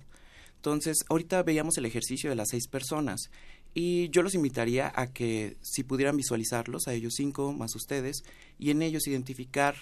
Entonces, 0.57 0.99
ahorita 1.09 1.43
veíamos 1.43 1.79
el 1.79 1.87
ejercicio 1.87 2.29
de 2.29 2.37
las 2.37 2.51
seis 2.51 2.69
personas 2.69 3.31
y 3.73 4.11
yo 4.11 4.23
los 4.23 4.35
invitaría 4.35 4.93
a 4.95 5.07
que 5.07 5.57
si 5.63 5.83
pudieran 5.85 6.17
visualizarlos, 6.17 6.87
a 6.87 6.93
ellos 6.93 7.15
cinco 7.17 7.53
más 7.53 7.75
ustedes, 7.75 8.25
y 8.59 8.71
en 8.71 8.83
ellos 8.83 9.07
identificar 9.07 9.75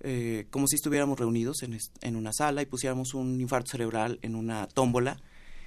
eh, 0.00 0.46
como 0.50 0.66
si 0.66 0.76
estuviéramos 0.76 1.18
reunidos 1.18 1.62
en, 1.62 1.74
est- 1.74 1.96
en 2.04 2.16
una 2.16 2.32
sala 2.32 2.62
y 2.62 2.66
pusiéramos 2.66 3.14
un 3.14 3.40
infarto 3.40 3.70
cerebral 3.72 4.18
en 4.22 4.34
una 4.34 4.66
tómbola. 4.68 5.18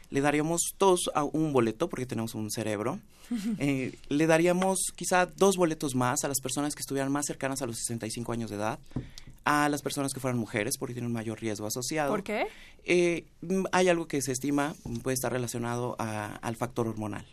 Le 0.10 0.20
daríamos 0.22 0.74
todos 0.78 1.10
a 1.16 1.24
un 1.24 1.54
boleto, 1.54 1.88
porque 1.90 2.06
tenemos 2.06 2.36
un 2.36 2.50
cerebro. 2.52 3.00
Eh, 3.60 3.96
le 4.10 4.28
daríamos 4.28 4.92
quizá 4.96 5.26
dos 5.26 5.56
boletos 5.56 5.96
más 5.96 6.26
a 6.26 6.28
las 6.28 6.42
personas 6.42 6.76
que 6.76 6.82
estuvieran 6.82 7.10
más 7.14 7.26
cercanas 7.26 7.62
a 7.62 7.66
los 7.66 7.78
65 7.78 8.34
años 8.34 8.50
de 8.50 8.58
edad, 8.58 8.78
a 9.46 9.70
las 9.70 9.82
personas 9.82 10.14
que 10.14 10.20
fueran 10.20 10.38
mujeres, 10.38 10.78
porque 10.78 10.94
tienen 10.94 11.08
un 11.08 11.14
mayor 11.14 11.40
riesgo 11.40 11.66
asociado. 11.66 12.12
¿Por 12.12 12.24
qué? 12.24 12.48
Eh, 12.84 13.24
mm, 13.42 13.64
hay 13.72 13.88
algo 13.88 14.06
que 14.10 14.22
se 14.22 14.34
estima 14.34 14.76
mm, 14.84 14.98
puede 14.98 15.14
estar 15.16 15.32
relacionado 15.32 15.96
a- 15.98 16.36
al 16.42 16.58
factor 16.58 16.90
hormonal. 16.90 17.26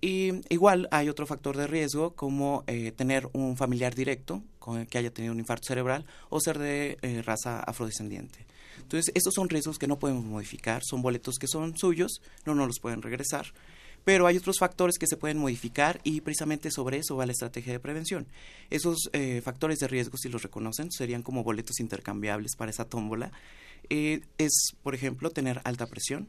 Y 0.00 0.32
igual 0.52 0.88
hay 0.90 1.08
otro 1.08 1.24
factor 1.26 1.56
de 1.56 1.68
riesgo 1.68 2.14
como 2.16 2.64
eh, 2.66 2.90
tener 2.90 3.28
un 3.32 3.56
familiar 3.56 3.94
directo 3.94 4.42
con 4.62 4.86
que 4.86 4.96
haya 4.96 5.12
tenido 5.12 5.34
un 5.34 5.40
infarto 5.40 5.66
cerebral 5.66 6.06
o 6.30 6.40
ser 6.40 6.58
de 6.58 6.96
eh, 7.02 7.20
raza 7.22 7.58
afrodescendiente. 7.60 8.46
Entonces, 8.80 9.12
estos 9.14 9.34
son 9.34 9.48
riesgos 9.48 9.76
que 9.76 9.88
no 9.88 9.98
podemos 9.98 10.24
modificar, 10.24 10.82
son 10.84 11.02
boletos 11.02 11.36
que 11.40 11.48
son 11.48 11.76
suyos, 11.76 12.22
no 12.46 12.54
nos 12.54 12.68
los 12.68 12.78
pueden 12.80 13.02
regresar. 13.02 13.46
Pero 14.04 14.26
hay 14.26 14.36
otros 14.36 14.58
factores 14.58 14.98
que 14.98 15.08
se 15.08 15.16
pueden 15.16 15.38
modificar 15.38 16.00
y 16.04 16.20
precisamente 16.20 16.70
sobre 16.70 16.98
eso 16.98 17.16
va 17.16 17.26
la 17.26 17.32
estrategia 17.32 17.72
de 17.72 17.80
prevención. 17.80 18.26
Esos 18.70 19.10
eh, 19.12 19.40
factores 19.42 19.78
de 19.80 19.88
riesgo, 19.88 20.16
si 20.16 20.28
los 20.28 20.42
reconocen, 20.42 20.92
serían 20.92 21.22
como 21.22 21.42
boletos 21.42 21.80
intercambiables 21.80 22.54
para 22.56 22.70
esa 22.70 22.84
tómbola. 22.84 23.32
Eh, 23.90 24.20
es, 24.38 24.74
por 24.82 24.94
ejemplo, 24.94 25.30
tener 25.30 25.60
alta 25.64 25.86
presión, 25.86 26.28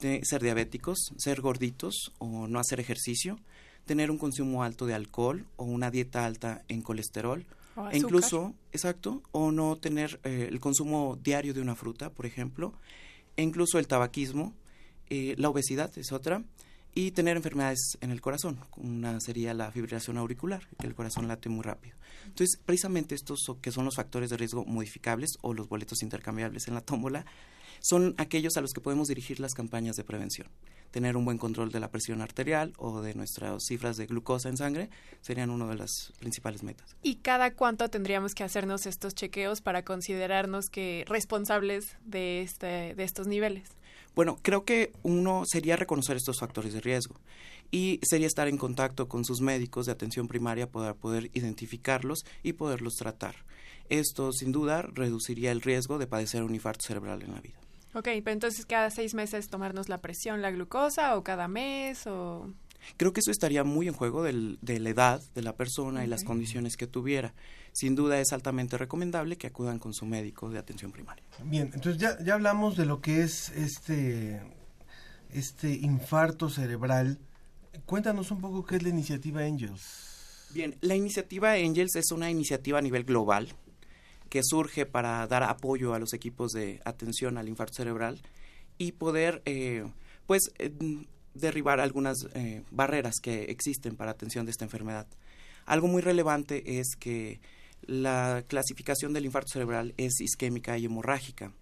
ser 0.00 0.42
diabéticos, 0.42 1.12
ser 1.18 1.40
gorditos 1.40 2.12
o 2.18 2.46
no 2.48 2.58
hacer 2.58 2.80
ejercicio, 2.80 3.38
tener 3.84 4.10
un 4.10 4.18
consumo 4.18 4.62
alto 4.62 4.86
de 4.86 4.94
alcohol 4.94 5.46
o 5.56 5.64
una 5.64 5.90
dieta 5.90 6.24
alta 6.24 6.62
en 6.68 6.82
colesterol, 6.82 7.44
O 7.76 7.90
e 7.90 7.98
incluso, 7.98 8.54
exacto, 8.72 9.22
o 9.32 9.50
no 9.50 9.76
tener 9.76 10.20
eh, 10.24 10.48
el 10.50 10.60
consumo 10.60 11.18
diario 11.22 11.54
de 11.54 11.60
una 11.60 11.74
fruta, 11.74 12.10
por 12.10 12.26
ejemplo, 12.26 12.72
e 13.36 13.42
incluso 13.42 13.78
el 13.78 13.86
tabaquismo, 13.86 14.54
eh, 15.10 15.34
la 15.38 15.48
obesidad 15.48 15.90
es 15.98 16.12
otra, 16.12 16.44
y 16.94 17.10
tener 17.10 17.36
enfermedades 17.36 17.98
en 18.00 18.10
el 18.10 18.20
corazón. 18.20 18.60
Una 18.76 19.18
sería 19.20 19.52
la 19.52 19.72
fibrilación 19.72 20.16
auricular, 20.16 20.68
que 20.78 20.86
el 20.86 20.94
corazón 20.94 21.26
late 21.26 21.48
muy 21.48 21.62
rápido. 21.62 21.96
Entonces, 22.24 22.58
precisamente 22.64 23.14
estos 23.14 23.40
que 23.60 23.72
son 23.72 23.84
los 23.84 23.96
factores 23.96 24.30
de 24.30 24.36
riesgo 24.36 24.64
modificables 24.64 25.32
o 25.42 25.52
los 25.52 25.68
boletos 25.68 26.02
intercambiables 26.02 26.68
en 26.68 26.74
la 26.74 26.80
tómbola, 26.80 27.26
son 27.84 28.14
aquellos 28.16 28.56
a 28.56 28.62
los 28.62 28.72
que 28.72 28.80
podemos 28.80 29.08
dirigir 29.08 29.40
las 29.40 29.52
campañas 29.52 29.94
de 29.96 30.04
prevención. 30.04 30.48
Tener 30.90 31.18
un 31.18 31.26
buen 31.26 31.36
control 31.36 31.70
de 31.70 31.80
la 31.80 31.90
presión 31.90 32.22
arterial 32.22 32.72
o 32.78 33.02
de 33.02 33.14
nuestras 33.14 33.62
cifras 33.66 33.98
de 33.98 34.06
glucosa 34.06 34.48
en 34.48 34.56
sangre 34.56 34.88
serían 35.20 35.50
una 35.50 35.66
de 35.66 35.74
las 35.74 36.14
principales 36.18 36.62
metas. 36.62 36.96
¿Y 37.02 37.16
cada 37.16 37.52
cuánto 37.52 37.90
tendríamos 37.90 38.34
que 38.34 38.42
hacernos 38.42 38.86
estos 38.86 39.14
chequeos 39.14 39.60
para 39.60 39.84
considerarnos 39.84 40.70
que 40.70 41.04
responsables 41.06 41.96
de, 42.06 42.40
este, 42.40 42.94
de 42.94 43.04
estos 43.04 43.26
niveles? 43.26 43.68
Bueno, 44.14 44.38
creo 44.40 44.64
que 44.64 44.92
uno 45.02 45.42
sería 45.44 45.76
reconocer 45.76 46.16
estos 46.16 46.38
factores 46.40 46.72
de 46.72 46.80
riesgo 46.80 47.16
y 47.70 48.00
sería 48.02 48.28
estar 48.28 48.48
en 48.48 48.56
contacto 48.56 49.08
con 49.08 49.26
sus 49.26 49.42
médicos 49.42 49.84
de 49.84 49.92
atención 49.92 50.26
primaria 50.26 50.70
para 50.70 50.94
poder 50.94 51.30
identificarlos 51.34 52.24
y 52.42 52.54
poderlos 52.54 52.94
tratar. 52.94 53.34
Esto, 53.90 54.32
sin 54.32 54.52
duda, 54.52 54.80
reduciría 54.82 55.52
el 55.52 55.60
riesgo 55.60 55.98
de 55.98 56.06
padecer 56.06 56.44
un 56.44 56.54
infarto 56.54 56.86
cerebral 56.86 57.22
en 57.22 57.32
la 57.34 57.40
vida. 57.40 57.58
Ok, 57.94 58.08
pero 58.24 58.32
entonces 58.32 58.66
cada 58.66 58.90
seis 58.90 59.14
meses 59.14 59.48
tomarnos 59.48 59.88
la 59.88 60.00
presión, 60.00 60.42
la 60.42 60.50
glucosa, 60.50 61.16
o 61.16 61.22
cada 61.22 61.48
mes, 61.48 62.06
o... 62.06 62.52
Creo 62.98 63.12
que 63.14 63.20
eso 63.20 63.30
estaría 63.30 63.64
muy 63.64 63.88
en 63.88 63.94
juego 63.94 64.22
del- 64.22 64.58
de 64.60 64.78
la 64.78 64.90
edad 64.90 65.22
de 65.34 65.42
la 65.42 65.56
persona 65.56 66.04
y 66.04 66.06
las 66.06 66.22
condiciones 66.24 66.76
que 66.76 66.86
tuviera. 66.86 67.32
Sin 67.72 67.94
duda 67.94 68.20
es 68.20 68.32
altamente 68.32 68.76
recomendable 68.76 69.38
que 69.38 69.46
acudan 69.46 69.78
con 69.78 69.94
su 69.94 70.04
médico 70.04 70.50
de 70.50 70.58
atención 70.58 70.92
primaria. 70.92 71.24
Bien, 71.44 71.70
entonces 71.72 72.00
ya, 72.00 72.22
ya 72.22 72.34
hablamos 72.34 72.76
de 72.76 72.84
lo 72.84 73.00
que 73.00 73.22
es 73.22 73.48
este, 73.50 74.42
este 75.32 75.72
infarto 75.72 76.50
cerebral. 76.50 77.18
Cuéntanos 77.86 78.30
un 78.30 78.40
poco 78.40 78.66
qué 78.66 78.76
es 78.76 78.82
la 78.82 78.90
iniciativa 78.90 79.40
Angels. 79.40 80.48
Bien, 80.52 80.76
la 80.82 80.94
iniciativa 80.94 81.52
Angels 81.52 81.96
es 81.96 82.12
una 82.12 82.30
iniciativa 82.30 82.78
a 82.78 82.82
nivel 82.82 83.04
global 83.04 83.48
que 84.28 84.42
surge 84.42 84.86
para 84.86 85.26
dar 85.26 85.42
apoyo 85.42 85.94
a 85.94 85.98
los 85.98 86.12
equipos 86.12 86.52
de 86.52 86.80
atención 86.84 87.38
al 87.38 87.48
infarto 87.48 87.74
cerebral 87.74 88.20
y 88.78 88.92
poder, 88.92 89.42
eh, 89.44 89.84
pues, 90.26 90.52
eh, 90.58 90.72
derribar 91.34 91.80
algunas 91.80 92.16
eh, 92.34 92.62
barreras 92.70 93.16
que 93.22 93.44
existen 93.44 93.96
para 93.96 94.12
atención 94.12 94.44
de 94.44 94.52
esta 94.52 94.64
enfermedad. 94.64 95.06
Algo 95.66 95.88
muy 95.88 96.02
relevante 96.02 96.78
es 96.78 96.96
que 96.98 97.40
la 97.86 98.44
clasificación 98.46 99.12
del 99.12 99.26
infarto 99.26 99.52
cerebral 99.52 99.94
es 99.96 100.20
isquémica 100.20 100.78
y 100.78 100.86
hemorrágica. 100.86 101.52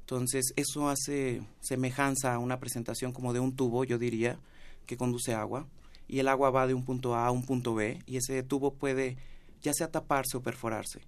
Entonces, 0.00 0.52
eso 0.56 0.88
hace 0.88 1.42
semejanza 1.60 2.34
a 2.34 2.38
una 2.38 2.58
presentación 2.58 3.12
como 3.12 3.32
de 3.32 3.40
un 3.40 3.54
tubo, 3.54 3.84
yo 3.84 3.98
diría, 3.98 4.38
que 4.86 4.96
conduce 4.96 5.34
agua, 5.34 5.66
y 6.08 6.18
el 6.18 6.28
agua 6.28 6.50
va 6.50 6.66
de 6.66 6.74
un 6.74 6.84
punto 6.84 7.14
A 7.14 7.26
a 7.26 7.30
un 7.30 7.46
punto 7.46 7.74
B, 7.74 8.00
y 8.06 8.16
ese 8.16 8.42
tubo 8.42 8.74
puede 8.74 9.16
ya 9.62 9.72
sea 9.72 9.90
taparse 9.90 10.36
o 10.36 10.42
perforarse. 10.42 11.00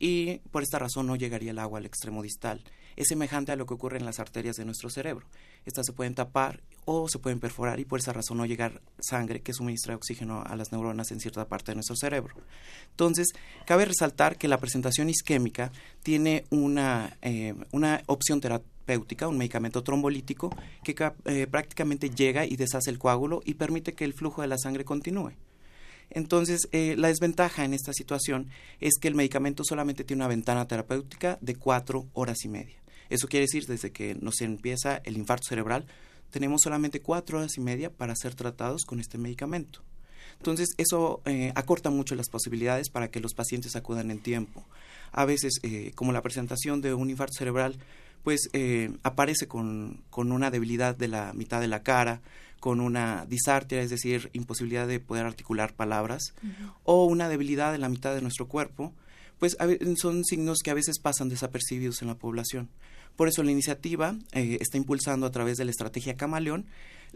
Y 0.00 0.38
por 0.50 0.62
esta 0.62 0.78
razón 0.78 1.06
no 1.06 1.14
llegaría 1.14 1.50
el 1.50 1.58
agua 1.58 1.78
al 1.78 1.84
extremo 1.84 2.22
distal. 2.22 2.64
Es 2.96 3.08
semejante 3.08 3.52
a 3.52 3.56
lo 3.56 3.66
que 3.66 3.74
ocurre 3.74 3.98
en 3.98 4.06
las 4.06 4.18
arterias 4.18 4.56
de 4.56 4.64
nuestro 4.64 4.88
cerebro. 4.88 5.26
Estas 5.66 5.84
se 5.86 5.92
pueden 5.92 6.14
tapar 6.14 6.62
o 6.86 7.06
se 7.06 7.18
pueden 7.18 7.38
perforar 7.38 7.78
y 7.78 7.84
por 7.84 8.00
esa 8.00 8.14
razón 8.14 8.38
no 8.38 8.46
llegar 8.46 8.80
sangre 8.98 9.42
que 9.42 9.52
suministra 9.52 9.94
oxígeno 9.94 10.42
a 10.42 10.56
las 10.56 10.72
neuronas 10.72 11.10
en 11.12 11.20
cierta 11.20 11.46
parte 11.46 11.72
de 11.72 11.76
nuestro 11.76 11.96
cerebro. 11.96 12.34
Entonces, 12.90 13.28
cabe 13.66 13.84
resaltar 13.84 14.38
que 14.38 14.48
la 14.48 14.58
presentación 14.58 15.10
isquémica 15.10 15.70
tiene 16.02 16.44
una, 16.48 17.18
eh, 17.20 17.54
una 17.70 18.02
opción 18.06 18.40
terapéutica, 18.40 19.28
un 19.28 19.36
medicamento 19.36 19.82
trombolítico, 19.82 20.50
que 20.82 20.96
eh, 21.26 21.46
prácticamente 21.46 22.08
llega 22.08 22.46
y 22.46 22.56
deshace 22.56 22.90
el 22.90 22.98
coágulo 22.98 23.42
y 23.44 23.54
permite 23.54 23.92
que 23.92 24.06
el 24.06 24.14
flujo 24.14 24.40
de 24.40 24.48
la 24.48 24.56
sangre 24.56 24.86
continúe. 24.86 25.32
Entonces, 26.10 26.68
eh, 26.72 26.96
la 26.98 27.08
desventaja 27.08 27.64
en 27.64 27.72
esta 27.72 27.92
situación 27.92 28.48
es 28.80 28.94
que 29.00 29.08
el 29.08 29.14
medicamento 29.14 29.62
solamente 29.64 30.04
tiene 30.04 30.22
una 30.22 30.28
ventana 30.28 30.66
terapéutica 30.66 31.38
de 31.40 31.54
cuatro 31.54 32.08
horas 32.12 32.44
y 32.44 32.48
media. 32.48 32.76
Eso 33.08 33.28
quiere 33.28 33.44
decir, 33.44 33.66
desde 33.66 33.92
que 33.92 34.16
nos 34.16 34.40
empieza 34.40 35.00
el 35.04 35.16
infarto 35.16 35.48
cerebral, 35.48 35.86
tenemos 36.30 36.60
solamente 36.62 37.00
cuatro 37.00 37.38
horas 37.38 37.56
y 37.56 37.60
media 37.60 37.90
para 37.90 38.14
ser 38.16 38.34
tratados 38.34 38.84
con 38.84 39.00
este 39.00 39.18
medicamento. 39.18 39.82
Entonces, 40.36 40.70
eso 40.78 41.20
eh, 41.26 41.52
acorta 41.54 41.90
mucho 41.90 42.14
las 42.14 42.28
posibilidades 42.28 42.88
para 42.88 43.10
que 43.10 43.20
los 43.20 43.34
pacientes 43.34 43.76
acudan 43.76 44.10
en 44.10 44.20
tiempo. 44.20 44.64
A 45.12 45.24
veces, 45.24 45.60
eh, 45.62 45.92
como 45.94 46.12
la 46.12 46.22
presentación 46.22 46.80
de 46.80 46.94
un 46.94 47.10
infarto 47.10 47.34
cerebral, 47.36 47.78
pues 48.22 48.50
aparece 49.02 49.48
con, 49.48 50.04
con 50.10 50.30
una 50.30 50.50
debilidad 50.50 50.94
de 50.94 51.08
la 51.08 51.32
mitad 51.32 51.58
de 51.58 51.68
la 51.68 51.82
cara, 51.82 52.20
con 52.60 52.80
una 52.80 53.26
disartria, 53.26 53.80
es 53.82 53.90
decir, 53.90 54.30
imposibilidad 54.32 54.86
de 54.86 55.00
poder 55.00 55.26
articular 55.26 55.74
palabras, 55.74 56.34
o 56.84 57.06
una 57.06 57.28
debilidad 57.28 57.74
en 57.74 57.80
la 57.80 57.88
mitad 57.88 58.14
de 58.14 58.22
nuestro 58.22 58.46
cuerpo, 58.46 58.92
pues 59.38 59.56
son 59.96 60.24
signos 60.24 60.58
que 60.62 60.70
a 60.70 60.74
veces 60.74 60.98
pasan 60.98 61.30
desapercibidos 61.30 62.02
en 62.02 62.08
la 62.08 62.14
población. 62.14 62.68
Por 63.16 63.28
eso 63.28 63.42
la 63.42 63.50
iniciativa 63.50 64.14
eh, 64.32 64.58
está 64.60 64.76
impulsando 64.76 65.26
a 65.26 65.30
través 65.30 65.56
de 65.56 65.64
la 65.64 65.70
estrategia 65.70 66.16
Camaleón 66.16 66.66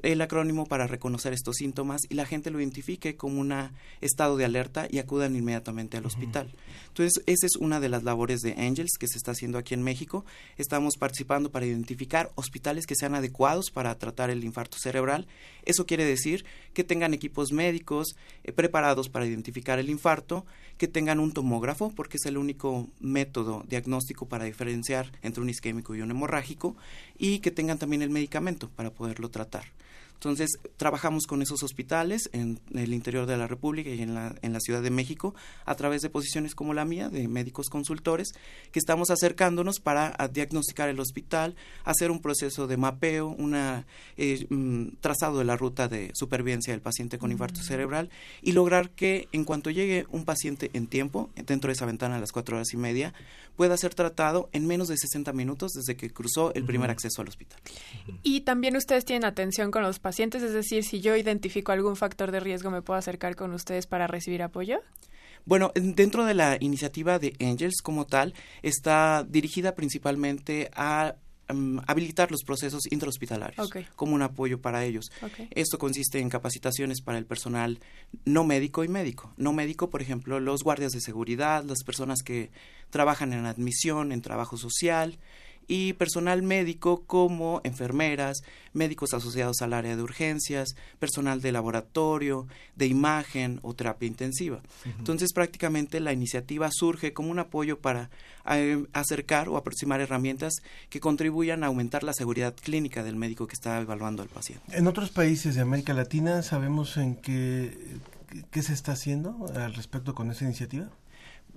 el 0.03 0.21
acrónimo 0.21 0.67
para 0.67 0.87
reconocer 0.87 1.33
estos 1.33 1.57
síntomas 1.57 2.03
y 2.09 2.15
la 2.15 2.27
gente 2.27 2.51
lo 2.51 2.61
identifique 2.61 3.17
como 3.17 3.41
un 3.41 3.53
estado 4.01 4.37
de 4.37 4.45
alerta 4.45 4.87
y 4.91 4.99
acudan 4.99 5.37
inmediatamente 5.37 5.97
al 5.97 6.07
hospital. 6.07 6.51
Entonces, 6.89 7.23
esa 7.27 7.47
es 7.47 7.57
una 7.57 7.81
de 7.81 7.89
las 7.89 8.05
labores 8.05 8.41
de 8.41 8.53
Angels 8.53 8.99
que 8.99 9.09
se 9.09 9.19
está 9.19 9.33
haciendo 9.33 9.59
aquí 9.59 9.75
en 9.75 9.83
México. 9.83 10.25
Estamos 10.57 10.97
participando 10.97 11.51
para 11.51 11.67
identificar 11.67 12.31
hospitales 12.35 12.87
que 12.87 12.95
sean 12.95 13.15
adecuados 13.15 13.71
para 13.73 13.97
tratar 13.99 14.31
el 14.31 14.45
infarto 14.45 14.79
cerebral. 14.79 15.27
Eso 15.65 15.87
quiere 15.87 16.05
decir 16.05 16.45
que 16.73 16.85
tengan 16.85 17.15
equipos 17.15 17.53
médicos 17.53 18.17
eh, 18.45 18.53
preparados 18.53 19.09
para 19.09 19.27
identificar 19.27 19.79
el 19.79 19.91
infarto, 19.91 20.45
que 20.79 20.89
tengan 20.89 21.21
un 21.21 21.33
tomógrafo, 21.33 21.93
porque 21.95 22.17
es 22.17 22.27
el 22.27 22.37
único 22.37 22.89
método 23.01 23.65
diagnóstico 23.69 24.27
para 24.27 24.45
diferenciar 24.45 25.13
entre 25.23 25.43
un 25.43 25.51
isquémico 25.51 25.95
y 25.95 26.01
un 26.01 26.11
hemorrágico, 26.11 26.77
y 27.17 27.39
que 27.39 27.51
tengan 27.51 27.79
también 27.79 28.03
el 28.03 28.11
medicamento 28.11 28.69
para 28.71 28.91
poderlo 28.91 29.31
tratar. 29.31 29.65
Entonces, 30.15 30.51
trabajamos 30.77 31.27
con 31.27 31.43
esos 31.43 31.63
hospitales 31.63 32.31
en 32.33 32.61
el 32.75 32.95
interior 32.95 33.27
de 33.27 33.37
la 33.37 33.47
República 33.47 33.91
y 33.91 34.01
en 34.01 34.15
la, 34.15 34.35
en 34.43 34.53
la 34.53 34.61
Ciudad 34.61 34.83
de 34.83 34.91
México 34.91 35.35
a 35.67 35.75
través 35.75 36.01
de 36.03 36.11
posiciones 36.11 36.55
como 36.55 36.73
la 36.73 36.85
mía, 36.85 37.09
de 37.09 37.29
médicos 37.29 37.69
consultores, 37.69 38.29
que 38.73 38.79
estamos 38.79 39.11
acercándonos 39.11 39.81
para 39.81 40.15
a, 40.19 40.29
diagnosticar 40.29 40.89
el 40.89 41.01
hospital, 41.01 41.57
hacer 41.85 42.11
un 42.11 42.21
proceso 42.21 42.67
de 42.67 42.77
mapeo, 42.77 43.29
un 43.29 44.97
trazado 45.01 45.39
de 45.39 45.45
la 45.45 45.57
ruta 45.57 45.89
de 45.89 46.11
supervivencia 46.15 46.73
del 46.73 46.81
paciente 46.81 47.19
con 47.19 47.31
infarto 47.33 47.61
cerebral 47.63 48.11
y 48.43 48.53
lograr 48.53 48.91
que 48.91 49.29
en 49.33 49.45
cuanto 49.45 49.71
llegue 49.71 50.07
un 50.11 50.25
paciente 50.25 50.71
en 50.73 50.87
tiempo, 50.87 51.31
dentro 51.47 51.69
de 51.69 51.75
esa 51.75 51.87
ventana 51.87 52.17
a 52.17 52.21
las 52.21 52.33
cuatro 52.33 52.57
horas 52.57 52.73
y 52.73 52.77
media, 52.77 53.13
pueda 53.57 53.77
ser 53.77 53.95
tratado 53.95 54.49
en 54.53 54.67
menos 54.67 54.89
de 54.89 54.97
60 54.97 55.33
minutos 55.33 55.73
desde 55.73 55.97
que 55.97 56.11
cruzó 56.11 56.53
el 56.55 56.65
primer 56.65 56.91
acceso 56.91 57.23
al 57.23 57.29
hospital. 57.29 57.61
Y 58.23 58.41
también 58.43 58.77
ustedes 58.77 59.05
tienen 59.05 59.25
atención 59.25 59.71
con 59.71 59.83
los 59.83 59.99
pacientes, 60.05 60.43
es 60.43 60.53
decir, 60.53 60.85
si 60.85 61.01
yo 61.01 61.17
identifico 61.17 61.73
algún 61.73 61.97
factor 61.97 62.31
de 62.31 62.39
riesgo, 62.39 62.71
¿me 62.71 62.83
puedo 62.83 62.99
acercar 62.99 63.35
con 63.37 63.53
ustedes 63.55 63.87
para 63.87 64.07
recibir 64.07 64.43
apoyo? 64.43 64.81
Bueno, 65.47 65.73
en- 65.75 65.95
dentro 65.95 66.27
de 66.27 66.35
la 66.35 66.59
iniciativa 66.61 67.19
de 67.19 67.35
Angels 67.41 67.81
como 67.83 68.05
tal, 68.07 68.35
está 68.63 69.25
dirigida 69.29 69.75
principalmente 69.75 70.71
a 70.75 71.15
mm, 71.53 71.81
habilitar 71.87 72.31
los 72.31 72.43
procesos 72.43 72.81
intrahospitalarios 72.91 73.67
Ok. 73.67 73.77
como 73.97 74.15
un 74.15 74.23
apoyo 74.23 74.61
para 74.63 74.85
ellos. 74.85 75.11
Esto 75.51 75.77
consiste 75.79 76.19
en 76.19 76.31
capacitaciones 76.31 77.03
para 77.03 77.19
el 77.19 77.27
personal 77.27 77.81
no 78.25 78.45
médico 78.45 78.83
y 78.85 78.89
médico. 78.89 79.33
No 79.37 79.53
médico, 79.53 79.91
por 79.91 80.01
ejemplo, 80.01 80.41
los 80.41 80.63
guardias 80.63 80.93
de 80.93 81.01
seguridad, 81.03 81.63
las 81.65 81.83
personas 81.85 82.23
que 82.23 82.51
trabajan 82.89 83.33
en 83.35 83.45
admisión, 83.45 84.11
en 84.13 84.23
trabajo 84.23 84.57
social 84.57 85.19
y 85.69 85.95
personal 85.95 86.43
médico 86.43 87.05
como 87.07 87.61
enfermeras, 87.65 88.43
médicos 88.73 89.15
asociados 89.15 89.63
al 89.63 89.73
área 89.73 89.97
de 89.97 90.03
urgencias, 90.03 90.75
personal 90.99 91.41
de 91.41 91.53
laboratorio, 91.53 92.47
de 92.77 92.87
imagen 92.87 93.61
o 93.63 93.75
terapia 93.75 94.07
intensiva. 94.07 94.63
Entonces, 94.99 95.33
prácticamente 95.33 96.01
la 96.01 96.13
iniciativa 96.13 96.69
surge 96.73 97.13
como 97.13 97.31
un 97.31 97.39
apoyo 97.39 97.79
para 97.79 98.11
eh, 98.51 98.85
acercar 98.93 99.49
o 99.49 99.57
aproximar 99.57 100.01
herramientas 100.01 100.55
que 100.91 101.01
contribuyan 101.01 101.65
a 101.65 101.69
aumentar 101.69 102.03
la 102.03 102.13
seguridad 102.13 102.55
clínica 102.55 103.03
del 103.03 103.17
médico 103.17 103.47
que 103.47 103.55
está 103.55 103.81
evaluando 103.81 104.23
al 104.23 104.29
paciente. 104.29 104.65
En 104.77 104.87
otros 104.87 105.11
países 105.11 105.55
de 105.55 105.61
América 105.61 105.95
Latina, 105.95 106.43
¿sabemos 106.43 106.97
en 106.97 107.17
qué, 107.17 107.99
qué 108.51 108.63
se 108.63 108.73
está 108.73 108.93
haciendo 108.93 109.47
al 109.55 109.75
respecto 109.75 110.15
con 110.15 110.31
esa 110.31 110.45
iniciativa? 110.45 110.89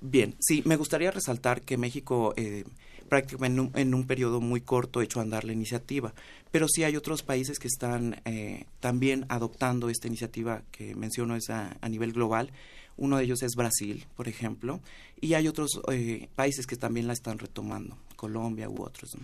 Bien, 0.01 0.35
sí, 0.39 0.61
me 0.65 0.75
gustaría 0.75 1.11
resaltar 1.11 1.61
que 1.61 1.77
México 1.77 2.33
eh, 2.37 2.63
prácticamente 3.07 3.59
en 3.61 3.67
un, 3.67 3.71
en 3.75 3.93
un 3.93 4.05
periodo 4.05 4.41
muy 4.41 4.61
corto 4.61 4.99
a 4.99 5.21
andar 5.21 5.43
la 5.43 5.53
iniciativa, 5.53 6.13
pero 6.51 6.67
sí 6.67 6.83
hay 6.83 6.95
otros 6.95 7.23
países 7.23 7.59
que 7.59 7.67
están 7.67 8.21
eh, 8.25 8.65
también 8.79 9.25
adoptando 9.29 9.89
esta 9.89 10.07
iniciativa 10.07 10.63
que 10.71 10.95
menciono 10.95 11.35
es 11.35 11.49
a, 11.49 11.77
a 11.81 11.89
nivel 11.89 12.13
global. 12.13 12.51
Uno 12.97 13.17
de 13.17 13.25
ellos 13.25 13.43
es 13.43 13.55
Brasil, 13.55 14.05
por 14.15 14.27
ejemplo, 14.27 14.81
y 15.21 15.35
hay 15.35 15.47
otros 15.47 15.79
eh, 15.91 16.29
países 16.35 16.65
que 16.65 16.77
también 16.77 17.05
la 17.05 17.13
están 17.13 17.37
retomando, 17.37 17.95
Colombia 18.17 18.69
u 18.69 18.83
otros. 18.83 19.15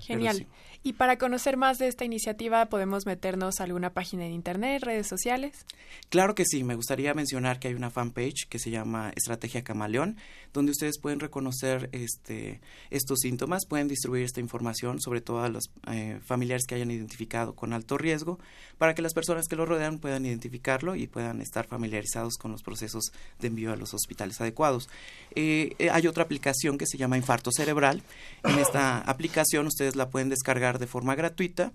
Genial. 0.00 0.36
sí. 0.36 0.46
Y 0.84 0.94
para 0.94 1.16
conocer 1.16 1.56
más 1.56 1.78
de 1.78 1.86
esta 1.86 2.04
iniciativa, 2.04 2.66
¿podemos 2.66 3.06
meternos 3.06 3.60
a 3.60 3.64
alguna 3.64 3.90
página 3.90 4.26
en 4.26 4.32
internet, 4.32 4.82
redes 4.82 5.06
sociales? 5.06 5.64
Claro 6.08 6.34
que 6.34 6.44
sí, 6.44 6.64
me 6.64 6.74
gustaría 6.74 7.14
mencionar 7.14 7.60
que 7.60 7.68
hay 7.68 7.74
una 7.74 7.90
fanpage 7.90 8.48
que 8.48 8.58
se 8.58 8.70
llama 8.70 9.12
Estrategia 9.14 9.62
Camaleón, 9.62 10.16
donde 10.52 10.72
ustedes 10.72 10.98
pueden 10.98 11.20
reconocer 11.20 11.88
este, 11.92 12.60
estos 12.90 13.20
síntomas, 13.20 13.64
pueden 13.64 13.86
distribuir 13.86 14.24
esta 14.24 14.40
información, 14.40 15.00
sobre 15.00 15.20
todo 15.20 15.42
a 15.42 15.48
los 15.48 15.70
eh, 15.86 16.18
familiares 16.24 16.66
que 16.66 16.74
hayan 16.74 16.90
identificado 16.90 17.54
con 17.54 17.72
alto 17.72 17.96
riesgo, 17.96 18.40
para 18.76 18.94
que 18.94 19.02
las 19.02 19.14
personas 19.14 19.46
que 19.46 19.54
lo 19.54 19.64
rodean 19.66 20.00
puedan 20.00 20.26
identificarlo 20.26 20.96
y 20.96 21.06
puedan 21.06 21.40
estar 21.40 21.68
familiarizados 21.68 22.38
con 22.38 22.50
los 22.50 22.64
procesos 22.64 23.12
de 23.38 23.46
envío 23.46 23.72
a 23.72 23.76
los 23.76 23.94
hospitales 23.94 24.40
adecuados. 24.40 24.88
Eh, 25.36 25.76
eh, 25.78 25.90
hay 25.90 26.08
otra 26.08 26.24
aplicación 26.24 26.76
que 26.76 26.86
se 26.86 26.98
llama 26.98 27.16
Infarto 27.16 27.52
Cerebral. 27.52 28.02
En 28.44 28.58
esta 28.58 28.98
aplicación 29.00 29.66
ustedes 29.66 29.96
la 29.96 30.10
pueden 30.10 30.28
descargar 30.28 30.78
de 30.78 30.86
forma 30.86 31.14
gratuita 31.14 31.72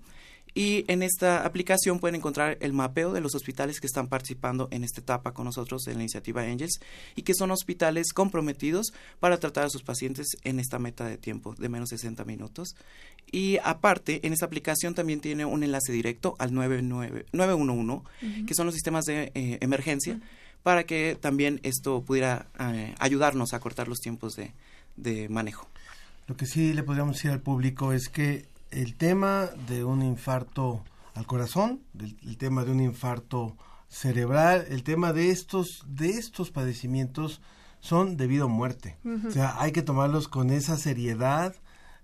Y 0.54 0.84
en 0.88 1.02
esta 1.02 1.44
aplicación 1.44 1.98
pueden 2.00 2.16
encontrar 2.16 2.56
el 2.60 2.72
mapeo 2.72 3.12
de 3.12 3.20
los 3.20 3.34
hospitales 3.34 3.80
que 3.80 3.86
están 3.86 4.08
participando 4.08 4.68
en 4.70 4.82
esta 4.82 5.00
etapa 5.00 5.32
con 5.32 5.44
nosotros 5.44 5.86
en 5.86 5.94
la 5.96 6.02
iniciativa 6.02 6.42
Angels 6.42 6.80
y 7.16 7.22
que 7.22 7.34
son 7.34 7.50
hospitales 7.50 8.12
comprometidos 8.12 8.92
para 9.20 9.38
tratar 9.38 9.66
a 9.66 9.70
sus 9.70 9.82
pacientes 9.82 10.26
en 10.44 10.58
esta 10.58 10.78
meta 10.78 11.04
de 11.06 11.16
tiempo 11.18 11.54
de 11.54 11.68
menos 11.68 11.90
de 11.90 11.98
60 11.98 12.24
minutos. 12.24 12.74
Y 13.30 13.58
aparte, 13.62 14.26
en 14.26 14.32
esta 14.32 14.46
aplicación 14.46 14.94
también 14.94 15.20
tiene 15.20 15.44
un 15.44 15.62
enlace 15.62 15.92
directo 15.92 16.34
al 16.38 16.54
99 16.54 17.26
911, 17.32 17.92
Ujú. 17.92 18.46
que 18.46 18.54
son 18.54 18.66
los 18.66 18.74
sistemas 18.74 19.04
de 19.04 19.30
eh, 19.34 19.58
emergencia, 19.60 20.18
para 20.62 20.84
que 20.84 21.16
también 21.20 21.60
esto 21.62 22.02
pudiera 22.02 22.46
eh, 22.58 22.94
ayudarnos 22.98 23.52
a 23.52 23.60
cortar 23.60 23.86
los 23.86 23.98
tiempos 23.98 24.34
de, 24.34 24.52
de 24.96 25.28
manejo. 25.28 25.68
Lo 26.28 26.36
que 26.36 26.46
sí 26.46 26.72
le 26.72 26.84
podríamos 26.84 27.16
decir 27.16 27.32
al 27.32 27.40
público 27.40 27.92
es 27.92 28.08
que 28.08 28.46
el 28.70 28.94
tema 28.94 29.46
de 29.66 29.82
un 29.82 30.02
infarto 30.02 30.84
al 31.14 31.26
corazón, 31.26 31.80
del- 31.94 32.16
el 32.22 32.36
tema 32.36 32.64
de 32.64 32.70
un 32.70 32.80
infarto 32.80 33.56
cerebral, 33.88 34.66
el 34.68 34.82
tema 34.84 35.12
de 35.12 35.30
estos 35.30 35.84
de 35.88 36.10
estos 36.10 36.50
padecimientos 36.50 37.40
son 37.80 38.16
debido 38.16 38.44
a 38.44 38.48
muerte. 38.48 38.98
O 39.28 39.30
sea, 39.30 39.60
hay 39.60 39.72
que 39.72 39.82
tomarlos 39.82 40.28
con 40.28 40.50
esa 40.50 40.76
seriedad. 40.76 41.54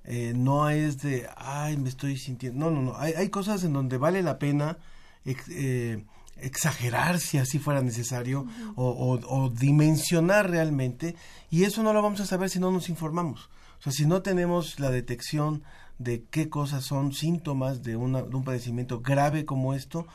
eh, 0.07 0.35
no 0.37 0.69
es 0.69 1.01
de, 1.01 1.27
ay, 1.35 1.79
me 1.79 1.89
estoy 1.89 2.19
sintiendo. 2.19 2.69
No, 2.69 2.71
no, 2.71 2.83
no. 2.83 2.97
Hay, 2.99 3.15
hay 3.15 3.31
cosas 3.31 3.65
en 3.65 3.73
donde 3.73 3.97
vale 3.97 4.23
la 4.23 4.39
pena 4.39 4.77
ex- 5.25 5.49
eh, 5.49 6.05
exagerar 6.37 7.21
si 7.21 7.39
así 7.39 7.59
fuera 7.59 7.81
necesario 7.81 8.47
o, 8.77 8.85
o- 8.87 9.21
o 9.45 9.49
dimensionar 9.49 10.51
realmente. 10.51 11.17
Y 11.51 11.65
eso 11.65 11.83
no 11.83 11.95
lo 11.95 12.03
vamos 12.03 12.21
a 12.21 12.27
saber 12.27 12.51
si 12.51 12.59
no 12.61 12.71
nos 12.71 12.91
informamos. 12.91 13.49
Sea, 13.85 13.93
si 13.93 14.07
no 14.07 14.23
tenemos 14.23 14.81
la 14.81 14.91
detección 14.91 15.63
de 15.99 16.25
qué 16.31 16.49
cosas 16.49 16.85
son 16.85 17.13
síntomas 17.13 17.83
de, 17.83 17.97
una, 17.97 18.23
un 18.23 18.43
padecimiento 18.43 19.03
grave 19.03 19.45
como 19.45 19.75
esto, 19.75 20.07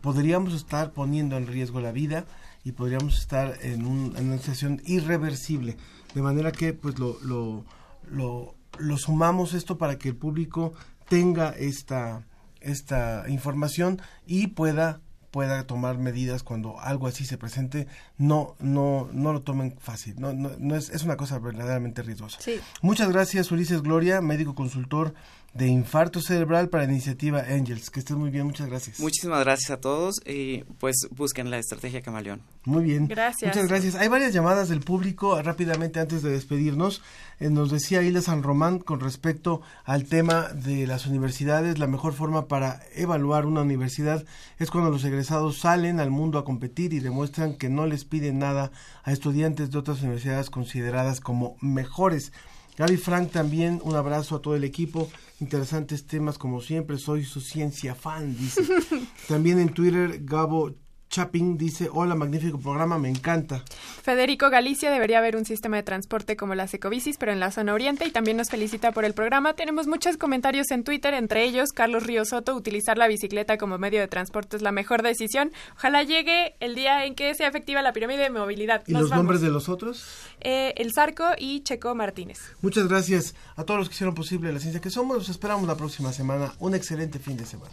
podríamos 0.00 0.54
estar 0.54 0.92
poniendo 0.92 1.36
en 1.36 1.48
riesgo 1.48 1.80
la 1.80 1.90
vida 1.90 2.24
y 2.62 2.70
podríamos 2.70 3.18
estar 3.18 3.58
en 3.62 3.84
una 3.84 4.38
situación 4.38 4.80
irreversible. 4.86 5.76
De 6.14 6.22
manera 6.22 6.52
que 6.52 6.72
pues 6.72 7.00
lo, 7.00 7.18
lo, 7.22 7.64
lo, 8.08 8.54
lo 8.78 8.96
sumamos 8.96 9.54
esto 9.54 9.76
para 9.76 9.98
que 9.98 10.10
el 10.10 10.16
público 10.16 10.72
tenga 11.08 11.50
esta, 11.50 12.24
esta 12.60 13.24
información 13.28 14.00
y 14.24 14.46
pueda 14.46 15.00
pueda 15.30 15.66
tomar 15.66 15.98
medidas 15.98 16.42
cuando 16.42 16.80
algo 16.80 17.06
así 17.06 17.24
se 17.24 17.38
presente, 17.38 17.86
no, 18.18 18.56
no, 18.58 19.08
no 19.12 19.32
lo 19.32 19.42
tomen 19.42 19.76
fácil, 19.78 20.14
no, 20.18 20.32
no, 20.32 20.50
no 20.58 20.76
es, 20.76 20.90
es 20.90 21.02
una 21.02 21.16
cosa 21.16 21.38
verdaderamente 21.38 22.02
riesgosa. 22.02 22.38
Sí. 22.40 22.60
Muchas 22.82 23.10
gracias 23.10 23.50
Ulises 23.50 23.82
Gloria, 23.82 24.20
médico 24.20 24.54
consultor 24.54 25.14
de 25.52 25.66
infarto 25.66 26.20
cerebral 26.20 26.68
para 26.68 26.86
la 26.86 26.92
iniciativa 26.92 27.40
Angels. 27.40 27.90
Que 27.90 28.00
estés 28.00 28.16
muy 28.16 28.30
bien, 28.30 28.46
muchas 28.46 28.68
gracias. 28.68 29.00
Muchísimas 29.00 29.40
gracias 29.44 29.70
a 29.70 29.80
todos 29.80 30.20
y 30.24 30.64
pues 30.78 31.08
busquen 31.10 31.50
la 31.50 31.58
estrategia 31.58 32.02
Camaleón. 32.02 32.40
Muy 32.64 32.84
bien. 32.84 33.08
Gracias. 33.08 33.54
Muchas 33.54 33.68
gracias. 33.68 33.94
Hay 33.96 34.08
varias 34.08 34.32
llamadas 34.32 34.68
del 34.68 34.80
público 34.80 35.40
rápidamente 35.42 35.98
antes 35.98 36.22
de 36.22 36.30
despedirnos. 36.30 37.02
Eh, 37.40 37.50
nos 37.50 37.70
decía 37.70 38.02
Hilda 38.02 38.22
San 38.22 38.42
Román 38.42 38.78
con 38.78 39.00
respecto 39.00 39.62
al 39.84 40.04
tema 40.04 40.48
de 40.48 40.86
las 40.86 41.06
universidades. 41.06 41.78
La 41.78 41.88
mejor 41.88 42.12
forma 42.12 42.46
para 42.46 42.80
evaluar 42.94 43.46
una 43.46 43.62
universidad 43.62 44.24
es 44.58 44.70
cuando 44.70 44.90
los 44.90 45.04
egresados 45.04 45.58
salen 45.58 45.98
al 45.98 46.10
mundo 46.10 46.38
a 46.38 46.44
competir 46.44 46.92
y 46.92 47.00
demuestran 47.00 47.56
que 47.56 47.68
no 47.68 47.86
les 47.86 48.04
piden 48.04 48.38
nada 48.38 48.70
a 49.02 49.12
estudiantes 49.12 49.70
de 49.70 49.78
otras 49.78 50.00
universidades 50.02 50.48
consideradas 50.48 51.20
como 51.20 51.56
mejores. 51.60 52.32
Gaby 52.80 52.96
Frank 52.96 53.30
también, 53.30 53.78
un 53.84 53.94
abrazo 53.94 54.36
a 54.36 54.40
todo 54.40 54.56
el 54.56 54.64
equipo. 54.64 55.10
Interesantes 55.38 56.06
temas 56.06 56.38
como 56.38 56.62
siempre, 56.62 56.96
soy 56.96 57.24
su 57.24 57.42
ciencia 57.42 57.94
fan, 57.94 58.34
dice. 58.34 58.62
también 59.28 59.58
en 59.58 59.74
Twitter, 59.74 60.20
Gabo 60.24 60.72
Chapin 61.10 61.58
dice, 61.58 61.88
hola, 61.92 62.14
magnífico 62.14 62.58
programa, 62.58 62.96
me 62.96 63.08
encanta. 63.08 63.64
Federico 64.02 64.48
Galicia 64.48 64.92
debería 64.92 65.18
haber 65.18 65.36
un 65.36 65.44
sistema 65.44 65.76
de 65.76 65.82
transporte 65.82 66.36
como 66.36 66.54
las 66.54 66.72
ecobicis, 66.72 67.16
pero 67.18 67.32
en 67.32 67.40
la 67.40 67.50
zona 67.50 67.74
oriente 67.74 68.06
y 68.06 68.12
también 68.12 68.36
nos 68.36 68.48
felicita 68.48 68.92
por 68.92 69.04
el 69.04 69.12
programa. 69.12 69.54
Tenemos 69.54 69.88
muchos 69.88 70.16
comentarios 70.16 70.70
en 70.70 70.84
Twitter, 70.84 71.12
entre 71.14 71.42
ellos 71.44 71.70
Carlos 71.72 72.04
Río 72.04 72.24
Soto, 72.24 72.54
utilizar 72.54 72.96
la 72.96 73.08
bicicleta 73.08 73.58
como 73.58 73.76
medio 73.76 73.98
de 74.00 74.06
transporte 74.06 74.56
es 74.56 74.62
la 74.62 74.70
mejor 74.70 75.02
decisión. 75.02 75.50
Ojalá 75.76 76.04
llegue 76.04 76.54
el 76.60 76.76
día 76.76 77.04
en 77.04 77.16
que 77.16 77.34
sea 77.34 77.48
efectiva 77.48 77.82
la 77.82 77.92
pirámide 77.92 78.22
de 78.22 78.30
movilidad. 78.30 78.84
¿Y 78.86 78.92
Nos 78.92 79.02
los 79.02 79.10
vamos. 79.10 79.24
nombres 79.24 79.40
de 79.40 79.50
los 79.50 79.68
otros? 79.68 80.06
Eh, 80.40 80.74
el 80.76 80.92
Zarco 80.94 81.24
y 81.36 81.62
Checo 81.64 81.92
Martínez. 81.96 82.38
Muchas 82.62 82.86
gracias 82.86 83.34
a 83.56 83.64
todos 83.64 83.80
los 83.80 83.88
que 83.88 83.94
hicieron 83.94 84.14
posible 84.14 84.52
la 84.52 84.60
ciencia 84.60 84.80
que 84.80 84.90
somos. 84.90 85.16
Los 85.18 85.28
esperamos 85.28 85.66
la 85.66 85.76
próxima 85.76 86.12
semana. 86.12 86.52
Un 86.60 86.76
excelente 86.76 87.18
fin 87.18 87.36
de 87.36 87.46
semana. 87.46 87.72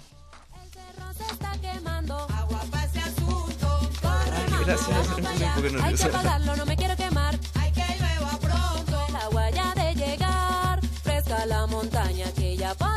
se 1.15 1.33
está 1.33 1.51
quemando. 1.61 2.27
Gracias, 4.67 5.17
un 5.17 5.81
Hay 5.81 5.93
que 5.93 6.03
apagarlo, 6.03 6.55
no 6.57 6.65
me 6.65 6.75
quiero 6.75 6.95
quemar. 6.95 7.39
Hay 7.55 7.71
que 7.71 7.85
llueva 7.99 8.37
pronto. 8.39 9.05
El 9.07 9.15
agua 9.15 9.49
ya 9.49 9.73
de 9.75 9.95
llegar. 9.95 10.81
Fresca 11.03 11.45
la 11.45 11.65
montaña 11.67 12.25
que 12.35 12.57
ya 12.57 12.73
podrá 12.75 12.96